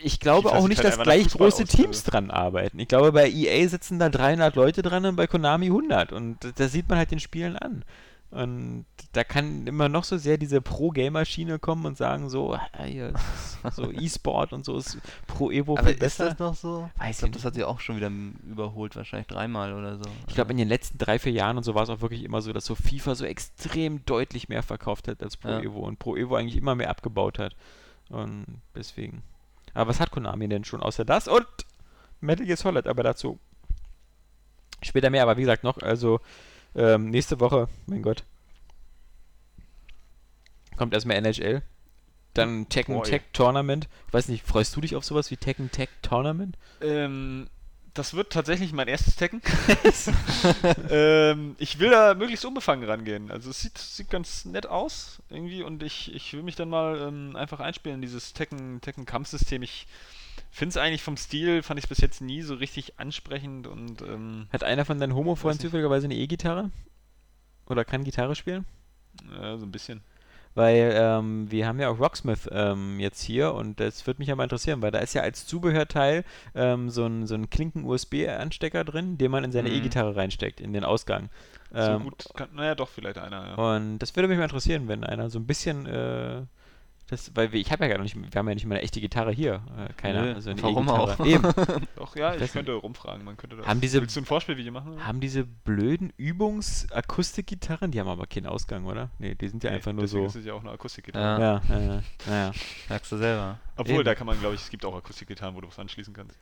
Ich 0.03 0.18
glaube 0.20 0.49
FIFA 0.49 0.59
auch 0.59 0.68
nicht, 0.68 0.83
halt 0.83 0.95
dass 0.97 1.03
gleich 1.03 1.24
Fußball 1.24 1.49
große 1.51 1.62
aus, 1.64 1.68
Teams 1.68 1.99
also. 1.99 2.11
dran 2.11 2.31
arbeiten. 2.31 2.79
Ich 2.79 2.89
glaube, 2.89 3.12
bei 3.12 3.29
EA 3.31 3.68
sitzen 3.68 3.99
da 3.99 4.09
300 4.09 4.57
Leute 4.57 4.81
dran 4.81 5.05
und 5.05 5.16
bei 5.16 5.26
Konami 5.26 5.66
100. 5.66 6.12
Und 6.12 6.39
da 6.57 6.68
sieht 6.68 6.89
man 6.89 6.97
halt 6.97 7.11
den 7.11 7.20
Spielen 7.20 7.57
an. 7.57 7.85
Und 8.31 8.85
da 9.12 9.24
kann 9.24 9.66
immer 9.66 9.89
noch 9.89 10.05
so 10.05 10.18
sehr 10.18 10.37
diese 10.37 10.61
Pro-Gamer-Schiene 10.61 11.59
kommen 11.59 11.87
und 11.87 11.97
sagen 11.97 12.29
so, 12.29 12.53
ah, 12.53 12.68
das 12.74 13.59
ist 13.64 13.76
so 13.76 13.91
E-Sport 13.91 14.53
und 14.53 14.66
so 14.66 14.76
ist 14.76 14.99
Pro 15.26 15.51
Evo 15.51 15.79
Aber 15.79 15.85
viel 15.85 15.93
ist 15.95 16.01
besser. 16.01 16.31
das 16.31 16.39
noch 16.39 16.55
so? 16.55 16.91
Weiß 16.99 17.16
ich 17.16 17.18
glaube, 17.20 17.33
das 17.33 17.45
hat 17.47 17.55
sie 17.55 17.64
auch 17.64 17.81
schon 17.81 17.97
wieder 17.97 18.11
überholt, 18.47 18.97
wahrscheinlich 18.97 19.29
dreimal 19.29 19.72
oder 19.72 19.97
so. 19.97 20.05
Ich 20.26 20.35
glaube, 20.35 20.51
in 20.51 20.59
den 20.59 20.68
letzten 20.68 20.99
drei, 20.99 21.18
vier 21.18 21.33
Jahren 21.33 21.57
und 21.57 21.62
so 21.62 21.74
war 21.74 21.85
es 21.85 21.89
auch 21.89 22.03
wirklich 22.03 22.22
immer 22.22 22.43
so, 22.43 22.53
dass 22.53 22.66
so 22.66 22.74
FIFA 22.74 23.14
so 23.14 23.24
extrem 23.24 24.05
deutlich 24.05 24.51
mehr 24.51 24.62
verkauft 24.62 25.09
hat 25.09 25.22
als 25.22 25.39
Pro 25.39 25.49
Ja. 25.49 25.61
Evo 25.61 25.81
und 25.81 25.99
Pro 25.99 26.14
Evo 26.14 26.35
eigentlich 26.37 26.57
immer 26.57 26.74
mehr 26.74 26.91
abgebaut 26.91 27.39
hat. 27.39 27.57
Und 28.11 28.45
deswegen. 28.74 29.22
Aber 29.72 29.89
was 29.89 30.01
hat 30.01 30.11
Konami 30.11 30.49
denn 30.49 30.64
schon 30.64 30.83
außer 30.83 31.07
das? 31.07 31.29
Und 31.29 31.47
Metal 32.20 32.45
Gear 32.45 32.59
Solid, 32.59 32.87
aber 32.87 33.03
dazu 33.03 33.39
später 34.83 35.09
mehr. 35.09 35.22
Aber 35.22 35.39
wie 35.39 35.43
gesagt, 35.43 35.64
noch, 35.64 35.79
also 35.79 36.20
ähm, 36.79 37.11
nächste 37.11 37.41
Woche, 37.41 37.68
mein 37.87 38.03
Gott, 38.03 38.24
kommt 40.76 40.95
erstmal 40.95 41.16
NHL. 41.16 41.62
Dann 42.35 42.68
Tekken 42.68 42.95
Boy. 42.95 43.05
Tech 43.09 43.22
Tournament. 43.33 43.89
Ich 44.07 44.14
weiß 44.14 44.29
nicht, 44.29 44.47
freust 44.47 44.76
du 44.76 44.81
dich 44.81 44.95
auf 44.95 45.05
sowas 45.05 45.31
wie 45.31 45.37
Tekken 45.37 45.72
Tech 45.72 45.89
Tournament? 46.03 46.57
Ähm, 46.81 47.49
das 47.95 48.14
wird 48.14 48.33
tatsächlich 48.33 48.72
mein 48.72 48.87
erstes 48.87 49.16
Tekken. 49.16 49.43
ähm, 50.91 51.57
ich 51.59 51.81
will 51.81 51.91
da 51.91 52.14
möglichst 52.14 52.45
unbefangen 52.45 52.89
rangehen. 52.89 53.31
Also 53.31 53.51
es 53.51 53.62
sieht, 53.62 53.76
sieht 53.76 54.09
ganz 54.09 54.45
nett 54.45 54.66
aus 54.66 55.20
irgendwie 55.31 55.62
und 55.62 55.83
ich, 55.83 56.14
ich 56.14 56.33
will 56.33 56.45
mich 56.45 56.55
dann 56.55 56.68
mal 56.68 57.01
ähm, 57.01 57.35
einfach 57.35 57.59
einspielen 57.59 57.97
in 57.97 58.03
dieses 58.03 58.35
Tekken, 58.35 58.81
Tekken-Kampfsystem. 58.83 59.62
Ich 59.62 59.89
finde 60.51 60.70
es 60.70 60.76
eigentlich 60.76 61.03
vom 61.03 61.16
Stil, 61.16 61.62
fand 61.62 61.78
ich 61.78 61.84
es 61.84 61.89
bis 61.89 61.99
jetzt 61.99 62.20
nie 62.20 62.43
so 62.43 62.55
richtig 62.55 62.99
ansprechend 62.99 63.66
und 63.66 64.03
ähm, 64.03 64.47
Hat 64.53 64.64
einer 64.64 64.84
von 64.84 64.99
deinen 64.99 65.14
Homo-Freunden 65.14 65.61
zufälligerweise 65.61 66.07
eine 66.07 66.14
E-Gitarre? 66.16 66.70
Oder 67.66 67.84
kann 67.84 68.05
Gitarre 68.05 68.34
spielen? 68.34 68.64
äh, 69.41 69.57
so 69.57 69.66
ein 69.66 69.72
bisschen. 69.72 70.01
Weil 70.55 70.93
ähm, 70.97 71.51
wir 71.51 71.66
haben 71.68 71.78
ja 71.78 71.89
auch 71.89 72.01
Rocksmith 72.01 72.49
ähm, 72.51 72.99
jetzt 72.99 73.22
hier 73.22 73.55
und 73.55 73.78
das 73.78 74.07
würde 74.07 74.18
mich 74.18 74.28
ja 74.28 74.34
mal 74.34 74.43
interessieren, 74.45 74.82
weil 74.82 74.91
da 74.91 74.99
ist 74.99 75.14
ja 75.14 75.22
als 75.22 75.47
Zubehörteil 75.47 76.24
ähm, 76.55 76.91
so 76.91 77.07
ein, 77.07 77.26
so 77.26 77.34
ein 77.34 77.49
Klinken-USB-Anstecker 77.51 78.82
drin, 78.84 79.18
den 79.18 79.30
man 79.30 79.45
in 79.45 79.53
seine 79.53 79.68
Mhm. 79.68 79.76
E-Gitarre 79.76 80.16
reinsteckt, 80.16 80.61
in 80.61 80.72
den 80.72 80.84
Ausgang. 80.84 81.28
so 81.72 81.78
Ähm, 81.80 82.03
gut, 82.05 82.24
kann, 82.34 82.49
naja 82.55 82.74
doch, 82.74 82.89
vielleicht 82.89 83.18
einer, 83.18 83.47
ja. 83.49 83.55
Und 83.55 83.99
das 83.99 84.16
würde 84.16 84.26
mich 84.28 84.39
mal 84.39 84.45
interessieren, 84.45 84.89
wenn 84.89 85.05
einer 85.05 85.30
so 85.30 85.39
ein 85.39 85.47
bisschen 85.47 85.86
äh, 85.86 86.43
Das, 87.11 87.35
weil 87.35 87.53
wir, 87.53 87.59
ich 87.61 87.73
habe 87.73 87.87
ja 87.87 87.95
gar 87.97 88.03
nicht, 88.03 88.15
wir 88.17 88.29
haben 88.39 88.49
ja 88.49 88.55
nicht 88.55 88.67
mal 88.67 88.75
eine 88.75 88.85
echte 88.85 89.01
Gitarre 89.01 89.33
hier. 89.33 89.63
Äh, 89.79 89.93
keine 89.95 90.35
also 90.35 90.51
eine 90.51 90.63
warum 90.63 90.87
E-Gitarre. 90.89 91.19
auch? 91.19 91.25
Eben. 91.27 91.87
Doch, 91.97 92.15
ja, 92.17 92.35
Ich 92.35 92.43
ich 92.43 92.53
könnte 92.53 92.73
rumfragen. 92.75 93.25
Man 93.25 93.39
könnte 93.39 93.57
das. 93.57 93.67
Haben 93.67 93.81
diese- 93.81 94.03
Willst 94.03 94.15
du 94.15 94.21
ein 94.21 94.27
Vorspielvideo 94.27 94.73
machen? 94.73 95.03
Haben 95.07 95.21
diese 95.21 95.45
blöden 95.45 96.13
Übungs-Akustikgitarren, 96.19 97.91
die 97.93 98.01
haben 98.01 98.09
aber 98.09 98.27
keinen 98.27 98.47
Ausgang, 98.47 98.85
oder? 98.85 99.09
Nee, 99.19 99.35
die 99.35 99.49
sind 99.49 99.65
ja 99.65 99.71
Nee, 99.71 99.77
einfach 99.77 99.93
nur 99.93 100.03
deswegen 100.03 100.25
so. 100.25 100.29
ist 100.29 100.37
es 100.37 100.45
ja 100.47 100.53
auch 100.55 100.61
eine 100.61 100.71
Akustikgitarre. 100.71 101.41
Ja. 101.41 101.63
Ja, 101.69 101.81
ja, 101.81 101.95
ja, 101.95 102.03
naja, 102.27 102.53
Merkst 102.89 103.13
du 103.13 103.17
selber. 103.17 103.59
Obwohl, 103.77 103.95
Eben. 103.97 104.05
da 104.05 104.15
kann 104.15 104.27
man, 104.27 104.39
glaube 104.39 104.55
ich, 104.55 104.61
es 104.63 104.71
gibt 104.71 104.85
auch 104.85 104.95
Akustikgitarren, 104.95 105.55
wo 105.55 105.61
du 105.61 105.69
was 105.69 105.79
anschließen 105.79 106.13
kannst. 106.13 106.37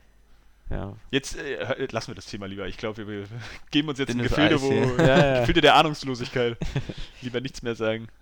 ja. 0.71 0.95
Jetzt 1.11 1.37
äh, 1.39 1.64
hör- 1.64 1.77
lassen 1.93 2.09
wir 2.09 2.14
das 2.17 2.27
Thema 2.27 2.47
lieber. 2.47 2.67
Ich 2.67 2.77
glaube, 2.77 2.97
wir, 2.99 3.07
wir 3.07 3.27
geben 3.71 3.89
uns 3.89 3.99
jetzt 3.99 4.11
in 4.11 4.19
Dünnes 4.19 4.33
Gefilde, 4.35 4.57
Eis 4.57 4.62
wo. 4.62 4.73
Ja, 5.03 5.07
ja. 5.35 5.41
Gefilde 5.41 5.61
der 5.61 5.75
Ahnungslosigkeit. 5.77 6.57
lieber 7.23 7.41
nichts 7.41 7.62
mehr 7.62 7.75
sagen. 7.77 8.09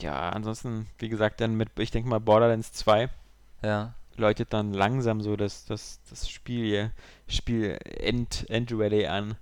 ja, 0.00 0.30
ansonsten, 0.30 0.86
wie 0.98 1.08
gesagt, 1.08 1.40
dann 1.40 1.54
mit, 1.56 1.70
ich 1.78 1.90
denke 1.90 2.08
mal, 2.08 2.20
Borderlands 2.20 2.72
2 2.72 3.08
Ja. 3.62 3.94
läutet 4.16 4.52
dann 4.52 4.72
langsam 4.72 5.20
so 5.20 5.36
das, 5.36 5.64
das, 5.66 6.00
das 6.10 6.28
Spiel 6.28 6.64
hier, 6.66 6.90
Spiel 7.28 7.78
End, 7.84 8.44
End-Rally 8.48 9.06
an. 9.06 9.36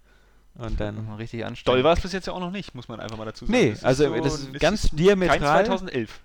Und 0.55 0.81
dann. 0.81 1.13
Richtig 1.15 1.41
Doll 1.41 1.49
anstrengend. 1.49 1.85
war 1.85 1.93
es 1.93 2.01
bis 2.01 2.13
jetzt 2.13 2.27
ja 2.27 2.33
auch 2.33 2.41
noch 2.41 2.51
nicht, 2.51 2.75
muss 2.75 2.89
man 2.89 2.99
einfach 2.99 3.19
mal 3.19 3.27
dazu 3.27 3.45
sagen. 3.45 3.59
Nee, 3.59 3.69
ist 3.73 3.85
also 3.85 4.07
so- 4.09 4.21
das 4.23 4.35
ist 4.41 4.59
ganz 4.59 4.89
kein 4.89 4.97
diametral. 4.97 5.39
2011. 5.67 6.21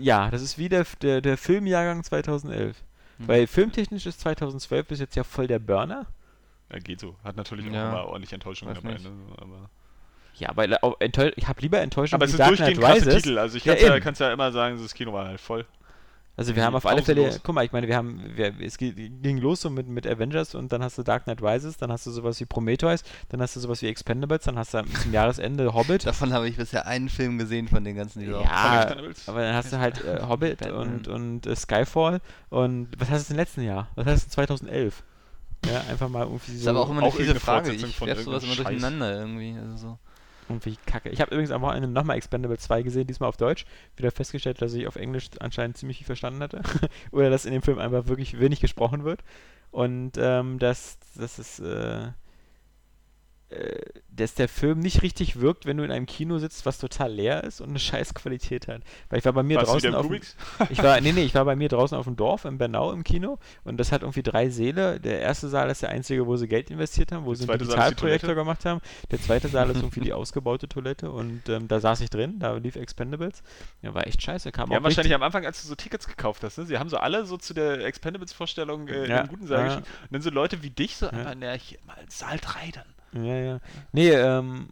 Ja, 0.00 0.30
das 0.30 0.42
ist 0.42 0.58
wie 0.58 0.68
der, 0.68 0.84
der, 1.02 1.20
der 1.20 1.36
Filmjahrgang 1.38 2.02
2011. 2.02 2.76
Mhm. 3.18 3.28
Weil 3.28 3.46
filmtechnisch 3.46 4.06
ist 4.06 4.20
2012 4.20 4.86
bis 4.88 4.98
jetzt 5.00 5.14
ja 5.14 5.22
voll 5.22 5.46
der 5.46 5.58
Burner. 5.60 6.06
Ja, 6.72 6.78
geht 6.80 6.98
so. 6.98 7.14
Hat 7.22 7.36
natürlich 7.36 7.68
auch 7.68 7.72
Ja. 7.74 7.88
immer 7.90 8.06
ordentlich 8.06 8.32
Enttäuschung 8.32 8.68
Weiß 8.68 8.78
dabei. 8.78 8.94
nicht. 8.94 9.04
Ne? 9.04 9.12
Aber, 9.38 9.70
Ja, 10.38 10.50
weil 10.54 10.76
auch 10.78 10.96
enttäusch 11.00 11.32
ich 11.36 11.48
habe 11.48 11.60
lieber 11.60 11.80
Enttäuschung 11.80 12.16
aber 12.16 12.26
es 12.26 12.36
Dark 12.36 12.48
durchgehend 12.48 12.80
krasse. 12.80 13.08
Titel. 13.08 13.38
Also 13.38 13.56
ich 13.56 13.64
Ja, 13.64 13.74
kann's 13.74 13.86
ja, 13.86 14.00
kann's 14.00 14.18
ja 14.18 14.32
immer 14.32 14.52
sagen, 14.52 14.78
das 14.80 14.94
Kino 14.94 15.12
war 15.12 15.26
halt 15.26 15.40
voll. 15.40 15.64
Also 16.38 16.54
wir 16.54 16.64
haben 16.64 16.74
auf 16.74 16.84
alle. 16.84 17.02
Fälle, 17.02 17.40
guck 17.42 17.54
mal, 17.54 17.64
ich 17.64 17.72
meine, 17.72 17.88
wir 17.88 17.96
haben, 17.96 18.20
wir, 18.34 18.52
es 18.60 18.76
ging 18.76 19.38
los 19.38 19.62
so 19.62 19.70
mit, 19.70 19.88
mit 19.88 20.06
Avengers 20.06 20.54
und 20.54 20.70
dann 20.70 20.82
hast 20.82 20.98
du 20.98 21.02
Dark 21.02 21.24
Knight 21.24 21.42
Rises, 21.42 21.78
dann 21.78 21.90
hast 21.90 22.04
du 22.04 22.10
sowas 22.10 22.38
wie 22.40 22.44
Prometheus, 22.44 23.04
dann 23.30 23.40
hast 23.40 23.56
du 23.56 23.60
sowas 23.60 23.80
wie 23.80 23.86
Expendables, 23.86 24.44
dann 24.44 24.58
hast 24.58 24.74
du 24.74 24.84
zum 25.00 25.12
Jahresende 25.14 25.72
Hobbit. 25.72 26.04
Davon 26.04 26.34
habe 26.34 26.46
ich 26.46 26.56
bisher 26.56 26.86
einen 26.86 27.08
Film 27.08 27.38
gesehen 27.38 27.68
von 27.68 27.84
den 27.84 27.96
ganzen, 27.96 28.20
die 28.20 28.26
Ja, 28.26 28.96
aber 29.26 29.40
dann 29.40 29.54
hast 29.54 29.72
du 29.72 29.78
halt 29.78 30.04
äh, 30.04 30.24
Hobbit 30.28 30.70
und, 30.70 31.08
und 31.08 31.46
äh, 31.46 31.56
Skyfall 31.56 32.20
und 32.50 32.88
was 32.98 33.08
hast 33.08 33.30
du 33.30 33.32
im 33.32 33.38
letzten 33.38 33.62
Jahr? 33.62 33.88
Was 33.94 34.04
hast 34.04 34.26
du 34.26 34.30
2011? 34.32 35.02
Ja, 35.64 35.80
einfach 35.90 36.10
mal 36.10 36.24
irgendwie 36.24 36.52
Das 36.52 36.60
so 36.60 36.60
ist 36.60 36.66
aber 36.68 36.80
auch 36.80 36.90
immer 36.90 37.00
eine 37.00 37.08
auch 37.08 37.14
fiese 37.14 37.34
Frage. 37.40 37.68
Fortsetzung 37.68 37.88
Ich 37.88 37.96
von 37.96 38.08
werf 38.08 38.20
sowas 38.20 38.44
immer 38.44 38.56
durcheinander 38.56 39.18
irgendwie. 39.18 39.56
Also 39.58 39.76
so. 39.76 39.98
Irgendwie 40.48 40.76
kacke. 40.86 41.08
Ich 41.10 41.20
habe 41.20 41.32
übrigens 41.32 41.50
am 41.50 41.62
Wochenende 41.62 41.88
nochmal 41.88 42.16
Expendables 42.16 42.62
2 42.62 42.82
gesehen, 42.82 43.06
diesmal 43.06 43.28
auf 43.28 43.36
Deutsch. 43.36 43.66
Wieder 43.96 44.10
festgestellt, 44.10 44.62
dass 44.62 44.74
ich 44.74 44.86
auf 44.86 44.96
Englisch 44.96 45.28
anscheinend 45.40 45.76
ziemlich 45.76 45.98
viel 45.98 46.06
verstanden 46.06 46.42
hatte. 46.42 46.62
Oder 47.10 47.30
dass 47.30 47.44
in 47.46 47.52
dem 47.52 47.62
Film 47.62 47.78
einfach 47.78 48.06
wirklich 48.06 48.38
wenig 48.38 48.60
gesprochen 48.60 49.04
wird. 49.04 49.22
Und 49.70 50.12
ähm, 50.16 50.58
dass, 50.58 50.98
es 51.18 51.60
äh, 51.60 51.66
äh, 51.66 52.08
dass 54.10 54.34
der 54.34 54.48
Film 54.48 54.80
nicht 54.80 55.02
richtig 55.02 55.40
wirkt, 55.40 55.66
wenn 55.66 55.76
du 55.76 55.84
in 55.84 55.90
einem 55.92 56.06
Kino 56.06 56.38
sitzt, 56.38 56.66
was 56.66 56.78
total 56.78 57.12
leer 57.12 57.44
ist 57.44 57.60
und 57.60 57.68
eine 57.70 57.78
scheiß 57.78 58.14
Qualität 58.14 58.66
hat. 58.66 58.82
Weil 59.08 59.20
ich 59.20 59.24
war 59.24 59.32
bei 59.32 59.42
mir 59.44 59.56
Warst 59.56 59.68
draußen 59.70 59.94
auf 59.94 60.06
ich 60.70 60.82
war, 60.82 61.00
nee, 61.00 61.12
nee, 61.12 61.22
ich 61.22 61.34
war 61.34 61.44
bei 61.44 61.54
mir 61.56 61.68
draußen 61.68 61.96
auf 61.96 62.06
dem 62.06 62.16
Dorf 62.16 62.44
in 62.44 62.58
Bernau 62.58 62.92
im 62.92 63.04
Kino 63.04 63.38
und 63.62 63.76
das 63.78 63.92
hat 63.92 64.02
irgendwie 64.02 64.22
drei 64.24 64.48
Säle. 64.48 64.98
Der 64.98 65.20
erste 65.20 65.48
Saal 65.48 65.70
ist 65.70 65.82
der 65.82 65.90
einzige, 65.90 66.26
wo 66.26 66.36
sie 66.36 66.48
Geld 66.48 66.70
investiert 66.70 67.12
haben, 67.12 67.24
wo 67.24 67.34
Der 67.34 67.36
sie 67.46 67.48
einen 67.48 67.58
Digitalprojektor 67.60 68.34
gemacht 68.34 68.64
haben. 68.64 68.80
Der 69.10 69.20
zweite 69.20 69.48
Saal 69.48 69.70
ist 69.70 69.76
irgendwie 69.82 70.00
die 70.00 70.12
ausgebaute 70.12 70.68
Toilette 70.68 71.10
und 71.10 71.48
ähm, 71.48 71.68
da 71.68 71.78
saß 71.78 72.00
ich 72.00 72.10
drin, 72.10 72.38
da 72.40 72.56
lief 72.56 72.74
Expendables. 72.76 73.42
Ja, 73.82 73.94
war 73.94 74.06
echt 74.06 74.22
scheiße, 74.22 74.50
kam 74.50 74.70
haben 74.70 74.82
wahrscheinlich 74.82 74.98
richtig, 74.98 75.14
am 75.14 75.22
Anfang, 75.22 75.46
als 75.46 75.62
du 75.62 75.68
so 75.68 75.74
Tickets 75.76 76.08
gekauft 76.08 76.42
hast, 76.42 76.58
ne? 76.58 76.66
sie 76.66 76.78
haben 76.78 76.88
so 76.88 76.96
alle 76.96 77.24
so 77.26 77.36
zu 77.36 77.54
der 77.54 77.84
Expendables-Vorstellung 77.84 78.88
äh, 78.88 79.04
in 79.04 79.10
Ja, 79.10 79.18
einem 79.20 79.28
guten 79.28 79.46
Saal 79.46 79.60
ja. 79.60 79.64
geschrieben. 79.66 79.86
Und 80.02 80.12
dann 80.12 80.22
so 80.22 80.30
Leute 80.30 80.62
wie 80.64 80.70
dich, 80.70 80.96
so 80.96 81.06
Ja. 81.06 81.12
einfach, 81.12 81.34
na, 81.38 81.52
hier 81.52 81.78
mal 81.86 81.96
Saal 82.08 82.38
3 82.38 82.70
dann. 82.72 82.95
Ja, 83.12 83.36
ja. 83.36 83.60
Nee, 83.92 84.10
ähm, 84.10 84.68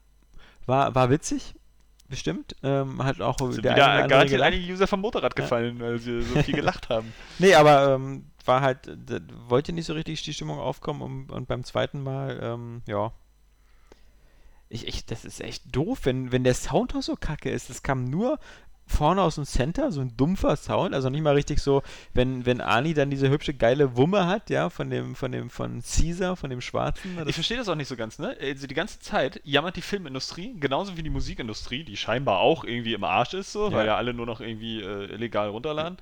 war, 0.66 0.94
war 0.94 1.10
witzig, 1.10 1.54
bestimmt. 2.08 2.56
Ähm, 2.62 3.02
hat 3.02 3.20
auch 3.20 3.38
Sind 3.38 3.64
der 3.64 3.74
wieder 3.74 3.90
eine 3.90 4.08
garantiert 4.08 4.42
einige 4.42 4.72
User 4.72 4.86
vom 4.86 5.00
Motorrad 5.00 5.36
Ja. 5.38 5.42
gefallen, 5.42 5.80
weil 5.80 5.98
sie 5.98 6.22
so 6.22 6.40
viel 6.42 6.54
gelacht 6.54 6.88
haben. 6.88 7.12
Nee, 7.38 7.54
aber 7.54 7.94
ähm, 7.94 8.26
war 8.44 8.60
halt, 8.60 8.90
wollte 9.48 9.72
nicht 9.72 9.86
so 9.86 9.94
richtig 9.94 10.22
die 10.22 10.34
Stimmung 10.34 10.58
aufkommen 10.58 11.00
und, 11.02 11.32
und 11.32 11.48
beim 11.48 11.64
zweiten 11.64 12.02
Mal, 12.02 12.38
ähm, 12.42 12.82
ja. 12.86 13.12
Ich, 14.68 14.86
ich, 14.88 15.06
das 15.06 15.24
ist 15.24 15.40
echt 15.40 15.74
doof, 15.74 16.00
wenn, 16.04 16.32
wenn 16.32 16.42
der 16.44 16.54
Sound 16.54 16.94
auch 16.94 17.02
so 17.02 17.14
kacke 17.16 17.50
ist. 17.50 17.70
Das 17.70 17.82
kam 17.82 18.04
nur 18.04 18.38
vorne 18.86 19.22
aus 19.22 19.36
dem 19.36 19.44
Center, 19.44 19.90
so 19.90 20.00
ein 20.00 20.16
dumpfer 20.16 20.56
Sound, 20.56 20.94
also 20.94 21.08
nicht 21.10 21.22
mal 21.22 21.34
richtig 21.34 21.60
so, 21.60 21.82
wenn, 22.12 22.44
wenn 22.46 22.60
Ani 22.60 22.92
dann 22.94 23.10
diese 23.10 23.30
hübsche 23.30 23.54
geile 23.54 23.96
Wumme 23.96 24.26
hat, 24.26 24.50
ja, 24.50 24.68
von 24.70 24.90
dem, 24.90 25.14
von 25.14 25.32
dem, 25.32 25.48
von 25.50 25.82
Caesar, 25.82 26.36
von 26.36 26.50
dem 26.50 26.60
Schwarzen. 26.60 27.18
Ich 27.26 27.34
verstehe 27.34 27.56
das 27.56 27.68
auch 27.68 27.74
nicht 27.76 27.88
so 27.88 27.96
ganz, 27.96 28.18
ne? 28.18 28.36
Also 28.40 28.66
die 28.66 28.74
ganze 28.74 29.00
Zeit 29.00 29.40
jammert 29.44 29.76
die 29.76 29.82
Filmindustrie, 29.82 30.54
genauso 30.60 30.96
wie 30.96 31.02
die 31.02 31.10
Musikindustrie, 31.10 31.84
die 31.84 31.96
scheinbar 31.96 32.40
auch 32.40 32.64
irgendwie 32.64 32.94
im 32.94 33.04
Arsch 33.04 33.34
ist, 33.34 33.52
so, 33.52 33.70
Ja. 33.70 33.76
weil 33.76 33.86
ja 33.86 33.96
alle 33.96 34.12
nur 34.14 34.26
noch 34.26 34.40
irgendwie 34.40 34.80
äh, 34.82 35.12
illegal 35.12 35.48
runterladen. 35.48 35.98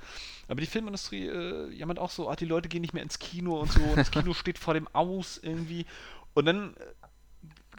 Aber 0.48 0.60
die 0.60 0.66
Filmindustrie 0.66 1.28
äh, 1.28 1.70
jammert 1.72 1.98
auch 1.98 2.10
so, 2.10 2.28
ah, 2.28 2.36
die 2.36 2.44
Leute 2.44 2.68
gehen 2.68 2.82
nicht 2.82 2.94
mehr 2.94 3.02
ins 3.02 3.18
Kino 3.20 3.60
und 3.60 3.70
so, 3.72 3.80
und 3.80 3.96
das 3.96 4.10
Kino 4.10 4.34
steht 4.34 4.58
vor 4.58 4.74
dem 4.74 4.88
Aus 4.92 5.38
irgendwie. 5.42 5.86
Und 6.34 6.46
dann 6.46 6.74
äh, 6.74 7.01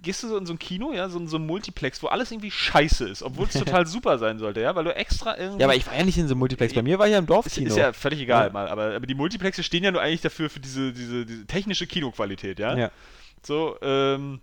gehst 0.03 0.21
du 0.21 0.27
so 0.27 0.37
in 0.37 0.45
so 0.45 0.53
ein 0.53 0.59
Kino, 0.59 0.93
ja, 0.93 1.09
so 1.09 1.17
in 1.17 1.27
so 1.27 1.37
ein 1.37 1.45
Multiplex, 1.45 2.03
wo 2.03 2.07
alles 2.07 2.31
irgendwie 2.31 2.51
scheiße 2.51 3.09
ist, 3.09 3.23
obwohl 3.23 3.47
es 3.47 3.53
total 3.59 3.87
super 3.87 4.19
sein 4.19 4.37
sollte, 4.37 4.61
ja, 4.61 4.75
weil 4.75 4.83
du 4.83 4.95
extra 4.95 5.37
irgendwie. 5.37 5.61
ja, 5.61 5.65
aber 5.67 5.75
ich 5.75 5.87
war 5.87 5.95
ja 5.95 6.03
nicht 6.03 6.17
in 6.17 6.27
so 6.27 6.33
einem 6.33 6.39
Multiplex. 6.39 6.73
Bei 6.73 6.83
mir 6.83 6.99
war 6.99 7.07
ich 7.07 7.13
ja 7.13 7.17
im 7.17 7.23
ist, 7.23 7.29
Dorfkino. 7.29 7.67
ist 7.69 7.77
ja 7.77 7.93
völlig 7.93 8.19
egal 8.19 8.47
Ja. 8.47 8.53
mal, 8.53 8.67
aber, 8.67 8.95
aber 8.95 9.07
die 9.07 9.15
Multiplexe 9.15 9.63
stehen 9.63 9.83
ja 9.83 9.91
nur 9.91 10.01
eigentlich 10.01 10.21
dafür 10.21 10.49
für 10.49 10.59
diese, 10.59 10.93
diese, 10.93 11.25
diese 11.25 11.45
technische 11.47 11.87
Kinoqualität, 11.87 12.59
ja. 12.59 12.77
ja. 12.77 12.91
So, 13.41 13.77
ähm. 13.81 14.41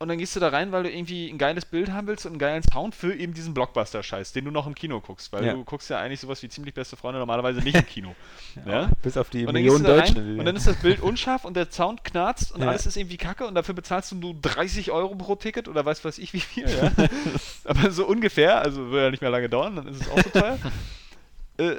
Und 0.00 0.08
dann 0.08 0.16
gehst 0.16 0.34
du 0.34 0.40
da 0.40 0.48
rein, 0.48 0.72
weil 0.72 0.84
du 0.84 0.90
irgendwie 0.90 1.28
ein 1.28 1.36
geiles 1.36 1.66
Bild 1.66 1.92
haben 1.92 2.06
willst 2.06 2.24
und 2.24 2.32
einen 2.32 2.38
geilen 2.38 2.62
Sound 2.72 2.94
für 2.94 3.14
eben 3.14 3.34
diesen 3.34 3.52
Blockbuster-Scheiß, 3.52 4.32
den 4.32 4.46
du 4.46 4.50
noch 4.50 4.66
im 4.66 4.74
Kino 4.74 4.98
guckst. 4.98 5.30
Weil 5.30 5.44
Ja. 5.44 5.52
du 5.52 5.62
guckst 5.62 5.90
ja 5.90 5.98
eigentlich 5.98 6.20
sowas 6.20 6.42
wie 6.42 6.48
ziemlich 6.48 6.72
beste 6.72 6.96
Freunde 6.96 7.18
normalerweise 7.18 7.60
nicht 7.60 7.74
im 7.76 7.86
Kino. 7.86 8.14
ja? 8.66 8.88
Bis 9.02 9.18
auf 9.18 9.28
die 9.28 9.44
Millionen 9.44 9.84
Deutschen. 9.84 10.16
rein, 10.16 10.38
und 10.38 10.46
dann 10.46 10.56
ist 10.56 10.66
das 10.66 10.76
Bild 10.76 11.00
unscharf 11.02 11.44
und 11.44 11.52
der 11.54 11.70
Sound 11.70 12.02
knarzt 12.02 12.50
und 12.50 12.62
Ja. 12.62 12.68
alles 12.70 12.86
ist 12.86 12.96
irgendwie 12.96 13.18
kacke 13.18 13.46
und 13.46 13.54
dafür 13.54 13.74
bezahlst 13.74 14.10
du 14.12 14.16
nur 14.16 14.32
30 14.40 14.90
Euro 14.90 15.14
pro 15.16 15.34
Ticket 15.36 15.68
oder 15.68 15.84
weiß 15.84 16.02
was 16.06 16.16
ich 16.16 16.32
wie 16.32 16.40
viel. 16.40 16.66
Ja? 16.66 16.90
Aber 17.64 17.90
so 17.90 18.06
ungefähr, 18.06 18.58
also 18.62 18.90
wird 18.90 19.02
ja 19.04 19.10
nicht 19.10 19.20
mehr 19.20 19.30
lange 19.30 19.50
dauern, 19.50 19.76
dann 19.76 19.86
ist 19.86 20.00
es 20.00 20.08
auch 20.08 20.22
so 20.22 20.30
teuer. 20.30 20.58
äh, 21.58 21.74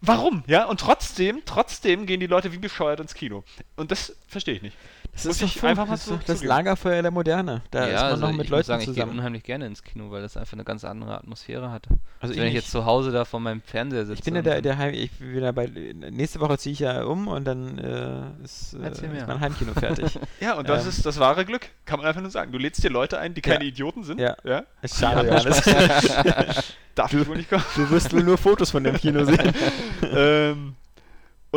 warum? 0.00 0.44
Ja, 0.46 0.66
und 0.66 0.78
trotzdem, 0.78 1.42
trotzdem 1.44 2.06
gehen 2.06 2.20
die 2.20 2.28
Leute 2.28 2.52
wie 2.52 2.58
bescheuert 2.58 3.00
ins 3.00 3.14
Kino. 3.14 3.42
Und 3.74 3.90
das 3.90 4.14
verstehe 4.28 4.54
ich 4.54 4.62
nicht. 4.62 4.76
Das 5.24 5.40
muss 5.40 5.42
ich 5.56 5.62
einfach 5.64 5.86
mal 5.86 5.96
so 5.96 6.18
das. 6.26 6.42
Lagerfeuer 6.42 7.02
der 7.02 7.10
Moderne. 7.10 7.62
Da 7.70 7.84
ist 7.86 7.94
man 7.94 8.02
also 8.04 8.26
noch 8.26 8.32
mit 8.32 8.44
ich 8.46 8.50
Leuten 8.50 8.64
sagen, 8.66 8.80
ich 8.80 8.86
gehe 8.86 8.94
zusammen. 8.94 9.18
unheimlich 9.18 9.42
gerne 9.42 9.66
ins 9.66 9.82
Kino, 9.82 10.10
weil 10.10 10.22
das 10.22 10.36
einfach 10.36 10.54
eine 10.54 10.64
ganz 10.64 10.84
andere 10.84 11.16
Atmosphäre 11.16 11.70
hat. 11.70 11.86
Also 12.20 12.34
Wenn 12.34 12.44
ich 12.44 12.52
nicht. 12.54 12.62
jetzt 12.62 12.70
zu 12.70 12.84
Hause 12.84 13.10
da 13.12 13.24
vor 13.24 13.40
meinem 13.40 13.60
Fernseher 13.62 14.06
sitze. 14.06 14.18
Ich 14.18 14.24
bin 14.24 14.34
ja 14.36 14.42
der, 14.42 14.62
der 14.62 14.78
Heim, 14.78 14.94
ich 14.94 15.12
bin 15.12 15.32
wieder 15.34 15.52
bei, 15.52 15.66
nächste 15.66 16.40
Woche 16.40 16.58
ziehe 16.58 16.72
ich 16.72 16.78
ja 16.80 17.02
um 17.04 17.28
und 17.28 17.44
dann 17.44 17.78
äh, 17.78 18.44
ist, 18.44 18.74
äh, 18.74 18.90
ist 18.90 19.02
mein 19.02 19.40
Heimkino 19.40 19.72
fertig. 19.74 20.18
Ja, 20.40 20.54
und 20.54 20.68
das 20.68 20.84
Ähm. 20.84 20.88
ist 20.90 21.04
das 21.06 21.18
wahre 21.18 21.44
Glück, 21.44 21.68
kann 21.84 21.98
man 21.98 22.06
einfach 22.06 22.20
nur 22.20 22.30
sagen. 22.30 22.52
Du 22.52 22.58
lädst 22.58 22.82
dir 22.84 22.90
Leute 22.90 23.18
ein, 23.18 23.34
die 23.34 23.40
keine 23.40 23.64
Ja. 23.64 23.68
Idioten 23.70 24.04
sind. 24.04 24.20
Ja. 24.20 24.36
ja? 24.44 24.62
Ist 24.82 24.98
schade, 24.98 25.26
Johannes. 25.28 25.62
Darf 26.94 27.12
ich 27.12 27.26
wohl 27.28 27.36
nicht 27.36 27.48
kommen. 27.50 27.64
Du 27.76 27.88
wirst 27.90 28.12
wohl 28.12 28.22
nur 28.24 28.38
Fotos 28.38 28.70
von 28.70 28.82
dem 28.84 28.96
Kino 28.96 29.24
sehen. 29.24 29.52
ähm, 30.02 30.74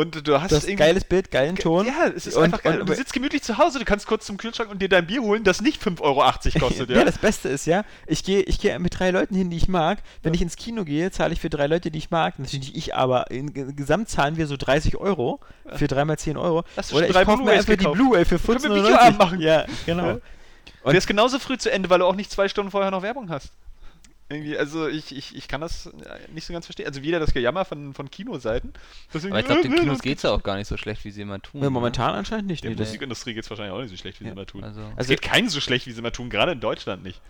und 0.02 0.26
du 0.28 0.40
hast, 0.40 0.52
irgendwie. 0.52 0.74
geiles 0.76 1.04
Bild, 1.04 1.30
geilen 1.30 1.56
Ton. 1.56 1.86
Ja, 1.86 2.08
es 2.14 2.26
ist 2.26 2.36
Und- 2.36 2.44
einfach 2.44 2.62
geil. 2.62 2.74
und- 2.74 2.80
Und 2.82 2.88
du 2.90 2.94
sitzt 2.94 3.12
gemütlich 3.12 3.42
zu 3.42 3.58
Hause, 3.58 3.78
du 3.78 3.84
kannst 3.84 4.06
kurz 4.06 4.26
zum 4.26 4.36
Kühlschrank 4.36 4.70
und 4.70 4.80
dir 4.82 4.88
dein 4.88 5.06
Bier 5.06 5.22
holen, 5.22 5.44
das 5.44 5.60
nicht 5.60 5.82
5,80 5.82 6.00
Euro 6.02 6.68
kostet, 6.68 6.90
ja. 6.90 6.98
ja? 6.98 7.04
das 7.04 7.18
Beste 7.18 7.48
ist 7.48 7.66
ja, 7.66 7.84
ich 8.06 8.24
gehe 8.24 8.42
ich 8.42 8.60
gehe 8.60 8.78
mit 8.78 8.98
drei 8.98 9.10
Leuten 9.10 9.34
hin, 9.34 9.50
die 9.50 9.56
ich 9.56 9.68
mag. 9.68 9.98
Wenn 10.22 10.34
ich 10.34 10.42
ins 10.42 10.56
Kino 10.56 10.84
gehe, 10.84 11.10
zahle 11.10 11.32
ich 11.32 11.40
für 11.40 11.50
drei 11.50 11.66
Leute, 11.66 11.90
die 11.90 11.98
ich 11.98 12.10
mag. 12.10 12.38
Natürlich 12.38 12.68
nicht 12.68 12.76
ich, 12.76 12.94
aber 12.94 13.30
in, 13.30 13.52
Ge- 13.54 13.72
Gesamt 13.72 14.08
zahlen 14.08 14.36
wir 14.36 14.46
so 14.46 14.56
30 14.56 14.96
Euro 14.96 15.40
für 15.74 15.86
dreimal 15.88 16.18
10 16.18 16.36
Euro. 16.36 16.64
Hast 16.76 16.90
du 16.90 16.96
Oder 16.96 17.04
schon 17.06 17.10
ich 17.10 17.16
drei 17.16 17.24
kaufe 17.24 17.42
mir 17.42 17.52
einfach 17.52 17.66
die 17.66 17.76
gekauft? 17.76 17.94
Blu-ray 17.96 18.24
für 18.24 18.38
Können 18.38 18.62
wir 18.62 18.70
14,99. 18.70 18.84
Videoabend 18.84 19.18
machen? 19.18 19.40
Ja, 19.40 19.64
genau. 19.86 20.06
Ja. 20.06 20.12
Und- 20.84 20.92
Der 20.92 20.98
ist 20.98 21.06
genauso 21.06 21.38
früh 21.38 21.56
zu 21.58 21.70
Ende, 21.70 21.88
weil 21.90 22.00
du 22.00 22.06
auch 22.06 22.14
nicht 22.16 22.30
zwei 22.30 22.48
Stunden 22.48 22.70
vorher 22.70 22.90
noch 22.90 23.02
Werbung 23.02 23.30
hast. 23.30 23.50
Irgendwie, 24.32 24.56
also 24.56 24.88
ich, 24.88 25.16
ich, 25.16 25.36
ich 25.36 25.48
kann 25.48 25.60
das 25.60 25.86
äh, 25.86 25.90
nicht 26.34 26.46
so 26.46 26.52
ganz 26.52 26.66
verstehen. 26.66 26.86
Also 26.86 27.02
wieder 27.02 27.20
das 27.20 27.32
Gejammer 27.34 27.64
von, 27.64 27.94
von 27.94 28.10
Kinoseiten. 28.10 28.72
dass 29.12 29.24
Aber 29.24 29.38
ich 29.40 29.46
glaube, 29.46 29.62
den 29.62 29.72
äh, 29.74 29.76
Kinos 29.80 30.00
geht 30.00 30.16
es 30.18 30.22
ja 30.22 30.30
auch 30.30 30.42
gar 30.42 30.56
nicht 30.56 30.68
so 30.68 30.76
schlecht, 30.76 31.04
wie 31.04 31.10
sie 31.10 31.22
immer 31.22 31.40
tun. 31.40 31.60
Ja, 31.60 31.66
ne? 31.66 31.70
momentan 31.70 32.14
anscheinend 32.14 32.46
nicht. 32.48 32.64
Der 32.64 32.70
Nee, 32.70 32.76
Musikindustrie 32.76 33.34
geht 33.34 33.44
es 33.44 33.50
wahrscheinlich 33.50 33.74
auch 33.74 33.80
nicht 33.80 33.90
so 33.90 33.96
schlecht, 33.96 34.20
wie 34.20 34.24
Ja, 34.24 34.30
sie 34.30 34.36
immer 34.36 34.46
tun. 34.46 34.64
Also, 34.64 34.80
es 34.80 34.98
Also- 34.98 35.08
geht 35.10 35.22
keinen 35.22 35.48
so 35.48 35.60
schlecht, 35.60 35.86
wie 35.86 35.92
sie 35.92 35.98
immer 35.98 36.12
tun, 36.12 36.30
gerade 36.30 36.52
in 36.52 36.60
Deutschland 36.60 37.02
nicht. 37.02 37.20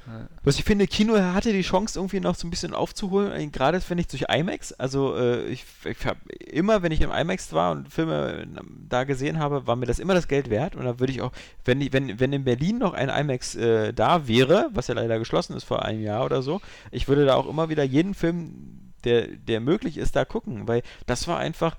Was 0.45 0.59
ich 0.59 0.65
finde, 0.65 0.87
Kino 0.87 1.19
hatte 1.19 1.53
die 1.53 1.63
Chance 1.63 1.99
irgendwie 1.99 2.21
noch 2.21 2.35
so 2.35 2.47
ein 2.47 2.51
bisschen 2.51 2.75
aufzuholen, 2.75 3.33
äh, 3.33 3.47
gerade 3.49 3.81
finde 3.81 4.03
ich 4.03 4.09
durch 4.09 4.25
IMAX. 4.33 4.73
Also 4.73 5.17
äh, 5.17 5.45
ich, 5.47 5.65
ich 5.85 6.07
habe 6.07 6.19
immer, 6.47 6.83
wenn 6.83 6.93
ich 6.93 7.01
im 7.01 7.11
IMAX 7.11 7.53
war 7.53 7.73
und 7.73 7.93
Filme 7.93 8.43
äh, 8.43 8.61
da 8.89 9.05
gesehen 9.05 9.39
habe, 9.39 9.67
war 9.67 9.77
mir 9.77 9.87
das 9.87 9.99
immer 9.99 10.15
das 10.15 10.29
Geld 10.29 10.51
wert. 10.51 10.77
Und 10.77 10.85
da 10.85 10.99
würde 11.01 11.13
ich 11.13 11.21
auch, 11.23 11.33
wenn, 11.65 11.93
wenn, 11.93 12.21
wenn 12.21 12.33
in 12.33 12.45
Berlin 12.45 12.79
noch 12.79 12.95
ein 12.95 13.09
IMAX 13.09 13.55
äh, 13.55 13.93
da 13.93 14.29
wäre, 14.29 14.69
was 14.73 14.87
ja 14.89 14.95
leider 14.95 15.19
geschlossen 15.19 15.57
ist 15.57 15.65
vor 15.65 15.85
einem 15.85 16.03
Jahr 16.03 16.25
oder 16.25 16.43
so, 16.43 16.61
ich 16.93 17.09
würde 17.09 17.25
da 17.25 17.35
auch 17.35 17.49
immer 17.49 17.69
wieder 17.69 17.83
jeden 17.83 18.15
Film 18.15 18.93
der, 19.05 19.27
der 19.27 19.61
möglich 19.61 19.99
ist, 19.99 20.15
da 20.15 20.25
gucken, 20.25 20.69
weil 20.69 20.83
das 21.07 21.27
war 21.27 21.39
einfach 21.39 21.77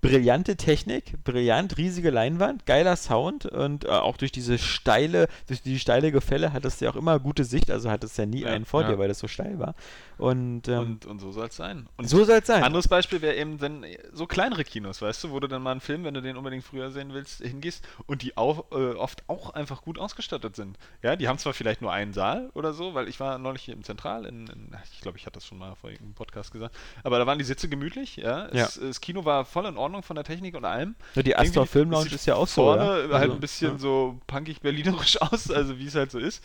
brillante 0.00 0.56
Technik, 0.56 1.22
brillant, 1.24 1.76
riesige 1.76 2.10
Leinwand, 2.10 2.66
geiler 2.66 2.96
Sound 2.96 3.46
und 3.46 3.84
äh, 3.84 3.88
auch 3.88 4.16
durch 4.16 4.32
diese 4.32 4.58
steile, 4.58 5.28
durch 5.46 5.62
die 5.62 5.78
steile 5.78 6.10
Gefälle 6.10 6.52
hattest 6.52 6.80
du 6.80 6.86
ja 6.86 6.90
auch 6.90 6.96
immer 6.96 7.20
gute 7.20 7.44
Sicht, 7.44 7.70
also 7.70 7.90
hattest 7.90 8.18
du 8.18 8.22
ja 8.22 8.26
nie 8.26 8.40
Ja, 8.40 8.48
einen 8.48 8.64
vor 8.64 8.82
ja. 8.82 8.88
dir, 8.88 8.98
weil 8.98 9.08
das 9.08 9.20
so 9.20 9.28
steil 9.28 9.58
war. 9.58 9.74
Und, 10.16 10.66
ähm, 10.66 10.78
Und, 10.78 11.06
und 11.06 11.20
so 11.20 11.30
soll 11.30 11.46
es 11.46 11.54
sein. 11.56 11.88
Und 11.96 12.08
so 12.08 12.24
soll 12.24 12.38
es 12.38 12.46
sein. 12.48 12.64
Anderes 12.64 12.88
Beispiel 12.88 13.22
wäre 13.22 13.36
eben 13.36 13.58
dann 13.58 13.86
so 14.12 14.26
kleinere 14.26 14.64
Kinos, 14.64 15.00
weißt 15.00 15.22
du, 15.22 15.30
wo 15.30 15.38
du 15.38 15.46
dann 15.46 15.62
mal 15.62 15.70
einen 15.70 15.80
Film, 15.80 16.02
wenn 16.02 16.14
du 16.14 16.22
den 16.22 16.36
unbedingt 16.36 16.64
früher 16.64 16.90
sehen 16.90 17.12
willst, 17.12 17.40
hingehst 17.40 17.86
und 18.06 18.22
die 18.22 18.36
auch, 18.36 18.72
äh, 18.72 18.94
oft 18.94 19.22
auch 19.28 19.50
einfach 19.50 19.82
gut 19.82 19.98
ausgestattet 20.00 20.56
sind. 20.56 20.76
Ja, 21.02 21.14
die 21.14 21.28
haben 21.28 21.38
zwar 21.38 21.54
vielleicht 21.54 21.82
nur 21.82 21.92
einen 21.92 22.12
Saal 22.12 22.50
oder 22.54 22.72
so, 22.72 22.94
weil 22.94 23.06
ich 23.06 23.20
war 23.20 23.38
neulich 23.38 23.62
hier 23.62 23.74
im 23.74 23.84
Zentral, 23.84 24.24
in, 24.26 24.48
in 24.48 24.76
ich 24.92 25.02
glaube, 25.02 25.18
ich 25.18 25.26
hatte 25.26 25.34
das 25.34 25.46
schon 25.46 25.58
mal 25.58 25.76
vor 25.76 25.90
irgendeinem 25.90 26.14
Podcast 26.14 26.50
gesagt, 26.52 26.74
aber 27.04 27.18
da 27.20 27.26
waren 27.26 27.38
die 27.38 27.44
Sitze 27.44 27.68
gemütlich, 27.68 28.16
ja. 28.16 28.46
Es, 28.46 28.80
Das 28.80 29.00
Kino 29.00 29.24
war 29.24 29.44
voll 29.44 29.67
in 29.68 29.76
Ordnung 29.76 30.02
von 30.02 30.14
der 30.16 30.24
Technik 30.24 30.56
und 30.56 30.64
allem. 30.64 30.94
Ja, 31.14 31.22
die 31.22 31.36
Astor 31.36 31.66
Film 31.66 31.90
Lounge 31.90 32.10
ist 32.14 32.26
ja 32.26 32.34
auch 32.34 32.48
so. 32.48 32.62
vorne 32.62 32.82
ja? 32.84 32.90
halt 32.90 33.12
Also, 33.12 33.32
ein 33.34 33.40
bisschen 33.40 33.72
ja. 33.72 33.78
so 33.78 34.18
punkig 34.26 34.60
berlinerisch 34.60 35.20
aus, 35.22 35.50
also 35.50 35.78
wie 35.78 35.86
es 35.86 35.94
halt 35.94 36.10
so 36.10 36.18
ist. 36.18 36.42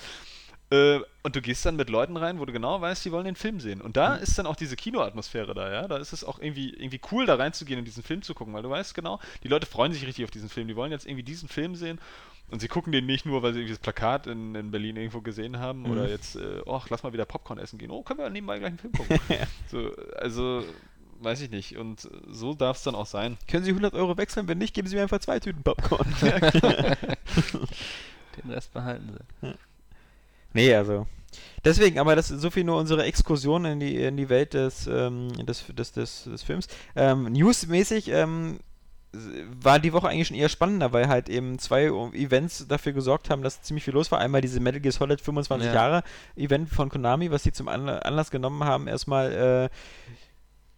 Äh, 0.70 1.00
und 1.24 1.36
du 1.36 1.42
gehst 1.42 1.66
dann 1.66 1.76
mit 1.76 1.90
Leuten 1.90 2.18
rein, 2.18 2.40
wo 2.40 2.46
du 2.46 2.54
genau 2.54 2.80
weißt, 2.82 3.04
die 3.06 3.12
wollen 3.12 3.26
den 3.26 3.36
Film 3.36 3.60
sehen. 3.60 3.80
Und 3.82 3.90
Mhm. 3.90 3.94
da 3.94 4.16
ist 4.16 4.38
dann 4.40 4.48
auch 4.48 4.56
diese 4.56 4.76
Kinoatmosphäre 4.76 5.54
da, 5.54 5.72
ja. 5.72 5.88
Da 5.88 5.98
ist 5.98 6.14
es 6.14 6.24
auch 6.24 6.40
irgendwie, 6.40 6.70
irgendwie 6.72 7.02
cool, 7.12 7.26
da 7.26 7.36
reinzugehen 7.36 7.80
und 7.80 7.86
diesen 7.86 8.02
Film 8.04 8.22
zu 8.22 8.34
gucken, 8.34 8.54
weil 8.54 8.64
du 8.64 8.70
weißt 8.70 8.96
genau, 8.96 9.20
die 9.44 9.50
Leute 9.50 9.68
freuen 9.68 9.92
sich 9.94 10.06
richtig 10.08 10.24
auf 10.26 10.32
diesen 10.32 10.50
Film. 10.50 10.68
Die 10.68 10.76
wollen 10.76 10.92
jetzt 10.92 11.06
irgendwie 11.06 11.24
diesen 11.24 11.48
Film 11.50 11.76
sehen. 11.76 12.00
Und 12.50 12.60
sie 12.60 12.68
gucken 12.68 12.92
den 12.92 13.06
nicht 13.06 13.26
nur, 13.26 13.42
weil 13.42 13.54
sie 13.54 13.60
irgendwie 13.60 13.74
das 13.74 13.80
Plakat 13.80 14.28
in, 14.28 14.54
in 14.56 14.70
Berlin 14.72 14.96
irgendwo 14.98 15.22
gesehen 15.22 15.60
haben 15.60 15.84
Mhm. 15.84 15.92
oder 15.92 16.10
jetzt, 16.10 16.36
äh, 16.36 16.62
oh, 16.66 16.82
lass 16.90 17.04
mal 17.04 17.14
wieder 17.14 17.26
Popcorn 17.26 17.58
essen 17.60 17.78
gehen. 17.80 17.90
Oh, 17.92 18.04
können 18.04 18.20
wir 18.20 18.30
nebenbei 18.30 18.60
gleich 18.60 18.70
einen 18.70 18.80
Film 18.80 18.94
gucken. 18.94 19.20
so, 19.72 19.92
also, 20.18 20.64
weiß 21.24 21.42
ich 21.42 21.50
nicht. 21.50 21.78
Und 21.78 22.10
so 22.28 22.54
darf 22.54 22.78
es 22.78 22.84
dann 22.84 22.96
auch 22.96 23.06
sein. 23.06 23.38
Können 23.48 23.64
Sie 23.64 23.72
100 23.72 23.94
Euro 23.94 24.18
wechseln? 24.18 24.48
Wenn 24.48 24.58
nicht, 24.58 24.74
geben 24.74 24.88
Sie 24.88 24.96
mir 24.96 25.04
einfach 25.04 25.20
zwei 25.20 25.40
Tüten 25.40 25.64
Popcorn. 25.64 26.14
Den 28.38 28.48
Rest 28.50 28.74
behalten 28.74 29.18
sie. 29.42 29.54
nee, 30.54 30.74
also. 30.74 31.08
Deswegen, 31.66 32.00
aber 32.00 32.16
das 32.16 32.32
ist 32.32 32.42
so 32.42 32.52
viel 32.52 32.64
nur 32.64 32.78
unsere 32.78 33.04
Exkursion 33.04 33.66
in 33.66 33.80
die, 33.80 33.96
in 33.96 34.18
die 34.18 34.30
Welt 34.30 34.54
des, 34.54 34.88
ähm, 34.88 35.30
des, 35.46 35.66
des, 35.68 35.92
des, 35.94 36.24
des 36.26 36.44
Films. 36.44 36.68
Ähm, 36.96 37.32
Newsmäßig 37.32 38.10
ähm, 38.10 38.60
war 39.14 39.80
die 39.80 39.94
Woche 39.94 40.10
eigentlich 40.10 40.28
schon 40.28 40.38
eher 40.38 40.50
spannender, 40.50 40.92
weil 40.92 41.08
halt 41.08 41.30
eben 41.30 41.60
zwei 41.60 41.86
Events 42.14 42.68
dafür 42.68 42.94
gesorgt 42.94 43.30
haben, 43.30 43.44
dass 43.44 43.62
ziemlich 43.62 43.84
viel 43.84 43.94
los 43.94 44.12
war. 44.12 44.20
Einmal 44.20 44.42
diese 44.42 44.60
Metal 44.60 44.82
Gear 44.82 44.92
Solid 44.92 45.22
25 45.22 45.68
Ja. 45.68 45.74
Jahre 45.74 46.04
Event 46.36 46.70
von 46.70 46.90
Konami, 46.90 47.32
was 47.32 47.44
sie 47.44 47.52
zum 47.52 47.68
Anla 47.68 48.00
Anlass 48.00 48.32
genommen 48.32 48.64
haben, 48.64 48.88
erstmal 48.88 49.32
äh, 49.32 49.70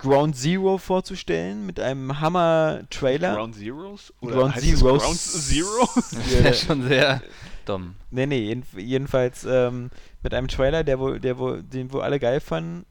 Ground 0.05 0.35
Zero 0.35 0.77
vorzustellen 0.77 1.65
mit 1.65 1.79
einem 1.79 2.19
Hammer-Trailer. 2.19 3.35
Ground 3.35 3.55
Zeroes? 3.55 4.13
Ground 4.21 4.55
heißt 4.55 4.65
es 4.65 4.79
Zeroes. 4.79 5.03
Ground 5.03 5.19
Zero? 5.19 5.89
Das 5.95 6.31
wäre 6.31 6.53
schon 6.53 6.87
sehr 6.87 7.21
dumm. 7.65 7.95
Nee, 8.11 8.25
nee, 8.25 8.39
jeden, 8.39 8.63
jedenfalls 8.77 9.43
ähm, 9.43 9.89
mit 10.23 10.33
einem 10.33 10.47
Trailer, 10.47 10.83
der 10.83 10.99
wohl, 10.99 11.19
der 11.19 11.37
wohl, 11.37 11.63
den 11.63 11.91
wohl 11.91 12.01
alle 12.01 12.19
geil 12.19 12.39
fanden, 12.39 12.85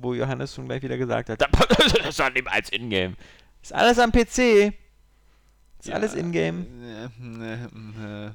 wo 0.00 0.14
Johannes 0.14 0.54
schon 0.54 0.66
gleich 0.66 0.82
wieder 0.82 0.96
gesagt 0.96 1.28
hat, 1.28 1.40
das 2.04 2.18
war 2.18 2.30
niemals 2.30 2.70
Ingame. 2.70 3.14
Ist 3.62 3.74
alles 3.74 3.98
am 3.98 4.10
PC. 4.12 4.72
Ist 5.80 5.90
alles 5.90 6.14
Ingame. 6.14 6.66
Nee, 6.70 7.08
nee, 7.18 7.56
nee. 7.72 8.30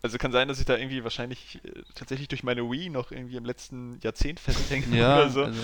Also 0.00 0.16
kann 0.18 0.30
sein, 0.30 0.46
dass 0.46 0.60
ich 0.60 0.64
da 0.64 0.76
irgendwie 0.76 1.02
wahrscheinlich 1.02 1.60
äh, 1.64 1.82
tatsächlich 1.94 2.28
durch 2.28 2.44
meine 2.44 2.62
Wii 2.70 2.90
noch 2.90 3.10
irgendwie 3.10 3.36
im 3.36 3.44
letzten 3.44 3.98
Jahrzehnt 4.02 4.38
festhänge 4.38 4.96
Ja, 4.96 5.16
oder 5.16 5.30
so. 5.30 5.44
also, 5.44 5.60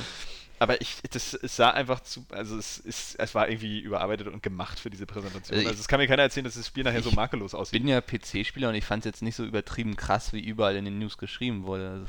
Aber 0.58 0.80
ich, 0.80 0.96
das, 1.10 1.34
es 1.34 1.56
sah 1.56 1.70
einfach 1.70 2.00
zu, 2.00 2.24
also 2.30 2.56
es 2.56 2.78
ist, 2.78 3.16
es 3.18 3.34
war 3.34 3.48
irgendwie 3.48 3.80
überarbeitet 3.80 4.28
und 4.28 4.42
gemacht 4.42 4.78
für 4.78 4.88
diese 4.90 5.04
Präsentation. 5.06 5.54
Also 5.56 5.62
ich- 5.62 5.68
Also 5.68 5.80
es 5.80 5.88
kann 5.88 5.98
mir 6.00 6.06
keiner 6.06 6.22
erzählen, 6.22 6.44
dass 6.44 6.54
das 6.54 6.66
Spiel 6.66 6.84
nachher 6.84 7.02
so 7.02 7.10
ich 7.10 7.16
makellos 7.16 7.54
aussieht. 7.54 7.80
bin 7.80 7.88
ja 7.88 8.00
PC-Spieler 8.00 8.68
und 8.68 8.74
ich 8.74 8.84
fand 8.84 9.00
es 9.04 9.06
jetzt 9.06 9.22
nicht 9.22 9.36
so 9.36 9.44
übertrieben 9.44 9.96
krass, 9.96 10.32
wie 10.32 10.40
überall 10.40 10.76
in 10.76 10.84
den 10.84 10.98
News 10.98 11.18
geschrieben 11.18 11.64
wurde. 11.64 11.90
Also, 11.90 12.06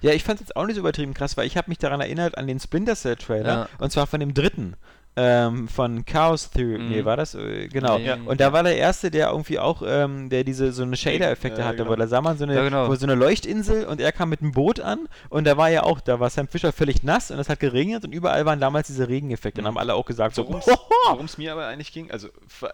Ja, 0.00 0.12
ich 0.12 0.24
fand 0.24 0.40
es 0.40 0.46
jetzt 0.48 0.56
auch 0.56 0.66
nicht 0.66 0.76
so 0.76 0.80
übertrieben 0.80 1.14
krass, 1.14 1.36
weil 1.36 1.46
ich 1.46 1.56
habe 1.56 1.70
mich 1.70 1.78
daran 1.78 2.00
erinnert 2.00 2.38
an 2.38 2.46
den 2.46 2.58
Splinter 2.60 2.96
Cell 2.96 3.16
Trailer 3.16 3.48
Ja. 3.48 3.68
und 3.78 3.92
zwar 3.92 4.06
von 4.06 4.20
dem 4.20 4.34
dritten. 4.34 4.74
Ähm, 5.14 5.68
von 5.68 6.06
Chaos 6.06 6.48
Theory, 6.50 6.78
Mhm. 6.78 6.88
nee, 6.88 7.04
war 7.04 7.18
das? 7.18 7.34
Äh, 7.34 7.68
Genau. 7.68 7.98
Ja. 7.98 8.16
Und 8.24 8.40
da 8.40 8.54
war 8.54 8.62
der 8.62 8.76
erste, 8.78 9.10
der 9.10 9.28
irgendwie 9.28 9.58
auch, 9.58 9.82
ähm, 9.86 10.30
der 10.30 10.42
diese 10.42 10.72
so 10.72 10.84
eine 10.84 10.96
Shader-Effekte 10.96 11.60
Ja, 11.60 11.66
hatte, 11.66 11.76
genau. 11.78 11.90
weil 11.90 11.98
da 11.98 12.06
sah 12.06 12.22
man 12.22 12.38
so 12.38 12.44
eine, 12.44 12.54
Ja, 12.54 12.62
genau. 12.64 12.88
wo 12.88 12.94
so 12.94 13.04
eine 13.04 13.14
Leuchtinsel 13.14 13.84
und 13.84 14.00
er 14.00 14.10
kam 14.12 14.30
mit 14.30 14.40
einem 14.40 14.52
Boot 14.52 14.80
an 14.80 15.08
und 15.28 15.44
da 15.46 15.58
war 15.58 15.68
ja 15.68 15.82
auch, 15.82 16.00
da 16.00 16.18
war 16.18 16.30
Sam 16.30 16.48
Fisher 16.48 16.72
völlig 16.72 17.02
nass 17.02 17.30
und 17.30 17.38
es 17.38 17.50
hat 17.50 17.60
geregnet 17.60 18.04
und 18.04 18.12
überall 18.12 18.46
waren 18.46 18.58
damals 18.58 18.86
diese 18.86 19.06
Regeneffekte 19.06 19.60
und 19.60 19.64
Mhm. 19.64 19.68
haben 19.68 19.78
alle 19.78 19.94
auch 19.94 20.06
gesagt, 20.06 20.34
so, 20.34 20.48
Worum 20.48 21.26
es 21.26 21.36
mir 21.36 21.52
aber 21.52 21.66
eigentlich 21.66 21.92
ging, 21.92 22.10
also 22.10 22.28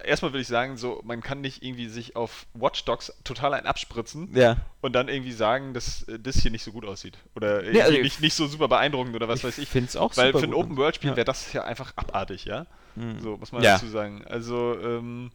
erstmal 0.05 0.32
will 0.32 0.41
ich 0.43 0.47
sagen, 0.49 0.76
so 0.76 1.01
man 1.05 1.20
kann 1.22 1.41
nicht 1.41 1.64
irgendwie 1.64 1.89
sich 1.89 2.14
auf 2.14 2.47
Watch 2.55 2.84
Dogs 2.84 3.12
total 3.24 3.55
ein 3.55 3.66
abspritzen 3.66 4.28
ja. 4.34 4.59
und 4.80 4.93
dann 4.95 5.09
irgendwie 5.09 5.32
sagen, 5.32 5.72
dass 5.74 6.03
äh, 6.05 6.18
das 6.20 6.36
hier 6.36 6.53
nicht 6.53 6.62
so 6.62 6.70
gut 6.70 6.84
aussieht. 6.84 7.18
Oder 7.34 7.62
also- 7.82 7.93
nicht, 8.01 8.20
nicht 8.20 8.34
so 8.34 8.47
super 8.47 8.68
beeindruckend 8.68 9.16
oder 9.16 9.26
was 9.26 9.43
weiß 9.43 9.59
ich. 9.59 9.68
finde 9.68 9.89
es 9.89 9.97
auch 9.97 10.16
Weil 10.16 10.28
super 10.28 10.39
für 10.41 10.45
ein. 10.47 10.55
Open-World-Spiel 10.55 11.11
Ja. 11.11 11.16
wäre 11.16 11.24
das 11.24 11.53
ja 11.53 11.64
einfach 11.64 11.93
abartig, 11.97 12.28
ja? 12.45 12.66
Mhm. 12.97 13.20
So, 13.20 13.37
muss 13.37 13.53
man 13.53 13.62
Ja. 13.62 13.74
dazu 13.74 13.89
sagen. 13.89 14.24
Also, 14.29 14.76
ähm, 14.83 15.31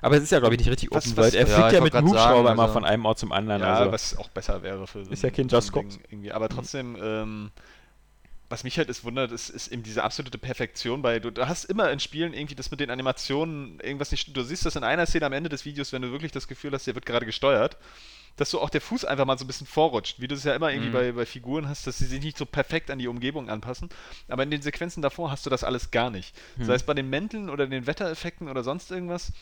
Aber 0.00 0.16
es 0.16 0.22
ist 0.22 0.30
ja, 0.30 0.38
glaube 0.38 0.54
ich, 0.54 0.60
nicht 0.60 0.70
richtig 0.70 0.90
Was- 0.92 1.06
Open 1.06 1.16
World. 1.16 1.34
Er 1.34 1.40
Ja, 1.40 1.46
fliegt 1.46 1.72
ja 1.72 1.80
wollt 1.80 1.92
mit 1.92 1.94
dem 1.94 2.08
Hubschrauber 2.08 2.52
immer 2.52 2.62
also- 2.62 2.72
von 2.74 2.84
einem 2.84 3.04
Ort 3.04 3.18
zum 3.18 3.32
anderen. 3.32 3.62
ja, 3.62 3.74
also. 3.74 3.92
was 3.92 4.16
auch 4.16 4.28
besser 4.28 4.62
wäre 4.62 4.86
für 4.86 5.04
so 5.04 5.10
Ist 5.10 5.22
ja 5.22 5.30
kein 5.30 5.48
Just 5.48 5.72
Cause. 5.72 5.98
Irgendwie. 6.08 6.30
Aber 6.32 6.48
trotzdem, 6.48 6.96
ähm, 7.00 7.50
was 8.48 8.64
mich 8.64 8.78
halt 8.78 8.88
ist 8.88 9.04
wundert, 9.04 9.32
ist, 9.32 9.50
ist 9.50 9.68
eben 9.68 9.82
diese 9.82 10.02
absolute 10.04 10.38
Perfektion 10.38 11.02
bei, 11.02 11.18
du, 11.18 11.30
du 11.32 11.46
hast 11.48 11.64
immer 11.64 11.90
in 11.90 11.98
Spielen 12.00 12.32
irgendwie 12.32 12.54
das 12.54 12.70
mit 12.70 12.80
den 12.80 12.90
Animationen 12.90 13.78
irgendwas 13.80 14.10
nicht, 14.12 14.34
du 14.36 14.42
siehst 14.42 14.64
das 14.64 14.76
in 14.76 14.84
einer 14.84 15.04
Szene 15.06 15.26
am 15.26 15.32
Ende 15.32 15.48
des 15.50 15.64
Videos, 15.64 15.92
wenn 15.92 16.02
du 16.02 16.12
wirklich 16.12 16.32
das 16.32 16.48
Gefühl 16.48 16.72
hast, 16.72 16.86
der 16.86 16.94
wird 16.94 17.04
gerade 17.04 17.26
gesteuert, 17.26 17.76
dass 18.38 18.50
so 18.50 18.60
auch 18.62 18.70
der 18.70 18.80
Fuß 18.80 19.04
einfach 19.04 19.26
mal 19.26 19.36
so 19.36 19.44
ein 19.44 19.48
bisschen 19.48 19.66
vorrutscht, 19.66 20.20
wie 20.20 20.28
du 20.28 20.34
es 20.34 20.44
ja 20.44 20.54
immer 20.54 20.70
irgendwie 20.70 20.88
Mhm. 20.88 20.92
bei, 20.94 21.12
bei 21.12 21.26
Figuren 21.26 21.68
hast, 21.68 21.86
dass 21.86 21.98
sie 21.98 22.06
sich 22.06 22.22
nicht 22.22 22.38
so 22.38 22.46
perfekt 22.46 22.90
an 22.90 22.98
die 22.98 23.08
Umgebung 23.08 23.50
anpassen, 23.50 23.90
aber 24.28 24.42
in 24.44 24.50
den 24.50 24.62
Sequenzen 24.62 25.02
davor 25.02 25.30
hast 25.30 25.44
du 25.44 25.50
das 25.50 25.62
alles 25.64 25.90
gar 25.90 26.08
nicht. 26.10 26.34
Hm. 26.56 26.64
Sei 26.64 26.74
es 26.74 26.82
bei 26.84 26.94
den 26.94 27.10
Mänteln 27.10 27.50
oder 27.50 27.66
den 27.66 27.86
Wettereffekten 27.86 28.48
oder 28.48 28.62
sonst 28.64 28.90
irgendwas, 28.90 29.32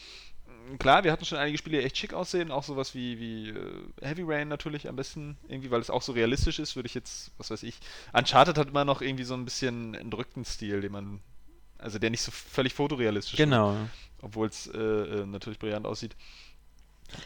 klar, 0.79 1.05
wir 1.05 1.13
hatten 1.13 1.25
schon 1.25 1.39
einige 1.39 1.59
Spiele, 1.59 1.79
die 1.79 1.85
echt 1.85 1.97
schick 1.97 2.13
aussehen, 2.13 2.51
auch 2.51 2.65
sowas 2.65 2.95
wie, 2.95 3.19
wie 3.21 3.51
äh, 3.51 3.83
Heavy 4.03 4.23
Rain 4.27 4.49
natürlich 4.49 4.89
am 4.89 4.97
besten, 4.97 5.37
irgendwie, 5.49 5.71
weil 5.71 5.81
es 5.81 5.91
auch 5.91 6.03
so 6.03 6.13
realistisch 6.13 6.59
ist, 6.59 6.75
würde 6.75 6.87
ich 6.89 6.95
jetzt, 6.95 7.31
was 7.39 7.51
weiß 7.51 7.63
ich. 7.63 7.79
Uncharted 8.13 8.59
hat 8.59 8.69
immer 8.69 8.85
noch 8.85 9.01
irgendwie 9.03 9.25
so 9.25 9.35
ein 9.35 9.45
bisschen 9.45 9.95
entrückten 9.95 10.45
Stil, 10.45 10.81
den 10.81 10.93
man, 10.93 11.21
also 11.79 11.99
der 11.99 12.11
nicht 12.11 12.23
so 12.23 12.33
völlig 12.33 12.75
fotorealistisch 12.75 13.35
ist, 13.35 13.39
Genau. 13.39 13.77
obwohl 14.23 14.49
es 14.49 14.67
äh, 14.67 14.79
äh, 14.79 15.27
natürlich 15.27 15.59
brillant 15.59 15.87
aussieht. 15.87 16.17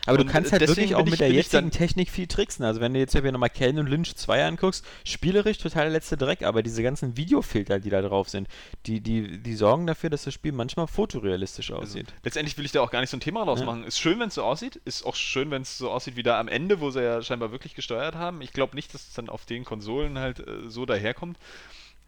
Aber 0.06 0.18
du 0.18 0.24
Und, 0.24 0.30
kannst 0.30 0.50
äh, 0.52 0.58
halt 0.58 0.68
wirklich 0.68 0.94
auch 0.94 1.04
mit 1.04 1.20
der 1.20 1.30
jetzigen 1.32 1.70
Technik 1.70 2.10
viel 2.10 2.26
tricksen. 2.26 2.64
Also 2.64 2.80
wenn 2.80 2.92
du 2.94 3.00
jetzt 3.00 3.12
hier 3.12 3.30
nochmal 3.32 3.50
Ken 3.50 3.78
und 3.78 3.88
Lynch 3.88 4.14
2 4.16 4.44
anguckst, 4.44 4.84
spielerisch 5.04 5.58
total 5.58 5.84
der 5.84 5.92
letzte 5.92 6.16
Dreck, 6.16 6.42
aber 6.42 6.62
diese 6.62 6.82
ganzen 6.82 7.16
Videofilter, 7.16 7.80
die 7.80 7.90
da 7.90 8.02
drauf 8.02 8.28
sind, 8.28 8.48
die, 8.86 9.00
die, 9.00 9.38
die 9.42 9.54
sorgen 9.54 9.86
dafür, 9.86 10.10
dass 10.10 10.24
das 10.24 10.34
Spiel 10.34 10.52
manchmal 10.52 10.86
fotorealistisch 10.86 11.70
Also, 11.70 11.82
aussieht. 11.82 12.12
letztendlich 12.24 12.56
will 12.58 12.64
ich 12.64 12.72
da 12.72 12.80
auch 12.82 12.90
gar 12.90 13.00
nicht 13.00 13.10
so 13.10 13.16
ein 13.16 13.20
Thema 13.20 13.44
draus 13.44 13.60
Ja. 13.60 13.66
machen. 13.66 13.84
Ist 13.84 13.98
schön, 13.98 14.18
wenn 14.20 14.28
es 14.28 14.34
so 14.34 14.42
aussieht. 14.42 14.76
Ist 14.84 15.04
auch 15.04 15.16
schön, 15.16 15.50
wenn 15.50 15.62
es 15.62 15.78
so 15.78 15.90
aussieht 15.90 16.16
wie 16.16 16.22
da 16.22 16.38
am 16.40 16.48
Ende, 16.48 16.80
wo 16.80 16.90
sie 16.90 17.02
ja 17.02 17.22
scheinbar 17.22 17.52
wirklich 17.52 17.74
gesteuert 17.74 18.14
haben. 18.14 18.40
Ich 18.42 18.52
glaube 18.52 18.74
nicht, 18.76 18.94
dass 18.94 19.06
es 19.08 19.14
dann 19.14 19.28
auf 19.28 19.46
den 19.46 19.64
Konsolen 19.64 20.18
halt 20.18 20.40
äh, 20.40 20.68
so 20.68 20.86
daherkommt. 20.86 21.38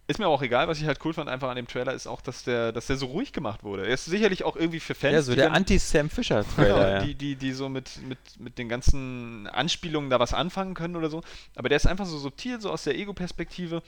Ist 0.09 0.19
mir 0.19 0.27
auch 0.27 0.43
egal, 0.43 0.67
was 0.67 0.81
ich 0.81 0.87
halt 0.87 0.99
cool 1.05 1.15
fand 1.15 1.29
einfach 1.29 1.49
an 1.49 1.55
dem 1.57 1.69
Trailer, 1.69 1.93
ist 1.95 2.09
auch, 2.09 2.21
dass 2.21 2.43
der, 2.43 2.73
dass 2.73 2.89
der 2.89 2.97
so 2.97 3.07
ruhig 3.07 3.33
gemacht 3.33 3.63
wurde. 3.63 3.87
Er 3.87 3.95
ist 3.95 4.05
sicherlich 4.05 4.43
auch 4.43 4.57
irgendwie 4.57 4.81
für 4.81 4.95
Fans. 4.97 5.13
Ja, 5.15 5.23
so 5.23 5.35
der 5.35 5.53
Anti-Sam 5.53 6.09
Genau, 6.09 6.15
Fisher-Trailer, 6.15 6.91
ja. 6.91 7.03
die, 7.05 7.15
die, 7.15 7.37
die 7.37 7.53
so 7.53 7.69
mit, 7.69 8.03
mit, 8.09 8.19
mit 8.39 8.59
den 8.59 8.69
ganzen 8.69 9.47
Anspielungen 9.47 10.11
da 10.11 10.19
was 10.19 10.35
anfangen 10.35 10.75
können 10.75 10.97
oder 10.97 11.09
so. 11.09 11.23
Aber 11.55 11.69
der 11.69 11.77
ist 11.77 11.87
einfach 11.87 12.07
so 12.07 12.19
subtil, 12.19 12.61
so 12.61 12.71
aus 12.71 12.83
der 12.83 12.97
Ego-Perspektive. 12.99 13.81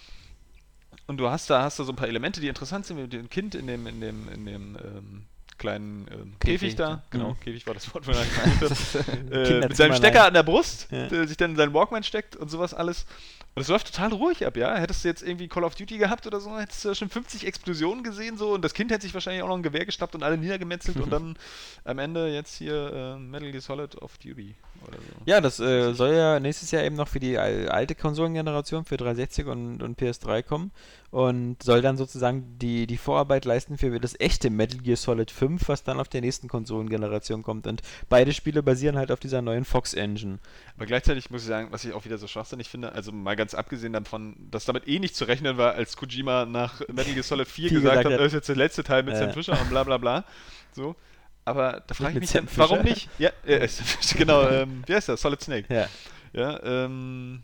Und 1.08 1.18
du 1.18 1.28
hast 1.28 1.50
da, 1.50 1.62
hast 1.62 1.80
da 1.80 1.84
so 1.84 1.92
ein 1.92 1.96
paar 1.96 2.08
Elemente, 2.08 2.40
die 2.40 2.48
interessant 2.48 2.86
sind, 2.86 2.96
mit 3.00 3.12
dem 3.12 3.28
Kind 3.28 3.56
in 3.56 3.66
dem, 3.66 3.86
in 3.88 4.00
dem, 4.00 4.28
in 4.32 4.46
dem 4.46 4.76
ähm, 4.76 5.22
kleinen 5.58 6.06
ähm, 6.12 6.34
Käfig, 6.38 6.60
Käfig, 6.60 6.76
da. 6.76 7.02
Genau, 7.10 7.30
Mhm. 7.30 7.40
Käfig 7.40 7.66
war 7.66 7.74
das 7.74 7.92
Wort, 7.92 8.06
gesucht 8.06 8.26
habe. 9.06 9.34
äh, 9.34 9.60
mit 9.66 9.76
seinem 9.76 9.94
Stecker 9.96 10.24
an 10.26 10.34
der 10.34 10.44
Brust, 10.44 10.86
Ja. 10.92 11.08
der 11.08 11.26
sich 11.26 11.36
dann 11.36 11.50
in 11.50 11.56
seinen 11.56 11.74
Walkman 11.74 12.04
steckt 12.04 12.36
und 12.36 12.50
sowas 12.50 12.72
alles. 12.72 13.04
Und 13.54 13.62
es 13.62 13.68
läuft 13.68 13.94
total 13.94 14.12
ruhig 14.12 14.44
ab, 14.44 14.56
ja. 14.56 14.74
Hättest 14.76 15.04
du 15.04 15.08
jetzt 15.08 15.22
irgendwie 15.22 15.46
Call 15.46 15.62
of 15.64 15.76
Duty 15.76 15.98
gehabt 15.98 16.26
oder 16.26 16.40
so, 16.40 16.58
hättest 16.58 16.84
du 16.84 16.94
schon 16.94 17.08
50 17.08 17.46
Explosionen 17.46 18.02
gesehen 18.02 18.36
so 18.36 18.52
und 18.54 18.62
das 18.62 18.74
Kind 18.74 18.90
hätte 18.90 19.02
sich 19.02 19.14
wahrscheinlich 19.14 19.42
auch 19.42 19.48
noch 19.48 19.56
ein 19.56 19.62
Gewehr 19.62 19.86
geschnappt 19.86 20.14
und 20.14 20.24
alle 20.24 20.36
niedergemetzelt 20.36 20.96
und 20.98 21.10
dann 21.12 21.36
am 21.84 21.98
Ende 21.98 22.28
jetzt 22.28 22.56
hier 22.56 22.92
äh, 22.92 23.18
Metal 23.18 23.50
Gear 23.52 23.60
Solid 23.60 24.02
of 24.02 24.18
Duty 24.18 24.56
oder 24.88 24.98
so. 24.98 25.14
Ja, 25.26 25.40
das 25.40 25.60
äh, 25.60 25.92
soll 25.94 26.14
ja 26.14 26.40
nächstes 26.40 26.70
Jahr 26.70 26.82
eben 26.84 26.96
noch 26.96 27.08
für 27.08 27.20
die 27.20 27.38
al- 27.38 27.68
alte 27.68 27.94
Konsolengeneration, 27.94 28.84
für 28.84 28.96
360 28.96 29.46
und, 29.46 29.82
und 29.82 29.98
PS3 30.00 30.42
kommen 30.42 30.70
und 31.10 31.62
soll 31.62 31.80
dann 31.80 31.96
sozusagen 31.96 32.58
die, 32.58 32.86
die 32.88 32.96
Vorarbeit 32.96 33.44
leisten 33.44 33.78
für 33.78 34.00
das 34.00 34.18
echte 34.18 34.50
Metal 34.50 34.80
Gear 34.80 34.96
Solid 34.96 35.30
5, 35.30 35.68
was 35.68 35.84
dann 35.84 36.00
auf 36.00 36.08
der 36.08 36.20
nächsten 36.22 36.48
Konsolengeneration 36.48 37.42
kommt. 37.44 37.66
Und 37.68 37.82
beide 38.08 38.32
Spiele 38.32 38.62
basieren 38.62 38.96
halt 38.98 39.12
auf 39.12 39.20
dieser 39.20 39.40
neuen 39.40 39.64
Fox 39.64 39.94
Engine. 39.94 40.38
Aber 40.76 40.86
gleichzeitig 40.86 41.30
muss 41.30 41.42
ich 41.42 41.48
sagen, 41.48 41.68
was 41.70 41.84
ich 41.84 41.92
auch 41.92 42.04
wieder 42.04 42.18
so 42.18 42.26
schwachsinnig 42.26 42.68
finde, 42.68 42.92
also 42.92 43.12
mal 43.12 43.36
ganz 43.36 43.54
abgesehen 43.54 43.92
davon, 43.92 44.34
dass 44.50 44.64
damit 44.64 44.88
eh 44.88 44.98
nicht 44.98 45.14
zu 45.14 45.24
rechnen 45.26 45.56
war, 45.56 45.74
als 45.74 45.96
Kojima 45.96 46.46
nach 46.46 46.80
Metal 46.88 47.12
Gear 47.14 47.22
Solid 47.22 47.46
4 47.46 47.68
Viel 47.68 47.80
gesagt 47.80 47.98
gesagt 47.98 48.12
hat, 48.14 48.20
das 48.20 48.26
ist 48.28 48.32
jetzt 48.34 48.48
der 48.48 48.56
letzte 48.56 48.82
Teil 48.82 49.04
mit 49.04 49.14
Ja. 49.14 49.20
Sam 49.20 49.30
Fisher 49.32 49.52
und 49.60 49.70
bla 49.70 49.84
bla 49.84 49.98
bla. 49.98 50.24
So. 50.72 50.96
Aber 51.44 51.82
da 51.86 51.94
frage 51.94 52.14
ich 52.14 52.20
mich 52.20 52.32
dann, 52.32 52.48
warum 52.56 52.82
nicht? 52.82 53.08
Ja, 53.18 53.30
äh, 53.44 53.68
genau, 54.16 54.48
ähm, 54.48 54.82
wie 54.86 54.94
heißt 54.94 55.08
der? 55.08 55.16
Solid 55.16 55.40
Snake. 55.42 55.72
Ja. 55.72 55.88
Ja, 56.32 56.62
ähm. 56.62 57.42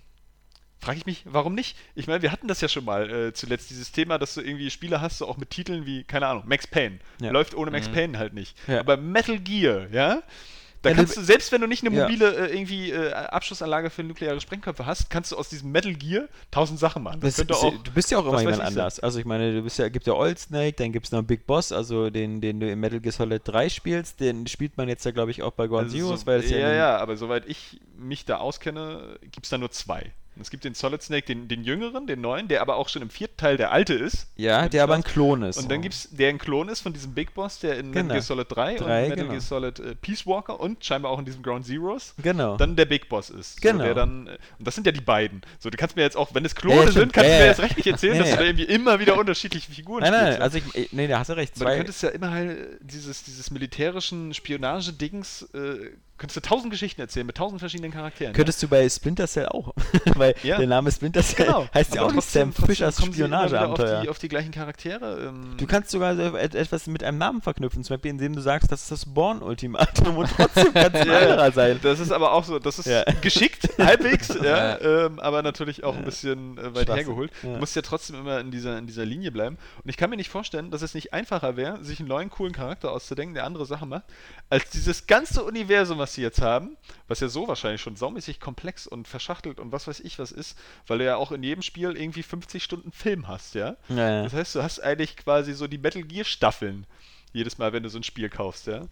Frage 0.82 0.96
ich 0.96 1.04
mich, 1.04 1.24
warum 1.26 1.54
nicht? 1.54 1.76
Ich 1.94 2.06
meine, 2.06 2.22
wir 2.22 2.32
hatten 2.32 2.48
das 2.48 2.62
ja 2.62 2.68
schon 2.68 2.86
mal 2.86 3.10
äh, 3.10 3.32
zuletzt, 3.34 3.68
dieses 3.68 3.92
Thema, 3.92 4.16
dass 4.16 4.32
du 4.32 4.40
irgendwie 4.40 4.70
Spiele 4.70 5.02
hast, 5.02 5.18
so 5.18 5.28
auch 5.28 5.36
mit 5.36 5.50
Titeln 5.50 5.84
wie, 5.84 6.04
keine 6.04 6.26
Ahnung, 6.26 6.44
Max 6.46 6.66
Payne. 6.66 7.00
Ja. 7.20 7.30
Läuft 7.32 7.54
ohne 7.54 7.70
Max 7.70 7.88
Mhm. 7.88 7.92
Payne 7.92 8.18
halt 8.18 8.32
nicht. 8.32 8.56
Ja. 8.66 8.80
Aber 8.80 8.96
Metal 8.96 9.38
Gear, 9.38 9.88
ja? 9.92 10.22
Da 10.82 10.90
Ja, 10.90 10.96
kannst 10.96 11.16
du- 11.16 11.20
selbst 11.22 11.52
wenn 11.52 11.60
du 11.60 11.66
nicht 11.66 11.84
eine 11.86 11.94
Ja. 11.94 12.04
mobile 12.04 12.34
äh, 12.48 12.54
irgendwie 12.54 12.90
äh, 12.90 13.12
Abschussanlage 13.12 13.90
für 13.90 14.02
nukleare 14.02 14.40
Sprengköpfe 14.40 14.86
hast, 14.86 15.10
kannst 15.10 15.30
du 15.30 15.36
aus 15.36 15.50
diesem 15.50 15.70
Metal 15.72 15.92
Gear 15.92 16.24
tausend 16.50 16.78
Sachen 16.78 17.02
machen. 17.02 17.20
Das, 17.20 17.36
Das 17.36 17.50
auch. 17.50 17.70
du 17.82 17.90
bist 17.92 18.10
ja 18.10 18.18
auch 18.18 18.26
immer 18.26 18.40
jemand 18.40 18.60
anders. 18.62 18.98
Also 19.00 19.18
ich 19.18 19.26
meine, 19.26 19.52
du 19.54 19.62
bist 19.62 19.78
ja, 19.78 19.88
gibt 19.90 20.06
ja 20.06 20.14
Old 20.14 20.38
Snake, 20.38 20.72
dann 20.78 20.90
gibt 20.92 21.04
es 21.06 21.12
noch 21.12 21.22
Big 21.22 21.46
Boss, 21.46 21.70
also 21.70 22.08
den, 22.08 22.40
den 22.40 22.60
du 22.60 22.70
in 22.70 22.80
Metal 22.80 22.98
Gear 23.00 23.12
Solid 23.12 23.42
3 23.44 23.68
spielst, 23.68 24.20
den 24.20 24.46
spielt 24.46 24.78
man 24.78 24.88
jetzt 24.88 25.04
ja 25.04 25.10
glaube 25.10 25.30
ich 25.32 25.42
auch 25.42 25.52
bei 25.52 25.66
Ground 25.66 25.84
Also 25.84 25.98
Zeroes, 25.98 26.20
so, 26.20 26.26
weil 26.26 26.40
das 26.40 26.50
ja, 26.50 26.58
ja, 26.58 26.72
ja, 26.72 26.96
aber 26.96 27.16
soweit 27.16 27.44
ich 27.46 27.78
mich 27.98 28.24
da 28.24 28.38
auskenne, 28.38 29.18
gibt 29.20 29.44
es 29.44 29.50
da 29.50 29.58
nur 29.58 29.70
zwei. 29.70 30.12
Es 30.40 30.50
gibt 30.50 30.64
den 30.64 30.74
Solid 30.74 31.02
Snake, 31.02 31.26
den, 31.26 31.48
den 31.48 31.64
jüngeren, 31.64 32.06
den 32.06 32.20
neuen, 32.20 32.48
der 32.48 32.62
aber 32.62 32.76
auch 32.76 32.88
schon 32.88 33.02
im 33.02 33.10
vierten 33.10 33.36
Teil 33.36 33.56
der 33.56 33.72
alte 33.72 33.94
ist. 33.94 34.28
ja, 34.36 34.68
der 34.68 34.82
aber 34.82 34.94
ein. 34.94 35.02
Klon 35.02 35.42
ist. 35.42 35.56
Und 35.58 35.70
dann 35.70 35.82
gibt 35.82 35.94
es, 35.94 36.08
der 36.10 36.28
ein 36.28 36.38
Klon 36.38 36.68
ist 36.68 36.80
von 36.80 36.92
diesem 36.92 37.14
Big 37.14 37.34
Boss, 37.34 37.58
der 37.60 37.78
in 37.78 37.88
Metal 37.90 38.02
Genau. 38.02 38.14
Gear 38.14 38.22
Solid 38.22 38.46
3 38.50 38.72
und 38.72 38.80
Drei, 38.80 39.02
Metal 39.02 39.16
genau. 39.16 39.30
Gear 39.30 39.40
Solid 39.40 39.78
äh, 39.80 39.94
Peace 39.96 40.26
Walker 40.26 40.58
und 40.60 40.84
scheinbar 40.84 41.10
auch 41.12 41.18
in 41.18 41.24
diesem 41.24 41.42
Ground 41.42 41.66
Zeroes 41.66 42.14
Genau. 42.22 42.56
dann 42.56 42.76
der 42.76 42.84
Big 42.86 43.08
Boss 43.08 43.30
ist. 43.30 43.60
Genau. 43.60 43.78
So, 43.78 43.84
der 43.84 43.94
dann, 43.94 44.26
äh, 44.26 44.38
und 44.58 44.66
das 44.66 44.74
sind 44.74 44.86
ja 44.86 44.92
die 44.92 45.00
beiden. 45.00 45.42
So, 45.58 45.70
du 45.70 45.76
kannst 45.76 45.96
mir 45.96 46.02
jetzt 46.02 46.16
auch, 46.16 46.34
wenn 46.34 46.44
es 46.44 46.52
Ja, 46.52 46.60
Klone 46.60 46.84
ja, 46.86 46.92
sind, 46.92 47.12
kannst 47.12 47.28
Ja, 47.30 47.34
du 47.36 47.38
mir 47.40 47.44
ja. 47.44 47.50
jetzt 47.50 47.60
recht 47.60 47.76
nicht 47.76 47.86
erzählen, 47.86 48.12
Nee, 48.14 48.18
dass 48.20 48.30
du 48.30 48.36
da 48.36 48.42
irgendwie 48.42 48.64
immer 48.64 49.00
wieder 49.00 49.18
unterschiedliche 49.18 49.70
Figuren 49.70 50.02
nein, 50.02 50.12
nein, 50.12 50.20
spielst. 50.22 50.38
ja. 50.38 50.44
also 50.44 50.58
ich, 50.74 50.92
nee, 50.92 51.06
da 51.06 51.18
hast 51.18 51.28
du 51.30 51.32
recht. 51.34 51.52
Aber 51.56 51.64
du 51.64 51.70
Zwei, 51.70 51.76
könntest 51.76 52.02
ja 52.02 52.08
immer 52.10 52.30
halt 52.30 52.56
dieses, 52.82 53.22
dieses 53.24 53.50
militärischen 53.50 54.32
Spionage-Dings, 54.34 55.42
äh, 55.54 55.90
könntest 56.20 56.36
du 56.36 56.40
tausend 56.42 56.70
Geschichten 56.70 57.00
erzählen 57.00 57.26
mit 57.26 57.36
tausend 57.36 57.58
verschiedenen 57.60 57.90
Charakteren. 57.92 58.32
könntest 58.34 58.62
du 58.62 58.68
bei 58.68 58.88
Splinter 58.88 59.26
Cell 59.26 59.46
auch. 59.48 59.74
Weil 60.14 60.34
Ja. 60.42 60.58
der 60.58 60.66
Name 60.68 60.92
Splinter 60.92 61.22
Cell 61.22 61.46
genau. 61.46 61.66
heißt 61.74 61.94
ja 61.94 62.02
auch 62.02 62.12
nicht 62.12 62.28
Sam 62.30 62.52
Fischers 62.52 63.02
Spionageabenteuer. 63.02 63.96
Auf 63.98 64.02
die, 64.02 64.08
auf 64.10 64.18
die 64.18 64.28
gleichen 64.28 64.52
Charaktere. 64.52 65.28
Ähm, 65.28 65.54
Du 65.56 65.66
kannst 65.66 65.90
sogar 65.90 66.14
so 66.14 66.36
et 66.36 66.54
etwas 66.54 66.86
mit 66.86 67.02
einem 67.02 67.18
Namen 67.18 67.40
verknüpfen, 67.42 67.82
zum 67.82 67.96
Beispiel 67.96 68.10
indem 68.12 68.36
du 68.36 68.40
sagst, 68.42 68.70
das 68.70 68.82
ist 68.82 68.90
das 68.90 69.06
Born-Ultimatum 69.06 70.16
und 70.18 70.30
trotzdem 70.36 70.72
kann 70.74 70.92
es 70.94 71.00
ein 71.00 71.08
Ja, 71.08 71.18
anderer 71.20 71.52
sein. 71.52 71.80
Das 71.82 71.98
ist 72.00 72.12
aber 72.12 72.32
auch 72.32 72.44
so, 72.44 72.58
das 72.58 72.78
ist 72.78 72.86
Ja. 72.86 73.02
geschickt, 73.22 73.68
halbwegs, 73.78 74.28
ja, 74.44 74.78
ähm, 74.80 75.18
aber 75.20 75.42
natürlich 75.42 75.84
auch 75.84 75.96
ein 75.96 76.04
bisschen 76.04 76.58
äh, 76.58 76.62
weit 76.74 76.84
Schwachsinn. 76.86 76.94
hergeholt. 76.96 77.32
Ja. 77.42 77.52
Du 77.54 77.58
musst 77.58 77.74
ja 77.76 77.82
trotzdem 77.82 78.16
immer 78.16 78.40
in 78.40 78.50
dieser, 78.50 78.76
in 78.78 78.86
dieser 78.86 79.04
Linie 79.06 79.32
bleiben. 79.32 79.56
Und 79.82 79.88
ich 79.88 79.96
kann 79.96 80.10
mir 80.10 80.16
nicht 80.16 80.28
vorstellen, 80.30 80.70
dass 80.70 80.82
es 80.82 80.94
nicht 80.94 81.12
einfacher 81.14 81.56
wäre, 81.56 81.82
sich 81.82 81.98
einen 82.00 82.08
neuen 82.08 82.28
coolen 82.28 82.52
Charakter 82.52 82.92
auszudenken, 82.92 83.34
der 83.34 83.44
andere 83.44 83.64
Sachen 83.64 83.88
macht, 83.88 84.04
als 84.50 84.68
dieses 84.70 85.06
ganze 85.06 85.42
Universum, 85.44 85.98
was 85.98 86.09
sie 86.14 86.22
jetzt 86.22 86.40
haben, 86.40 86.76
was 87.08 87.20
ja 87.20 87.28
so 87.28 87.48
wahrscheinlich 87.48 87.80
schon 87.80 87.96
saumäßig 87.96 88.40
komplex 88.40 88.86
und 88.86 89.08
verschachtelt 89.08 89.60
und 89.60 89.72
was 89.72 89.86
weiß 89.86 90.00
ich 90.00 90.18
was 90.18 90.32
ist, 90.32 90.58
weil 90.86 90.98
du 90.98 91.04
ja 91.04 91.16
auch 91.16 91.32
in 91.32 91.42
jedem 91.42 91.62
Spiel 91.62 91.96
irgendwie 91.96 92.22
50 92.22 92.62
Stunden 92.62 92.92
Film 92.92 93.28
hast, 93.28 93.54
ja. 93.54 93.76
Ja, 93.88 94.10
ja. 94.10 94.22
Das 94.24 94.32
heißt, 94.32 94.54
du 94.54 94.62
hast 94.62 94.80
eigentlich 94.80 95.16
quasi 95.16 95.52
so 95.54 95.66
die 95.66 95.78
Metal 95.78 96.02
Gear 96.02 96.24
Staffeln 96.24 96.86
jedes 97.32 97.58
Mal, 97.58 97.72
wenn 97.72 97.82
du 97.84 97.88
so 97.88 97.98
ein 97.98 98.02
Spiel 98.02 98.28
kaufst, 98.28 98.66
ja. 98.66 98.86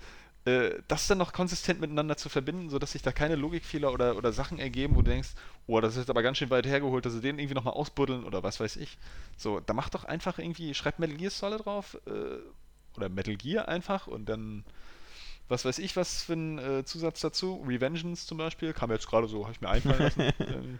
Äh, 0.44 0.70
Das 0.88 1.06
dann 1.08 1.18
noch 1.18 1.32
konsistent 1.32 1.80
miteinander 1.80 2.16
zu 2.16 2.28
verbinden, 2.28 2.70
sodass 2.70 2.92
sich 2.92 3.02
da 3.02 3.12
keine 3.12 3.34
Logikfehler 3.34 3.92
oder, 3.92 4.16
oder 4.16 4.32
Sachen 4.32 4.58
ergeben, 4.58 4.94
wo 4.94 5.02
du 5.02 5.10
denkst, 5.10 5.30
oh, 5.66 5.80
das 5.80 5.94
ist 5.94 5.98
jetzt 6.00 6.10
aber 6.10 6.22
ganz 6.22 6.38
schön 6.38 6.50
weit 6.50 6.66
hergeholt, 6.66 7.04
dass 7.04 7.12
sie 7.14 7.20
den 7.20 7.38
irgendwie 7.38 7.54
nochmal 7.54 7.74
ausbuddeln 7.74 8.24
oder 8.24 8.42
was 8.42 8.60
weiß 8.60 8.76
ich. 8.76 8.96
So, 9.36 9.60
da 9.60 9.74
macht 9.74 9.94
doch 9.94 10.04
einfach 10.04 10.38
irgendwie, 10.38 10.72
schreibt 10.74 10.98
Metal 11.00 11.16
Gear 11.16 11.30
Solid 11.30 11.64
drauf 11.64 11.98
äh, 12.06 12.96
oder 12.96 13.08
Metal 13.08 13.36
Gear 13.36 13.68
einfach 13.68 14.06
und 14.06 14.28
dann 14.28 14.64
was 15.49 15.64
weiß 15.64 15.78
ich, 15.78 15.96
was 15.96 16.22
für 16.22 16.34
ein 16.34 16.59
äh, 16.59 16.84
Zusatz 16.84 17.20
dazu. 17.20 17.64
Revengeance 17.66 18.26
zum 18.26 18.38
Beispiel, 18.38 18.72
kam 18.72 18.90
jetzt 18.90 19.09
gerade 19.09 19.26
so, 19.28 19.44
habe 19.44 19.53
ich 19.53 19.61
mir 19.61 19.68
einfallen 19.70 19.99
lassen. 20.03 20.20
ähm, 20.40 20.78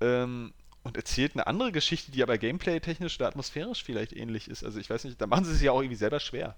ähm, 0.00 0.52
und 0.84 0.96
erzählt 0.96 1.32
eine 1.34 1.46
andere 1.46 1.70
Geschichte, 1.72 2.12
die 2.12 2.22
aber 2.22 2.38
gameplay-technisch 2.38 3.16
oder 3.18 3.26
atmosphärisch 3.28 3.82
vielleicht 3.84 4.14
ähnlich 4.14 4.48
ist. 4.48 4.64
Also 4.64 4.78
ich 4.78 4.88
weiß 4.88 5.04
nicht, 5.04 5.20
da 5.20 5.26
machen 5.26 5.44
sie 5.44 5.52
es 5.52 5.60
ja 5.60 5.72
auch 5.72 5.80
irgendwie 5.82 5.96
selber 5.96 6.18
schwer. 6.18 6.54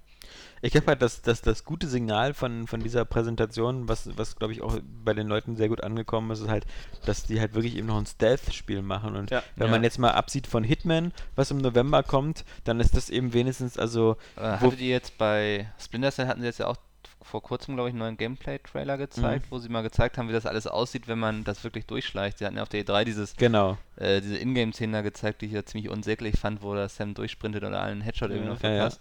Ich 0.62 0.70
glaube 0.72 0.86
halt, 0.88 1.02
dass, 1.02 1.22
dass 1.22 1.40
das 1.42 1.64
gute 1.64 1.88
Signal 1.88 2.32
von, 2.34 2.68
von 2.68 2.80
dieser 2.80 3.04
Präsentation, 3.06 3.88
was, 3.88 4.16
was 4.16 4.36
glaube 4.36 4.52
ich 4.52 4.60
auch 4.62 4.78
bei 5.04 5.14
den 5.14 5.26
Leuten 5.26 5.56
sehr 5.56 5.68
gut 5.68 5.82
angekommen 5.82 6.30
ist, 6.30 6.40
ist 6.40 6.48
halt, 6.48 6.64
dass 7.06 7.24
die 7.24 7.40
halt 7.40 7.54
wirklich 7.54 7.74
eben 7.74 7.88
noch 7.88 7.96
ein 7.98 8.06
Stealth-Spiel 8.06 8.82
machen. 8.82 9.16
Und 9.16 9.30
Ja. 9.30 9.42
wenn 9.56 9.66
Ja. 9.68 9.70
man 9.72 9.82
jetzt 9.82 9.98
mal 9.98 10.12
absieht 10.12 10.46
von 10.46 10.62
Hitman, 10.62 11.12
was 11.34 11.50
im 11.50 11.58
November 11.58 12.02
kommt, 12.04 12.44
dann 12.64 12.78
ist 12.78 12.96
das 12.96 13.10
eben 13.10 13.32
wenigstens, 13.32 13.78
also 13.78 14.16
Äh, 14.36 14.40
Wo- 14.42 14.66
hattet 14.66 14.80
ihr 14.80 14.90
jetzt 14.90 15.18
bei 15.18 15.72
Splinter 15.80 16.12
Cell 16.12 16.28
hatten 16.28 16.40
sie 16.42 16.46
jetzt 16.46 16.58
ja 16.58 16.66
auch 16.68 16.76
vor 17.22 17.42
kurzem, 17.42 17.74
glaube 17.74 17.88
ich, 17.90 17.92
einen 17.92 17.98
neuen 18.00 18.16
Gameplay-Trailer 18.16 18.96
gezeigt, 18.98 19.46
wo 19.50 19.58
sie 19.58 19.68
mal 19.68 19.82
gezeigt 19.82 20.16
haben, 20.18 20.28
wie 20.28 20.32
das 20.32 20.46
alles 20.46 20.66
aussieht, 20.66 21.06
wenn 21.08 21.18
man 21.18 21.44
das 21.44 21.62
wirklich 21.64 21.86
durchschleicht. 21.86 22.38
Sie 22.38 22.46
hatten 22.46 22.56
ja 22.56 22.62
auf 22.62 22.68
der 22.68 22.84
E3 22.84 23.04
dieses, 23.04 23.36
genau. 23.36 23.76
äh, 23.96 24.20
diese 24.20 24.38
Ingame-Szene 24.38 24.92
da 24.92 25.02
gezeigt, 25.02 25.42
die 25.42 25.46
ich 25.46 25.52
ja 25.52 25.64
ziemlich 25.64 25.90
unsäglich 25.90 26.38
fand, 26.38 26.62
wo 26.62 26.74
der 26.74 26.88
Sam 26.88 27.14
durchsprintet 27.14 27.62
oder 27.62 27.82
allen 27.82 28.00
Headshot 28.00 28.30
irgendwie 28.30 28.48
Ja, 28.48 28.54
noch 28.54 28.62
ja, 28.62 28.70
ja. 28.70 28.76
verpasst. 28.90 29.00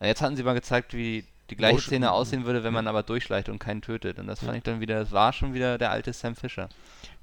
Äh, 0.00 0.06
Jetzt 0.08 0.22
hatten 0.22 0.36
sie 0.36 0.42
mal 0.42 0.54
gezeigt, 0.54 0.94
wie 0.94 1.24
die 1.50 1.56
gleiche 1.56 1.74
Motion- 1.76 1.86
Szene 1.88 2.12
aussehen 2.12 2.44
würde, 2.44 2.64
wenn 2.64 2.72
man 2.72 2.86
aber 2.88 3.02
durchschleicht 3.02 3.48
und 3.48 3.58
keinen 3.58 3.82
tötet. 3.82 4.18
Und 4.18 4.26
das 4.26 4.40
fand 4.40 4.56
ich 4.56 4.62
dann 4.64 4.80
wieder, 4.80 4.98
das 5.00 5.12
war 5.12 5.32
schon 5.32 5.54
wieder 5.54 5.78
der 5.78 5.90
alte 5.90 6.12
Sam 6.12 6.34
Fisher. 6.34 6.68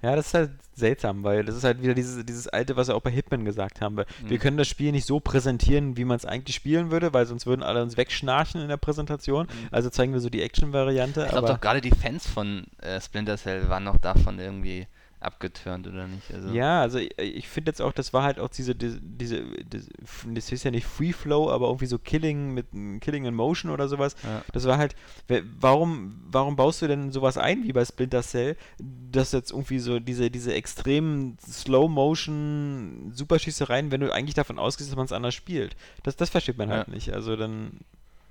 Ja, 0.01 0.15
das 0.17 0.28
ist 0.28 0.34
halt 0.34 0.51
seltsam, 0.74 1.24
weil 1.24 1.45
das 1.45 1.55
ist 1.55 1.63
halt 1.63 1.82
wieder 1.82 1.93
dieses, 1.93 2.26
dieses 2.26 2.47
alte, 2.49 2.76
was 2.76 2.89
wir 2.89 2.95
auch 2.95 3.01
bei 3.01 3.09
Hitman 3.11 3.45
gesagt 3.45 3.80
haben. 3.80 3.95
Wir, 3.95 4.05
wir 4.26 4.38
Mhm. 4.38 4.41
können 4.41 4.57
das 4.57 4.67
Spiel 4.67 4.91
nicht 4.91 5.05
so 5.07 5.21
präsentieren, 5.21 5.95
wie 5.95 6.03
man 6.03 6.17
es 6.17 6.26
eigentlich 6.26 6.55
spielen 6.55 6.91
würde, 6.91 7.13
weil 7.13 7.26
sonst 7.26 7.45
würden 7.45 7.63
alle 7.63 7.82
uns 7.82 7.95
wegschnarchen 7.95 8.61
in 8.61 8.67
der 8.67 8.76
Präsentation. 8.78 9.47
Also 9.71 9.89
zeigen 9.89 10.11
wir 10.11 10.19
so 10.19 10.30
die 10.30 10.41
Action-Variante. 10.41 11.24
Ich 11.24 11.30
glaube 11.32 11.47
doch 11.47 11.61
gerade 11.61 11.80
die 11.80 11.91
Fans 11.91 12.28
von 12.28 12.65
äh, 12.82 12.99
Splinter 12.99 13.38
Cell 13.38 13.69
waren 13.69 13.86
noch 13.86 13.97
davon 13.97 14.39
irgendwie 14.39 14.88
abgeturnt, 15.24 15.88
oder 15.88 16.07
nicht? 16.07 16.32
Also, 16.34 16.49
Ja, 16.49 16.82
also 16.82 16.99
ich, 16.99 17.17
ich 17.17 17.47
finde 17.47 17.69
jetzt 17.69 17.82
auch, 17.82 17.91
das 17.93 18.13
war 18.13 18.24
halt 18.24 18.39
auch 18.39 18.49
diese, 18.49 18.76
diese, 18.76 18.99
diese, 19.01 19.43
das 20.26 20.51
ist 20.51 20.63
ja 20.63 20.71
nicht 20.71 20.86
Free 20.86 21.13
Flow, 21.13 21.49
aber 21.49 21.67
irgendwie 21.67 21.86
so 21.86 21.97
Killing 21.97 22.53
mit 22.53 22.74
mm, 22.74 22.99
Killing 22.99 23.26
in 23.26 23.34
Motion 23.36 23.71
oder 23.71 23.88
sowas. 23.88 24.15
Ja. 24.24 24.43
Das 24.51 24.65
war 24.65 24.78
halt, 24.78 24.95
warum, 25.59 26.21
warum 26.30 26.55
baust 26.55 26.82
du 26.82 26.88
denn 26.88 27.11
sowas 27.11 27.38
ein 27.38 27.63
wie 27.63 27.74
bei 27.74 27.86
Splinter 27.86 28.21
Cell, 28.21 28.55
dass 28.80 29.32
jetzt 29.32 29.51
irgendwie 29.51 29.80
so 29.80 29.99
diese, 29.99 30.30
diese 30.30 30.53
extremen 30.53 31.38
Slow 31.39 31.88
Motion 31.89 33.11
Superschießereien, 33.13 33.91
wenn 33.91 34.01
du 34.01 34.11
eigentlich 34.13 34.36
davon 34.36 34.59
ausgehst, 34.59 34.89
dass 34.89 34.95
man 34.97 35.05
es 35.05 35.11
anders 35.11 35.34
spielt. 35.36 35.76
Das, 36.03 36.15
das 36.15 36.30
versteht 36.30 36.57
man 36.57 36.69
halt 36.69 36.88
Ja. 36.88 36.93
nicht. 36.93 37.13
Also 37.13 37.36
dann, 37.36 37.80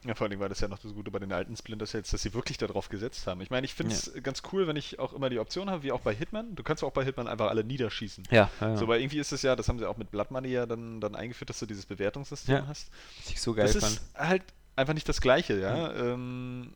Ja, 0.05 0.15
vor 0.17 0.27
allem 0.27 0.41
war 0.41 0.49
das 0.49 0.59
ja 0.61 0.67
noch 0.69 0.79
das 0.81 0.95
Gute 0.95 1.11
bei 1.13 1.21
den 1.21 1.33
alten 1.33 1.57
Splinter 1.57 1.87
Cells, 1.87 2.11
dass 2.11 2.23
sie 2.23 2.35
wirklich 2.35 2.59
darauf 2.59 2.89
gesetzt 2.89 3.27
haben. 3.29 3.41
Ich 3.41 3.51
meine, 3.51 3.65
ich 3.65 3.73
finde 3.75 3.95
es 3.95 4.11
ganz 4.23 4.43
cool, 4.53 4.67
wenn 4.67 4.75
ich 4.77 4.99
auch 4.99 5.13
immer 5.13 5.31
die 5.31 5.39
Option 5.39 5.71
habe, 5.71 5.85
wie 5.85 5.93
auch 5.93 6.01
bei 6.01 6.13
Hitman. 6.15 6.57
Du 6.57 6.65
kannst 6.65 6.83
auch 6.83 6.91
bei 6.91 7.05
Hitman 7.05 7.29
einfach 7.29 7.49
alle 7.51 7.63
niederschießen. 7.63 8.25
ja, 8.31 8.51
ja, 8.61 8.77
So, 8.77 8.89
weil 8.89 9.01
irgendwie 9.01 9.19
ist 9.19 9.31
es 9.33 9.43
ja, 9.43 9.55
das 9.55 9.69
haben 9.69 9.79
sie 9.79 9.89
auch 9.89 9.97
mit 9.97 10.11
Blood 10.11 10.31
Money 10.33 10.49
ja 10.49 10.67
dann, 10.67 11.01
dann 11.01 11.15
eingeführt, 11.15 11.51
dass 11.51 11.61
du 11.61 11.67
dieses 11.67 11.87
Bewertungssystem 11.87 12.55
Ja. 12.57 12.67
hast. 12.67 12.91
was 13.21 13.31
ich 13.31 13.41
so 13.41 13.55
geil 13.55 13.67
das 13.73 13.77
fand. 13.77 13.93
ist 13.95 14.03
halt 14.17 14.43
einfach 14.75 14.95
nicht 14.95 15.09
das 15.09 15.21
Gleiche, 15.21 15.61
ja. 15.61 15.93
Ähm, 15.95 16.73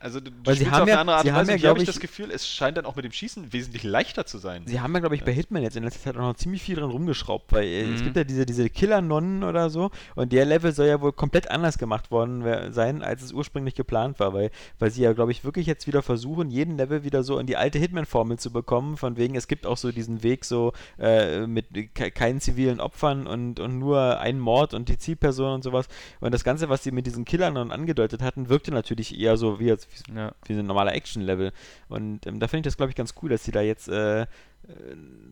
also 0.00 0.18
du, 0.18 0.30
du 0.30 0.36
Weil 0.44 0.56
sie 0.56 0.68
haben 0.70 0.82
auf 0.82 0.88
ja- 0.88 0.94
eine 0.94 1.00
andere 1.00 1.16
Art 1.16 1.22
sie 1.24 1.30
und 1.30 1.36
Weise. 1.36 1.56
ja, 1.56 1.68
habe 1.70 1.78
ich 1.80 1.84
das 1.86 2.00
Gefühl, 2.00 2.30
es 2.30 2.48
scheint 2.48 2.76
dann 2.76 2.86
auch 2.86 2.96
mit 2.96 3.04
dem 3.04 3.12
Schießen 3.12 3.52
wesentlich 3.52 3.82
leichter 3.82 4.26
zu 4.26 4.38
sein. 4.38 4.62
Sie 4.66 4.80
haben 4.80 4.92
ja, 4.94 5.00
glaube 5.00 5.14
ich, 5.14 5.24
bei 5.24 5.32
Hitman 5.32 5.62
jetzt 5.62 5.76
in 5.76 5.84
letzter 5.84 6.00
Zeit 6.00 6.16
auch 6.16 6.20
noch 6.22 6.34
ziemlich 6.36 6.62
viel 6.62 6.76
dran 6.76 6.90
rumgeschraubt, 6.90 7.52
weil 7.52 7.64
äh, 7.64 7.92
es 7.92 8.00
Mhm. 8.00 8.04
gibt 8.04 8.16
ja 8.16 8.24
diese, 8.24 8.46
diese 8.46 8.68
Killer-Nonnen 8.70 9.44
oder 9.44 9.70
so 9.70 9.90
und 10.14 10.32
der 10.32 10.44
Level 10.46 10.72
soll 10.72 10.86
ja 10.86 11.00
wohl 11.00 11.12
komplett 11.12 11.50
anders 11.50 11.78
gemacht 11.78 12.10
worden 12.10 12.72
sein, 12.72 13.02
als 13.02 13.22
es 13.22 13.32
ursprünglich 13.32 13.74
geplant 13.74 14.18
war, 14.20 14.32
weil, 14.34 14.50
weil 14.78 14.90
sie 14.90 15.02
ja, 15.02 15.12
glaube 15.12 15.32
ich, 15.32 15.44
wirklich 15.44 15.66
jetzt 15.66 15.86
wieder 15.86 16.02
versuchen, 16.02 16.50
jeden 16.50 16.76
Level 16.78 17.04
wieder 17.04 17.22
so 17.22 17.38
in 17.38 17.46
die 17.46 17.56
alte 17.56 17.78
Hitman-Formel 17.78 18.38
zu 18.38 18.50
bekommen, 18.52 18.96
von 18.96 19.16
wegen, 19.16 19.34
es 19.36 19.48
gibt 19.48 19.66
auch 19.66 19.76
so 19.76 19.92
diesen 19.92 20.22
Weg 20.22 20.44
so 20.44 20.72
äh, 20.98 21.46
mit 21.46 21.66
ke 21.94 22.10
keinen 22.10 22.40
zivilen 22.40 22.80
Opfern 22.80 23.26
und, 23.26 23.60
und 23.60 23.78
nur 23.78 24.18
einen 24.20 24.40
Mord 24.40 24.72
und 24.74 24.88
die 24.88 24.96
Zielperson 24.98 25.52
und 25.54 25.62
sowas 25.64 25.86
und 26.20 26.32
das 26.32 26.42
Ganze, 26.44 26.68
was 26.68 26.82
sie 26.82 26.90
mit 26.90 27.06
diesen 27.06 27.24
Killer-Nonnen 27.24 27.70
angedeutet 27.72 28.22
hatten, 28.22 28.48
wirkte 28.48 28.70
natürlich 28.72 29.18
eher 29.18 29.36
so 29.36 29.60
wie, 29.60 29.70
als, 29.70 29.86
Ja. 30.14 30.32
wie 30.46 30.54
so 30.54 30.60
ein 30.60 30.66
normaler 30.66 30.94
Action-Level. 30.94 31.52
Und 31.88 32.26
ähm, 32.26 32.40
da 32.40 32.48
finde 32.48 32.60
ich 32.60 32.72
das, 32.72 32.76
glaube 32.76 32.90
ich, 32.90 32.96
ganz 32.96 33.14
cool, 33.22 33.30
dass 33.30 33.44
sie 33.44 33.52
da 33.52 33.60
jetzt 33.60 33.88
äh, 33.88 34.22
äh, 34.22 34.26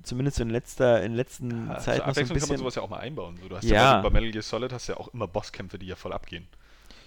zumindest 0.03 0.41
in 0.41 0.51
letzter, 0.51 1.03
in 1.03 1.15
letzten 1.15 1.69
Ja, 1.69 1.79
Zeit 1.79 1.79
zur 1.79 1.79
noch 1.79 1.87
so 1.87 1.91
ein 1.93 2.01
Abwechslung 2.03 2.27
kann 2.27 2.29
man 2.29 2.39
bisschen. 2.41 2.57
sowas 2.59 2.75
ja 2.75 2.83
auch 2.83 2.89
mal 2.89 3.01
einbauen. 3.01 3.37
So, 3.43 3.49
du 3.49 3.57
hast 3.57 3.65
Ja. 3.65 3.75
ja, 3.75 3.97
bei, 4.01 4.11
bei 4.11 4.21
Metal 4.21 4.31
Gear 4.33 4.43
Solid 4.43 4.73
hast 4.73 4.89
du 4.89 4.93
ja 4.93 4.99
auch 4.99 5.09
immer 5.09 5.27
Bosskämpfe, 5.29 5.79
die 5.79 5.87
ja 5.87 5.97
voll 5.97 6.13
abgehen. 6.13 6.47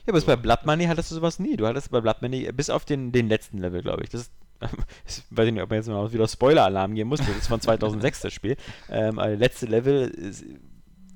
Ja, 0.06 0.14
aber 0.14 0.20
so. 0.20 0.28
bei 0.28 0.36
Blood 0.36 0.66
Money 0.66 0.86
hattest 0.86 1.12
du 1.12 1.16
sowas 1.16 1.40
nie. 1.40 1.58
Du 1.58 1.68
hattest 1.68 1.92
bei 1.92 2.02
Blood 2.02 2.22
Money, 2.22 2.52
bis 2.52 2.70
auf 2.70 2.86
den, 2.86 3.12
den 3.12 3.28
letzten 3.28 3.58
Level, 3.60 3.82
glaube 3.82 4.04
ich. 4.04 4.10
Das 4.10 4.22
ist, 4.22 4.32
ich 5.08 5.24
weiß 5.32 5.48
ich 5.48 5.54
nicht, 5.54 5.62
ob 5.64 5.70
man 5.70 5.78
jetzt 5.78 5.88
mal 5.88 6.12
wieder 6.12 6.28
Spoiler-Alarm 6.28 6.96
geben 6.96 7.10
muss. 7.10 7.20
Das 7.20 7.30
ist 7.30 7.48
von 7.48 7.62
2006 7.62 8.22
das 8.22 8.34
Spiel. 8.34 8.58
Ähm, 8.90 9.20
aber 9.20 9.30
der 9.30 9.38
letzte 9.38 9.66
Level, 9.66 10.08
ist, 10.10 10.44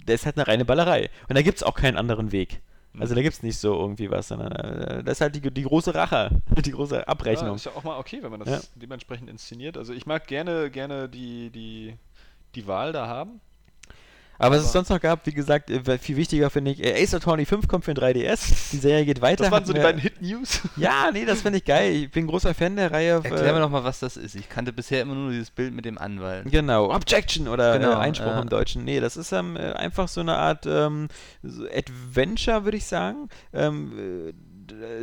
der 0.08 0.16
ist 0.16 0.26
halt 0.26 0.38
eine 0.38 0.48
reine 0.48 0.66
Ballerei. 0.66 1.10
Und 1.28 1.36
da 1.36 1.42
gibt 1.42 1.58
es 1.58 1.64
auch 1.64 1.76
keinen 1.76 1.98
anderen 1.98 2.32
Weg. 2.32 2.62
Also 3.00 3.16
da 3.16 3.22
gibt 3.22 3.34
es 3.36 3.44
nicht 3.44 3.58
so 3.58 3.74
irgendwie 3.80 4.10
was, 4.12 4.28
sondern 4.30 4.52
äh, 4.54 5.04
das 5.04 5.14
ist 5.18 5.22
halt 5.22 5.36
die, 5.36 5.42
die 5.52 5.64
große 5.64 5.94
Rache, 5.94 6.30
die 6.66 6.72
große 6.72 6.96
Ja, 6.98 7.04
Abrechnung. 7.08 7.56
ist 7.56 7.66
ja 7.66 7.72
auch 7.74 7.84
mal 7.84 7.98
okay, 7.98 8.22
wenn 8.22 8.32
man 8.32 8.40
das 8.40 8.50
Ja. 8.50 8.60
dementsprechend 8.76 9.30
inszeniert. 9.30 9.78
Also 9.78 9.94
ich 9.94 10.06
mag 10.06 10.28
gerne, 10.28 10.70
gerne 10.72 11.10
die, 11.10 11.50
die, 11.50 11.96
die 12.56 12.68
Wahl 12.68 12.92
da 12.94 13.08
haben. 13.08 13.42
Aber 14.38 14.56
was 14.56 14.66
es 14.66 14.72
sonst 14.72 14.90
noch 14.90 15.00
gab, 15.00 15.26
wie 15.26 15.34
gesagt, 15.34 15.70
äh, 15.70 15.98
viel 15.98 16.18
wichtiger 16.18 16.50
finde 16.50 16.72
ich, 16.72 16.84
äh, 16.84 17.02
Ace 17.02 17.14
Attorney 17.14 17.46
5 17.46 17.68
kommt 17.68 17.86
für 17.86 17.94
den 17.94 18.04
3DS. 18.04 18.72
Die 18.72 18.78
Serie 18.78 19.06
geht 19.06 19.22
weiter. 19.22 19.44
Das 19.44 19.52
waren 19.52 19.66
so 19.66 19.74
die 19.74 19.80
beiden 19.80 20.02
Hit-News. 20.02 20.62
Ja, 20.78 21.10
nee, 21.12 21.26
das 21.26 21.42
finde 21.42 21.60
ich 21.60 21.66
geil. 21.66 21.94
Ich 21.94 22.12
bin 22.12 22.28
großer 22.28 22.54
Fan 22.54 22.76
der 22.76 22.92
Reihe. 22.92 23.14
Erklär 23.24 23.54
mir 23.54 23.60
äh, 23.60 23.62
doch 23.62 23.70
mal, 23.70 23.84
was 23.84 24.00
das 24.00 24.18
ist. 24.18 24.36
Ich 24.36 24.50
kannte 24.50 24.74
bisher 24.74 25.02
immer 25.02 25.16
nur 25.16 25.32
dieses 25.32 25.52
Bild 25.52 25.74
mit 25.74 25.86
dem 25.86 25.98
Anwalt. 25.98 26.52
Genau, 26.52 26.94
Objection 26.94 27.48
oder 27.48 27.78
Genau, 27.78 27.94
äh, 27.94 27.96
Einspruch 27.96 28.28
ja. 28.28 28.42
im 28.42 28.50
Deutschen. 28.50 28.84
Nee, 28.84 29.00
das 29.00 29.16
ist 29.16 29.32
ähm, 29.32 29.56
äh, 29.56 29.72
einfach 29.74 30.08
so 30.08 30.22
eine 30.22 30.36
Art 30.36 30.66
ähm, 30.66 31.08
Adventure, 31.44 32.66
würde 32.66 32.78
ich 32.78 32.86
sagen. 32.86 33.30
Ähm, 33.54 34.30
äh, 34.30 34.34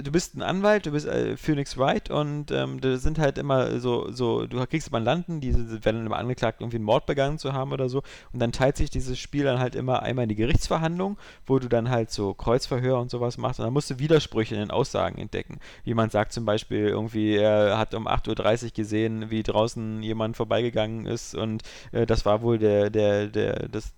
du 0.02 0.12
bist 0.12 0.36
ein 0.36 0.42
Anwalt, 0.42 0.86
du 0.86 0.92
bist 0.92 1.06
äh, 1.06 1.36
Phoenix 1.36 1.76
Wright 1.76 2.10
und 2.10 2.50
ähm, 2.50 2.80
da 2.80 2.96
sind 2.96 3.18
halt 3.18 3.38
immer 3.38 3.80
so, 3.80 4.10
so, 4.10 4.46
du 4.46 4.64
kriegst 4.66 4.90
Landen, 4.92 5.40
die 5.40 5.54
werden 5.54 5.96
dann 5.96 6.06
immer 6.06 6.18
angeklagt, 6.18 6.60
irgendwie 6.60 6.76
einen 6.76 6.84
Mord 6.84 7.06
begangen 7.06 7.38
zu 7.38 7.52
haben 7.52 7.72
oder 7.72 7.88
so. 7.88 8.02
Und 8.32 8.40
dann 8.40 8.52
teilt 8.52 8.76
sich 8.76 8.90
dieses 8.90 9.18
Spiel 9.18 9.44
dann 9.44 9.58
halt 9.58 9.74
immer 9.74 10.02
einmal 10.02 10.24
in 10.24 10.28
die 10.28 10.36
Gerichtsverhandlung, 10.36 11.16
wo 11.46 11.58
du 11.58 11.68
dann 11.68 11.90
halt 11.90 12.10
so 12.10 12.34
Kreuzverhör 12.34 13.00
und 13.00 13.10
sowas 13.10 13.38
machst. 13.38 13.60
Und 13.60 13.66
dann 13.66 13.72
musst 13.72 13.90
du 13.90 13.98
Widersprüche 13.98 14.54
in 14.54 14.60
den 14.60 14.70
Aussagen 14.70 15.18
entdecken. 15.18 15.58
Jemand 15.84 16.12
sagt 16.12 16.32
zum 16.32 16.44
Beispiel 16.44 16.88
irgendwie, 16.88 17.36
er 17.36 17.78
hat 17.78 17.94
um 17.94 18.06
8.30 18.06 18.64
Uhr 18.64 18.70
gesehen, 18.70 19.30
wie 19.30 19.42
draußen 19.42 20.02
jemand 20.02 20.36
vorbeigegangen 20.36 21.06
ist 21.06 21.34
und 21.34 21.62
äh, 21.92 22.06
das 22.06 22.24
war 22.24 22.42
wohl 22.42 22.58
der, 22.58 22.90
der, 22.90 23.26
der, 23.26 23.68
das, 23.68 23.92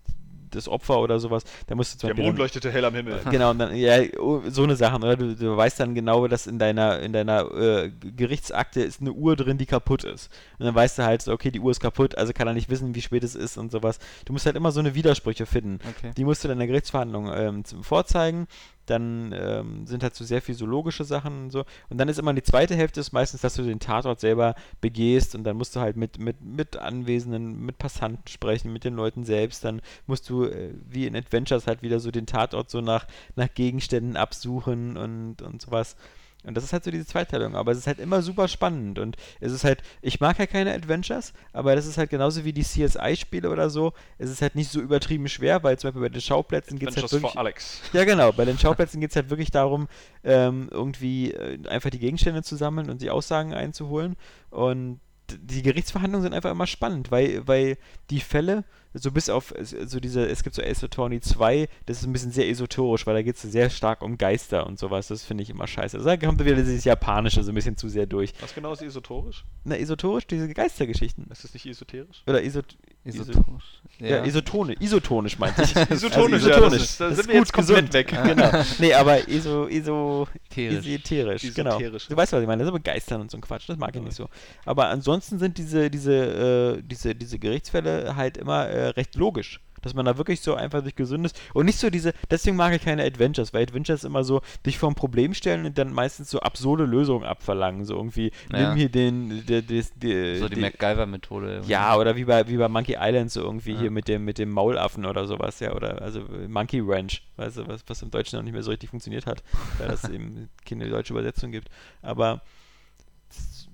das 0.54 0.68
Opfer 0.68 0.98
oder 1.00 1.18
sowas. 1.18 1.44
Da 1.66 1.74
musst 1.74 1.94
du 1.94 1.98
zum 1.98 2.08
Der 2.08 2.14
Beispiel 2.14 2.24
Mond 2.26 2.38
dann- 2.38 2.42
leuchtete 2.44 2.70
hell 2.70 2.84
am 2.84 2.94
Himmel. 2.94 3.20
Genau, 3.30 3.50
und 3.50 3.58
dann, 3.58 3.74
ja, 3.74 3.98
oh, 4.18 4.42
so 4.48 4.62
eine 4.62 4.76
Sache, 4.76 4.96
oder? 4.96 5.16
Du, 5.16 5.34
du 5.34 5.56
weißt 5.56 5.80
dann 5.80 5.94
genau, 5.94 6.26
dass 6.28 6.46
in 6.46 6.58
deiner, 6.58 7.00
in 7.00 7.12
deiner 7.12 7.50
äh, 7.54 7.90
Gerichtsakte 8.16 8.80
ist 8.82 9.00
eine 9.00 9.12
Uhr 9.12 9.36
drin, 9.36 9.58
die 9.58 9.66
kaputt 9.66 10.04
ist. 10.04 10.30
Und 10.58 10.66
dann 10.66 10.74
weißt 10.74 10.98
du 10.98 11.04
halt, 11.04 11.22
so, 11.22 11.32
okay, 11.32 11.50
die 11.50 11.60
Uhr 11.60 11.70
ist 11.70 11.80
kaputt, 11.80 12.16
also 12.16 12.32
kann 12.32 12.46
er 12.46 12.54
nicht 12.54 12.70
wissen, 12.70 12.94
wie 12.94 13.02
spät 13.02 13.24
es 13.24 13.34
ist 13.34 13.56
und 13.56 13.72
sowas. 13.72 13.98
Du 14.24 14.32
musst 14.32 14.46
halt 14.46 14.56
immer 14.56 14.72
so 14.72 14.80
eine 14.80 14.94
Widersprüche 14.94 15.46
finden. 15.46 15.78
Okay. 15.98 16.12
Die 16.16 16.24
musst 16.24 16.44
du 16.44 16.48
dann 16.48 16.56
in 16.56 16.60
der 16.60 16.68
Gerichtsverhandlung 16.68 17.30
ähm, 17.34 17.64
zum- 17.64 17.82
vorzeigen. 17.84 18.46
Dann 18.86 19.34
ähm, 19.36 19.86
sind 19.86 20.02
halt 20.02 20.14
so 20.14 20.24
sehr 20.24 20.42
viel 20.42 20.54
so 20.54 20.66
logische 20.66 21.04
Sachen 21.04 21.44
und 21.44 21.50
so. 21.50 21.64
Und 21.88 21.98
dann 21.98 22.08
ist 22.08 22.18
immer 22.18 22.34
die 22.34 22.42
zweite 22.42 22.74
Hälfte 22.74 23.00
ist 23.00 23.12
meistens, 23.12 23.40
dass 23.40 23.54
du 23.54 23.62
den 23.62 23.80
Tatort 23.80 24.20
selber 24.20 24.54
begehst 24.80 25.34
und 25.34 25.44
dann 25.44 25.56
musst 25.56 25.76
du 25.76 25.80
halt 25.80 25.96
mit, 25.96 26.18
mit, 26.18 26.42
mit 26.42 26.76
Anwesenden, 26.76 27.64
mit 27.64 27.78
Passanten 27.78 28.26
sprechen, 28.28 28.72
mit 28.72 28.84
den 28.84 28.94
Leuten 28.94 29.24
selbst. 29.24 29.64
Dann 29.64 29.80
musst 30.06 30.28
du 30.28 30.44
äh, 30.44 30.74
wie 30.88 31.06
in 31.06 31.16
Adventures 31.16 31.66
halt 31.66 31.82
wieder 31.82 32.00
so 32.00 32.10
den 32.10 32.26
Tatort 32.26 32.70
so 32.70 32.80
nach, 32.80 33.06
nach 33.36 33.52
Gegenständen 33.54 34.16
absuchen 34.16 34.96
und, 34.96 35.42
und 35.42 35.62
sowas. 35.62 35.96
Und 36.44 36.54
das 36.56 36.64
ist 36.64 36.72
halt 36.72 36.84
so 36.84 36.90
diese 36.90 37.06
Zweiteilung, 37.06 37.56
aber 37.56 37.72
es 37.72 37.78
ist 37.78 37.86
halt 37.86 37.98
immer 37.98 38.22
super 38.22 38.48
spannend 38.48 38.98
und 38.98 39.16
es 39.40 39.52
ist 39.52 39.64
halt, 39.64 39.82
ich 40.02 40.20
mag 40.20 40.38
ja 40.38 40.46
keine 40.46 40.74
Adventures, 40.74 41.32
aber 41.52 41.74
das 41.74 41.86
ist 41.86 41.98
halt 41.98 42.10
genauso 42.10 42.44
wie 42.44 42.52
die 42.52 42.62
CSI-Spiele 42.62 43.50
oder 43.50 43.70
so, 43.70 43.92
es 44.18 44.30
ist 44.30 44.42
halt 44.42 44.54
nicht 44.54 44.70
so 44.70 44.80
übertrieben 44.80 45.28
schwer, 45.28 45.62
weil 45.62 45.78
zum 45.78 45.88
Beispiel 45.88 46.02
bei 46.02 46.08
den 46.10 46.20
Schauplätzen 46.20 46.78
geht 46.78 46.90
es 46.90 46.96
halt 46.96 47.10
wirklich... 47.10 47.32
for 47.32 47.38
Alex. 47.40 47.80
Ja, 47.92 48.04
genau. 48.04 48.32
Bei 48.32 48.44
den 48.44 48.58
Schauplätzen 48.58 49.00
geht 49.00 49.10
es 49.10 49.16
halt 49.16 49.30
wirklich 49.30 49.50
darum, 49.50 49.88
ähm, 50.22 50.68
irgendwie 50.70 51.32
äh, 51.32 51.66
einfach 51.68 51.90
die 51.90 51.98
Gegenstände 51.98 52.42
zu 52.42 52.56
sammeln 52.56 52.90
und 52.90 53.02
die 53.02 53.10
Aussagen 53.10 53.54
einzuholen. 53.54 54.16
Und 54.50 55.00
die 55.30 55.62
Gerichtsverhandlungen 55.62 56.22
sind 56.22 56.34
einfach 56.34 56.50
immer 56.50 56.66
spannend, 56.66 57.10
weil, 57.10 57.46
weil 57.46 57.78
die 58.10 58.20
Fälle, 58.20 58.64
so 58.94 59.10
bis 59.10 59.28
auf 59.28 59.52
so 59.60 60.00
diese, 60.00 60.24
es 60.26 60.42
gibt 60.44 60.54
so 60.56 60.62
Ace 60.62 60.84
Attorney 60.84 61.20
2, 61.20 61.68
das 61.86 61.98
ist 61.98 62.06
ein 62.06 62.12
bisschen 62.12 62.30
sehr 62.30 62.48
esoterisch, 62.48 63.06
weil 63.06 63.14
da 63.14 63.22
geht 63.22 63.36
es 63.36 63.42
sehr 63.42 63.68
stark 63.68 64.02
um 64.02 64.16
Geister 64.18 64.66
und 64.66 64.78
sowas. 64.78 65.08
Das 65.08 65.24
finde 65.24 65.42
ich 65.42 65.50
immer 65.50 65.66
scheiße. 65.66 65.96
Also 65.96 66.08
da 66.08 66.16
kommt 66.16 66.42
wieder 66.44 66.54
dieses 66.56 66.84
Japanische 66.84 67.42
so 67.42 67.50
ein 67.52 67.54
bisschen 67.54 67.76
zu 67.76 67.88
sehr 67.88 68.06
durch. 68.06 68.32
Was 68.40 68.54
genau 68.54 68.72
ist 68.72 68.82
esoterisch? 68.82 69.44
Na, 69.64 69.76
esoterisch, 69.76 70.26
diese 70.26 70.48
Geistergeschichten. 70.48 71.26
Ist 71.30 71.44
das 71.44 71.52
nicht 71.54 71.66
esoterisch? 71.66 72.22
Oder 72.26 72.42
isot 72.42 72.76
Isotonisch. 73.06 73.82
ja. 73.98 74.24
isotonisch. 74.24 74.76
Isotonisch 74.80 75.38
meinte 75.38 75.62
ich. 75.62 75.76
Isotonisch, 75.90 76.42
also 76.44 76.48
ja, 76.48 76.56
isotonisch. 76.56 76.78
das 76.80 76.90
ist- 76.90 77.00
da 77.00 77.08
Das 77.08 77.16
sind 77.16 77.20
ist 77.26 77.28
wir 77.28 77.34
jetzt 77.34 77.52
gut 77.52 77.66
komplett 77.66 78.08
gesund. 78.08 78.24
weg. 78.24 78.34
Genau. 78.34 78.64
Nee, 78.78 78.94
aber 78.94 79.28
iso, 79.28 79.68
iso, 79.68 80.26
Ätherisch. 80.50 80.86
Esoterisch, 80.86 81.54
genau. 81.54 81.78
Du 81.78 82.16
weißt, 82.16 82.32
was 82.32 82.40
ich 82.40 82.46
meine. 82.46 82.60
Das 82.62 82.66
ist 82.66 82.70
aber 82.74 82.80
Geistern 82.80 83.20
und 83.20 83.30
so 83.30 83.36
ein 83.36 83.40
Quatsch. 83.40 83.68
Das 83.68 83.76
mag 83.76 83.94
ich 83.94 84.02
nicht 84.02 84.14
so. 84.16 84.28
Aber 84.64 84.88
ansonsten 84.88 85.38
sind 85.38 85.58
diese, 85.58 85.90
diese, 85.90 86.76
äh, 86.78 86.82
diese, 86.82 87.14
diese 87.14 87.38
Gerichtsfälle 87.38 88.16
halt 88.16 88.36
immer 88.38 88.68
äh, 88.70 88.83
recht 88.90 89.14
logisch. 89.16 89.60
Dass 89.82 89.92
man 89.92 90.06
da 90.06 90.16
wirklich 90.16 90.40
so 90.40 90.54
einfach 90.54 90.80
durch 90.80 90.94
gesündes 90.96 91.34
und 91.52 91.66
nicht 91.66 91.78
so 91.78 91.90
diese, 91.90 92.14
deswegen 92.30 92.56
mag 92.56 92.72
ich 92.74 92.80
keine 92.82 93.04
Adventures, 93.04 93.52
weil 93.52 93.64
Adventures 93.64 94.02
immer 94.04 94.24
so 94.24 94.40
dich 94.64 94.78
vor 94.78 94.88
ein 94.90 94.94
Problem 94.94 95.34
stellen 95.34 95.66
und 95.66 95.76
dann 95.76 95.92
meistens 95.92 96.30
so 96.30 96.40
absurde 96.40 96.84
Lösungen 96.86 97.24
abverlangen. 97.26 97.84
So 97.84 97.94
irgendwie, 97.94 98.32
Ja. 98.50 98.68
nimm 98.68 98.76
hier 98.78 98.88
den, 98.88 99.44
der, 99.44 99.60
der, 99.60 99.84
der, 99.96 100.38
So 100.38 100.48
die 100.48 100.54
die- 100.54 100.60
MacGyver-Methode. 100.62 101.64
ja, 101.66 101.98
oder 101.98 102.16
wie 102.16 102.24
bei, 102.24 102.48
wie 102.48 102.56
bei 102.56 102.66
Monkey 102.68 102.96
Island, 102.98 103.30
so 103.30 103.42
irgendwie 103.42 103.72
Ja. 103.72 103.80
hier 103.80 103.90
mit 103.90 104.08
dem, 104.08 104.24
mit 104.24 104.38
dem 104.38 104.48
Maulaffen 104.50 105.04
oder 105.04 105.26
sowas, 105.26 105.60
ja, 105.60 105.74
oder 105.74 106.00
also 106.00 106.20
äh, 106.20 106.48
Monkey 106.48 106.80
Ranch, 106.82 107.22
weißt 107.36 107.58
du, 107.58 107.68
was, 107.68 107.84
was 107.86 108.00
im 108.00 108.10
Deutschen 108.10 108.38
noch 108.38 108.42
nicht 108.44 108.54
mehr 108.54 108.62
so 108.62 108.70
richtig 108.70 108.88
funktioniert 108.88 109.26
hat, 109.26 109.42
weil 109.76 109.90
es 109.90 110.04
eben 110.08 110.48
keine 110.64 110.88
deutsche 110.88 111.12
Übersetzung 111.12 111.50
gibt. 111.52 111.68
Aber 112.00 112.40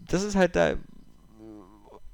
das 0.09 0.25
ist 0.25 0.35
halt 0.35 0.57
da. 0.57 0.75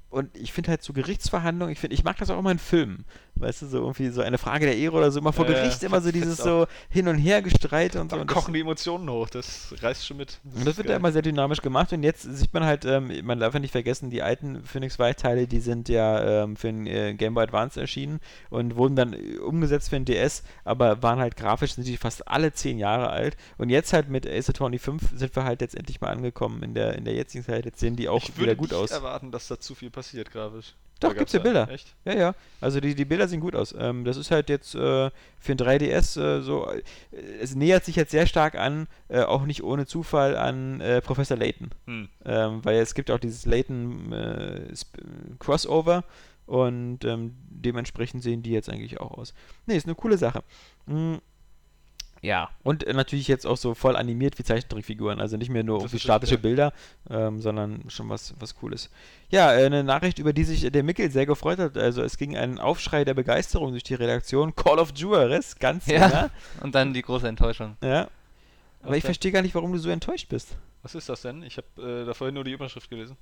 Und 0.09 0.35
ich 0.37 0.53
finde 0.53 0.69
halt 0.71 0.83
so 0.83 0.93
Gerichtsverhandlungen, 0.93 1.73
ich 1.73 1.79
finde, 1.79 1.95
ich 1.95 2.03
mag 2.03 2.17
das 2.17 2.29
auch 2.29 2.39
immer 2.39 2.51
in 2.51 2.59
Filmen. 2.59 3.05
Weißt 3.39 3.61
du, 3.61 3.67
so 3.67 3.77
irgendwie 3.79 4.09
so 4.09 4.21
eine 4.21 4.37
Frage 4.37 4.65
der 4.65 4.77
Ehre 4.77 4.95
oder 4.95 5.11
so, 5.11 5.19
immer 5.19 5.33
vor 5.33 5.45
Gericht 5.45 5.83
immer 5.83 6.01
so 6.01 6.11
dieses 6.17 6.37
so 6.37 6.65
Hin- 6.89 7.07
und 7.07 7.17
Hergestreit 7.17 7.95
und 7.95 8.09
so. 8.09 8.15
Da 8.15 8.21
Und 8.21 8.29
das- 8.31 8.35
kochen 8.35 8.53
die 8.53 8.61
Emotionen 8.61 9.09
hoch, 9.09 9.29
das 9.29 9.73
reißt 9.81 10.05
schon 10.05 10.17
mit. 10.17 10.39
und 10.55 10.65
das 10.67 10.77
wird 10.77 10.89
ja 10.89 10.95
immer 10.95 11.11
sehr 11.11 11.21
dynamisch 11.21 11.61
gemacht 11.61 11.93
und 11.93 12.03
jetzt 12.03 12.23
sieht 12.23 12.53
man 12.53 12.63
halt, 12.65 12.85
ähm, 12.85 13.11
man 13.23 13.39
darf 13.39 13.53
ja 13.53 13.59
nicht 13.59 13.71
vergessen, 13.71 14.09
die 14.09 14.21
alten 14.21 14.63
Phoenix 14.63 14.97
Wright 14.99 15.19
Teile, 15.19 15.47
die 15.47 15.59
sind 15.59 15.89
ja 15.89 16.43
ähm, 16.43 16.55
für 16.55 16.67
den 16.67 16.87
äh, 16.87 17.13
Game 17.13 17.33
Boy 17.33 17.43
Advance 17.43 17.79
erschienen 17.79 18.19
und 18.49 18.75
wurden 18.75 18.95
dann 18.95 19.13
äh, 19.13 19.37
umgesetzt 19.37 19.89
für 19.89 19.95
den 19.95 20.05
DS, 20.05 20.43
aber 20.63 21.01
waren 21.03 21.19
halt 21.19 21.35
grafisch, 21.37 21.73
sind 21.73 21.87
die 21.87 21.97
fast 21.97 22.27
alle 22.27 22.53
zehn 22.53 22.77
Jahre 22.79 23.09
alt 23.09 23.37
und 23.57 23.69
jetzt 23.69 23.93
halt 23.93 24.09
mit 24.09 24.25
Ace 24.27 24.49
Attorney 24.49 24.79
5 24.79 25.01
sind 25.15 25.35
wir 25.35 25.43
halt 25.43 25.61
jetzt 25.61 25.75
endlich 25.75 26.01
mal 26.01 26.09
angekommen 26.09 26.63
in 26.63 26.73
der, 26.73 26.95
in 26.95 27.05
der 27.05 27.13
jetzigen 27.13 27.43
Zeit, 27.43 27.65
jetzt 27.65 27.79
sehen 27.79 27.95
die 27.95 28.09
auch 28.09 28.23
ich 28.23 28.29
wieder 28.37 28.47
würde 28.47 28.55
gut 28.57 28.71
nicht 28.71 28.79
aus. 28.79 28.91
erwarten, 28.91 29.31
dass 29.31 29.47
da 29.47 29.59
zu 29.59 29.75
viel 29.75 29.89
passiert 29.89 30.31
grafisch. 30.31 30.73
Doch, 30.99 31.09
Da 31.09 31.19
gibt's 31.19 31.33
ja 31.33 31.39
Bilder. 31.39 31.69
Echt? 31.69 31.95
Ja, 32.05 32.15
ja. 32.15 32.35
Also 32.61 32.79
die, 32.79 32.95
die 32.95 33.05
Bilder 33.05 33.27
sehen 33.27 33.39
gut 33.39 33.55
aus. 33.55 33.75
Ähm, 33.77 34.03
das 34.03 34.17
ist 34.17 34.31
halt 34.31 34.49
jetzt 34.49 34.75
äh, 34.75 35.09
für 35.39 35.51
ein 35.51 35.57
3DS 35.57 36.19
äh, 36.19 36.41
so. 36.41 36.69
Äh, 36.69 36.81
es 37.41 37.55
nähert 37.55 37.85
sich 37.85 37.95
jetzt 37.95 38.11
sehr 38.11 38.25
stark 38.27 38.55
an, 38.55 38.87
äh, 39.07 39.21
auch 39.21 39.45
nicht 39.45 39.63
ohne 39.63 39.85
Zufall, 39.85 40.35
an 40.35 40.81
äh, 40.81 41.01
Professor 41.01 41.37
Layton. 41.37 41.69
Hm. 41.85 42.09
Ähm, 42.25 42.59
weil 42.63 42.77
es 42.77 42.95
gibt 42.95 43.11
auch 43.11 43.19
dieses 43.19 43.45
Layton 43.45 44.11
äh, 44.11 44.73
Crossover 45.39 46.03
und 46.47 47.03
ähm, 47.03 47.35
dementsprechend 47.49 48.23
sehen 48.23 48.41
die 48.41 48.51
jetzt 48.51 48.69
eigentlich 48.69 48.99
auch 48.99 49.11
aus. 49.11 49.33
Ne, 49.65 49.75
ist 49.75 49.85
eine 49.85 49.95
coole 49.95 50.17
Sache. 50.17 50.43
Mm, 50.85 51.15
ja, 52.21 52.49
und 52.63 52.85
äh, 52.85 52.93
natürlich 52.93 53.27
jetzt 53.27 53.45
auch 53.45 53.57
so 53.57 53.73
voll 53.73 53.95
animiert 53.95 54.37
wie 54.39 54.43
Zeichentrickfiguren, 54.43 55.19
also 55.19 55.37
nicht 55.37 55.49
mehr 55.49 55.63
nur 55.63 55.79
irgendwie 55.79 55.99
statische 55.99 56.37
Bilder, 56.37 56.73
ähm, 57.09 57.41
sondern 57.41 57.83
schon 57.89 58.09
was, 58.09 58.33
was 58.39 58.55
Cooles. 58.55 58.89
Ja, 59.29 59.53
äh, 59.53 59.65
eine 59.65 59.83
Nachricht, 59.83 60.19
über 60.19 60.33
die 60.33 60.43
sich 60.43 60.71
der 60.71 60.83
Mickel 60.83 61.11
sehr 61.11 61.25
gefreut 61.25 61.59
hat. 61.59 61.77
Also 61.77 62.01
es 62.01 62.17
ging 62.17 62.35
ein 62.35 62.59
Aufschrei 62.59 63.05
der 63.05 63.13
Begeisterung 63.13 63.71
durch 63.71 63.83
die 63.83 63.95
Redaktion. 63.95 64.55
Call 64.55 64.79
of 64.79 64.93
Juarez, 64.95 65.57
ganz 65.59 65.87
Ja. 65.87 66.09
ja. 66.09 66.29
Und 66.61 66.75
dann 66.75 66.93
die 66.93 67.01
große 67.01 67.27
Enttäuschung. 67.27 67.77
ja. 67.81 68.09
Aber 68.81 68.91
Was 68.91 68.97
ich 68.99 69.03
verstehe 69.03 69.31
gar 69.31 69.41
nicht, 69.41 69.55
warum 69.55 69.73
du 69.73 69.79
so 69.79 69.89
enttäuscht 69.89 70.29
bist. 70.29 70.55
Was 70.83 70.95
ist 70.95 71.09
das 71.09 71.23
denn? 71.23 71.43
Ich 71.43 71.57
habe 71.57 72.01
äh, 72.01 72.05
da 72.05 72.13
vorhin 72.13 72.35
nur 72.35 72.43
die 72.43 72.51
Überschrift 72.51 72.89
gelesen. 72.89 73.17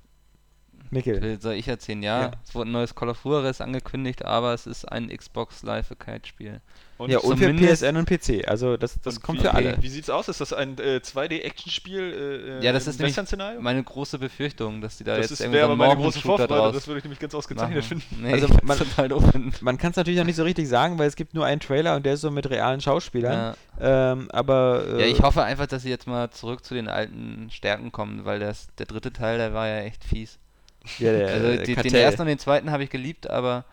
Mickel. 0.90 1.20
Will- 1.20 1.40
Soll 1.40 1.54
ich 1.54 1.66
erzählen? 1.68 2.02
Ja, 2.02 2.20
Ja. 2.22 2.30
es 2.46 2.54
wurde 2.54 2.70
ein 2.70 2.72
neues 2.72 2.94
Call 2.94 3.08
of 3.08 3.24
Juarez 3.24 3.60
angekündigt, 3.60 4.24
aber 4.24 4.54
es 4.54 4.66
ist 4.66 4.84
ein 4.90 5.08
Xbox 5.08 5.62
Live 5.62 5.90
Arcade-Spiel. 5.90 6.60
Und 6.98 7.10
ja, 7.10 7.18
und 7.18 7.36
für 7.36 7.52
PSN 7.52 7.96
und 7.98 8.08
PC. 8.08 8.48
Also 8.48 8.78
das, 8.78 8.98
das 9.02 9.16
Und 9.16 9.22
kommt 9.22 9.38
wie, 9.40 9.42
für 9.42 9.52
alle. 9.52 9.76
Wie 9.82 9.88
sieht's 9.90 10.08
aus? 10.08 10.28
Ist 10.28 10.40
das 10.40 10.54
ein 10.54 10.78
äh, 10.78 11.00
2D-Action-Spiel? 11.02 12.58
Äh, 12.62 12.64
Ja, 12.64 12.72
das 12.72 12.86
ist 12.86 12.98
nämlich 12.98 13.16
meine 13.60 13.82
große 13.82 14.18
Befürchtung, 14.18 14.80
dass 14.80 14.96
die 14.96 15.04
da 15.04 15.12
Das 15.16 15.24
jetzt 15.24 15.32
ist- 15.32 15.40
irgendwie 15.40 15.58
wäre 15.58 15.66
so 15.66 15.72
aber 15.72 15.84
einen 15.84 15.92
meine 15.92 16.02
große 16.02 16.18
Morgen-Shooter 16.26 16.48
Vorfreude. 16.48 16.60
draus 16.62 16.74
Das 16.74 16.86
würde 16.86 16.98
ich 16.98 17.04
nämlich 17.04 17.18
ganz 17.20 17.32
machen. 17.34 17.38
ausgezeichnet 17.40 17.84
finden. 17.84 18.22
Nee, 18.22 18.32
Also 18.32 18.48
man- 18.62 18.78
total 18.78 19.08
doof. 19.08 19.24
Man 19.60 19.76
kann 19.76 19.90
es 19.90 19.96
natürlich 19.96 20.18
noch 20.18 20.24
nicht 20.26 20.36
so 20.36 20.44
richtig 20.44 20.68
sagen, 20.68 20.98
weil 20.98 21.08
es 21.08 21.16
gibt 21.16 21.34
nur 21.34 21.44
einen 21.44 21.60
Trailer 21.60 21.96
und 21.96 22.06
der 22.06 22.14
ist 22.14 22.22
so 22.22 22.30
mit 22.30 22.48
realen 22.48 22.80
Schauspielern. 22.80 23.54
Ja. 23.78 24.12
Ähm, 24.12 24.30
aber 24.30 24.84
äh, 24.94 25.00
ja, 25.02 25.06
ich 25.06 25.20
hoffe 25.20 25.42
einfach, 25.42 25.66
dass 25.66 25.82
sie 25.82 25.90
jetzt 25.90 26.06
mal 26.06 26.30
zurück 26.30 26.64
zu 26.64 26.72
den 26.72 26.88
alten 26.88 27.48
Stärken 27.50 27.92
kommen, 27.92 28.24
weil 28.24 28.38
das, 28.40 28.68
der 28.78 28.86
dritte 28.86 29.12
Teil, 29.12 29.36
der 29.36 29.52
war 29.52 29.68
ja 29.68 29.80
echt 29.80 30.02
fies. 30.02 30.38
Ja, 30.98 31.12
der, 31.12 31.28
Also 31.28 31.46
äh, 31.48 31.64
die, 31.64 31.74
den 31.74 31.94
ersten 31.94 32.22
und 32.22 32.28
den 32.28 32.38
zweiten 32.38 32.70
habe 32.70 32.84
ich 32.84 32.90
geliebt, 32.90 33.28
aber 33.28 33.64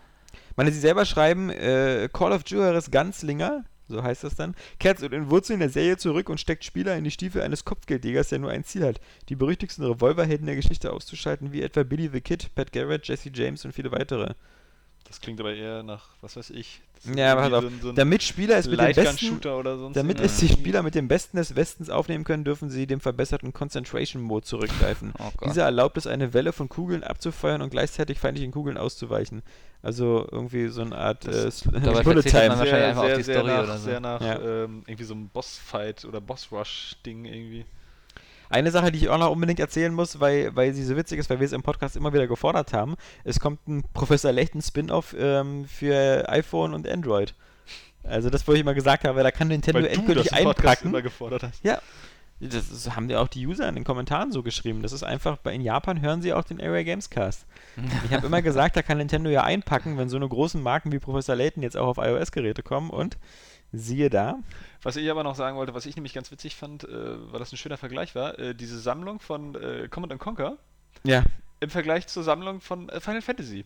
meine, 0.55 0.71
sie 0.71 0.79
selber 0.79 1.05
schreiben, 1.05 1.49
äh, 1.49 2.09
Call 2.11 2.31
of 2.31 2.43
Juarez 2.45 2.91
Ganzlinger, 2.91 3.63
so 3.87 4.03
heißt 4.03 4.23
das 4.23 4.35
dann, 4.35 4.55
kehrt 4.79 4.99
zu 4.99 5.09
den 5.09 5.29
Wurzeln 5.29 5.59
der 5.59 5.69
Serie 5.69 5.97
zurück 5.97 6.29
und 6.29 6.39
steckt 6.39 6.63
Spieler 6.63 6.95
in 6.95 7.03
die 7.03 7.11
Stiefel 7.11 7.41
eines 7.41 7.65
Kopfgeldjägers, 7.65 8.29
der 8.29 8.39
nur 8.39 8.51
ein 8.51 8.63
Ziel 8.63 8.85
hat, 8.85 8.99
die 9.29 9.35
berüchtigsten 9.35 9.83
Revolverhelden 9.85 10.45
der 10.45 10.55
Geschichte 10.55 10.91
auszuschalten, 10.91 11.51
wie 11.51 11.61
etwa 11.61 11.83
Billy 11.83 12.09
the 12.11 12.21
Kid, 12.21 12.53
Pat 12.55 12.71
Garrett, 12.71 13.07
Jesse 13.07 13.31
James 13.33 13.65
und 13.65 13.73
viele 13.73 13.91
weitere. 13.91 14.33
Das 15.13 15.21
klingt 15.21 15.39
aber 15.39 15.53
eher 15.53 15.83
nach, 15.83 16.07
was 16.21 16.35
weiß 16.37 16.49
ich. 16.49 16.81
Ja, 17.15 17.33
aber 17.33 17.41
pass 17.41 17.53
auf, 17.65 17.93
damit 17.93 18.23
Spieler 18.23 18.57
es 18.57 18.65
mit 18.65 18.79
dem 18.79 18.93
besten, 18.95 19.47
oder 19.47 19.77
sonst 19.77 19.95
damit 19.95 20.19
es 20.19 20.37
die 20.37 20.49
Spieler 20.49 20.81
mit 20.81 20.95
dem 20.95 21.07
Besten 21.07 21.37
des 21.37 21.55
Westens 21.55 21.91
aufnehmen 21.91 22.23
können, 22.23 22.43
dürfen 22.43 22.71
sie 22.71 22.87
dem 22.87 22.99
verbesserten 22.99 23.53
Concentration 23.53 24.23
Mode 24.23 24.43
zurückgreifen. 24.43 25.13
Oh 25.19 25.29
Dieser 25.45 25.65
erlaubt 25.65 25.97
es, 25.97 26.07
eine 26.07 26.33
Welle 26.33 26.51
von 26.51 26.67
Kugeln 26.67 27.03
abzufeuern 27.03 27.61
und 27.61 27.69
gleichzeitig 27.69 28.17
feindlichen 28.17 28.51
Kugeln 28.51 28.75
auszuweichen. 28.75 29.43
Also 29.83 30.27
irgendwie 30.31 30.69
so 30.69 30.81
eine 30.81 30.97
Art 30.97 31.27
äh, 31.27 31.51
Dabei 31.71 32.01
Bullet 32.01 32.23
Time. 32.23 32.57
sehr, 32.57 32.87
einfach 32.87 33.03
auf 33.03 33.07
sehr, 33.09 33.17
die 33.17 33.23
sehr 33.23 33.35
Story 33.35 33.51
nach, 33.51 33.63
oder 33.63 33.77
so. 33.77 33.83
Sehr 33.83 33.99
nach 33.99 34.21
Ja. 34.21 34.39
ähm, 34.41 34.83
irgendwie 34.87 35.03
so 35.03 35.13
einem 35.13 35.27
Bossfight 35.27 36.05
oder 36.05 36.21
Boss-Rush-Ding 36.21 37.25
irgendwie. 37.25 37.65
Eine 38.53 38.69
Sache, 38.69 38.91
die 38.91 38.99
ich 38.99 39.09
auch 39.09 39.17
noch 39.17 39.31
unbedingt 39.31 39.59
erzählen 39.59 39.91
muss, 39.91 40.19
weil, 40.19 40.55
weil 40.55 40.75
sie 40.75 40.83
so 40.83 40.95
witzig 40.95 41.17
ist, 41.17 41.27
weil 41.31 41.39
wir 41.39 41.45
es 41.45 41.53
im 41.53 41.63
Podcast 41.63 41.95
immer 41.95 42.13
wieder 42.13 42.27
gefordert 42.27 42.71
haben. 42.71 42.97
Es 43.23 43.39
kommt 43.39 43.67
ein 43.67 43.83
Professor 43.93 44.31
Layton 44.31 44.61
Spin-off 44.61 45.15
ähm, 45.17 45.65
für 45.65 46.29
iPhone 46.29 46.75
und 46.75 46.87
Android. 46.87 47.33
Also 48.03 48.29
das, 48.29 48.47
wo 48.47 48.53
ich 48.53 48.59
immer 48.59 48.75
gesagt 48.75 49.05
habe, 49.05 49.23
da 49.23 49.31
kann 49.31 49.47
Nintendo 49.47 49.79
Weil 49.81 49.89
du 49.89 49.95
endgültig 49.95 50.29
das 50.29 50.33
einpacken. 50.39 50.89
immer 50.89 51.01
gefordert 51.01 51.41
hast. 51.41 51.63
Ja. 51.63 51.79
Das 52.39 52.95
haben 52.95 53.09
ja 53.09 53.21
auch 53.21 53.27
die 53.27 53.47
User 53.47 53.67
in 53.67 53.73
den 53.73 53.85
Kommentaren 53.85 54.31
so 54.31 54.43
geschrieben. 54.43 54.83
Das 54.83 54.91
ist 54.91 55.03
einfach, 55.03 55.37
in 55.45 55.61
Japan 55.61 56.01
hören 56.01 56.21
sie 56.21 56.33
auch 56.33 56.43
den 56.43 56.61
Area 56.61 56.83
Games 56.83 57.09
Cast. 57.09 57.47
Ich 58.05 58.13
habe 58.13 58.27
immer 58.27 58.41
gesagt, 58.43 58.75
da 58.75 58.83
kann 58.83 58.99
Nintendo 58.99 59.31
ja 59.31 59.43
einpacken, 59.43 59.97
wenn 59.97 60.09
so 60.09 60.17
eine 60.17 60.27
großen 60.27 60.61
Marken 60.61 60.91
wie 60.91 60.99
Professor 60.99 61.35
Layton 61.35 61.63
jetzt 61.63 61.77
auch 61.77 61.87
auf 61.87 61.97
iOS-Geräte 61.97 62.61
kommen 62.61 62.89
und 62.91 63.17
siehe 63.73 64.09
da. 64.09 64.39
Was 64.83 64.95
ich 64.95 65.09
aber 65.09 65.23
noch 65.23 65.35
sagen 65.35 65.57
wollte, 65.57 65.73
was 65.73 65.85
ich 65.85 65.95
nämlich 65.95 66.13
ganz 66.13 66.31
witzig 66.31 66.55
fand, 66.55 66.83
äh, 66.83 67.31
weil 67.31 67.39
das 67.39 67.51
ein 67.51 67.57
schöner 67.57 67.77
Vergleich 67.77 68.15
war, 68.15 68.37
äh, 68.39 68.55
diese 68.55 68.79
Sammlung 68.79 69.19
von 69.19 69.55
äh, 69.55 69.87
Command 69.89 70.17
Conquer 70.19 70.57
Ja, 71.03 71.23
im 71.59 71.69
Vergleich 71.69 72.07
zur 72.07 72.23
Sammlung 72.23 72.61
von 72.61 72.89
äh, 72.89 72.99
Final 72.99 73.21
Fantasy. 73.21 73.65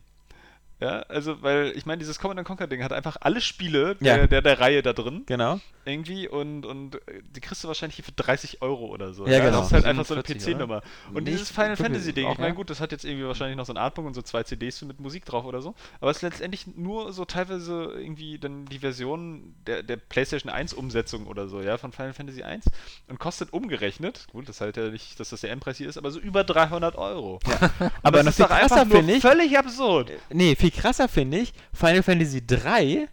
Ja, 0.80 1.00
also, 1.10 1.42
weil 1.42 1.74
ich 1.76 1.86
meine, 1.88 1.98
dieses 1.98 2.20
Command 2.20 2.46
Conquer 2.46 2.68
Ding 2.68 2.84
hat 2.84 2.94
einfach 2.94 3.18
alle 3.22 3.42
Spiele 3.42 3.96
der, 3.96 4.18
Ja. 4.18 4.28
der, 4.28 4.42
der 4.44 4.60
Reihe 4.60 4.84
da 4.84 4.94
drin 4.94 5.24
genau. 5.26 5.60
irgendwie 5.86 6.28
und, 6.28 6.66
und 6.68 7.00
die 7.36 7.42
kriegst 7.42 7.64
du 7.64 7.68
wahrscheinlich 7.68 7.96
hier 7.96 8.06
für 8.06 8.12
30 8.12 8.62
Euro 8.62 8.86
oder 8.86 9.12
so. 9.14 9.26
Ja, 9.26 9.40
genau. 9.40 9.58
Das 9.60 9.68
ist 9.68 9.74
halt 9.74 9.86
einfach 9.86 10.06
so 10.06 10.14
eine 10.14 10.24
47, 10.24 10.54
PC-Nummer. 10.56 10.84
Und 11.14 11.24
Nicht 11.24 11.30
dieses 11.30 11.52
Final 11.52 11.78
Fantasy 11.78 12.14
Ding, 12.14 12.30
ich 12.32 12.38
meine, 12.38 12.50
ja. 12.50 12.54
gut, 12.54 12.70
das 12.70 12.80
hat 12.80 12.92
jetzt 12.92 13.06
irgendwie 13.06 13.26
wahrscheinlich 13.26 13.58
noch 13.58 13.66
so 13.66 13.72
einen 13.72 13.80
Artbook 13.80 14.06
und 14.06 14.14
so 14.14 14.22
zwei 14.22 14.44
CDs 14.44 14.82
mit 14.84 15.00
Musik 15.00 15.26
drauf 15.26 15.46
oder 15.46 15.62
so, 15.64 15.74
aber 16.00 16.12
es 16.12 16.18
ist 16.18 16.24
letztendlich 16.24 16.68
nur 16.76 17.12
so 17.12 17.26
teilweise 17.26 17.94
irgendwie 17.98 18.38
dann 18.38 18.66
die 18.66 18.80
Version 18.80 19.56
der, 19.66 19.82
der 19.82 19.98
PlayStation 19.98 20.52
1 20.52 20.74
Umsetzung 20.74 21.26
oder 21.26 21.48
so, 21.48 21.62
ja, 21.62 21.78
von 21.80 21.92
Final 21.92 22.14
Fantasy 22.14 22.44
1 22.44 22.66
und 23.08 23.20
kostet 23.20 23.52
umgerechnet, 23.52 24.28
gut, 24.32 24.48
das 24.48 24.62
halt 24.62 24.78
ja 24.78 24.90
nicht, 24.90 25.20
dass 25.20 25.30
das 25.30 25.42
der 25.42 25.50
Endpreis 25.52 25.78
hier 25.78 25.90
ist, 25.90 25.98
aber 25.98 26.12
so 26.12 26.20
über 26.20 26.44
300 26.44 26.96
Euro. 26.98 27.40
Und 27.80 27.92
Aber 28.04 28.18
das 28.24 28.26
noch 28.26 28.32
ist 28.32 28.40
doch 28.42 28.50
einfach 28.52 28.86
nur 28.86 29.04
völlig 29.22 29.58
absurd. 29.58 30.12
nee, 30.32 30.56
viel 30.56 30.67
krasser 30.72 31.08
finde 31.08 31.38
ich, 31.40 31.54
Final 31.74 32.04
Fantasy 32.04 32.46
3 32.46 33.08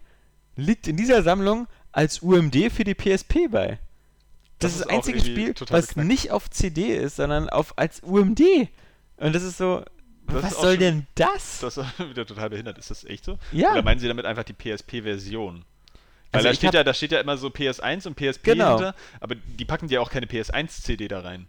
liegt 0.55 0.87
in 0.87 0.97
dieser 0.97 1.23
Sammlung 1.23 1.67
als 1.91 2.21
UMD 2.21 2.71
für 2.71 2.83
die 2.83 2.93
PSP 2.95 3.47
bei. 3.49 3.79
Das, 4.59 4.71
Das 4.71 4.73
ist 4.73 4.79
das 4.81 4.87
einzige 4.89 5.19
Spiel, 5.19 5.53
was 5.69 5.87
beknackt. 5.87 6.07
nicht 6.07 6.31
auf 6.31 6.49
CD 6.49 6.95
ist, 6.95 7.17
sondern 7.17 7.49
auf 7.49 7.77
als 7.77 8.01
UMD. 8.03 8.41
Und 9.17 9.35
das 9.35 9.43
ist 9.43 9.57
so, 9.57 9.83
Das 10.27 10.43
was 10.43 10.53
soll 10.55 10.71
schon- 10.71 10.79
denn 10.79 11.07
das? 11.15 11.59
Das 11.59 11.77
ist 11.77 11.99
wieder 12.09 12.25
total 12.25 12.49
behindert. 12.49 12.77
Ist 12.77 12.89
das 12.89 13.03
echt 13.03 13.25
so? 13.25 13.37
Ja. 13.51 13.71
Oder 13.73 13.81
meinen 13.83 13.99
Sie 13.99 14.07
damit 14.07 14.25
einfach 14.25 14.43
die 14.43 14.53
PSP-Version? 14.53 15.65
Weil 16.31 16.39
Also 16.39 16.47
da 16.49 16.53
steht, 16.55 16.73
ja, 16.73 16.83
da 16.83 16.93
steht 16.93 17.11
ja 17.11 17.19
immer 17.19 17.37
so 17.37 17.47
PS1 17.49 18.07
und 18.07 18.15
PSP 18.15 18.43
Genau. 18.51 18.75
hinter, 18.77 18.95
aber 19.19 19.35
die 19.35 19.65
packen 19.65 19.87
ja 19.89 19.99
auch 20.01 20.09
keine 20.09 20.25
PS1-CD 20.25 21.07
da 21.07 21.19
rein. 21.21 21.47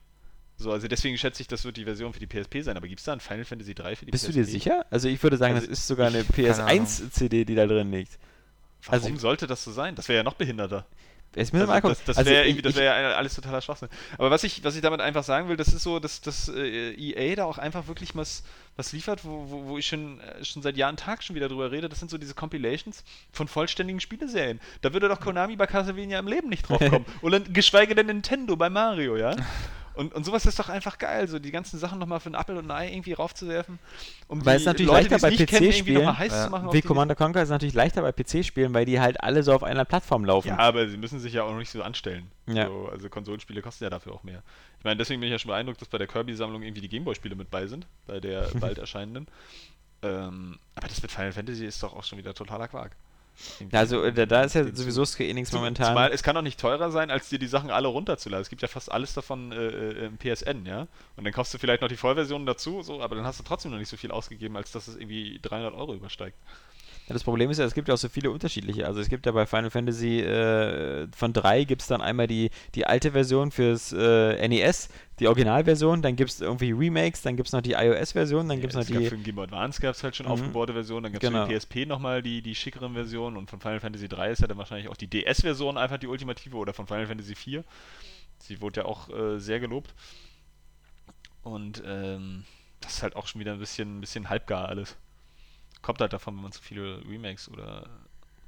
So, 0.59 0.73
also 0.73 0.89
deswegen 0.89 1.19
schätze 1.19 1.43
ich, 1.43 1.49
das 1.49 1.65
wird 1.65 1.77
die 1.77 1.85
Version 1.85 2.13
für 2.13 2.19
die 2.21 2.27
PSP 2.27 2.63
sein. 2.63 2.77
Aber 2.77 2.89
gibt 2.89 3.01
es 3.01 3.05
da 3.05 3.13
ein 3.13 3.21
Final 3.21 3.45
Fantasy 3.45 3.75
3 3.75 3.97
für 3.97 4.07
die 4.07 4.11
Bist 4.11 4.25
du 4.25 4.29
PSP? 4.31 4.37
dir 4.39 4.45
sicher? 4.45 4.87
Also 4.91 5.09
ich 5.09 5.23
würde 5.23 5.37
sagen, 5.37 5.55
Also 5.55 5.67
das 5.69 5.79
ist 5.81 5.87
sogar 5.87 6.07
eine 6.09 6.21
ich- 6.21 6.29
keine 6.29 6.55
Ahnung. 6.65 6.87
PS1-CD, 6.87 7.45
die 7.45 7.55
da 7.55 7.67
drin 7.67 7.91
liegt. 7.91 8.19
Warum 8.87 9.03
Also- 9.05 9.17
sollte 9.19 9.47
das 9.47 9.63
so 9.65 9.73
sein? 9.73 9.95
Das 9.95 10.09
wäre 10.09 10.19
ja 10.19 10.23
noch 10.23 10.35
behinderter. 10.35 10.87
Wir 11.35 11.67
mal 11.67 11.75
Also 11.75 11.89
das 11.91 12.03
das 12.05 12.17
Also 12.17 12.31
wäre 12.31 12.63
das 12.63 12.77
wäre 12.77 12.85
ja 13.11 13.17
alles 13.17 13.35
totaler 13.35 13.61
Schwachsinn. 13.61 13.91
Aber 14.17 14.31
was 14.31 14.43
ich, 14.43 14.65
was 14.65 14.75
ich 14.75 14.81
damit 14.81 15.03
einfach 15.03 15.23
sagen 15.23 15.51
will, 15.51 15.59
das 15.59 15.69
ist 15.69 15.83
so, 15.83 15.99
dass, 15.99 16.23
dass 16.23 16.49
äh, 16.49 16.95
EA 16.95 17.35
da 17.37 17.45
auch 17.45 17.59
einfach 17.59 17.89
wirklich 17.89 18.17
was, 18.17 18.43
was 18.77 18.93
liefert, 18.95 19.23
wo, 19.23 19.51
wo, 19.51 19.65
wo 19.67 19.77
ich 19.77 19.87
schon, 19.87 20.19
äh, 20.21 20.43
schon 20.47 20.63
seit 20.63 20.79
Jahr 20.79 20.89
und 20.89 20.99
Tag 20.99 21.23
schon 21.23 21.37
wieder 21.37 21.49
drüber 21.51 21.71
rede. 21.71 21.91
Das 21.91 21.99
sind 21.99 22.11
so 22.11 22.17
diese 22.17 22.33
Compilations 22.33 23.05
von 23.33 23.49
vollständigen 23.49 24.01
Spieleserien. 24.01 24.61
Da 24.81 24.95
würde 24.95 25.09
doch 25.11 25.21
Konami 25.21 25.57
bei 25.57 25.67
Castlevania 25.67 26.19
im 26.21 26.27
Leben 26.27 26.49
nicht 26.49 26.67
drauf 26.71 26.79
kommen. 26.79 27.05
Oder 27.21 27.41
geschweige 27.41 27.95
denn 27.95 28.07
Nintendo 28.07 28.57
bei 28.57 28.71
Mario, 28.71 29.19
ja? 29.19 29.37
Und, 29.97 30.15
und 30.15 30.25
sowas 30.25 30.45
ist 30.45 30.59
doch 30.59 30.69
einfach 30.69 30.99
geil, 30.99 31.27
so 31.27 31.39
die 31.39 31.51
ganzen 31.51 31.79
Sachen 31.79 31.99
nochmal 31.99 32.21
für 32.21 32.27
einen 32.27 32.35
Apfel 32.35 32.57
und 32.57 32.71
ein 32.71 32.71
Ei 32.71 32.93
irgendwie 32.93 33.15
raufzuwerfen. 33.15 33.79
Um 34.29 34.45
Weil 34.45 34.59
die 34.59 34.63
es 34.63 34.67
natürlich 34.67 34.91
Leute, 34.91 35.09
leichter 35.09 35.27
bei 35.27 35.71
PC-Spielen, 35.71 36.03
ja, 36.03 36.29
zu 36.29 36.51
machen. 36.51 36.69
auf 36.69 36.75
Wie 36.75 36.83
Commander 36.83 37.15
Conquer 37.15 37.43
ist 37.43 37.49
natürlich 37.49 37.75
leichter 37.75 38.03
bei 38.03 38.13
PC-Spielen, 38.13 38.75
weil 38.75 38.85
die 38.85 39.01
halt 39.01 39.21
alle 39.23 39.43
so 39.43 39.55
auf 39.55 39.63
einer 39.63 39.85
Plattform 39.85 40.25
laufen. 40.25 40.49
Ja, 40.49 40.59
aber 40.59 40.87
sie 40.89 40.99
müssen 40.99 41.19
sich 41.19 41.33
ja 41.33 41.45
auch 41.45 41.51
noch 41.51 41.59
nicht 41.59 41.71
so 41.71 41.83
anstellen. 41.83 42.31
Ja. 42.47 42.67
So, 42.67 42.89
also 42.93 43.09
Konsolenspiele 43.09 43.63
kosten 43.63 43.85
ja 43.85 43.91
dafür 43.91 44.13
auch 44.13 44.23
mehr. 44.23 44.43
Ich 44.79 44.85
meine, 44.85 44.97
deswegen 44.99 45.21
bin 45.21 45.29
ich 45.29 45.33
ja 45.33 45.39
schon 45.39 45.49
beeindruckt, 45.49 45.81
dass 45.81 45.89
bei 45.89 45.99
der 45.99 46.07
Kirby-Sammlung 46.07 46.63
irgendwie 46.63 46.83
die 46.83 46.89
Gameboy-Spiele 46.89 47.35
mit 47.35 47.51
bei 47.51 47.67
sind, 47.67 47.87
bei 48.07 48.21
der 48.21 48.49
bald 48.61 48.79
erscheinenden. 48.79 49.27
Ähm, 50.03 50.59
aber 50.75 50.89
das 50.89 51.01
mit 51.01 51.11
Final 51.11 51.33
Fantasy 51.33 51.65
ist 51.65 51.83
doch 51.83 51.95
auch 51.97 52.05
schon 52.05 52.19
wieder 52.19 52.35
totaler 52.35 52.69
Quark. 52.69 52.97
Also 53.73 54.03
äh, 54.03 54.27
da, 54.27 54.43
ist 54.43 54.55
ja 54.55 54.65
sowieso 54.65 55.05
Enix 55.23 55.51
Zum- 55.51 55.61
momentan. 55.61 55.89
Zumal 55.89 56.13
es 56.13 56.23
kann 56.23 56.35
doch 56.35 56.43
nicht 56.43 56.59
teurer 56.59 56.91
sein, 56.91 57.11
als 57.11 57.29
dir 57.29 57.39
die 57.39 57.47
Sachen 57.47 57.71
alle 57.71 57.89
runterzuladen. 57.89 58.43
Es 58.43 58.49
gibt 58.49 58.63
ja 58.63 58.69
fast 58.69 58.91
alles 58.91 59.15
davon 59.15 59.53
äh, 59.53 59.57
äh, 59.57 60.07
im 60.07 60.19
PSN, 60.19 60.67
ja. 60.67 60.87
Und 61.17 61.25
dann 61.25 61.33
kaufst 61.33 61.53
du 61.55 61.59
vielleicht 61.59 61.83
noch 61.83 61.89
die 61.89 61.97
Vollversion 61.97 62.47
dazu, 62.47 62.83
so, 62.83 63.01
aber 63.01 63.17
dann 63.17 63.25
hast 63.25 63.39
du 63.39 63.45
trotzdem 63.45 63.71
noch 63.73 63.79
nicht 63.79 63.89
so 63.89 63.97
viel 63.97 64.11
ausgegeben, 64.11 64.57
als 64.57 64.73
dass 64.73 64.89
es 64.89 64.97
irgendwie 64.97 65.39
300 65.43 65.75
Euro 65.75 65.95
übersteigt. 65.95 66.37
Ja, 67.09 67.13
das 67.13 67.23
Problem 67.23 67.51
ist 67.51 67.59
ja, 67.59 67.65
es 67.65 67.75
gibt 67.75 67.87
ja 67.87 67.95
auch 67.95 67.99
so 67.99 68.09
viele 68.09 68.33
unterschiedliche. 68.33 68.85
Also 68.87 69.01
es 69.01 69.09
gibt 69.09 69.27
ja 69.27 69.33
bei 69.33 69.47
Final 69.47 69.71
Fantasy 69.71 70.21
äh, 70.21 71.07
von 71.15 71.33
3 71.33 71.63
gibt 71.63 71.83
es 71.83 71.87
dann 71.89 72.01
einmal 72.03 72.27
die, 72.27 72.51
die 72.75 72.85
alte 72.85 73.13
Version 73.13 73.53
fürs 73.53 73.93
äh, 73.93 74.49
NES, 74.49 74.89
die 75.21 75.29
Originalversion, 75.29 76.03
dann 76.03 76.17
gibt 76.17 76.31
es 76.31 76.41
irgendwie 76.41 76.73
Remakes, 76.73 77.23
dann 77.23 77.37
gibt 77.37 77.47
es 77.47 77.53
noch 77.53 77.61
die 77.63 77.75
iOS-Version, 77.75 78.49
dann 78.49 78.61
gibt 78.61 78.73
es 78.73 78.75
Ja, 78.75 78.81
noch 78.81 78.87
es 78.89 78.93
gab 78.93 79.03
die. 79.03 79.09
für 79.09 79.15
den 79.15 79.23
Game 79.23 79.37
Boy 79.37 79.45
Advance 79.45 79.81
gab 79.81 79.95
es 79.95 80.03
halt 80.03 80.17
schon 80.17 80.27
Mhm. 80.27 80.33
aufgebaute 80.33 80.73
Versionen, 80.73 81.05
dann 81.05 81.13
gab 81.13 81.23
es 81.23 81.29
Genau. 81.31 81.47
für 81.47 81.53
die 81.53 81.59
PSP 81.59 81.87
nochmal 81.87 82.23
die, 82.23 82.43
die 82.43 82.57
schickeren 82.57 82.95
Versionen 82.95 83.37
und 83.37 83.49
von 83.51 83.61
Final 83.61 83.79
Fantasy 83.79 84.09
3 84.09 84.33
ist 84.33 84.41
ja 84.41 84.49
dann 84.49 84.59
wahrscheinlich 84.59 84.89
auch 84.89 84.97
die 84.97 85.07
DS-Version 85.07 85.79
einfach 85.79 85.99
die 85.99 86.09
ultimative 86.09 86.57
oder 86.57 86.75
von 86.75 86.89
Final 86.89 87.07
Fantasy 87.07 87.37
4. 87.37 87.63
Sie 88.41 88.61
wurde 88.61 88.81
ja 88.81 88.87
auch 88.87 89.09
äh, 89.11 89.39
sehr 89.39 89.61
gelobt. 89.61 89.95
Und 91.45 91.83
ähm, 91.87 92.45
das 92.81 92.95
ist 92.95 93.03
halt 93.05 93.15
auch 93.15 93.29
schon 93.29 93.41
wieder 93.41 93.53
ein 93.53 93.61
bisschen, 93.61 93.99
ein 93.99 94.01
bisschen 94.01 94.29
halbgar 94.29 94.69
alles. 94.69 94.97
Kommt 95.87 96.01
halt 96.01 96.13
davon, 96.13 96.35
wenn 96.35 96.43
man 96.43 96.51
zu 96.51 96.61
viele 96.61 97.01
Remakes 97.09 97.49
oder 97.49 97.89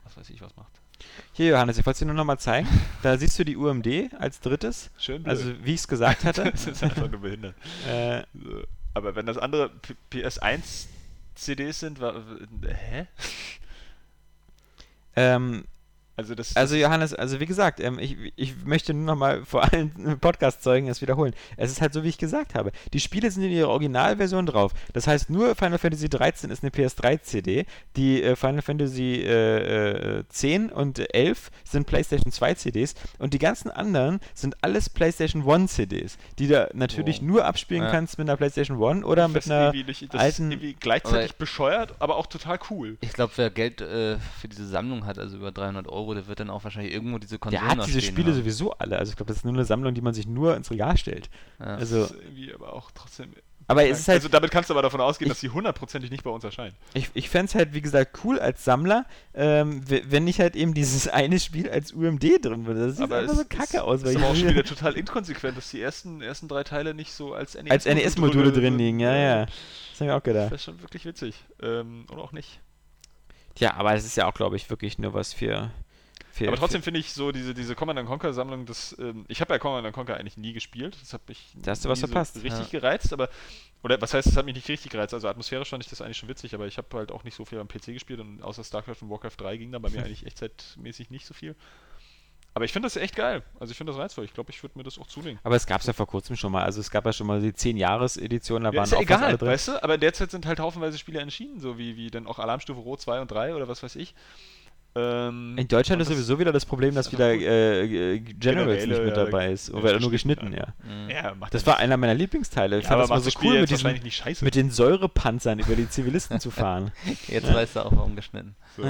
was 0.02 0.16
weiß 0.16 0.28
ich 0.30 0.40
was 0.40 0.56
macht. 0.56 0.72
Hier, 1.32 1.50
Johannes, 1.50 1.78
ich 1.78 1.86
wollte 1.86 1.94
es 1.94 1.98
dir 2.00 2.06
nur 2.06 2.16
nochmal 2.16 2.40
zeigen. 2.40 2.66
Da 3.02 3.16
siehst 3.16 3.38
du 3.38 3.44
die 3.44 3.56
UMD 3.56 4.12
als 4.18 4.40
drittes. 4.40 4.90
Schön 4.98 5.22
blöd. 5.22 5.30
Also, 5.38 5.64
wie 5.64 5.74
ich 5.74 5.80
es 5.82 5.86
gesagt 5.86 6.24
hatte. 6.24 6.42
das 6.50 6.66
ist 6.66 6.82
einfach 6.82 7.08
nur 7.08 7.20
behindert. 7.20 7.54
äh, 7.88 8.24
So. 8.34 8.64
Aber 8.94 9.14
wenn 9.14 9.26
das 9.26 9.38
andere 9.38 9.68
P 9.70 9.94
PS1 10.10 10.86
CDs 11.36 11.78
sind, 11.78 12.00
war, 12.00 12.24
hä? 12.66 13.06
ähm, 15.14 15.64
Also 16.18 16.34
das 16.34 16.56
Also 16.56 16.74
das- 16.74 16.82
Johannes, 16.82 17.14
also 17.14 17.38
wie 17.38 17.46
gesagt, 17.46 17.78
ähm, 17.78 17.98
ich, 18.00 18.16
ich 18.34 18.64
möchte 18.64 18.92
nur 18.92 19.04
nochmal 19.04 19.44
vor 19.44 19.62
allen 19.72 19.92
Podcast-Zeugen 20.20 20.88
es 20.88 21.00
wiederholen. 21.00 21.32
Es 21.56 21.70
ist 21.70 21.80
halt 21.80 21.92
so, 21.92 22.02
wie 22.02 22.08
ich 22.08 22.18
gesagt 22.18 22.54
habe. 22.56 22.72
Die 22.92 22.98
Spiele 22.98 23.30
sind 23.30 23.44
in 23.44 23.52
ihrer 23.52 23.68
Originalversion 23.68 24.44
drauf. 24.44 24.72
Das 24.92 25.06
heißt, 25.06 25.30
nur 25.30 25.54
Final 25.54 25.78
Fantasy 25.78 26.08
13 26.08 26.50
ist 26.50 26.64
eine 26.64 26.70
PS3-CD. 26.72 27.66
Die 27.96 28.22
äh, 28.22 28.34
Final 28.34 28.62
Fantasy 28.62 29.22
äh, 29.24 30.18
äh, 30.18 30.24
10 30.28 30.70
und 30.70 30.98
11 31.14 31.50
sind 31.62 31.86
PlayStation 31.86 32.32
2 32.32 32.54
CDs. 32.54 32.94
Und 33.20 33.32
die 33.32 33.38
ganzen 33.38 33.70
anderen 33.70 34.18
sind 34.34 34.56
alles 34.62 34.88
PlayStation 34.90 35.48
1 35.48 35.72
CDs, 35.74 36.18
die 36.40 36.48
du 36.48 36.68
natürlich 36.74 37.18
Wow. 37.20 37.26
nur 37.28 37.44
abspielen 37.44 37.84
Ja. 37.84 37.90
kannst 37.92 38.18
mit 38.18 38.28
einer 38.28 38.36
PlayStation 38.36 38.82
1 38.82 39.04
oder 39.04 39.26
Ich 39.26 39.32
mit 39.34 39.46
einer 39.46 39.66
irgendwie 39.72 39.84
nicht, 39.84 40.12
das 40.12 40.20
alten... 40.20 40.46
ist 40.50 40.52
irgendwie 40.56 40.76
gleichzeitig 40.80 41.30
Aber- 41.30 41.38
bescheuert, 41.38 41.94
aber 42.00 42.16
auch 42.16 42.26
total 42.26 42.58
cool. 42.70 42.96
Ich 43.02 43.12
glaube, 43.12 43.32
wer 43.36 43.50
Geld 43.50 43.80
äh, 43.80 44.18
für 44.40 44.48
diese 44.48 44.66
Sammlung 44.66 45.06
hat, 45.06 45.18
also 45.20 45.36
über 45.36 45.52
300 45.52 45.86
Euro, 45.86 46.07
der 46.14 46.26
wird 46.26 46.40
dann 46.40 46.50
auch 46.50 46.64
wahrscheinlich 46.64 46.92
irgendwo 46.92 47.18
diese 47.18 47.38
Konsolen 47.38 47.62
Der 47.64 47.76
hat 47.78 47.86
diese 47.86 48.00
stehen 48.00 48.12
Spiele 48.14 48.28
haben. 48.32 48.36
sowieso 48.38 48.72
alle. 48.72 48.98
Also 48.98 49.10
ich 49.10 49.16
glaube, 49.16 49.28
das 49.28 49.38
ist 49.38 49.44
nur 49.44 49.54
eine 49.54 49.64
Sammlung, 49.64 49.94
die 49.94 50.00
man 50.00 50.14
sich 50.14 50.26
nur 50.26 50.56
ins 50.56 50.70
Regal 50.70 50.96
stellt. 50.96 51.30
Ja. 51.58 51.66
Also, 51.76 52.00
das 52.02 52.10
ist 52.12 52.20
irgendwie 52.22 52.54
aber 52.54 52.72
auch 52.72 52.90
trotzdem. 52.92 53.32
aber 53.66 53.86
es 53.86 54.00
ist 54.00 54.08
halt, 54.08 54.16
also 54.18 54.28
damit 54.28 54.50
kannst 54.50 54.70
du 54.70 54.74
aber 54.74 54.82
davon 54.82 55.00
ausgehen, 55.00 55.26
Ich- 55.26 55.32
dass 55.32 55.40
sie 55.40 55.50
hundertprozentig 55.50 56.10
nicht 56.10 56.24
bei 56.24 56.30
uns 56.30 56.42
erscheinen. 56.44 56.74
Ich, 56.94 57.10
ich 57.14 57.28
fände 57.28 57.46
es 57.46 57.54
halt, 57.54 57.74
wie 57.74 57.82
gesagt, 57.82 58.18
cool 58.24 58.38
als 58.40 58.64
Sammler, 58.64 59.04
ähm, 59.34 59.82
wenn 59.86 60.24
nicht 60.24 60.40
halt 60.40 60.56
eben 60.56 60.72
dieses 60.74 61.06
eine 61.08 61.38
Spiel 61.38 61.68
als 61.70 61.92
UMD 61.92 62.38
drin 62.42 62.64
würde. 62.66 62.86
Das 62.86 62.96
sieht 62.96 63.04
aber 63.04 63.18
einfach 63.18 63.32
es 63.34 63.38
so 63.40 63.44
kacke 63.44 63.62
ist, 63.76 63.78
aus. 63.80 64.02
ist 64.02 64.06
Weil 64.06 64.16
aber 64.16 64.26
auch 64.28 64.32
ich- 64.34 64.40
schon 64.40 64.48
wieder 64.50 64.64
total 64.64 64.94
inkonsequent, 64.94 65.56
dass 65.56 65.70
die 65.70 65.80
ersten, 65.82 66.22
ersten 66.22 66.48
drei 66.48 66.64
Teile 66.64 66.94
nicht 66.94 67.12
so 67.12 67.34
als 67.34 67.54
NES 67.54 67.70
als 67.70 67.84
NES-Module 67.84 68.52
drin 68.52 68.78
liegen, 68.78 69.00
ja, 69.00 69.14
ja. 69.14 69.46
Das 69.46 70.00
habe 70.00 70.04
ich 70.04 70.10
auch 70.10 70.14
Das 70.16 70.24
gedacht. 70.24 70.52
ist 70.52 70.64
schon 70.64 70.80
wirklich 70.80 71.04
witzig. 71.04 71.34
Ähm, 71.62 72.06
oder 72.10 72.22
auch 72.22 72.32
nicht. 72.32 72.60
Ja, 73.58 73.74
aber 73.74 73.92
es 73.94 74.04
ist 74.06 74.16
ja 74.16 74.26
auch, 74.28 74.34
glaube 74.34 74.54
ich, 74.56 74.70
wirklich 74.70 74.98
nur 74.98 75.14
was 75.14 75.32
für, 75.32 75.70
Für- 76.38 76.48
Aber 76.48 76.56
trotzdem 76.56 76.82
finde 76.82 77.00
ich 77.00 77.12
so 77.12 77.32
diese, 77.32 77.52
diese 77.52 77.74
Command 77.74 78.04
Conquer 78.06 78.32
Sammlung, 78.32 78.64
das, 78.64 78.96
ähm, 78.98 79.24
ich 79.28 79.40
habe 79.40 79.52
ja 79.54 79.58
Command 79.58 79.92
Conquer 79.92 80.16
eigentlich 80.16 80.36
nie 80.36 80.52
gespielt. 80.52 80.96
Das 81.00 81.12
hat 81.12 81.28
mich 81.28 81.50
Da 81.56 81.72
hast 81.72 81.84
du 81.84 81.88
was 81.88 81.98
verpasst. 82.00 82.34
So 82.34 82.40
richtig 82.40 82.70
gereizt, 82.70 83.12
aber 83.12 83.28
oder 83.82 84.00
was 84.00 84.14
heißt, 84.14 84.26
es 84.28 84.36
hat 84.36 84.44
mich 84.46 84.54
nicht 84.54 84.68
richtig 84.68 84.90
gereizt. 84.92 85.14
Also 85.14 85.28
atmosphärisch 85.28 85.68
fand 85.68 85.82
ich 85.84 85.90
das 85.90 86.00
eigentlich 86.00 86.16
schon 86.18 86.28
witzig, 86.28 86.54
aber 86.54 86.66
ich 86.66 86.78
habe 86.78 86.86
halt 86.96 87.12
auch 87.12 87.24
nicht 87.24 87.34
so 87.36 87.44
viel 87.44 87.58
am 87.58 87.68
PC 87.68 87.86
gespielt 87.92 88.20
und 88.20 88.42
außer 88.42 88.64
StarCraft 88.64 88.96
und 89.02 89.10
Warcraft 89.10 89.36
3 89.36 89.56
ging 89.56 89.72
da 89.72 89.78
bei 89.78 89.90
mir 89.90 89.98
eigentlich 90.04 90.26
echtzeitmäßig 90.26 91.10
nicht 91.10 91.26
so 91.26 91.34
viel. 91.34 91.54
Aber 92.54 92.64
ich 92.64 92.72
finde 92.72 92.86
das 92.86 92.96
echt 92.96 93.14
geil. 93.14 93.42
Also 93.60 93.70
ich 93.70 93.76
finde 93.76 93.92
das 93.92 94.00
reizvoll. 94.00 94.24
Ich 94.24 94.32
glaube, 94.34 94.50
ich 94.50 94.62
würde 94.64 94.76
mir 94.76 94.82
das 94.82 94.98
auch 94.98 95.06
zulegen. 95.06 95.38
Aber 95.44 95.54
es 95.54 95.66
gab 95.66 95.80
es 95.80 95.86
ja 95.86 95.92
vor 95.92 96.06
kurzem 96.08 96.34
schon 96.34 96.50
mal. 96.50 96.64
Also 96.64 96.80
es 96.80 96.90
gab 96.90 97.04
ja 97.06 97.12
schon 97.12 97.26
mal 97.28 97.40
die 97.40 97.52
10-Jahres-Edition, 97.52 98.64
da 98.64 98.70
Ja, 98.70 98.76
waren 98.76 98.84
ist 98.84 98.90
ja 98.92 98.98
auch 98.98 99.02
egal, 99.02 99.36
drin. 99.36 99.48
weißt 99.48 99.68
du? 99.68 99.82
Aber 99.84 99.96
derzeit 99.96 100.30
sind 100.32 100.44
halt 100.46 100.58
haufenweise 100.58 100.98
Spiele 100.98 101.20
erschienen, 101.20 101.60
so 101.60 101.78
wie, 101.78 101.96
wie 101.96 102.10
dann 102.10 102.26
auch 102.26 102.38
Alarmstufe 102.40 102.80
Rot 102.80 103.00
2 103.00 103.20
und 103.20 103.30
3 103.30 103.54
oder 103.54 103.68
was 103.68 103.82
weiß 103.84 103.94
ich. 103.96 104.14
Ähm, 104.94 105.56
In 105.58 105.68
Deutschland 105.68 106.02
ist 106.02 106.08
sowieso 106.08 106.38
wieder 106.38 106.52
das 106.52 106.64
Problem, 106.66 106.94
dass 106.94 107.12
wieder 107.12 107.32
äh, 107.32 108.14
äh, 108.14 108.18
Generals 108.20 108.86
nicht 108.86 109.02
mit 109.02 109.16
dabei 109.16 109.52
ist. 109.52 109.68
ja, 109.68 109.74
Oder 109.74 110.00
nur 110.00 110.10
geschnitten, 110.10 110.52
ja. 110.52 110.74
Ja, 111.08 111.34
Das 111.50 111.66
war 111.66 111.76
einer 111.78 111.96
meiner 111.96 112.14
Lieblingsteile. 112.14 112.78
Ich 112.78 112.84
Ja, 112.84 112.90
fand 112.90 113.02
aber 113.02 113.14
das 113.14 113.24
mal 113.24 113.30
so 113.30 113.38
cool, 113.42 113.60
mit 113.60 113.70
diesen, 113.70 113.92
nicht 113.92 114.16
scheiße. 114.16 114.44
mit 114.44 114.54
den 114.54 114.70
Säurepanzern 114.70 115.58
über 115.58 115.76
die 115.76 115.88
Zivilisten 115.88 116.40
zu 116.40 116.50
fahren. 116.50 116.90
Jetzt 117.28 117.52
weißt 117.52 117.76
du 117.76 117.84
auch, 117.84 117.92
warum 117.94 118.16
geschnitten. 118.16 118.56
So. 118.76 118.82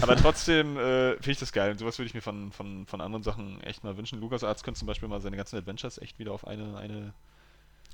Aber 0.00 0.16
trotzdem 0.24 0.76
äh, 0.76 1.12
finde 1.14 1.30
ich 1.32 1.38
das 1.38 1.52
geil. 1.52 1.72
Und 1.72 1.78
sowas 1.78 1.98
würde 1.98 2.06
ich 2.06 2.14
mir 2.14 2.22
von, 2.22 2.52
von, 2.52 2.86
von 2.86 3.00
anderen 3.00 3.22
Sachen 3.22 3.60
echt 3.62 3.84
mal 3.84 3.96
wünschen. 3.96 4.20
LucasArts 4.20 4.62
könnte 4.62 4.78
zum 4.78 4.86
Beispiel 4.86 5.08
mal 5.08 5.20
seine 5.20 5.36
ganzen 5.36 5.56
Adventures 5.58 5.98
echt 5.98 6.18
wieder 6.18 6.32
auf 6.32 6.46
eine, 6.46 6.76
eine 6.78 7.12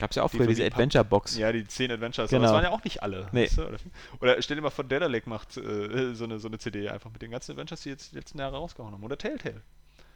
Gab 0.01 0.11
es 0.11 0.17
ja 0.17 0.23
auch 0.25 0.31
Die 0.31 0.39
früher 0.39 0.47
von 0.47 0.55
diese 0.55 0.67
Adventure-Box. 0.67 1.37
ja, 1.39 1.53
die 1.53 1.65
10 1.65 1.93
Adventures. 1.93 2.31
Genau. 2.31 2.39
Aber 2.41 2.47
das 2.47 2.55
waren 2.55 2.65
ja 2.73 2.77
auch 2.77 2.83
nicht 2.83 3.03
alle. 3.03 3.29
Nee. 3.33 3.45
weißt 3.45 3.59
du? 3.59 3.67
Oder, 3.69 3.79
oder 4.21 4.43
stell 4.43 4.57
dir 4.57 4.63
mal 4.63 4.71
vor, 4.71 4.85
Data 4.85 5.07
Lake 5.07 5.29
macht 5.29 5.57
äh, 5.57 6.15
so, 6.15 6.25
eine, 6.25 6.39
so 6.41 6.49
eine 6.49 6.59
CD 6.59 6.89
einfach 6.89 7.11
mit 7.13 7.23
den 7.23 7.31
ganzen 7.31 7.53
Adventures, 7.53 7.83
die 7.83 7.91
jetzt 7.91 8.11
die 8.13 8.17
letzten 8.17 8.39
Jahre 8.39 8.57
rausgehauen 8.57 8.93
haben. 8.95 9.05
Oder 9.05 9.17
Telltale. 9.19 9.63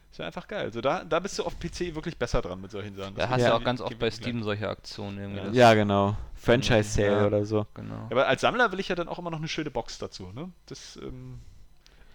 Das 0.09 0.19
wäre 0.19 0.27
einfach 0.27 0.47
geil. 0.47 0.61
Also 0.63 0.79
da, 0.81 1.03
da 1.03 1.19
bist 1.19 1.37
du 1.39 1.43
auf 1.43 1.59
PC 1.59 1.93
wirklich 1.93 2.17
besser 2.17 2.41
dran 2.41 2.61
mit 2.61 2.71
solchen 2.71 2.95
Sachen. 2.95 3.15
Da 3.15 3.23
Das 3.23 3.29
hast 3.31 3.41
Ja. 3.41 3.47
du 3.49 3.53
geht- 3.53 3.61
auch 3.61 3.65
ganz 3.65 3.81
oft 3.81 3.99
bei 3.99 4.09
Steam 4.09 4.43
solche 4.43 4.69
Aktionen 4.69 5.17
irgendwie. 5.17 5.57
Ja. 5.57 5.69
Ja, 5.69 5.73
genau. 5.73 6.15
Franchise-Sale 6.35 7.07
Ja. 7.21 7.27
oder 7.27 7.45
so. 7.45 7.67
Genau. 7.73 8.07
Aber 8.09 8.27
als 8.27 8.41
Sammler 8.41 8.71
will 8.71 8.79
ich 8.79 8.87
ja 8.87 8.95
dann 8.95 9.07
auch 9.09 9.19
immer 9.19 9.29
noch 9.31 9.39
eine 9.39 9.47
schöne 9.49 9.71
Box 9.71 9.97
dazu. 9.97 10.31
Ne? 10.33 10.51
Das 10.67 10.97
ähm, 11.03 11.39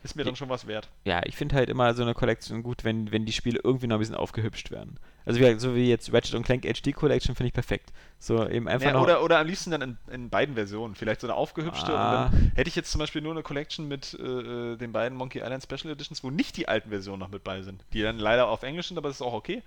ist 0.03 0.17
mir 0.17 0.25
dann 0.25 0.37
schon 0.37 0.49
was 0.49 0.67
wert. 0.67 0.89
Ja, 1.05 1.21
ich 1.25 1.37
finde 1.37 1.57
halt 1.57 1.69
immer 1.69 1.93
so 1.95 2.03
eine 2.03 2.15
Kollektion 2.15 2.63
gut, 2.63 2.85
wenn, 2.85 3.13
wenn 3.13 3.27
die 3.27 3.33
Spiele 3.33 3.61
irgendwie 3.63 3.87
noch 3.87 3.97
ein 3.97 4.01
bisschen 4.01 4.15
aufgehübscht 4.15 4.71
werden. 4.71 4.99
Also 5.27 5.41
wie, 5.41 5.59
so 5.59 5.75
wie 5.75 5.89
jetzt 5.89 6.13
Ratchet 6.13 6.35
und 6.35 6.43
Clank 6.45 6.65
HD 6.65 6.95
Collection 6.95 7.35
finde 7.35 7.49
ich 7.49 7.53
perfekt. 7.53 7.93
So 8.19 8.49
eben 8.49 8.67
einfach 8.67 8.87
Ja, 8.87 8.95
noch. 8.95 9.03
oder, 9.03 9.23
oder 9.23 9.39
am 9.39 9.47
liebsten 9.47 9.71
dann 9.71 9.83
in, 9.83 9.99
in 10.11 10.31
beiden 10.31 10.55
Versionen. 10.55 10.95
Vielleicht 10.95 11.21
so 11.21 11.27
eine 11.27 11.35
aufgehübschte. 11.35 11.93
Ah. 11.93 12.27
Und 12.27 12.33
dann 12.33 12.53
hätte 12.55 12.69
ich 12.69 12.77
jetzt 12.77 12.91
zum 12.91 12.99
Beispiel 12.99 13.21
nur 13.21 13.33
eine 13.33 13.43
Collection 13.43 13.89
mit 13.89 14.15
äh, 14.15 14.23
äh, 14.23 14.77
den 14.77 14.93
beiden 14.93 15.19
Monkey 15.19 15.41
Island 15.41 15.63
Special 15.63 15.93
Editions, 15.93 16.25
wo 16.25 16.31
nicht 16.31 16.57
die 16.57 16.67
alten 16.69 16.89
Versionen 16.89 17.21
noch 17.21 17.29
mit 17.29 17.45
bei 17.45 17.61
sind. 17.63 17.85
Die 17.93 18.01
dann 18.03 18.19
leider 18.19 18.49
auf 18.49 18.63
Englisch 18.63 18.89
sind, 18.89 18.97
aber 18.97 19.09
das 19.09 19.17
ist 19.17 19.23
auch 19.23 19.35
okay. 19.35 19.63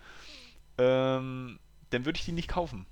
Ähm, 0.77 1.59
dann 1.91 2.05
würde 2.05 2.17
ich 2.17 2.25
die 2.25 2.31
nicht 2.31 2.47
kaufen. 2.47 2.85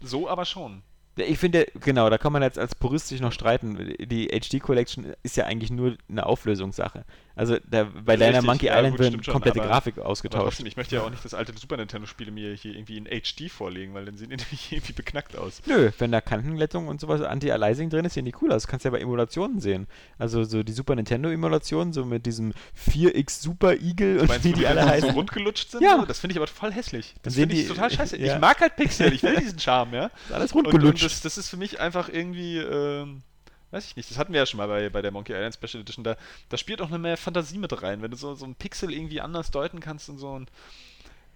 So 0.00 0.28
aber 0.28 0.44
schon. 0.46 0.82
Ich 1.16 1.38
finde, 1.38 1.66
genau, 1.80 2.10
da 2.10 2.18
kann 2.18 2.32
man 2.32 2.42
jetzt 2.42 2.58
als 2.58 2.74
Purist 2.74 3.08
sich 3.08 3.20
noch 3.20 3.32
streiten. 3.32 3.94
Die 3.98 4.28
HD 4.28 4.60
Collection 4.60 5.14
ist 5.22 5.36
ja 5.36 5.44
eigentlich 5.44 5.70
nur 5.70 5.96
eine 6.10 6.26
Auflösungssache. 6.26 7.04
Also 7.36 7.58
da, 7.70 7.84
bei 7.84 8.14
Richtig, 8.14 8.42
Monkey 8.44 8.66
ja, 8.66 8.76
Island 8.78 8.98
wird 8.98 9.24
schon, 9.24 9.32
komplette 9.32 9.60
aber- 9.60 9.68
Grafik 9.68 9.98
ausgetauscht. 9.98 10.42
trotzdem, 10.42 10.66
ich 10.66 10.76
möchte 10.78 10.96
ja 10.96 11.02
auch 11.02 11.10
nicht 11.10 11.22
das 11.22 11.34
alte 11.34 11.52
Super 11.56 11.76
Nintendo-Spiele 11.76 12.30
mir 12.32 12.54
hier 12.54 12.74
irgendwie 12.74 12.96
in 12.96 13.04
HD 13.04 13.50
vorlegen, 13.50 13.92
weil 13.92 14.06
dann 14.06 14.16
sehen 14.16 14.30
die 14.30 14.36
nämlich 14.42 14.72
irgendwie 14.72 14.94
beknackt 14.94 15.36
aus. 15.36 15.60
Nö, 15.66 15.90
wenn 15.98 16.10
da 16.12 16.22
Kantenglättung 16.22 16.88
und 16.88 16.98
sowas 17.00 17.20
Anti-Aliasing 17.20 17.90
drin 17.90 18.06
ist, 18.06 18.14
sehen 18.14 18.24
die 18.24 18.34
cool 18.40 18.50
aus. 18.52 18.62
Das 18.62 18.68
kannst 18.68 18.84
du 18.84 18.88
ja 18.88 18.92
bei 18.92 19.00
Emulationen 19.00 19.60
sehen. 19.60 19.86
Also 20.18 20.44
so 20.44 20.62
die 20.62 20.72
Super 20.72 20.94
Nintendo-Emulation, 20.96 21.92
so 21.92 22.06
mit 22.06 22.24
diesem 22.24 22.54
4X 22.90 23.42
Super 23.42 23.74
Eagle 23.74 24.20
und 24.20 24.28
Meinst 24.28 24.44
wie 24.44 24.54
die 24.54 24.66
alle 24.66 24.82
so 24.82 24.88
heißen. 24.88 25.10
rund 25.10 25.30
gelutscht 25.30 25.70
sind? 25.72 25.82
Ja. 25.82 25.98
So? 26.00 26.06
Das 26.06 26.18
finde 26.18 26.32
ich 26.32 26.38
aber 26.38 26.46
voll 26.46 26.72
hässlich. 26.72 27.14
Das 27.22 27.34
finde 27.34 27.54
ich 27.54 27.62
die- 27.62 27.68
total 27.68 27.90
scheiße. 27.90 28.16
ja. 28.18 28.34
Ich 28.36 28.40
mag 28.40 28.58
halt 28.60 28.76
Pixel, 28.76 29.12
ich 29.12 29.22
will 29.22 29.36
diesen 29.36 29.58
Charme, 29.58 29.92
ja. 29.94 30.06
Ist 30.06 30.32
alles 30.32 30.52
Und, 30.52 30.60
und 30.66 30.72
rundgelutscht. 30.72 31.04
das, 31.04 31.20
das 31.20 31.36
ist 31.36 31.50
für 31.50 31.58
mich 31.58 31.80
einfach 31.80 32.08
irgendwie, 32.08 32.56
ähm, 32.58 33.22
weiß 33.70 33.86
ich 33.86 33.96
nicht, 33.96 34.10
das 34.10 34.18
hatten 34.18 34.32
wir 34.32 34.40
ja 34.40 34.46
schon 34.46 34.58
mal 34.58 34.68
bei, 34.68 34.88
bei 34.88 35.02
der 35.02 35.10
Monkey 35.10 35.32
Island 35.32 35.54
Special 35.54 35.82
Edition, 35.82 36.04
da, 36.04 36.16
da 36.48 36.56
spielt 36.56 36.80
auch 36.80 36.88
eine 36.88 36.98
mehr 36.98 37.16
Fantasie 37.16 37.58
mit 37.58 37.82
rein, 37.82 38.02
wenn 38.02 38.10
du 38.10 38.16
so, 38.16 38.34
so 38.34 38.44
einen 38.44 38.54
Pixel 38.54 38.92
irgendwie 38.92 39.20
anders 39.20 39.50
deuten 39.50 39.80
kannst 39.80 40.08
und 40.08 40.18
so 40.18 40.30
und 40.30 40.50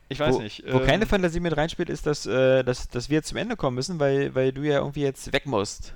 ich 0.09 0.19
weiß 0.19 0.35
wo, 0.35 0.41
nicht. 0.41 0.65
Wo 0.67 0.81
ähm, 0.81 0.87
keine 0.87 1.07
Fantasie 1.07 1.39
mit 1.39 1.57
reinspielt, 1.57 1.89
ist, 1.89 2.05
dass, 2.05 2.27
äh, 2.27 2.65
dass, 2.65 2.89
dass 2.89 3.09
wir 3.09 3.19
jetzt 3.19 3.29
zum 3.29 3.39
Ende 3.39 3.57
kommen 3.57 3.77
müssen, 3.77 4.01
weil, 4.01 4.35
weil 4.35 4.53
du 4.53 4.63
ja 4.63 4.79
irgendwie 4.79 5.03
jetzt 5.03 5.33
weg 5.33 5.47
musst. 5.47 5.95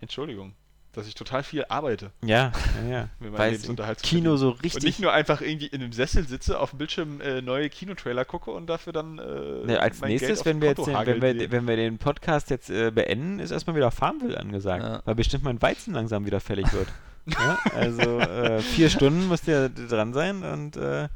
Entschuldigung, 0.00 0.54
dass 0.92 1.06
ich 1.06 1.14
total 1.14 1.42
viel 1.42 1.64
arbeite. 1.68 2.10
Ja, 2.24 2.52
ja, 2.84 2.90
ja. 2.90 3.08
Weil 3.20 3.56
Kino 4.02 4.36
so 4.36 4.50
Und 4.52 4.64
richtig. 4.64 4.82
nicht 4.82 5.00
nur 5.00 5.12
einfach 5.12 5.40
irgendwie 5.40 5.66
in 5.66 5.82
einem 5.82 5.92
Sessel 5.92 6.26
sitze, 6.26 6.58
auf 6.58 6.70
dem 6.70 6.78
Bildschirm 6.78 7.20
äh, 7.20 7.40
neue 7.42 7.70
Kinotrailer 7.70 8.24
gucke 8.24 8.50
und 8.50 8.66
dafür 8.68 8.92
dann 8.92 9.18
äh, 9.18 9.66
Ne, 9.66 9.80
als 9.80 10.00
nächstes, 10.00 10.44
wenn 10.44 10.60
wir, 10.60 10.70
jetzt 10.70 10.86
den, 10.86 10.94
wenn, 10.94 11.22
wir, 11.22 11.50
wenn 11.52 11.68
wir 11.68 11.76
den 11.76 11.98
Podcast 11.98 12.50
jetzt 12.50 12.70
äh, 12.70 12.90
beenden, 12.90 13.38
ist 13.38 13.50
erstmal 13.50 13.76
wieder 13.76 13.90
Farmville 13.90 14.38
angesagt, 14.38 14.82
Ja. 14.82 15.02
weil 15.04 15.14
bestimmt 15.14 15.44
mein 15.44 15.60
Weizen 15.62 15.94
langsam 15.94 16.26
wieder 16.26 16.40
fällig 16.40 16.72
wird. 16.72 16.88
ja, 17.26 17.58
also 17.76 18.18
äh, 18.18 18.60
vier 18.60 18.88
Stunden 18.90 19.28
müsst 19.28 19.46
ihr 19.46 19.68
dran 19.68 20.12
sein 20.12 20.42
und 20.42 20.76
äh, 20.76 21.08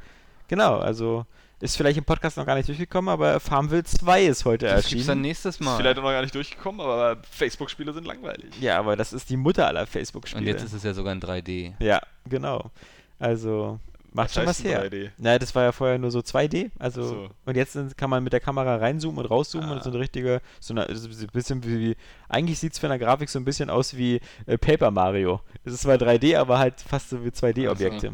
genau, 0.49 0.79
also 0.79 1.27
ist 1.65 1.77
vielleicht 1.77 1.99
im 1.99 2.05
Podcast 2.05 2.37
noch 2.37 2.47
gar 2.47 2.55
nicht 2.55 2.69
durchgekommen, 2.69 3.09
aber 3.09 3.41
Farmville 3.41 3.85
2 3.85 4.25
ist 4.27 4.45
heute 4.45 4.67
Das 4.67 4.87
gibt's 4.89 5.07
dann 5.07 5.19
erschienen. 5.19 5.23
nächstes 5.23 5.55
Ist 5.57 5.61
Mal. 5.61 5.77
vielleicht 5.77 5.99
auch 5.99 6.03
noch 6.03 6.11
gar 6.11 6.23
nicht 6.23 6.35
durchgekommen, 6.35 6.81
aber 6.81 7.17
Facebook-Spiele 7.31 7.93
sind 7.93 8.07
langweilig. 8.07 8.53
Ja, 8.61 8.79
aber 8.79 8.97
das 8.97 9.13
ist 9.13 9.31
die 9.31 9.37
Mutter 9.37 9.67
aller 9.67 9.81
Und 9.81 9.89
Facebook-Spiele. 9.89 10.45
jetzt 10.47 10.63
ist 10.65 10.73
es 10.75 10.83
ja 10.83 10.93
sogar 10.95 11.13
in 11.13 11.21
3D. 11.21 11.73
Ja, 11.81 12.01
genau. 12.29 12.71
Also 13.19 13.79
macht 14.13 14.33
schon 14.35 14.47
was 14.47 14.63
her. 14.63 14.85
3D? 14.91 15.11
Na, 15.19 15.39
das 15.39 15.55
war 15.55 15.65
ja 15.65 15.73
vorher 15.73 15.99
nur 15.99 16.11
so 16.11 16.21
2D, 16.21 16.71
also 16.79 17.03
So. 17.03 17.29
und 17.47 17.57
jetzt 17.57 17.77
kann 17.97 18.11
man 18.11 18.23
mit 18.23 18.33
der 18.33 18.41
Kamera 18.41 18.77
reinzoomen 18.77 19.19
und 19.19 19.27
rauszoomen 19.31 19.71
Ah. 19.71 19.73
und 19.75 19.83
so 19.83 19.91
eine 19.91 19.99
richtige, 19.99 20.41
so 20.61 20.75
eine, 20.75 20.95
so 20.95 21.09
ein 21.09 21.29
bisschen 21.33 21.65
wie, 21.65 21.97
eigentlich 22.29 22.59
sieht 22.59 22.75
es 22.75 22.79
von 22.79 22.91
der 22.91 22.99
Grafik 22.99 23.29
so 23.29 23.39
ein 23.39 23.45
bisschen 23.45 23.71
aus 23.71 23.97
wie 23.97 24.21
äh, 24.47 24.59
Paper 24.59 24.91
Mario. 24.91 25.41
Es 25.65 25.73
ist 25.73 25.83
zwar 25.83 25.97
3D, 25.97 26.37
aber 26.37 26.59
halt 26.59 26.81
fast 26.81 27.11
so 27.11 27.25
wie 27.25 27.31
2D-Objekte. 27.31 28.13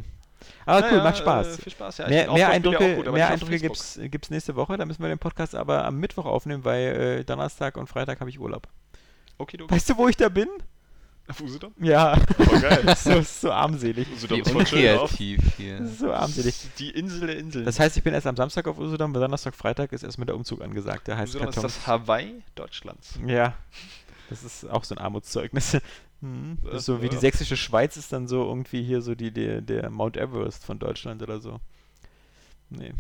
Aber 0.66 0.85
cool, 0.87 0.91
Naja, 0.91 1.05
macht 1.05 1.19
Spaß. 1.19 1.59
Äh, 1.59 1.62
viel 1.62 1.73
Spaß, 1.73 1.99
ja. 1.99 2.05
Ich 2.05 2.11
mehr 2.11 2.32
mehr 2.32 2.49
Eindrücke, 2.51 2.85
auch 2.85 2.97
gut, 2.97 3.09
aber 3.09 3.16
mehr 3.16 3.28
Eindrücke 3.28 3.59
gibt's, 3.59 3.99
gibt's 4.03 4.31
nächste 4.31 4.57
Woche, 4.57 4.77
da 4.77 4.85
müssen 4.85 5.03
wir 5.03 5.09
den 5.09 5.19
Podcast 5.19 5.55
aber 5.55 5.85
am 5.85 5.99
Mittwoch 5.99 6.27
aufnehmen, 6.27 6.65
weil 6.65 7.20
äh, 7.20 7.24
Donnerstag 7.24 7.77
und 7.77 7.89
Freitag 7.89 8.20
habe 8.20 8.31
ich 8.31 8.39
Urlaub. 8.39 8.69
Okidoki. 9.39 9.74
Weißt 9.74 9.91
du, 9.91 9.97
wo 9.97 10.09
ich 10.09 10.16
da 10.16 10.28
bin? 10.28 10.49
Auf 11.31 11.41
Usedom? 11.41 11.73
Ja. 11.78 12.16
Voll 12.37 12.61
geil. 12.61 12.95
so, 12.97 13.23
so 13.23 13.53
armselig. 13.53 14.09
Usedom 14.12 14.41
ist 14.41 14.51
voll 14.51 14.62
unkreativ 14.62 15.41
hier. 15.57 15.78
Das 15.78 15.91
ist 15.91 15.99
so 16.01 16.12
armselig. 16.12 16.57
Die 16.78 16.91
Insel 16.91 17.28
der 17.28 17.39
Inseln. 17.39 17.65
Das 17.65 17.78
heißt, 17.78 17.97
ich 17.97 18.03
bin 18.03 18.15
erst 18.15 18.27
am 18.27 18.35
Samstag 18.37 18.66
auf 18.66 18.78
Usedom, 18.78 19.12
Donnerstag, 19.12 19.55
Freitag 19.55 19.93
ist 19.93 20.03
erstmal 20.03 20.27
der 20.27 20.35
Umzug 20.35 20.61
angesagt. 20.61 21.07
Der 21.07 21.16
heißt 21.16 21.35
Usedom 21.35 21.49
ist 21.49 21.62
das 21.62 21.87
Hawaii 21.87 22.43
Deutschlands. 22.57 23.19
Ja, 23.24 23.55
das 24.28 24.43
ist 24.43 24.69
auch 24.69 24.82
so 24.82 24.97
ein 24.97 24.99
Armutszeugnis. 24.99 25.78
Hm. 26.21 26.59
Das 26.65 26.77
ist 26.77 26.87
so 26.87 27.03
wie 27.03 27.09
die 27.09 27.15
ja. 27.15 27.21
sächsische 27.21 27.57
Schweiz 27.57 27.97
ist 27.97 28.13
dann 28.13 28.29
so 28.29 28.45
irgendwie 28.45 28.83
hier 28.83 29.01
so 29.01 29.15
die, 29.15 29.31
der, 29.31 29.61
der 29.61 29.91
Mount 29.91 30.17
Everest 30.17 30.65
von 30.65 30.79
Deutschland 30.79 31.23
oder 31.23 31.41
so. 31.41 31.61
Nee. 32.69 32.93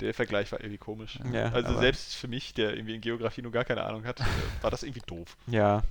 Der 0.00 0.12
Vergleich 0.12 0.50
war 0.50 0.60
irgendwie 0.60 0.78
komisch. 0.78 1.20
Ja, 1.32 1.52
also 1.52 1.78
selbst 1.78 2.16
für 2.16 2.26
mich, 2.26 2.52
der 2.52 2.74
irgendwie 2.74 2.96
in 2.96 3.00
Geografie 3.00 3.42
nur 3.42 3.52
gar 3.52 3.64
keine 3.64 3.84
Ahnung 3.84 4.04
hat, 4.04 4.20
äh, 4.20 4.24
war 4.60 4.70
das 4.70 4.82
irgendwie 4.82 5.02
doof. 5.06 5.36
Ja. 5.46 5.82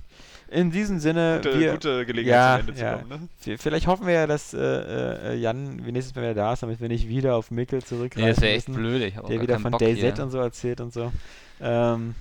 In 0.50 0.70
diesem 0.70 0.98
Sinne, 0.98 1.40
Gute, 1.42 1.58
wir, 1.58 1.72
gute 1.72 2.04
Gelegenheit 2.04 2.36
ja, 2.36 2.58
zum 2.58 2.68
Ende 2.68 2.74
zu 2.74 2.84
ja. 2.84 2.96
kommen. 2.98 3.28
Ne? 3.46 3.58
vielleicht 3.58 3.86
hoffen 3.86 4.06
wir 4.06 4.12
ja, 4.12 4.26
dass 4.26 4.52
äh, 4.52 4.60
äh, 4.60 5.34
Jan 5.36 5.86
wie 5.86 5.90
nächstes 5.90 6.14
Mal 6.14 6.22
wieder 6.22 6.34
da 6.34 6.52
ist, 6.52 6.62
damit 6.62 6.80
wir 6.80 6.88
nicht 6.88 7.08
wieder 7.08 7.34
auf 7.34 7.50
Mikkel 7.50 7.82
zurückgreifen 7.82 8.28
Nee, 8.28 8.34
das 8.34 8.42
wäre 8.42 8.52
echt 8.52 8.68
müssen, 8.68 8.82
blöd. 8.82 9.02
Ich 9.02 9.14
der 9.14 9.22
gar 9.22 9.40
wieder 9.40 9.58
von 9.58 9.70
Bock 9.70 9.80
DayZ 9.80 9.98
hier. 9.98 10.22
und 10.22 10.30
so 10.30 10.38
erzählt 10.38 10.80
und 10.82 10.92
so. 10.92 11.10
Ähm, 11.62 12.14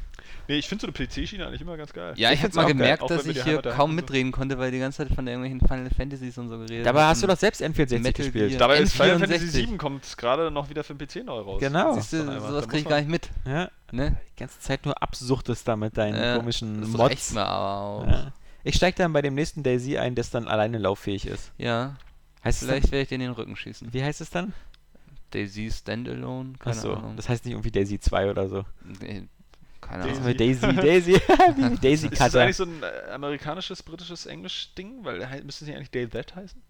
Nee, 0.48 0.56
ich 0.58 0.68
finde 0.68 0.82
so 0.82 0.88
eine 0.88 0.94
PC-Schiene 1.08 1.48
eigentlich 1.48 1.62
immer 1.62 1.78
ganz 1.78 1.94
geil. 1.94 2.14
Ja, 2.18 2.32
Ich 2.32 2.40
ich, 2.40 2.44
habe 2.44 2.56
mal 2.56 2.62
geil, 2.64 2.72
gemerkt, 2.74 3.02
auch 3.04 3.08
dass 3.08 3.26
ich 3.26 3.42
hier 3.44 3.62
kaum 3.62 3.72
hatten, 3.74 3.80
so. 3.80 3.88
mitreden 3.96 4.32
konnte, 4.32 4.58
weil 4.60 4.72
die 4.72 4.80
ganze 4.80 5.06
Zeit 5.06 5.16
von 5.16 5.26
irgendwelchen 5.26 5.60
Final 5.68 5.90
Fantasies 5.90 6.38
und 6.38 6.50
so 6.50 6.58
geredet 6.58 6.86
dabei 6.86 7.04
hast 7.06 7.24
du 7.24 7.28
doch 7.28 7.38
selbst 7.38 7.62
N64 7.62 8.00
Metal 8.00 8.26
gespielt. 8.26 8.50
Gear. 8.50 8.60
Dabei 8.60 8.80
ist 8.80 8.94
Final 8.94 9.16
N64. 9.18 9.20
Fantasy 9.20 9.68
VII 9.70 9.78
kommt 9.78 10.18
gerade 10.18 10.52
noch 10.52 10.70
wieder 10.70 10.84
für 10.84 10.96
den 10.96 11.08
PC 11.08 11.26
neu 11.26 11.40
raus. 11.40 11.60
Genau. 11.62 11.94
Siehst 11.94 12.14
du, 12.14 12.24
sowas 12.24 12.62
Da 12.66 12.68
krieg 12.70 12.82
ich 12.82 12.88
gar 12.90 12.98
nicht 13.00 13.10
mit. 13.10 13.30
Ja, 13.46 13.70
Ne? 13.92 14.18
die 14.32 14.40
ganze 14.40 14.60
Zeit 14.60 14.86
nur 14.86 15.02
absuchtest 15.04 15.68
da 15.68 15.76
mit 15.76 15.98
deinen 15.98 16.16
Äh, 16.16 16.38
komischen 16.38 16.82
das 16.82 16.90
Mods. 16.90 17.00
reicht 17.04 17.34
mir 17.34 17.46
aber 17.46 17.78
auch. 17.80 18.08
Ja. 18.08 18.34
Ich 18.64 18.76
steige 18.76 18.98
dann 18.98 19.14
bei 19.14 19.22
dem 19.22 19.36
nächsten 19.36 19.62
Daisy 19.62 19.98
ein, 19.98 20.16
das 20.16 20.30
dann 20.32 20.48
alleine 20.48 20.78
lauffähig 20.80 21.26
ist. 21.28 21.52
Ja, 21.58 21.96
Heißt 22.44 22.62
es 22.64 22.68
vielleicht 22.68 22.92
werde 22.92 23.04
ich 23.04 23.10
dir 23.10 23.16
in 23.16 23.22
den 23.22 23.32
Rücken 23.32 23.56
schießen. 23.56 23.94
wie 23.94 24.04
heißt 24.04 24.20
es 24.20 24.30
dann? 24.30 24.54
Daisy 25.32 25.72
Standalone, 25.72 26.54
keine 26.60 26.76
Achso, 26.76 26.94
Ahnung. 26.94 27.16
das 27.16 27.28
heißt 27.30 27.46
nicht 27.46 27.54
irgendwie 27.54 27.72
Daisy 27.72 28.00
2 28.00 28.30
oder 28.30 28.48
so. 28.48 28.66
Nee, 29.02 29.24
keine 29.88 30.04
Daisy. 30.34 30.66
Ahnung. 30.66 30.76
Daisy, 30.78 31.14
Daisy, 31.14 31.14
wie 31.56 31.78
Daisy 31.82 32.08
Ist 32.08 32.20
das 32.20 32.20
Cutter. 32.32 32.42
eigentlich 32.44 32.56
so 32.58 32.64
ein 32.66 32.82
äh, 32.84 33.12
amerikanisches, 33.12 33.84
britisches 33.84 34.26
Englisch-Ding? 34.26 35.04
Weil 35.04 35.30
hei- 35.30 35.42
müsste 35.44 35.66
es 35.66 35.68
nicht 35.70 35.78
eigentlich 35.78 35.92
Day 35.92 36.08
That 36.08 36.36
heißen? 36.36 36.62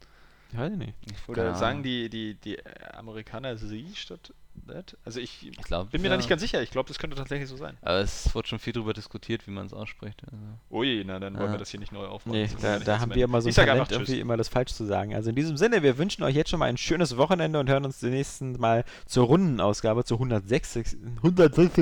Ich 0.51 0.59
weiß 0.59 0.71
nicht. 0.73 0.93
Oder 1.27 1.45
Keine 1.45 1.55
sagen 1.57 1.83
die, 1.83 2.09
die, 2.09 2.35
die 2.35 2.57
äh, 2.59 2.63
Amerikaner 2.95 3.57
sie 3.57 3.87
statt 3.95 4.31
that? 4.67 4.95
Also 5.03 5.19
ich, 5.19 5.47
Ich 5.49 5.57
glaub, 5.63 5.89
bin 5.89 6.03
mir 6.03 6.09
da 6.09 6.13
ja. 6.13 6.17
nicht 6.17 6.29
ganz 6.29 6.43
sicher. 6.43 6.61
Ich 6.61 6.69
glaube, 6.69 6.87
das 6.87 6.99
könnte 6.99 7.15
tatsächlich 7.17 7.49
so 7.49 7.57
sein. 7.57 7.75
Aber 7.81 7.97
es 8.01 8.35
wurde 8.35 8.47
schon 8.47 8.59
viel 8.59 8.71
darüber 8.71 8.93
diskutiert, 8.93 9.47
wie 9.47 9.51
man 9.51 9.65
es 9.65 9.73
ausspricht. 9.73 10.21
Also. 10.25 10.37
Ui, 10.69 11.03
na 11.07 11.17
dann 11.17 11.39
wollen 11.39 11.51
wir 11.53 11.57
das 11.57 11.69
hier 11.69 11.79
nicht 11.79 11.91
neu 11.91 12.05
aufbauen. 12.05 12.33
Nee, 12.33 12.47
da, 12.61 12.77
da 12.77 12.99
haben 12.99 13.15
wir 13.15 13.23
immer 13.23 13.41
so 13.41 13.49
ein 13.49 13.55
Talent, 13.55 13.91
irgendwie 13.91 14.19
immer 14.19 14.37
das 14.37 14.47
falsch 14.47 14.73
zu 14.73 14.85
sagen. 14.85 15.15
Also 15.15 15.31
in 15.31 15.35
diesem 15.35 15.57
Sinne, 15.57 15.81
wir 15.81 15.97
wünschen 15.97 16.21
euch 16.21 16.35
jetzt 16.35 16.51
schon 16.51 16.59
mal 16.59 16.67
ein 16.69 16.77
schönes 16.77 17.17
Wochenende 17.17 17.59
und 17.59 17.67
hören 17.67 17.83
uns 17.85 17.99
den 17.99 18.11
nächsten 18.11 18.51
Mal 18.59 18.85
zur 19.07 19.25
Rundenausgabe, 19.25 20.03
zur 20.03 20.17
106. 20.17 20.97
106. 21.23 21.79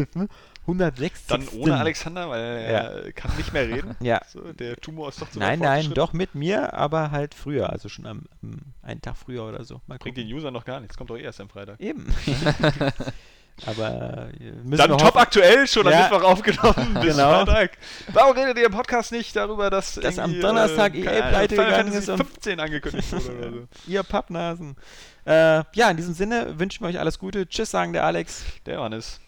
106. 0.61 1.25
Dann 1.27 1.47
ohne 1.49 1.77
Alexander, 1.77 2.29
weil 2.29 2.41
er 2.41 3.11
kann 3.13 3.35
nicht 3.37 3.51
mehr 3.53 3.67
reden. 3.67 3.95
Ja. 3.99 4.21
So, 4.27 4.53
der 4.53 4.75
Tumor 4.77 5.09
ist 5.09 5.21
doch 5.21 5.29
zu 5.29 5.39
Nein, 5.39 5.59
nein, 5.59 5.91
doch 5.93 6.13
mit 6.13 6.35
mir, 6.35 6.73
aber 6.73 7.11
halt 7.11 7.33
früher, 7.33 7.69
also 7.71 7.89
schon 7.89 8.05
am, 8.05 8.23
am 8.41 8.57
einen 8.81 9.01
Tag 9.01 9.15
früher 9.17 9.43
oder 9.45 9.63
so. 9.63 9.81
Mal 9.87 9.97
Bringt 9.97 10.17
den 10.17 10.27
User 10.27 10.51
noch 10.51 10.65
gar 10.65 10.79
nichts. 10.79 10.97
Kommt 10.97 11.09
doch 11.09 11.17
eh 11.17 11.21
erst 11.23 11.41
am 11.41 11.49
Freitag. 11.49 11.79
Eben. 11.79 12.07
aber 13.65 14.29
äh, 14.39 14.51
müssen 14.63 14.77
Dann 14.87 14.97
top 14.97 15.15
aktuell, 15.17 15.67
schon 15.67 15.85
am 15.87 15.93
Ja. 15.93 16.03
Mittwoch 16.03 16.23
aufgenommen. 16.23 16.93
Bis 17.01 17.15
Genau. 17.15 17.45
Freitag. 17.45 17.77
Warum 18.13 18.35
redet 18.37 18.57
ihr 18.57 18.65
im 18.65 18.71
Podcast 18.71 19.11
nicht 19.11 19.35
darüber, 19.35 19.69
dass, 19.69 19.95
Dass 19.95 20.17
am 20.19 20.31
irgendwie, 20.31 20.41
Donnerstag 20.41 20.95
äh, 20.95 20.99
EA 20.99 21.03
keine 21.05 21.17
Ahnung, 21.21 21.29
pleite 21.31 21.55
gegangen 21.55 21.93
ist 21.93 22.09
und- 22.09 22.17
15 22.17 22.59
angekündigt 22.59 23.11
wurde 23.11 23.37
oder 23.37 23.51
so. 23.51 23.67
Ihr 23.87 24.03
Pappnasen. 24.03 24.75
Äh, 25.25 25.63
ja, 25.73 25.89
in 25.91 25.97
diesem 25.97 26.13
Sinne 26.13 26.59
wünschen 26.59 26.83
wir 26.83 26.89
euch 26.89 26.99
alles 26.99 27.19
Gute. 27.19 27.47
Tschüss, 27.47 27.71
sagen 27.71 27.93
der 27.93 28.03
Alex 28.05 28.43
Der 28.65 28.75
Johannes. 28.75 29.19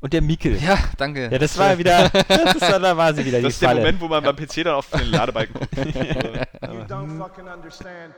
Und 0.00 0.12
der 0.12 0.22
Mikkel. 0.22 0.56
Ja, 0.62 0.78
danke. 0.98 1.28
Ja, 1.30 1.38
das 1.38 1.56
war 1.58 1.76
wieder, 1.78 2.08
das 2.28 2.60
war, 2.60 2.78
da 2.78 2.96
war 2.96 3.14
sie 3.14 3.24
wieder, 3.24 3.38
Das 3.38 3.42
die 3.42 3.48
ist 3.48 3.62
der 3.62 3.68
Falle. 3.70 3.80
Moment, 3.80 4.00
wo 4.00 4.08
man 4.08 4.22
beim 4.22 4.36
PC 4.36 4.64
dann 4.64 4.74
auf 4.74 4.88
den 4.90 5.10
Ladebalken 5.10 5.54
guckt. 5.54 5.76
You 5.76 6.82
don't 6.88 7.18
fucking 7.18 7.48
understand. 7.48 8.14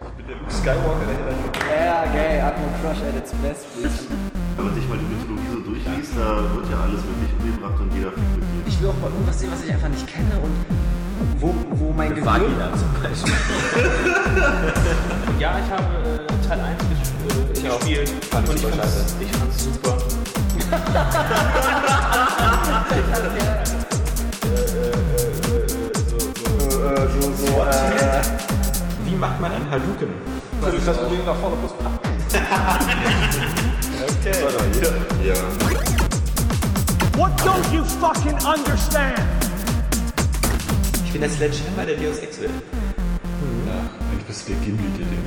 Yeah, 1.71 2.07
gay, 2.13 2.41
Atmo 2.41 2.67
Crush 2.81 3.03
at 3.09 3.17
its 3.17 3.33
best, 3.43 3.67
please. 3.75 4.07
Wenn 4.57 4.65
man 4.65 4.75
sich 4.75 4.89
mal 4.89 4.99
die 4.99 5.05
Mythologie 5.05 5.49
so 5.53 5.61
durchliest, 5.61 6.13
da 6.17 6.43
wird 6.55 6.71
ja 6.71 6.81
alles 6.81 7.03
wirklich 7.05 7.33
umgebracht 7.39 7.81
und 7.81 7.95
jeder 7.95 8.11
fickt 8.11 8.37
mit 8.37 8.45
jedem. 8.45 8.67
Ich 8.67 8.81
will 8.81 8.89
auch 8.89 8.99
mal 9.01 9.11
irgendwas 9.11 9.39
sehen, 9.39 9.51
was 9.53 9.65
ich 9.65 9.73
einfach 9.73 9.89
nicht 9.89 10.07
kenne 10.07 10.41
und 10.43 10.67
wo, 11.41 11.55
wo 11.71 11.93
mein 11.93 12.11
Gehirn... 12.15 12.27
Vagina 12.27 12.71
zum 12.75 13.03
Beispiel. 13.03 13.35
ja, 15.39 15.59
ich 15.59 15.71
habe 15.71 15.85
äh, 16.09 16.47
Teil 16.47 16.61
1 16.61 16.79
ges 16.89 17.65
äh, 17.65 17.69
gespielt. 17.69 18.13
und 18.35 18.55
ich 18.55 20.48
fand's, 20.93 21.17
ich 22.91 23.05
fand's 23.05 23.71
super. 27.41 27.71
Wie 29.05 29.15
macht 29.15 29.41
man 29.41 29.53
einen 29.53 29.71
Hadouken? 29.71 30.09
What 37.17 37.31
don't 37.41 37.73
you 37.73 37.85
fucking 37.85 38.37
understand? 38.45 39.15
Ich 41.05 41.13
bin 41.13 41.21
der 41.21 41.31
Sledgehammer 41.31 41.87
der 41.87 41.95
Deus 41.97 42.19
Ex 42.19 42.41
will. 42.41 42.51
Eigentlich 44.11 44.25
bist 44.27 44.49
du 44.49 44.53
der 44.53 44.61
Gimli, 44.63 44.83
der 44.99 45.07
den 45.07 45.25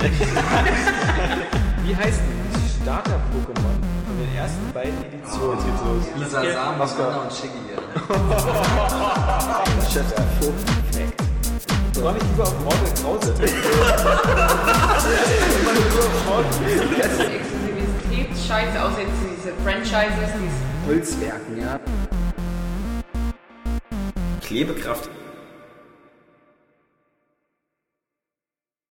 Wie 1.85 1.95
heißt 1.95 2.19
denn 2.19 2.51
das 2.53 2.61
Starter-Pokémon 2.81 3.90
ersten 4.41 4.73
beiden 4.73 4.97
Editionen? 5.05 5.57
Jetzt 5.57 5.65
geht's 5.65 5.81
los. 5.85 6.03
Lisa 6.17 6.41
Sam, 6.41 6.81
Anna 6.81 7.21
und 7.21 7.31
Shiggy. 7.31 7.61
Freue 11.93 12.13
mich 12.13 12.23
lieber 12.23 12.43
auf 12.43 12.59
Mortal 12.63 12.93
Krause. 13.01 13.35
Exklusivitätsscheiße, 17.41 18.83
außer 18.83 19.01
jetzt 19.01 19.19
diese 19.21 19.51
Franchises, 19.63 20.31
diese 20.39 20.61
Holzwerken, 20.87 21.53
ja. 21.61 21.79
Klebekraft 24.41 25.09